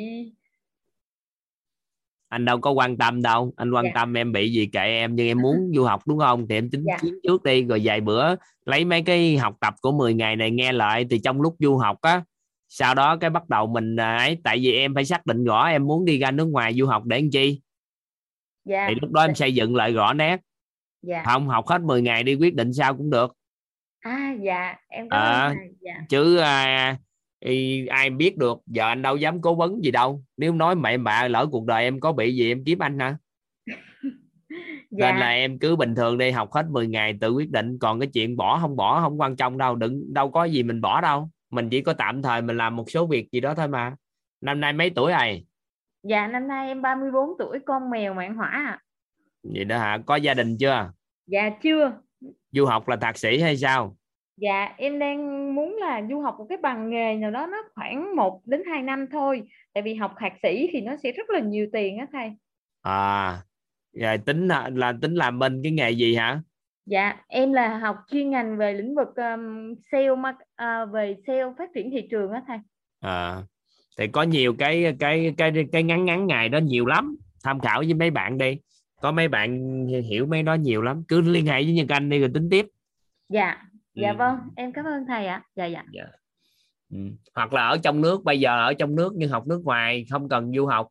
[2.36, 3.52] anh đâu có quan tâm đâu.
[3.56, 3.90] Anh quan Dạ.
[3.94, 6.46] tâm em bị gì kệ em nhưng em muốn du học đúng không?
[6.48, 6.98] Thì em tính Dạ.
[7.02, 8.34] chiến trước đi rồi vài bữa
[8.64, 11.76] lấy mấy cái học tập của 10 ngày này nghe lại thì trong lúc du
[11.76, 12.22] học á
[12.68, 15.66] sau đó cái bắt đầu mình à, ấy tại vì em phải xác định rõ
[15.66, 17.60] em muốn đi ra nước ngoài du học để làm chi.
[18.64, 18.86] Dạ.
[18.88, 20.40] Thì lúc đó em xây dựng lại rõ nét.
[21.02, 21.22] Dạ.
[21.26, 23.32] Không học hết 10 ngày đi quyết định sao cũng được.
[24.00, 24.74] À dạ.
[24.88, 25.92] Em cảm ơn à, dạ.
[26.08, 26.96] Chứ à,
[27.46, 30.22] y- ai biết được giờ anh đâu dám cố vấn gì đâu.
[30.36, 33.16] Nếu nói mẹ bạ lỡ cuộc đời em có bị gì em kiếm anh hả?
[34.90, 35.10] Dạ.
[35.10, 37.78] nên là em cứ bình thường đi học hết 10 ngày tự quyết định.
[37.78, 40.80] Còn cái chuyện bỏ không bỏ không quan trọng đâu đừng đâu có gì mình
[40.80, 41.30] bỏ đâu.
[41.50, 43.94] Mình chỉ có tạm thời mình làm một số việc gì đó thôi mà.
[44.40, 45.44] Năm nay mấy tuổi rồi?
[46.02, 48.78] Dạ năm nay em 34 tuổi con mèo mạng hỏa ạ.
[49.42, 49.98] Vậy đó hả?
[50.06, 50.92] Có gia đình chưa?
[51.26, 51.92] Dạ chưa.
[52.52, 53.96] Du học là thạc sĩ hay sao
[54.36, 58.16] dạ em đang muốn là du học một cái bằng nghề nào đó nó khoảng
[58.16, 59.42] 1 đến 2 năm thôi.
[59.74, 62.30] Tại vì học thạc sĩ thì nó sẽ rất là nhiều tiền á thầy.
[62.82, 63.38] À
[63.92, 66.40] rồi tính là, là tính làm bên cái nghề gì hả?
[66.86, 71.70] Dạ, em là học chuyên ngành về lĩnh vực um, sale uh, về sale phát
[71.74, 72.58] triển thị trường á thầy.
[73.00, 73.42] à
[73.98, 77.16] thì có nhiều cái cái cái cái ngắn ngắn ngày đó nhiều lắm.
[77.44, 78.58] Tham khảo với mấy bạn đi.
[79.00, 81.02] Có mấy bạn hiểu mấy đó nhiều lắm.
[81.08, 82.66] Cứ liên hệ với Nhân Anh đi rồi tính tiếp.
[83.28, 83.56] Dạ,
[83.96, 84.16] dạ Ừ.
[84.16, 85.42] vâng, em cảm ơn thầy ạ.
[85.54, 85.84] Dạ dạ.
[85.92, 86.04] Dạ.
[86.90, 86.98] ừ.
[87.34, 90.28] hoặc là ở trong nước bây giờ ở trong nước nhưng học nước ngoài không
[90.28, 90.88] cần du học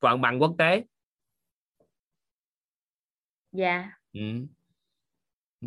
[0.00, 0.84] còn bằng quốc tế
[3.52, 4.20] Dạ, ừ.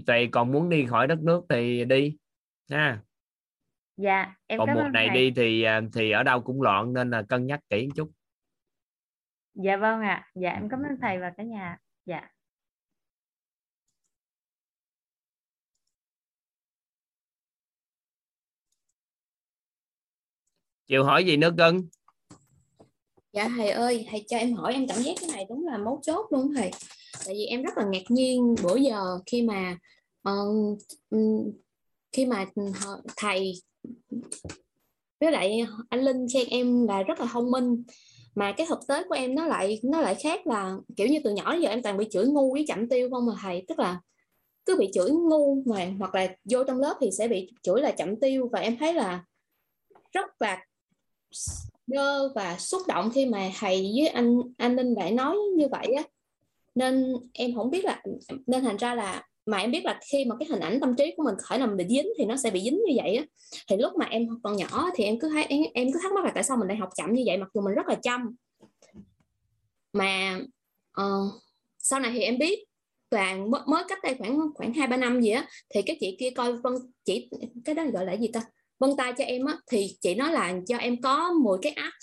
[0.07, 2.17] thì còn muốn đi khỏi đất nước thì đi
[2.69, 3.01] ha
[3.97, 5.15] dạ, em còn ơn này thầy.
[5.17, 8.11] đi thì à, thì ở đâu cũng loạn nên là cân nhắc kỹ một chút
[9.53, 10.29] Dạ vâng ạ.
[10.35, 11.77] Dạ em cảm ơn thầy và cả nhà.
[12.05, 12.29] Dạ.
[20.93, 21.87] Chịu hỏi gì nữa cưng
[23.33, 25.99] Dạ thầy ơi, thầy cho em hỏi em cảm giác cái này đúng là mấu
[26.03, 26.71] chốt luôn thầy.
[27.25, 29.77] Tại vì em rất là ngạc nhiên bữa giờ khi mà
[30.29, 30.79] uh,
[32.11, 32.45] khi mà
[33.17, 33.53] thầy
[35.19, 37.83] với lại anh Linh khen em là rất là thông minh.
[38.35, 41.33] Mà cái thực tế của em nó lại nó lại khác là kiểu như từ
[41.33, 43.65] nhỏ đến giờ em toàn bị chửi ngu với chậm tiêu không mà thầy.
[43.67, 44.01] Tức là
[44.65, 47.91] cứ bị chửi ngu mà hoặc là vô trong lớp thì sẽ bị chửi là
[47.91, 48.49] chậm tiêu.
[48.51, 49.23] Và em thấy là
[50.11, 50.65] rất là
[51.87, 55.87] đơ và xúc động khi mà thầy với anh anh Linh lại nói như vậy
[55.97, 56.03] á.
[56.75, 58.01] Nên em không biết là
[58.47, 61.13] nên thành ra là mà em biết là khi mà cái hình ảnh tâm trí
[61.17, 63.25] của mình khởi làm bị dính thì nó sẽ bị dính như vậy á.
[63.69, 66.25] Thì lúc mà em còn nhỏ thì em cứ thấy em, em cứ thắc mắc
[66.25, 68.35] là tại sao mình lại học chậm như vậy mặc dù mình rất là chăm.
[69.93, 70.39] Mà
[71.01, 71.33] uh,
[71.79, 72.65] sau này thì em biết
[73.11, 76.15] và mới, mới cách đây khoảng khoảng hai ba năm gì á thì cái chị
[76.19, 76.73] kia coi vân
[77.05, 77.29] chỉ
[77.65, 78.41] cái đó gọi là gì ta?
[78.79, 81.93] Vân tay cho em á, thì chị nói là cho em có 10 cái app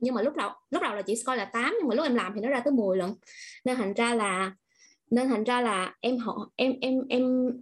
[0.00, 2.14] nhưng mà lúc đầu lúc đầu là chị coi là 8 nhưng mà lúc em
[2.14, 3.14] làm thì nó ra tới 10 lần.
[3.64, 4.52] Nên thành ra là,
[5.10, 7.52] nên thành ra là em họ, em em em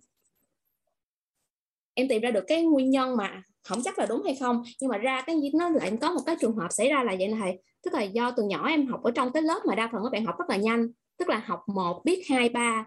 [1.95, 4.63] em tìm ra được cái nguyên nhân mà không chắc là đúng hay không.
[4.81, 7.29] Nhưng mà ra cái, nó lại có một cái trường hợp xảy ra là vậy
[7.29, 7.41] này.
[7.41, 10.03] Thầy tức là do từ nhỏ em học ở trong cái lớp mà đa phần
[10.05, 10.89] các bạn học rất là nhanh.
[11.19, 12.87] Tức là học một, biết hai, ba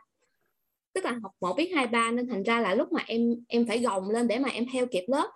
[0.93, 3.67] tức là học một biết hai ba nên thành ra là lúc mà em em
[3.67, 5.29] phải gồng lên để mà em theo kịp lớp.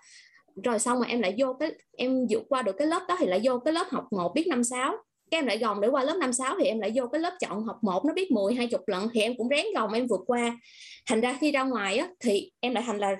[0.63, 3.25] Rồi xong mà em lại vô cái em vượt qua được cái lớp đó thì
[3.25, 4.95] lại vô cái lớp học một biết năm sáu.
[5.31, 7.33] Cái em lại gồng để qua lớp năm sáu thì em lại vô cái lớp
[7.39, 10.07] chọn học một nó biết 10 hai chục lần thì em cũng ráng gồng em
[10.07, 10.57] vượt qua.
[11.05, 13.15] Thành ra khi ra ngoài á, thì em lại thành là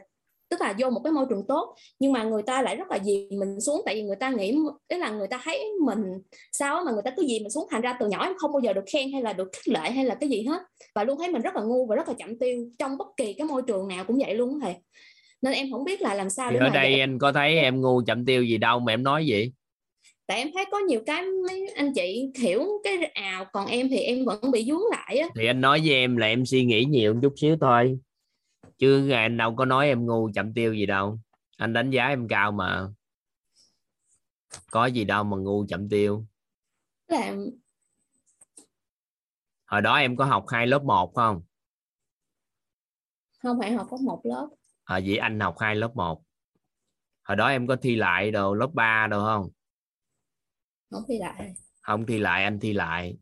[0.53, 2.99] tức là vô một cái môi trường tốt nhưng mà người ta lại rất là
[3.03, 4.55] dì mình xuống tại vì người ta nghĩ
[4.87, 5.99] ý là người ta thấy mình
[6.51, 8.59] sao mà người ta cứ dì mình xuống thành ra từ nhỏ em không bao
[8.59, 10.61] giờ được khen hay là được khích lệ hay là cái gì hết.
[10.95, 13.33] Và luôn thấy mình rất là ngu và rất là chậm tiêu trong bất kỳ
[13.33, 14.73] cái môi trường nào cũng vậy luôn thầy.
[15.41, 17.81] Nên em không biết là làm sao để ở đây dạy- anh có thấy em
[17.81, 19.51] ngu chậm tiêu gì đâu mà em nói gì
[20.27, 23.97] tại em thấy có nhiều cái mấy anh chị hiểu cái ào còn em thì
[23.97, 25.27] em vẫn bị dướng lại á.
[25.35, 27.97] Thì anh nói với em là em suy nghĩ nhiều một chút xíu thôi
[28.77, 31.19] chứ anh đâu có nói em ngu chậm tiêu gì đâu.
[31.57, 32.87] Anh đánh giá em cao mà.
[34.71, 36.25] Có gì đâu mà ngu chậm tiêu.
[37.07, 37.35] Là
[39.65, 41.41] hồi đó em có học hai lớp 1 không?
[43.43, 44.47] Không phải học có một lớp.
[44.83, 46.23] À, vậy anh học hai lớp 1
[47.23, 49.49] hồi đó em có thi lại đồ lớp 3 đâu không?
[50.89, 51.53] Không thi lại.
[51.81, 53.17] Không thi lại anh thi lại.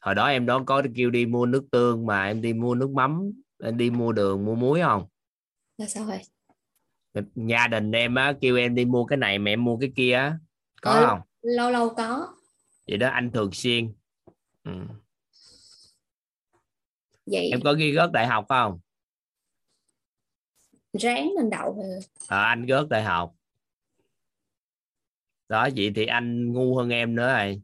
[0.00, 2.90] Hồi đó em đó có kêu đi mua nước tương mà em đi mua nước
[2.90, 3.32] mắm
[3.62, 5.06] em đi mua đường mua muối không?
[5.78, 6.20] Là sao vậy?
[7.34, 10.12] Gia đình em á kêu em đi mua cái này mà em mua cái kia
[10.12, 10.38] á.
[10.82, 11.20] Có Ờ, không?
[11.42, 12.34] lâu lâu có.
[12.88, 13.92] Vậy đó anh thường xuyên.
[14.64, 14.72] Ừ.
[17.26, 18.80] vậy em có ghi rớt đại học không?
[20.92, 21.84] Ráng lên đậu
[22.28, 23.34] à, anh rớt đại học.
[25.48, 27.62] Đó vậy thì anh ngu hơn em nữa rồi.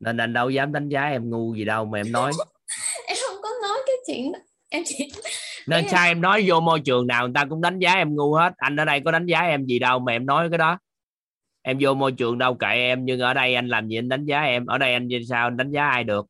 [0.00, 2.32] Nên anh đâu dám đánh giá em ngu gì đâu mà em nói.
[3.06, 5.08] Em không có nói cái chuyện đó em chỉ
[5.66, 8.16] nên là- sao em nói vô môi trường nào người ta cũng đánh giá em
[8.16, 8.52] ngu hết.
[8.56, 10.78] Anh ở đây có đánh giá em gì đâu mà em nói cái đó.
[11.62, 14.24] Em vô môi trường đâu kệ em nhưng ở đây anh làm gì anh đánh
[14.24, 14.66] giá em.
[14.66, 16.26] Ở đây anh như sao anh đánh giá ai được?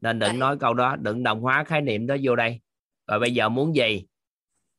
[0.00, 2.60] Nên đừng nói câu đó đừng đồng hóa khái niệm đó vô đây.
[3.10, 4.04] Rồi bây giờ muốn gì?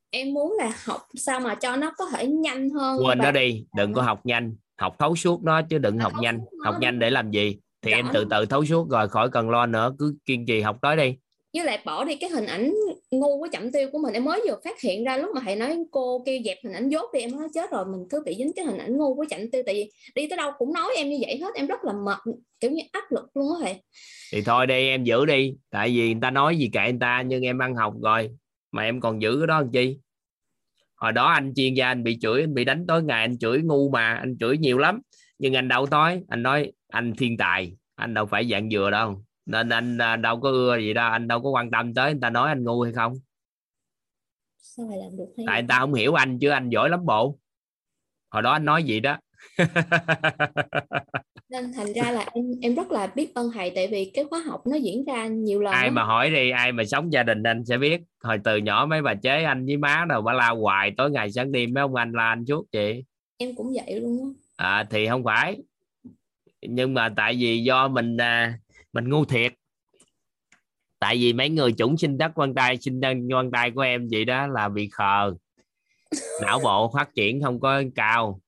[0.10, 3.32] Em muốn là học sao mà cho nó có thể nhanh hơn quên và nó
[3.32, 4.56] đi đừng có học nhanh.
[4.78, 6.40] Học thấu suốt nó chứ đừng học nhanh.
[6.66, 7.58] học nhanh để làm gì?
[7.82, 9.94] Thì em từ từ thấu suốt rồi khỏi cần lo nữa.
[10.00, 11.16] Cứ kiên trì học tới đi
[11.54, 12.74] với lại bỏ đi cái hình ảnh
[13.12, 15.56] ngu với chậm tiêu của mình, em mới vừa phát hiện ra lúc mà thầy
[15.56, 18.36] nói cô kêu dẹp hình ảnh dốt đi, em nói chết rồi, mình cứ bị
[18.38, 20.94] dính cái hình ảnh ngu với chậm tiêu, tại vì đi tới đâu cũng nói
[20.98, 22.18] em như vậy hết, em rất là mệt,
[22.60, 23.82] kiểu như áp lực luôn á thầy.
[24.32, 27.22] Thì thôi đi, em giữ đi, tại vì người ta nói gì kệ người ta,
[27.22, 28.30] nhưng em ăn học rồi,
[28.72, 29.98] mà em còn giữ cái đó làm chi?
[30.96, 33.62] Hồi đó anh chuyên gia anh bị chửi, anh bị đánh tối ngày, anh chửi
[33.62, 35.02] ngu mà, anh chửi nhiều lắm.
[35.40, 39.24] Nhưng anh đâu tối anh nói anh thiên tài, anh đâu phải dạng dừa đâu
[39.46, 42.22] nên anh à, đâu có ưa gì đâu anh đâu có quan tâm tới người
[42.22, 43.14] ta nói anh ngu hay không.
[44.58, 47.06] Sao thầy làm được hay tại người ta không hiểu anh chứ anh giỏi lắm
[47.06, 47.38] bộ.
[48.30, 49.18] Hồi đó anh nói gì đó.
[51.50, 54.40] Nên thành ra là em em rất là biết ơn thầy tại vì cái khóa
[54.40, 57.44] học nó diễn ra nhiều lần ai mà hỏi đi ai mà sống gia đình
[57.44, 58.02] anh sẽ biết.
[58.24, 61.32] Hồi từ nhỏ mấy bà chế anh với má đâu bà la hoài tối ngày
[61.32, 63.04] sáng đêm mấy ông anh la anh suốt chị
[63.38, 64.30] em cũng vậy luôn á.
[64.56, 65.58] À, thì không phải.
[66.62, 68.60] Nhưng mà tại vì do mình à,
[68.94, 69.54] mình ngu thiệt.
[71.00, 74.08] Tại vì mấy người chủng sinh đất quan tay sinh đơn quan tay của em
[74.12, 75.34] vậy đó là bị khờ.
[76.42, 78.40] Não bộ phát triển không có cao.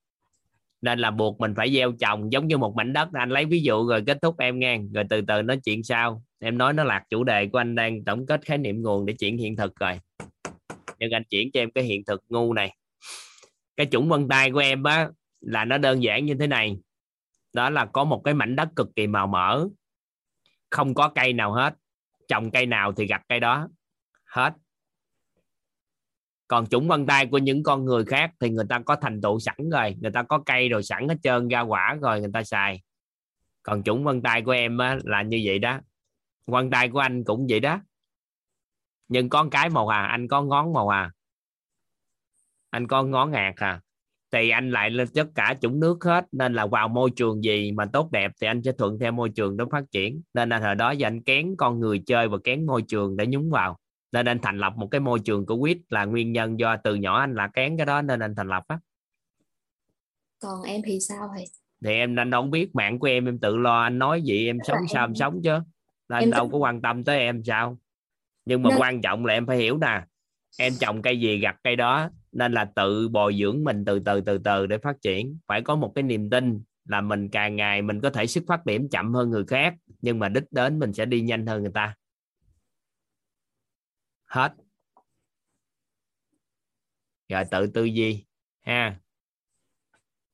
[0.82, 3.08] Nên là buộc mình phải gieo trồng giống như một mảnh đất.
[3.12, 4.78] Anh lấy ví dụ rồi kết thúc em nghe.
[4.94, 6.22] Rồi từ từ nói chuyện sau.
[6.38, 9.14] Em nói nó lạc chủ đề của anh đang tổng kết khái niệm nguồn để
[9.14, 10.00] chuyển hiện thực rồi.
[10.98, 12.76] Nhưng anh chuyển cho em cái hiện thực ngu này.
[13.76, 15.08] Cái chủng vân tay của em á
[15.40, 16.78] là nó đơn giản như thế này.
[17.52, 19.68] Đó là có một cái mảnh đất cực kỳ màu mỡ
[20.76, 21.74] không có cây nào hết.
[22.28, 23.68] Trồng cây nào thì gặt cây đó.
[24.24, 24.52] Hết.
[26.48, 29.38] Còn chủng vân tay của những con người khác thì người ta có thành tựu
[29.38, 29.96] sẵn rồi.
[30.00, 32.82] Người ta có cây rồi sẵn hết trơn ra quả rồi người ta xài.
[33.62, 35.80] Còn chủng vân tay của em á, là như vậy đó.
[36.46, 37.80] Vân tay của anh cũng vậy đó.
[39.08, 41.12] Nhưng con cái màu à anh có ngón màu à
[42.70, 43.80] anh có ngón ngạt à
[44.32, 47.72] thì anh lại lên tất cả chủng nước hết nên là vào môi trường gì
[47.72, 50.22] mà tốt đẹp thì anh sẽ thuận theo môi trường đó phát triển.
[50.34, 53.26] Nên là thời đó giờ anh kén con người chơi và kén môi trường để
[53.26, 53.78] nhúng vào.
[54.12, 56.94] Nên anh thành lập một cái môi trường của quýt là nguyên nhân do từ
[56.94, 58.78] nhỏ anh là kén cái đó nên anh thành lập á.
[60.38, 61.44] Còn em thì sao thầy
[61.84, 64.58] thì em anh đâu biết mạng của em em tự lo anh nói gì em
[64.64, 65.58] sống là sao em- em sống chứ.
[66.08, 67.78] Anh em đâu có quan tâm tới em sao.
[68.44, 70.02] Nhưng mà Nên- quan trọng là em phải hiểu nè
[70.58, 74.20] em trồng cây gì gặt cây đó nên là tự bồi dưỡng mình từ từ
[74.20, 75.38] từ từ để phát triển.
[75.46, 78.66] Phải có một cái niềm tin là mình càng ngày mình có thể xuất phát
[78.66, 81.72] điểm chậm hơn người khác, nhưng mà đích đến mình sẽ đi nhanh hơn người
[81.74, 81.94] ta.
[84.26, 84.52] Hết.
[87.28, 88.24] Rồi tự tư duy
[88.62, 89.00] ha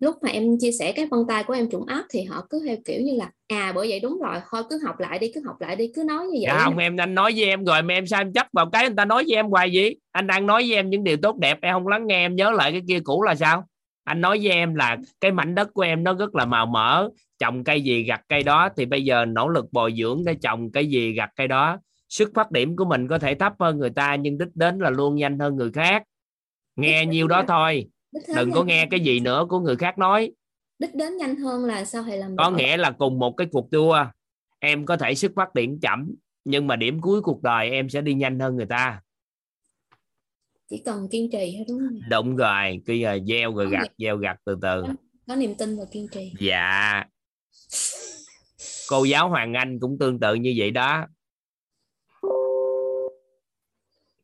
[0.03, 2.63] lúc mà em chia sẻ cái vân tay của em trùng áp thì họ cứ
[2.67, 5.43] theo kiểu như là à bởi vậy đúng rồi thôi cứ học lại đi cứ
[5.47, 7.83] học lại đi cứ nói như vậy dạ không em anh nói với em rồi
[7.83, 10.27] mà em sao em chấp vào cái người ta nói với em hoài gì anh
[10.27, 12.73] đang nói với em những điều tốt đẹp em không lắng nghe em nhớ lại
[12.73, 13.65] cái kia cũ là sao?
[14.05, 17.09] Anh nói với em là cái mảnh đất của em nó rất là màu mỡ
[17.39, 20.73] trồng cây gì gặt cây đó thì bây giờ nỗ lực bồi dưỡng để trồng
[20.73, 21.79] cái gì gặt cây đó.
[22.09, 24.91] Xuất phát điểm của mình có thể thấp hơn người ta nhưng đích đến là
[24.91, 26.03] luôn nhanh hơn người khác.
[26.77, 30.33] Nghe nhiêu đó thôi Đích đừng có nghe cái gì nữa của người khác nói.
[30.79, 32.57] Đích đến nhanh hơn là sao thầy làm có được?
[32.57, 34.05] nghĩa là cùng một cái cuộc đua
[34.59, 38.01] em có thể xuất phát điểm chậm nhưng mà điểm cuối cuộc đời em sẽ
[38.01, 39.01] đi nhanh hơn người ta.
[40.69, 42.01] Chỉ cần kiên trì thôi đúng không?
[42.11, 44.85] Đúng rồi cứ giờ gieo rồi Có gặt gieo gặt từ từ.
[45.27, 46.33] Có niềm tin và kiên trì.
[46.41, 47.05] Dạ.
[48.89, 51.07] Cô giáo hoàng anh cũng tương tự như vậy đó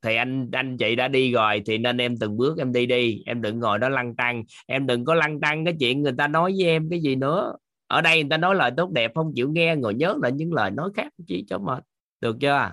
[0.02, 3.22] thì anh anh chị đã đi rồi, thì nên em từng bước em đi đi.
[3.26, 6.28] Em đừng ngồi đó lăn tăng em đừng có lăn tăng cái chuyện người ta
[6.28, 7.56] nói với em cái gì nữa.
[7.86, 10.52] Ở đây người ta nói lời tốt đẹp không chịu nghe, ngồi nhớ lại những
[10.52, 11.84] lời nói khác chỉ cho mệt.
[12.20, 12.72] Được chưa?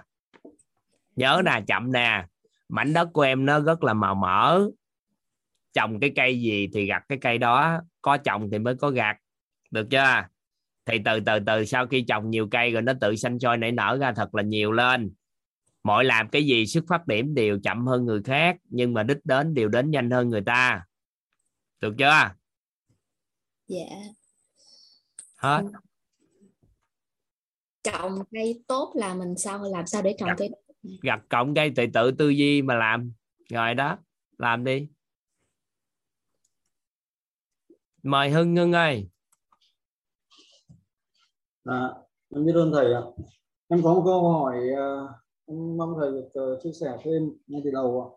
[1.16, 2.26] Nhớ nè, chậm nè.
[2.70, 4.68] Mảnh đất của em nó rất là màu mỡ.
[5.74, 7.82] Trồng cái cây gì thì gặt cái cây đó.
[8.02, 9.18] Có trồng thì mới có gặt.
[9.72, 10.24] Được chưa?
[10.86, 13.72] Thì từ từ từ sau khi trồng nhiều cây rồi nó tự xanh soi nảy
[13.72, 15.12] nở ra thật là nhiều lên
[15.86, 19.18] mọi làm cái gì xuất phát điểm đều chậm hơn người khác nhưng mà đích
[19.24, 20.86] đến đều đến nhanh hơn người ta.
[21.82, 22.30] Được chưa?
[23.68, 23.86] Dạ.
[25.36, 25.64] Hết.
[27.84, 30.50] Trồng cây tốt là mình sao làm sao để trồng cây
[31.02, 33.12] gặt cộng cây thì tự tư duy mà làm.
[33.50, 33.98] Rồi đó
[34.38, 34.88] làm đi.
[38.04, 39.10] Mời hưng hưng ơi.
[41.64, 41.90] À,
[42.36, 43.02] em biết ơn thầy ạ.
[43.68, 45.14] Em có một câu hỏi ờ,
[45.46, 48.08] em mong thầy được ờ, chia sẻ thêm ngay từ đầu ạ.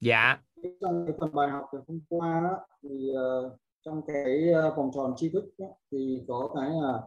[0.00, 0.42] dạ
[0.80, 4.90] Trong cái phần bài học ngày hôm qua đó, thì ờ, trong cái ờ, vòng
[4.94, 7.02] tròn tri thức đó, thì có cái là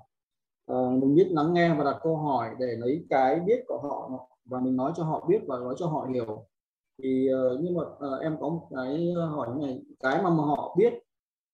[0.66, 4.12] ờ, mình biết lắng nghe và đặt câu hỏi để lấy cái biết của họ
[4.46, 6.46] và mình nói cho họ biết và nói cho họ hiểu.
[7.04, 10.76] Thì ờ, nhưng mà ờ, em có một cái hỏi này, cái mà, mà họ
[10.80, 10.94] biết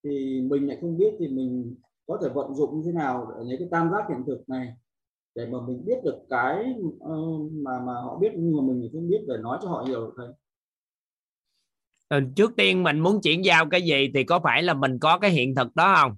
[0.04, 1.76] thì mình lại không biết thì mình
[2.08, 4.74] có thể vận dụng như thế nào để lấy cái tam giác hiện thực này
[5.38, 9.08] để mà mình biết được cái uh, mà mà họ biết nhưng mà mình không
[9.08, 10.28] biết để nói cho họ hiểu được thầy
[12.10, 15.20] Ừ, trước tiên mình muốn chuyển giao cái gì thì có phải là mình có
[15.20, 16.16] cái hiện thực đó không?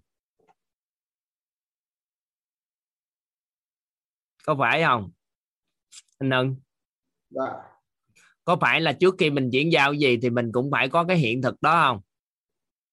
[4.45, 5.11] Có phải không?
[6.17, 6.55] Anh Ân?
[7.29, 7.43] Dạ.
[8.45, 11.17] có phải là trước khi mình chuyển giao gì thì mình cũng phải có cái
[11.17, 12.01] hiện thực đó không?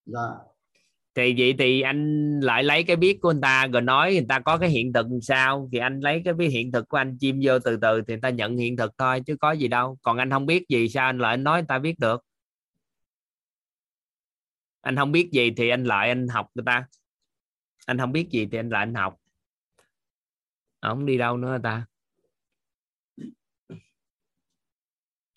[0.06, 0.55] Dạ
[1.16, 4.38] thì vậy thì anh lại lấy cái biết của anh ta, rồi nói người ta
[4.38, 5.68] có cái hiện thực sao?
[5.72, 8.20] Thì anh lấy cái biết hiện thực của anh chim vô từ từ thì người
[8.20, 9.98] ta nhận hiện thực thôi, chứ có gì đâu.
[10.02, 12.24] Còn anh không biết gì, sao anh lại anh nói người ta biết được?
[14.80, 16.86] Anh không biết gì thì anh lại anh học người ta.
[17.86, 19.16] Anh không biết gì thì anh lại anh học.
[20.82, 21.86] Không đi đâu nữa người ta?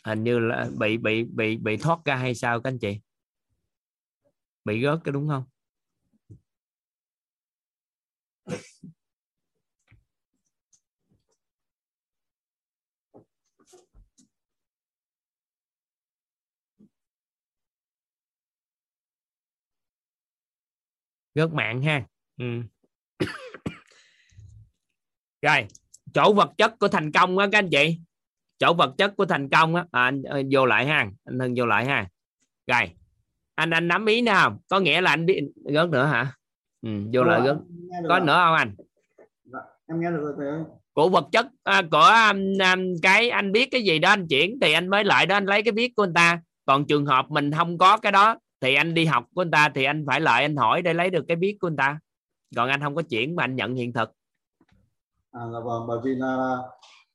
[0.06, 3.00] Hình như là bị bị bị bị thoát ra hay sao các anh chị?
[4.66, 5.44] Bị rớt cái đúng không?
[21.36, 22.04] rất mạng ha.
[22.38, 22.46] Ừ.
[25.42, 25.68] rồi
[26.14, 28.00] chỗ vật chất của thành công á các anh chị.
[28.60, 29.86] Chỗ vật chất của thành công á.
[29.92, 31.10] À, anh, anh vô lại ha.
[31.26, 32.10] Anh hưng vô lại ha.
[32.68, 32.92] Rồi
[33.56, 34.60] anh anh nắm ý nào?
[34.70, 35.42] Có nghĩa là anh biết
[35.74, 36.39] rớt nữa hả?
[36.82, 37.58] Ừ, vô lại rớt
[38.10, 38.76] có nữa không anh?
[39.44, 43.70] Dạ, em nghe được rồi của vật chất à, của um, um, cái anh biết
[43.72, 46.04] cái gì đó anh chuyển thì anh mới lại đó anh lấy cái biết của
[46.04, 46.42] anh ta.
[46.66, 49.70] Còn trường hợp mình không có cái đó thì anh đi học của anh ta
[49.76, 52.00] thì anh phải lại anh hỏi để lấy được cái biết của anh ta.
[52.56, 54.12] Còn anh không có chuyển mà anh nhận hiện thực.
[55.32, 56.58] À là vâng bởi vì là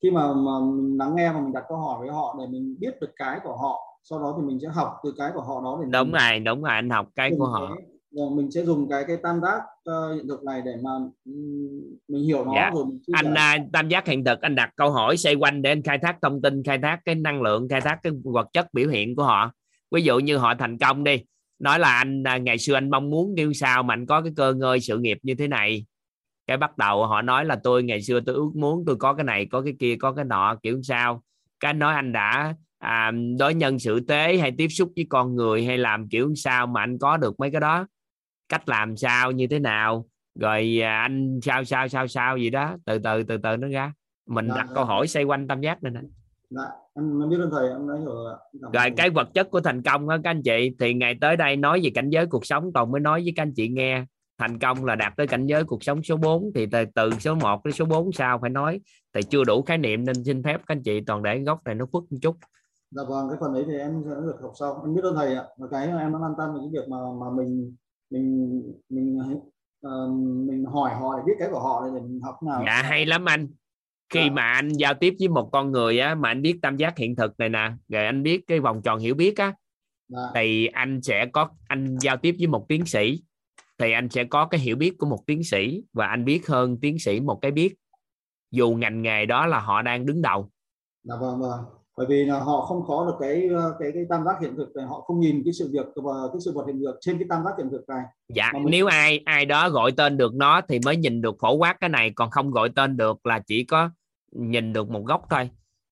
[0.03, 2.77] khi mà, mà mình lắng nghe và mình đặt câu hỏi với họ để mình
[2.81, 5.61] biết được cái của họ sau đó thì mình sẽ học từ cái của họ
[5.65, 7.77] đó để đúng mình, rồi đúng rồi anh học cái của họ
[8.15, 9.59] mình sẽ dùng cái cái tam giác
[9.91, 10.91] uh, hiện thực này để mà
[12.09, 12.71] mình hiểu nó dạ.
[12.75, 15.71] rồi mình anh uh, tam giác hiện thực anh đặt câu hỏi xoay quanh để
[15.71, 18.75] anh khai thác thông tin khai thác cái năng lượng khai thác cái vật chất
[18.75, 19.53] biểu hiện của họ.
[19.91, 21.23] Ví dụ như họ thành công đi
[21.59, 24.33] nói là anh uh, ngày xưa anh mong muốn như sao mà anh có cái
[24.37, 25.87] cơ ngơi sự nghiệp như thế này.
[26.47, 29.25] Cái bắt đầu họ nói là tôi ngày xưa tôi ước muốn tôi có cái
[29.25, 31.23] này có cái kia có cái nọ kiểu sao?
[31.61, 35.65] Cái nói anh đã à, đối nhân xử tế hay tiếp xúc với con người
[35.65, 37.87] hay làm kiểu sao mà anh có được mấy cái đó
[38.49, 40.07] cách làm sao như thế nào
[40.41, 43.93] rồi à, anh sao sao sao sao gì đó từ từ từ từ nó ra.
[44.27, 44.75] Mình Dạ, đặt dạ.
[44.75, 46.01] câu hỏi xoay quanh tam giác này nè.
[46.51, 46.63] Dạ,
[46.95, 48.35] em, biết thầy em nói rồi
[48.73, 51.57] rồi cái vật chất của thành công đó các anh chị thì ngày tới đây
[51.57, 54.05] nói về cảnh giới cuộc sống toàn mới nói với các anh chị nghe.
[54.39, 57.35] Thành công là đạt tới cảnh giới cuộc sống số 4 thì từ, từ số
[57.35, 58.81] 1 đến số 4 sao phải nói.
[59.15, 61.75] Thì chưa đủ khái niệm nên xin phép các anh chị toàn để góc này
[61.75, 62.37] nó khuất một chút.
[62.91, 64.83] Dạ vâng cái phần đấy thì em sẽ được học sau.
[64.85, 65.45] Em biết ơn thầy ạ.
[65.59, 67.77] Và cái em đang an tâm về cái việc mà mà mình
[68.11, 69.19] mình mình
[69.81, 70.09] ờ,
[70.47, 72.63] mình hỏi họ để biết cái của họ để mình học nào.
[72.67, 73.49] Dạ hay lắm anh.
[74.09, 76.99] Khi mà anh giao tiếp với một con người á mà anh biết tam giác
[76.99, 79.55] hiện thực này nè rồi anh biết cái vòng tròn hiểu biết á
[80.09, 80.19] Dạ.
[80.35, 83.23] thì anh sẽ có anh giao tiếp với một tiến sĩ
[83.79, 86.81] thì anh sẽ có cái hiểu biết của một tiến sĩ và anh biết hơn
[86.81, 87.75] tiến sĩ một cái biết
[88.51, 90.51] dù ngành nghề đó là họ đang đứng đầu.
[91.03, 91.65] Dạ vâng vâng
[91.97, 94.77] bởi vì là họ không có được cái ờ, cái cái tam giác hiện thực
[94.77, 97.27] này họ không nhìn cái sự việc và cái sự vật hiện thực trên cái
[97.31, 98.03] tam giác hiện thực này.
[98.29, 101.57] Dạ mình- nếu ai ai đó gọi tên được nó thì mới nhìn được phổ
[101.57, 103.91] quát cái này còn không gọi tên được là chỉ có
[104.33, 105.51] nhìn được một góc thôi.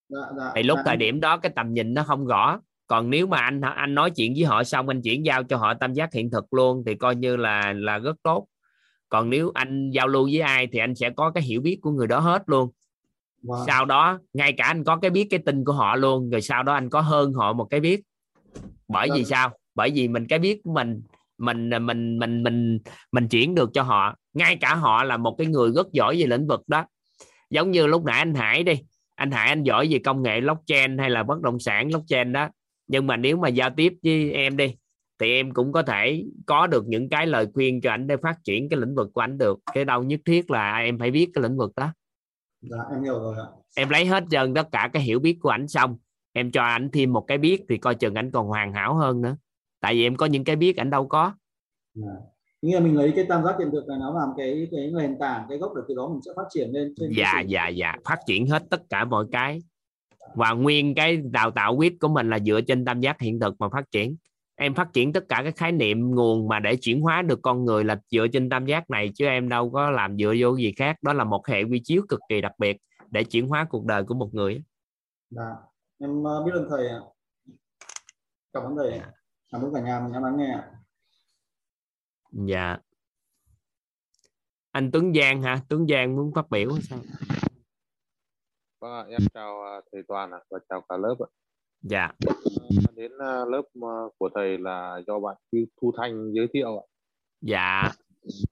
[0.08, 2.60] Dạ, dạ, thì lúc dạ, thời điểm đó cái tầm nhìn nó không rõ.
[2.86, 5.74] Còn nếu mà anh anh nói chuyện với họ xong anh chuyển giao cho họ
[5.74, 8.46] tam giác hiện thực luôn thì coi như là là rất tốt.
[9.08, 11.90] Còn nếu anh giao lưu với ai thì anh sẽ có cái hiểu biết của
[11.90, 12.70] người đó hết luôn
[13.42, 13.60] Vâng.
[13.66, 16.62] sau đó ngay cả anh có cái biết cái tin của họ luôn rồi sau
[16.62, 18.00] đó anh có hơn họ một cái biết.
[18.88, 19.24] Bởi vì Vâng.
[19.24, 19.50] sao?
[19.74, 21.02] Bởi vì mình cái biết của mình
[21.38, 22.78] mình mình mình mình
[23.12, 24.14] mình chuyển được cho họ.
[24.32, 26.84] Ngay cả họ là một cái người rất giỏi về lĩnh vực đó.
[27.50, 28.74] Giống như lúc nãy anh Hải đi.
[29.14, 32.48] Anh Hải anh giỏi về công nghệ blockchain hay là bất động sản blockchain đó.
[32.86, 34.74] Nhưng mà nếu mà giao tiếp với em đi
[35.18, 38.36] thì em cũng có thể có được những cái lời khuyên cho anh để phát
[38.44, 39.58] triển cái lĩnh vực của anh được.
[39.74, 41.92] Cái đâu nhất thiết là em phải biết cái lĩnh vực đó
[42.62, 43.46] dạ em hiểu rồi ạ.
[43.76, 45.96] Em lấy hết trơn tất cả cái hiểu biết của ảnh xong
[46.32, 49.20] em cho ảnh thêm một cái biết thì coi chừng ảnh còn hoàn hảo hơn
[49.22, 49.36] nữa.
[49.80, 51.32] Tại vì em có những cái biết ảnh đâu có.
[51.94, 52.12] Dạ.
[52.62, 55.16] nghĩa là mình lấy cái tam giác hiện thực này nó làm cái cái nền
[55.20, 57.94] tảng cái gốc để từ đó mình sẽ phát triển lên trên dạ dạ dạ.
[58.04, 59.58] Phát triển hết tất cả mọi cái.
[60.34, 63.54] Và nguyên cái đào tạo quýt của mình là dựa trên tam giác hiện thực
[63.58, 64.16] mà phát triển
[64.54, 67.64] em phát triển tất cả các khái niệm nguồn mà để chuyển hóa được con
[67.64, 70.72] người là dựa trên tam giác này chứ em đâu có làm dựa vô gì
[70.76, 70.96] khác.
[71.02, 72.76] Đó là một hệ quy chiếu cực kỳ đặc biệt
[73.10, 74.62] để chuyển hóa cuộc đời của một người.
[75.30, 75.54] Dạ
[75.98, 77.00] em ờ, biết ơn thầy ạ.
[78.52, 79.12] Cảm ơn thầy ạ.
[79.52, 80.70] cảm ơn cả nhà mình đã lắng nghe ạ.
[82.32, 82.78] dạ.
[84.70, 85.60] Anh Tuấn Giang hả?
[85.68, 86.98] Tuấn Giang muốn phát biểu hay sao?
[88.80, 91.28] Vâng ạ, em chào à, thầy Toàn ạ và chào cả lớp ạ.
[91.82, 92.12] dạ
[92.96, 95.36] Đến à, lớp à, của thầy là do bạn
[95.80, 96.84] Thu- Thanh giới thiệu ạ.
[97.40, 97.90] dạ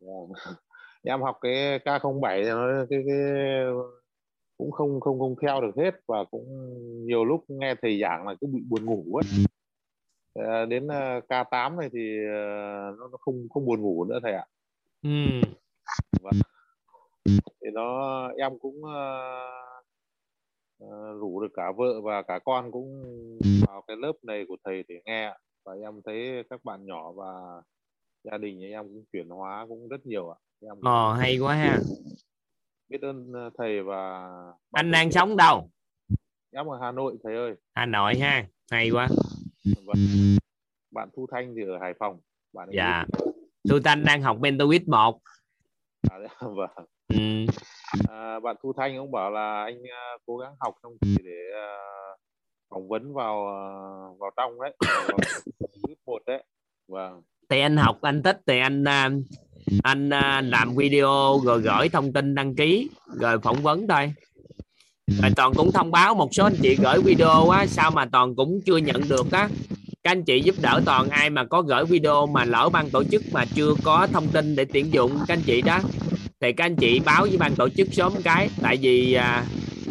[0.00, 0.32] Vâng.
[1.02, 3.16] Em học cái K07 thì nó cái, cái
[4.58, 6.46] cũng không không không theo được hết và cũng
[7.06, 9.44] nhiều lúc nghe thầy giảng là cứ bị buồn ngủ ấy.
[10.48, 12.16] À, Đến à, K8 này thì
[12.98, 14.46] nó, nó không không buồn ngủ nữa thầy ạ.
[15.02, 15.10] ừ.
[16.22, 16.34] Vâng.
[17.34, 19.00] Thì nó em cũng à,
[21.20, 23.02] rủ được cả vợ và cả con cũng
[23.66, 25.34] vào cái lớp này của thầy để nghe
[25.64, 27.62] và em thấy các bạn nhỏ và
[28.24, 30.38] gia đình nhà em cũng chuyển hóa cũng rất nhiều ạ.
[30.62, 31.78] Em Ồ, hay quá ha
[32.88, 34.28] biết ơn à, thầy và
[34.72, 35.70] anh đang sống đâu
[36.52, 37.54] em ở Hà Nội thầy ơi.
[37.74, 39.08] Hà Nội ha hay quá
[39.84, 39.96] Vâng.
[40.90, 42.20] Bạn Thu Thanh thì ở Hải Phòng.
[42.52, 43.04] Bạn dạ
[43.70, 45.20] Thu Thanh đang học Mentoid 1
[46.10, 46.86] À, vâng.
[48.08, 51.40] À, bạn Thu Thanh cũng bảo là anh à, cố gắng học trong kỳ để
[51.54, 51.68] à,
[52.70, 53.60] phỏng vấn vào à,
[54.18, 55.18] vào trong đấy, vào
[56.06, 56.44] một đấy.
[56.88, 57.22] Vâng.
[57.48, 59.10] thì anh học anh thích thì anh à,
[59.82, 64.12] anh à, làm video rồi gửi thông tin đăng ký rồi phỏng vấn thôi
[65.06, 68.34] rồi toàn cũng thông báo một số anh chị gửi video á sao mà toàn
[68.36, 69.48] cũng chưa nhận được á
[70.02, 73.04] các anh chị giúp đỡ toàn ai mà có gửi video mà lỡ ban tổ
[73.04, 75.80] chức mà chưa có thông tin để tuyển dụng các anh chị đó
[76.40, 79.44] thì các anh chị báo với ban tổ chức sớm cái tại vì à,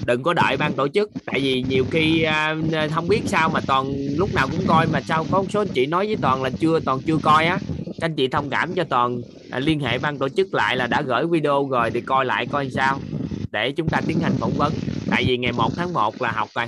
[0.06, 1.10] đừng có đợi ban tổ chức.
[1.26, 2.56] Tại vì nhiều khi à,
[2.96, 5.68] không biết sao mà toàn lúc nào cũng coi mà sao có một số anh
[5.68, 7.60] chị nói với toàn là chưa toàn chưa coi á.
[7.86, 9.22] Các anh chị thông cảm cho toàn
[9.52, 12.46] à, liên hệ ban tổ chức lại là đã gửi video rồi thì coi lại
[12.46, 13.00] coi sao
[13.52, 14.74] để chúng ta tiến hành phỏng vấn.
[15.10, 16.66] Tại vì ngày 1 tháng 1 là học rồi.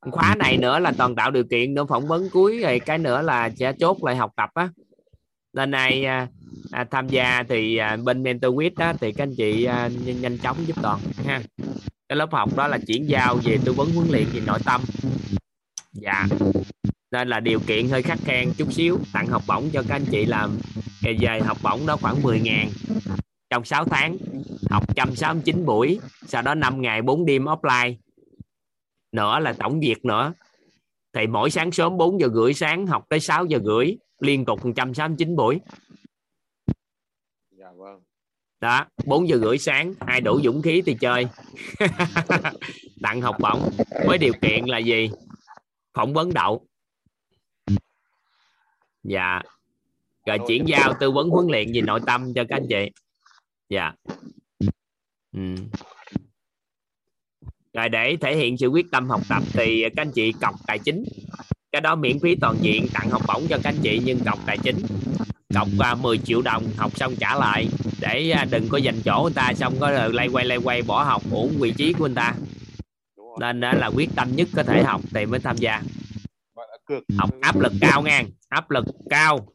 [0.00, 3.22] Khóa này nữa là toàn tạo điều kiện nữa phỏng vấn cuối rồi cái nữa
[3.22, 4.68] là sẽ chốt lại học tập á
[5.58, 6.28] nên ai à,
[6.70, 10.20] à, tham gia thì à, bên mentor quiz đó thì các anh chị à, nhanh,
[10.20, 11.42] nhanh chóng giúp toàn ha.
[12.08, 14.80] Cái lớp học đó là chuyển giao về tư vấn huấn luyện về nội tâm.
[15.92, 16.26] Dạ.
[17.10, 20.04] Nên là điều kiện hơi khắc khen chút xíu tặng học bổng cho các anh
[20.10, 20.58] chị làm
[21.02, 22.68] ngày về học bổng đó khoảng 10 ngàn.
[23.50, 24.16] Trong 6 tháng
[24.70, 27.94] học 169 buổi sau đó 5 ngày 4 đêm offline.
[29.12, 30.32] Nữa là tổng việc nữa.
[31.14, 34.64] Thì mỗi sáng sớm 4 giờ rưỡi sáng học tới 6 giờ rưỡi liên tục
[34.64, 35.60] 169 buổi.
[37.50, 38.02] Dạ vâng.
[38.60, 41.26] đó 4 giờ rưỡi sáng ai đủ dũng khí thì chơi.
[43.02, 43.70] Tặng học bổng
[44.06, 45.10] với điều kiện là gì?
[45.94, 46.66] Phỏng vấn đậu.
[49.02, 49.40] Dạ.
[50.26, 52.90] Rồi chuyển giao tư vấn huấn luyện về nội tâm cho các anh chị.
[53.68, 53.92] Dạ.
[55.32, 55.54] Ừ.
[57.72, 60.78] rồi để thể hiện sự quyết tâm học tập thì các anh chị cọc tài
[60.78, 61.04] chính
[61.78, 64.38] cái đó miễn phí toàn diện tặng học bổng cho các anh chị nhưng cọc
[64.46, 64.76] tài chính
[65.54, 67.68] cọc à, 10 triệu đồng học xong trả lại.
[68.00, 70.82] Để à, đừng có dành chỗ người ta xong có rồi lay quay lay quay
[70.82, 72.34] bỏ học uổng vị trí của người ta.
[73.40, 75.82] Nên đó là quyết tâm nhất có thể học thì mới tham gia.
[77.18, 79.48] Học áp lực cao ngang áp lực cao.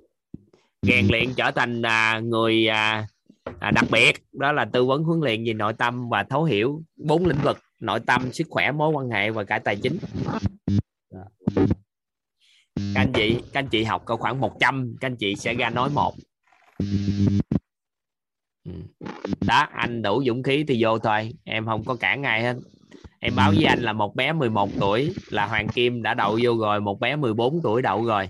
[0.82, 3.08] Rèn luyện trở thành à, người à,
[3.60, 4.24] à, đặc biệt.
[4.34, 7.58] Đó là tư vấn huấn luyện về nội tâm và thấu hiểu bốn lĩnh vực
[7.80, 9.98] nội tâm sức khỏe mối quan hệ và cả tài chính
[12.76, 15.70] các anh chị các anh chị học cỡ khoảng 100 các anh chị sẽ ra
[15.70, 16.16] nói một.
[18.66, 18.72] Ừ.
[19.48, 21.34] Đó anh đủ dũng khí thì vô thôi.
[21.44, 22.56] Em không có cản ai hết.
[23.20, 26.58] Em báo với anh là một bé 11 tuổi là Hoàng Kim đã đậu vô
[26.58, 28.30] rồi một bé 14 tuổi đậu rồi.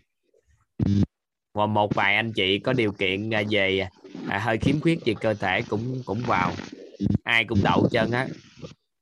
[1.53, 3.87] Và một vài anh chị có điều kiện à, về
[4.27, 6.51] à, hơi khiếm khuyết về cơ thể cũng cũng vào.
[7.23, 8.27] Ai cũng đậu chân á.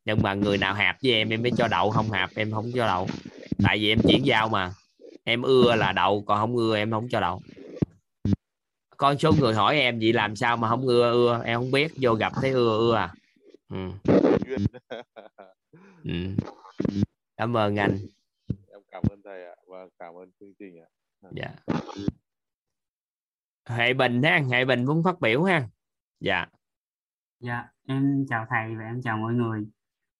[0.06, 2.72] Nhưng mà người nào hạp với em em mới cho đậu không hạp em không
[2.76, 3.08] cho đậu.
[3.64, 4.74] Tại vì em chuyển giao mà
[5.24, 7.42] em ưa là đậu còn không ưa em không cho đậu.
[8.98, 11.42] Có số người hỏi em vậy làm sao mà không ưa ưa?
[11.46, 13.14] Em không biết vô gặp thấy ưa ưa à?
[13.70, 13.78] Ừ.
[16.04, 16.14] Ừ.
[17.38, 17.98] cảm ơn anh.
[18.68, 20.90] Em cảm ơn thầy ạ và cảm ơn chương trình ạ.
[21.32, 21.56] dạ.
[23.66, 25.68] Hệ bình ha hệ bình muốn phát biểu ha.
[26.20, 26.46] Dạ.
[27.40, 29.66] Dạ, em chào thầy và em chào mọi người.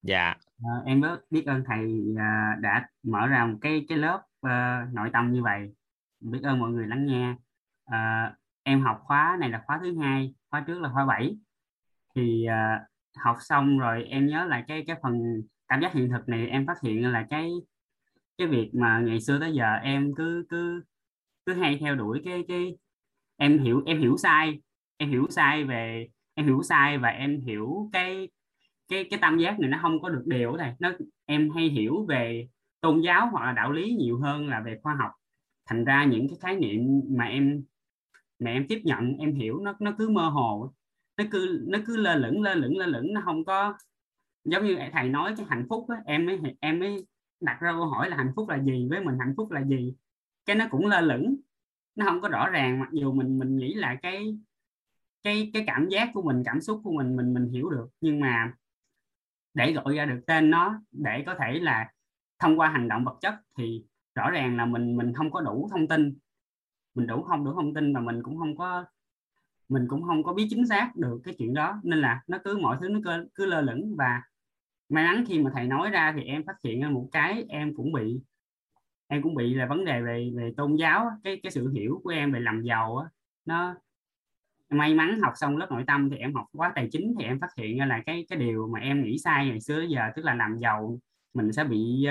[0.02, 0.36] dạ.
[0.64, 4.94] Ờ, em rất biết ơn thầy à, đã mở ra một cái cái lớp uh,
[4.94, 5.70] nội tâm như vậy.
[6.20, 7.36] Biết ơn mọi người lắng nghe.
[7.90, 11.38] uh, em học khóa này là khóa thứ hai, khóa trước là khóa 7.
[12.16, 12.82] Thì uh,
[13.16, 16.68] học xong rồi em nhớ là cái cái phần cảm giác hiện thực này em
[16.68, 17.52] phát hiện là cái
[18.38, 20.84] cái việc mà ngày xưa tới giờ em cứ cứ
[21.46, 22.78] cứ hay theo đuổi cái cái
[23.38, 24.62] em hiểu em hiểu sai
[24.98, 28.30] em hiểu sai về em hiểu sai và em hiểu cái
[28.88, 30.92] cái cái tam giác này nó không có được đều này, nó
[31.26, 32.48] em hay hiểu về
[32.82, 35.12] tôn giáo hoặc là đạo lý nhiều hơn là về khoa học.
[35.66, 37.64] Thành ra những cái khái niệm mà em
[38.40, 40.74] mà em tiếp nhận em hiểu nó nó cứ mơ hồ.
[41.18, 43.78] Nó cứ nó cứ lơ lửng lơ lửng lơ lửng nó không có
[44.44, 47.06] giống như thầy nói cái hạnh phúc á, em mới em mới
[47.40, 49.94] đặt ra câu hỏi là hạnh phúc là gì với mình hạnh phúc là gì?
[50.46, 51.36] Cái nó cũng lơ lửng
[51.96, 54.38] nó không có rõ ràng mặc dù mình mình nghĩ là cái
[55.24, 57.88] cái cái cảm giác của mình cảm xúc của mình mình mình hiểu được.
[58.02, 58.54] Nhưng mà
[59.54, 61.92] để gọi ra được tên nó để có thể là
[62.42, 63.84] thông qua hành động vật chất thì
[64.16, 66.18] rõ ràng là mình mình không có đủ thông tin.
[66.96, 68.86] Mình đủ không đủ thông tin và mình cũng không có
[69.70, 71.80] mình cũng không có biết chính xác được cái chuyện đó.
[71.84, 74.22] Nên là nó cứ mọi thứ nó cứ, cứ lơ lửng và
[74.90, 77.76] may mắn khi mà thầy nói ra thì em phát hiện ra một cái em
[77.76, 78.22] cũng bị
[79.08, 82.10] em cũng bị là vấn đề về về tôn giáo cái cái sự hiểu của
[82.10, 83.08] em về làm giàu
[83.46, 83.76] nó
[84.70, 87.40] may mắn học xong lớp nội tâm thì em học quá tài chính thì em
[87.40, 90.26] phát hiện ra là cái cái điều mà em nghĩ sai ngày xưa giờ tức
[90.26, 91.00] là làm giàu
[91.34, 92.08] mình sẽ bị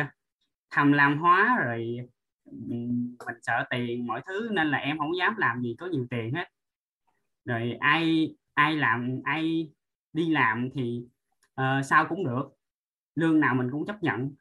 [0.71, 2.09] tham lam hóa rồi
[2.51, 6.35] mình sợ tiền mọi thứ nên là em không dám làm gì có nhiều tiền
[6.35, 6.49] hết.
[7.45, 9.71] Rồi ai ai làm ai
[10.13, 11.05] đi làm thì
[11.61, 12.43] uh, sao cũng được.
[13.15, 14.35] Lương nào mình cũng chấp nhận.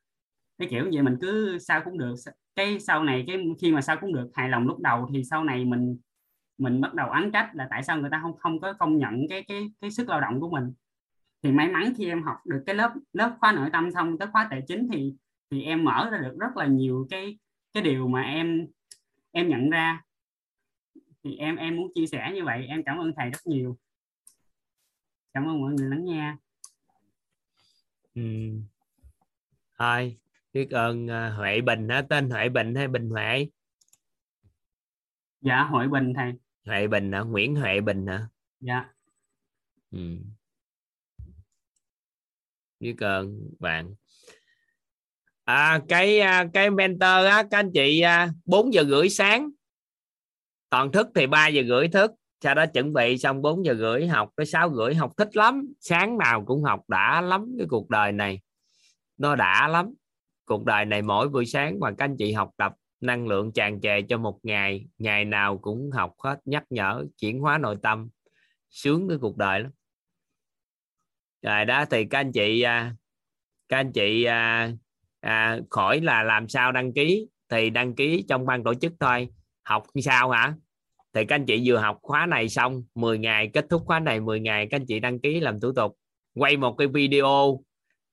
[0.58, 2.16] Cái kiểu vậy mình cứ sao cũng được
[2.56, 5.44] cái sau này cái khi mà sao cũng được hài lòng lúc đầu thì sau
[5.44, 5.98] này mình
[6.58, 9.28] mình bắt đầu án trách là tại sao người ta không không có công nhận
[9.30, 10.74] cái cái cái sức lao động của mình.
[11.44, 14.28] Thì may mắn khi em học được cái lớp lớp khóa nội tâm xong tới
[14.32, 15.14] khóa tài chính thì
[15.52, 17.38] thì em mở ra được rất là nhiều cái
[17.74, 18.68] cái điều mà em
[19.32, 20.04] em nhận ra.
[21.24, 22.66] Thì em em muốn chia sẻ như vậy.
[22.68, 23.78] Em cảm ơn thầy rất nhiều.
[25.34, 26.36] Cảm ơn mọi người lắng nghe.
[28.16, 28.22] Ừ.
[29.78, 30.18] thôi
[30.54, 33.48] biết ơn uh, huệ bình hả tên huệ bình hay bình huệ?
[35.42, 36.34] Dạ huệ bình thầy.
[36.66, 37.20] Huệ bình hả?
[37.20, 38.28] Nguyễn huệ bình hả?
[38.60, 38.90] Dạ.
[39.92, 40.18] Ừ.
[42.80, 43.96] biết ơn bạn
[45.50, 49.50] à, cái à, cái mentor á các anh chị à, 4 giờ rưỡi sáng.
[50.70, 52.12] Toàn thức thì 3 giờ rưỡi thức.
[52.44, 54.96] Sau đó chuẩn bị xong 4 giờ rưỡi học tới 6 rưỡi.
[54.96, 55.74] Học thích lắm.
[55.80, 56.90] Sáng nào cũng học.
[56.90, 58.42] Đã lắm cái cuộc đời này.
[59.18, 59.94] Nó đã lắm.
[60.46, 63.82] Cuộc đời này mỗi buổi sáng mà các anh chị học tập năng lượng tràn
[63.82, 68.10] trề cho một ngày ngày nào cũng học hết nhắc nhở chuyển hóa nội tâm.
[68.70, 69.72] Sướng cái cuộc đời lắm.
[71.42, 72.96] Rồi đó thì các anh chị à,
[73.70, 74.26] các anh chị
[75.20, 79.28] à, khỏi là làm sao đăng ký thì đăng ký trong ban tổ chức thôi.
[79.64, 80.54] Học như sao hả?
[81.14, 84.20] Thì các anh chị vừa học khóa này xong 10 ngày kết thúc khóa này
[84.20, 85.96] 10 ngày các anh chị đăng ký làm thủ tục.
[86.36, 87.60] Quay một cái video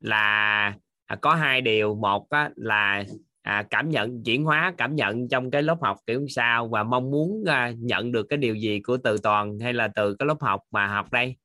[0.00, 0.74] là
[1.06, 1.94] à, có hai điều.
[1.94, 3.04] Một á, là
[3.42, 7.10] à, cảm nhận chuyển hóa cảm nhận trong cái lớp học kiểu sao và mong
[7.10, 10.40] muốn à, nhận được cái điều gì của từ toàn hay là từ cái lớp
[10.40, 11.36] học mà học đây.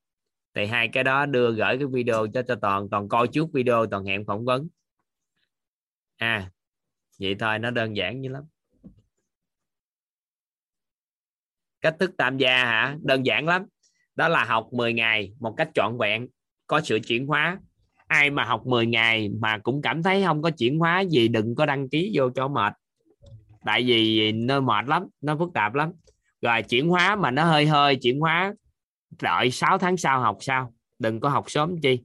[0.56, 2.90] Thì hai cái đó đưa gửi cái video cho cho toàn.
[2.90, 4.68] Toàn coi trước video toàn hẹn phỏng vấn
[6.22, 6.50] à
[7.20, 8.44] vậy thôi, nó đơn giản như lắm.
[11.82, 12.98] Cách thức tham gia hả?
[13.02, 13.66] Đơn giản lắm.
[14.16, 16.28] Đó là học 10 ngày một cách trọn vẹn,
[16.68, 17.60] có sự chuyển hóa.
[18.08, 21.56] Ai mà học 10 ngày mà cũng cảm thấy không có chuyển hóa gì, đừng
[21.56, 22.74] có đăng ký vô cho mệt.
[23.66, 25.92] Tại vì nó mệt lắm, nó phức tạp lắm.
[26.42, 28.54] Rồi, chuyển hóa mà nó hơi hơi chuyển hóa,
[29.22, 32.00] đợi 6 tháng sau học sau đừng có học sớm chi.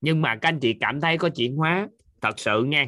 [0.00, 1.88] Nhưng mà các anh chị cảm thấy có chuyển hóa,
[2.20, 2.86] thật sự nha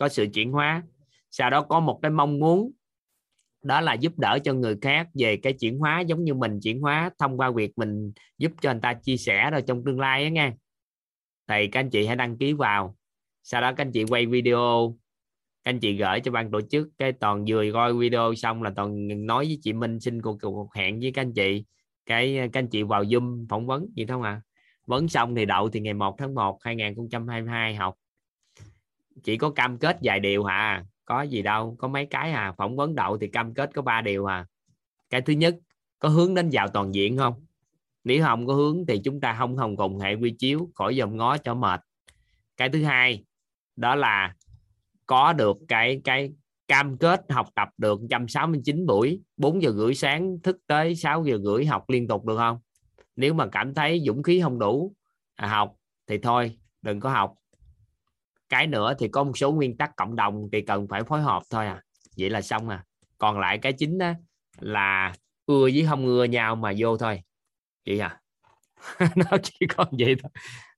[0.00, 0.82] có sự chuyển hóa.
[1.30, 2.72] Sau đó có một cái mong muốn
[3.62, 6.80] đó là giúp đỡ cho người khác về cái chuyển hóa giống như mình chuyển
[6.80, 10.24] hóa thông qua việc mình giúp cho người ta chia sẻ rồi trong tương lai
[10.24, 10.52] á nghe
[11.48, 12.96] thì các anh chị hãy đăng ký vào.
[13.42, 14.96] Sau đó các anh chị quay video.
[15.64, 18.72] Các anh chị gửi cho ban tổ chức cái toàn vừa coi video xong là
[18.76, 21.64] toàn nói với chị Minh xin cuộc, cuộc hẹn với các anh chị.
[22.06, 24.42] Cái các anh chị vào zoom phỏng vấn gì không ạ à?
[24.86, 27.94] vấn xong thì đậu thì ngày 1 tháng 1 2022 học
[29.22, 32.76] chỉ có cam kết vài điều hả có gì đâu có mấy cái à phỏng
[32.76, 34.46] vấn đậu thì cam kết có ba điều à
[35.10, 35.56] cái thứ nhất
[35.98, 37.34] có hướng đến giàu toàn diện không?
[38.04, 41.16] Nếu không có hướng thì chúng ta không hồng cùng hệ quy chiếu khỏi dòng
[41.16, 41.80] ngó cho mệt.
[42.56, 43.24] Cái thứ hai
[43.76, 44.34] đó là
[45.06, 46.32] có được cái cái
[46.68, 51.38] cam kết học tập được 169 buổi 4 giờ rưỡi sáng thức tới 6 giờ
[51.44, 52.58] rưỡi học liên tục được không?
[53.16, 54.94] Nếu mà cảm thấy dũng khí không đủ
[55.34, 55.76] à, học
[56.06, 57.34] thì thôi đừng có học
[58.50, 61.42] cái nữa thì có một số nguyên tắc cộng đồng thì cần phải phối hợp
[61.50, 61.82] thôi à.
[62.18, 62.84] Vậy là xong à.
[63.18, 64.12] Còn lại cái chính đó
[64.60, 65.12] là
[65.46, 67.22] ưa với không ưa nhau mà vô thôi.
[67.86, 68.20] Vậy à?
[69.16, 70.30] Nó chỉ có vậy thôi.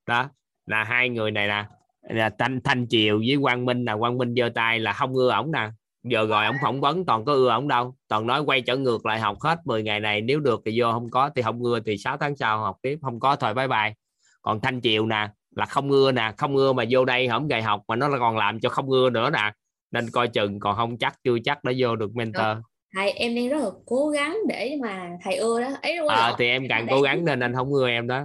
[0.07, 0.31] Đó,
[0.67, 1.67] là hai người này nè.
[2.03, 5.31] Là thanh thanh triều với quang minh là quang minh giơ tay là không ưa
[5.31, 5.71] ổng nè.
[6.03, 7.95] Giờ rồi ổng phỏng vấn, toàn có ưa ổng đâu.
[8.09, 10.93] Toàn nói quay trở ngược lại học hết 10 ngày này, nếu được thì vô,
[10.93, 13.69] không có thì không ưa thì 6 tháng sau học tiếp, không có thôi, bye
[13.69, 13.95] bye.
[14.43, 17.63] Còn thanh triều nè là không ưa nè không ưa mà vô đây không gầy
[17.63, 19.53] học mà nó còn làm cho không ưa nữa nè.
[19.91, 22.43] Nên coi chừng còn không chắc chưa chắc đã vô được mentor.
[22.43, 22.61] Được.
[22.95, 25.69] thầy em đang rất là cố gắng để mà thầy ưa đó.
[25.83, 28.23] Ấy à, thì em càng cố gắng nên anh không ưa em đó,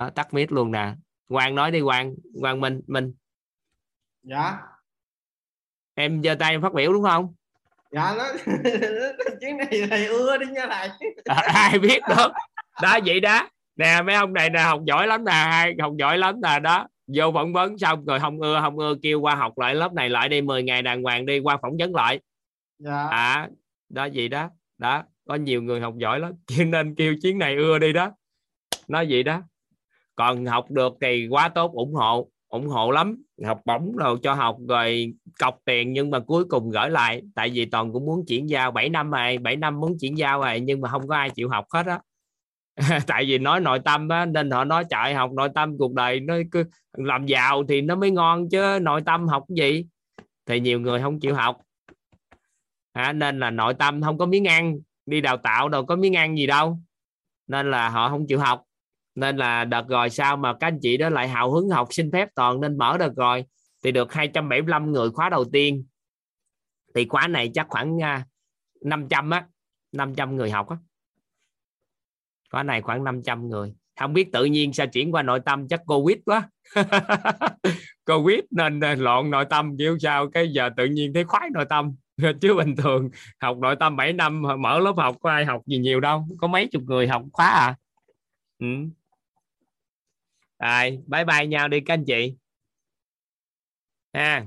[0.00, 0.92] đó tắt mic luôn nè.
[1.28, 3.14] Hoàng nói đi Hoàng Hoàng mình mình
[4.22, 4.58] dạ.
[5.94, 7.34] Em giơ tay phát biểu đúng không?
[7.90, 8.24] Dạ nó
[9.40, 10.88] chuyến này thầy ưa đi nha thầy.
[11.24, 12.32] À, ai biết được.
[12.82, 16.18] Đó vậy đó nè mấy ông này nè học giỏi lắm nè hai học giỏi
[16.18, 16.86] lắm nè đó.
[17.06, 20.08] Vô phỏng vấn xong rồi không ưa không ưa kêu qua học lại lớp này
[20.08, 22.20] lại đi 10 ngày đàng hoàng đi qua phỏng vấn lại.
[22.78, 23.08] Dạ.
[23.08, 23.48] À
[23.88, 24.50] đó vậy đó.
[24.78, 28.12] Đó có nhiều người học giỏi lắm cho nên kêu chuyến này ưa đi đó.
[28.88, 29.42] Nói vậy đó.
[30.16, 33.22] Còn học được thì quá tốt ủng hộ ủng hộ lắm.
[33.44, 37.22] Học bổng rồi cho học rồi cọc tiền nhưng mà cuối cùng gửi lại.
[37.34, 40.40] Tại vì toàn cũng muốn chuyển giao 7 năm rồi 7 năm muốn chuyển giao
[40.40, 42.00] rồi nhưng mà không có ai chịu học hết á
[43.06, 46.20] tại vì nói nội tâm á nên họ nói chạy học nội tâm cuộc đời
[46.20, 49.86] nó cứ làm giàu thì nó mới ngon chứ nội tâm học cái gì?
[50.46, 51.58] Thì nhiều người không chịu học.
[52.92, 56.16] À, nên là nội tâm không có miếng ăn đi đào tạo đâu có miếng
[56.16, 56.78] ăn gì đâu.
[57.46, 58.62] Nên là họ không chịu học.
[59.14, 62.10] Nên là đợt rồi sao mà các anh chị đó lại hào hứng học xin
[62.12, 63.44] phép toàn nên mở đợt rồi
[63.84, 65.84] thì được 275 người khóa đầu tiên.
[66.94, 68.26] Thì khóa này chắc khoảng à,
[68.84, 69.46] 500 á
[69.92, 70.76] 500 người học á
[72.54, 73.74] khóa này khoảng 500 người.
[74.00, 76.48] Không biết tự nhiên sao chuyển qua nội tâm chắc covid quá.
[78.06, 81.64] Covid nên ờ, loạn nội tâm, kiểu sao, cái giờ tự nhiên thấy khoái nội
[81.68, 81.94] tâm.
[82.40, 83.10] Chứ bình thường,
[83.40, 86.26] học nội tâm 7 năm mở lớp học, có ai học gì nhiều đâu.
[86.38, 87.76] Có mấy chục người học khóa à.
[88.58, 88.66] Ừ.
[90.58, 92.34] rồi, bye bye nhau đi các anh chị.
[94.12, 94.44] Ha.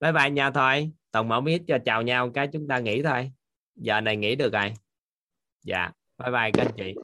[0.00, 0.90] Bye bye nhau thôi.
[1.10, 3.30] Tổng mở biết cho chào nhau cái chúng ta nghỉ thôi.
[3.80, 4.72] Dạ, giờ này nghỉ được rồi.
[5.64, 6.94] Dạ bye bye các anh chị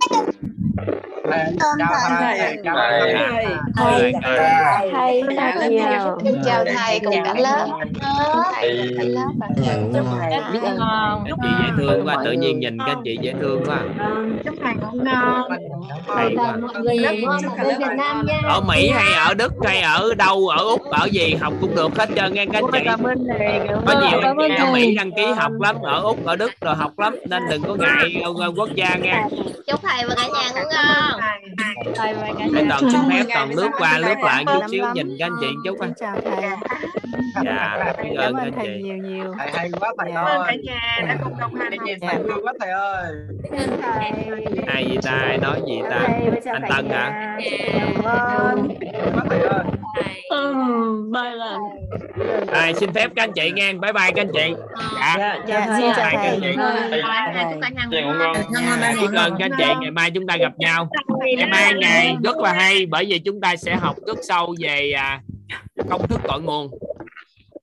[1.31, 2.77] chào thầy chào
[3.77, 4.13] thầy thầy
[4.93, 5.23] thầy
[6.23, 7.67] thầy chào thầy cùng cả lớp
[8.55, 8.75] thầy
[9.09, 9.31] lớp
[10.53, 13.79] biết ơn chị dễ thương quá tự nhiên nhìn các chị dễ thương quá.
[14.45, 15.51] Chúc thầy ngủ ngon.
[16.07, 18.41] Thầy mọi người Việt Nam nha.
[18.45, 21.99] Ở Mỹ hay ở Đức hay ở đâu ở Úc ở gì học cũng được
[21.99, 22.79] hết trơn nghe các chị.
[23.87, 26.75] có nhiều anh chị ở Mỹ đăng ký học lắm ở Úc ở Đức rồi
[26.75, 28.23] học lắm nên đừng có ngại
[28.57, 29.27] quốc gia nha.
[29.67, 32.67] Chúc thầy và cả nhà ngủ ngon nhà.
[32.69, 35.81] Toàn xin phép toàn lướt qua lướt lại chút xíu nhìn các anh chị chút
[35.81, 35.89] á.
[36.01, 36.51] Chào thầy.
[37.45, 39.35] Dạ biết ơn cảm ơn anh thầy chị nhiều nhiều.
[39.39, 40.21] Thầy hay quá thầy Dạ.
[40.21, 40.39] ơi.
[40.47, 43.13] Cả nhà đã cùng đồng hành thầy thương quá thầy ơi.
[44.67, 45.11] Ai gì ta?
[45.11, 45.99] Ai nói gì ta?
[46.53, 47.39] anh Tân hả?
[48.03, 48.55] quá
[49.31, 49.65] thầy ơi.
[50.31, 51.61] Lần
[52.53, 53.73] ai xin phép các anh chị nghe.
[53.73, 54.55] Bye bye các anh chị.
[55.01, 55.39] Dạ.
[55.47, 56.57] Dạ, xin chào các anh thầy.
[59.17, 59.65] ơn các anh chị.
[59.81, 63.41] Ngày mai chúng ta gặp nhau ngày mai ngày rất là hay bởi vì chúng
[63.41, 65.23] ta sẽ học rất sâu về à,
[65.91, 66.71] công thức cội nguồn.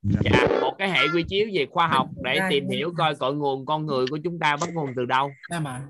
[0.04, 0.48] Dạ.
[0.62, 3.86] Một cái hệ quy chiếu về khoa học để tìm hiểu coi cội nguồn con
[3.86, 5.32] người của chúng ta bắt nguồn từ đâu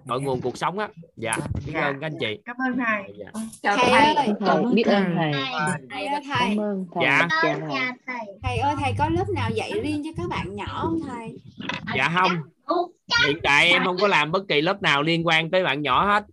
[0.08, 0.88] cội nguồn cuộc sống á.
[1.18, 2.38] Dạ biết ơn các anh chị.
[2.46, 3.14] Cảm ơn thầy.
[3.18, 3.26] Dạ.
[3.62, 4.28] chào thầy thầy.
[4.48, 4.64] ơi.
[4.74, 5.32] Biết ơn thầy.
[5.90, 6.58] Thầy ơi thầy.
[7.02, 7.28] Dạ.
[8.44, 11.38] Thầy ơi thầy có lớp nào dạy riêng cho các bạn nhỏ không thầy?
[11.96, 12.32] Dạ không.
[13.28, 16.06] Hiện tại em không có làm bất kỳ lớp nào liên quan tới bạn nhỏ
[16.06, 16.26] hết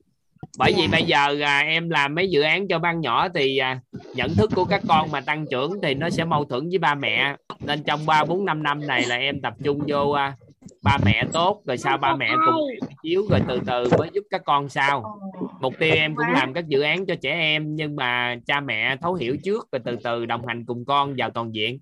[0.59, 3.81] bởi vì bây giờ à, em làm mấy dự án cho ban nhỏ thì à,
[4.15, 6.95] nhận thức của các con mà tăng trưởng thì nó sẽ mâu thuẫn với ba
[6.95, 7.37] mẹ.
[7.61, 10.37] Nên trong ba bốn năm năm này là em tập trung vô à,
[10.83, 14.43] ba mẹ tốt rồi sau ba mẹ cùng chiếu rồi từ từ mới giúp các
[14.45, 15.19] con sau.
[15.61, 18.97] Mục tiêu em cũng làm các dự án cho trẻ em nhưng mà cha mẹ
[18.97, 21.79] thấu hiểu trước rồi từ từ đồng hành cùng con vào toàn diện.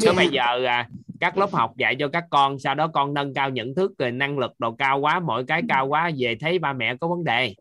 [0.00, 0.88] Chứ bây giờ à,
[1.20, 4.10] các lớp học dạy cho các con sau đó con nâng cao nhận thức rồi
[4.10, 7.24] năng lực độ cao quá mọi cái cao quá về thấy ba mẹ có vấn
[7.24, 7.54] đề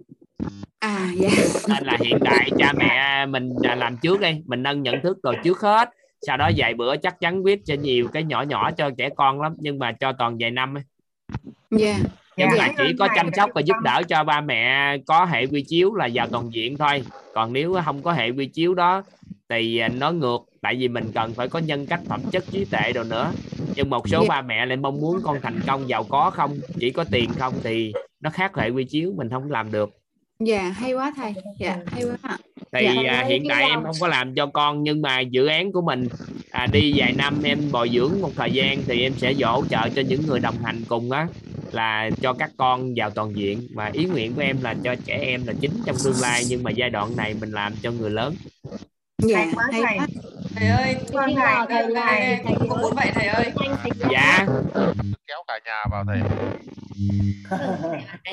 [0.84, 1.30] à dạ.
[1.68, 4.42] Nên là hiện tại cha mẹ mình à, làm trước đi.
[4.46, 5.90] Mình nâng nhận thức rồi trước hết.
[6.28, 9.42] Sau đó vài bữa chắc chắn viết cho nhiều cái nhỏ nhỏ cho trẻ con
[9.42, 10.84] lắm nhưng mà cho toàn vài năm ấy.
[11.72, 11.98] dạ.
[12.38, 12.68] Nhưng Dạ.
[12.68, 15.96] mà chỉ có chăm sóc và giúp đỡ cho ba mẹ có hệ quy chiếu
[15.96, 17.04] là vào toàn diện thôi.
[17.34, 19.04] Còn nếu không có hệ quy chiếu đó
[19.50, 20.38] thì à, nó ngược.
[20.62, 23.32] Tại vì mình cần phải có nhân cách phẩm chất trí tuệ rồi nữa.
[23.76, 24.26] Nhưng một số Dạ.
[24.30, 27.54] ba mẹ lại mong muốn con thành công giàu có không chỉ có tiền không
[27.64, 29.90] thì nó khác hệ quy chiếu mình không làm được
[30.40, 31.34] dạ hay quá thầy.
[31.60, 32.38] Dạ hay quá
[32.72, 33.12] thì Dạ.
[33.12, 36.08] à, hiện tại em không có làm cho con nhưng mà dự án của mình
[36.52, 39.90] à, đi vài năm em bồi dưỡng một thời gian thì em sẽ hỗ trợ
[39.96, 41.28] cho những người đồng hành cùng á
[41.72, 43.68] là cho các con vào toàn diện.
[43.74, 46.64] Và ý nguyện của em là cho trẻ em là chính trong tương lai nhưng
[46.64, 48.36] mà giai đoạn này mình làm cho người lớn
[49.28, 49.98] dạ hay quá thầy.
[50.56, 53.52] thầy ơi Vâng, thầy, thầy thầy, thầy cũng muốn vậy thầy ơi.
[54.12, 54.46] dạ.
[55.28, 56.20] Kéo cả nhà vào thầy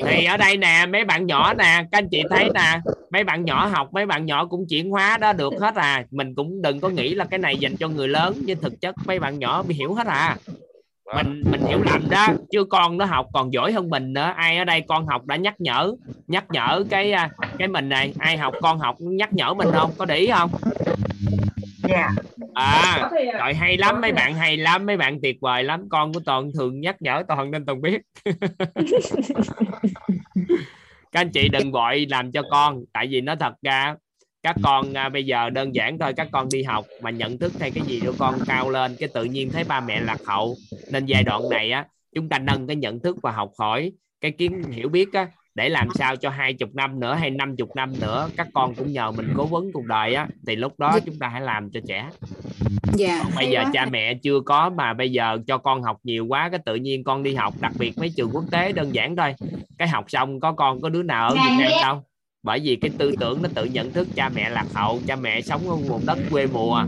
[0.05, 2.79] thì ở đây nè mấy bạn nhỏ nè các anh chị thấy nè
[3.11, 6.05] mấy bạn nhỏ học mấy bạn nhỏ cũng chuyển hóa đó được hết à.
[6.11, 8.95] Mình cũng đừng có nghĩ là cái này dành cho người lớn nhưng thực chất
[9.05, 10.37] mấy bạn nhỏ bị hiểu hết à
[11.15, 12.27] mình mình hiểu lầm đó.
[12.51, 14.33] Chứ con nó học còn giỏi hơn mình nữa.
[14.35, 15.91] Ai ở đây con học đã nhắc nhở
[16.27, 18.13] nhắc nhở cái à, cái mình này.
[18.19, 19.91] Ai học con học nhắc nhở mình không?
[19.97, 20.51] Có để ý không?
[21.89, 22.09] Dạ.
[22.53, 25.89] À trời hay lắm mấy bạn hay lắm mấy bạn tuyệt vời lắm.
[25.89, 28.01] Con của toàn thường nhắc nhở toàn nên toàn biết.
[31.11, 33.95] Các anh chị đừng vội làm cho con tại vì nó thật ra
[34.43, 37.53] các con à, bây giờ đơn giản thôi các con đi học mà nhận thức
[37.59, 40.55] hay cái gì của con cao lên cái tự nhiên thấy ba mẹ lạc hậu.
[40.91, 44.31] Nên giai đoạn này á chúng ta nâng cái nhận thức và học hỏi cái
[44.31, 47.75] kiến hiểu biết á để làm sao cho hai chục năm nữa hay năm chục
[47.75, 50.99] năm nữa các con cũng nhờ mình cố vấn cuộc đời á thì lúc đó
[51.05, 52.09] chúng ta hãy làm cho trẻ.
[52.93, 56.25] Dạ Còn bây giờ cha mẹ chưa có mà bây giờ cho con học nhiều
[56.25, 59.15] quá cái tự nhiên con đi học đặc biệt mấy trường quốc tế đơn giản
[59.15, 59.35] thôi.
[59.77, 62.03] Cái học xong có con có đứa nào ở Việt Nam đâu
[62.43, 65.41] bởi vì cái tư tưởng nó tự nhận thức cha mẹ lạc hậu cha mẹ
[65.41, 66.83] sống ở vùng đất quê mùa.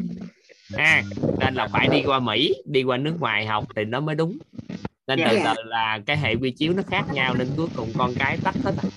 [0.78, 1.02] Ha
[1.40, 4.38] nên là phải đi qua Mỹ đi qua nước ngoài học thì nó mới đúng.
[5.08, 5.54] Nên từ Dạ.
[5.58, 8.56] từ là cái hệ quy chiếu nó khác nhau nên cuối cùng con cái tách
[8.64, 8.90] hết à.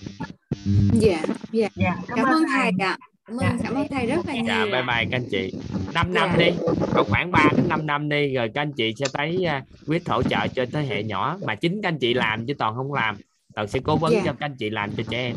[0.92, 1.68] dạ dạ.
[1.76, 2.70] Dạ cảm ơn thầy.
[2.80, 2.98] ạ.
[3.28, 4.82] Cảm ơn cảm ơn thầy rất là dạ nhiều bye ạ.
[4.86, 5.52] bye các anh chị.
[5.94, 6.44] 5 năm Dạ.
[6.44, 6.50] đi
[6.94, 10.08] còn khoảng 3 đến 5 năm đi rồi các anh chị sẽ thấy à, quyết
[10.08, 11.38] hỗ trợ cho thế hệ nhỏ.
[11.46, 13.16] Mà chính các anh chị làm chứ toàn không làm
[13.56, 14.20] toàn sẽ cố vấn Dạ.
[14.24, 15.36] cho các anh chị làm cho trẻ em.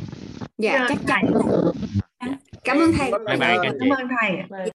[0.57, 1.25] Dạ chắc chắn
[2.63, 3.11] cảm ơn thầy.
[3.11, 3.89] Bye bye các anh chị.
[3.89, 4.65] Cảm ơn thầy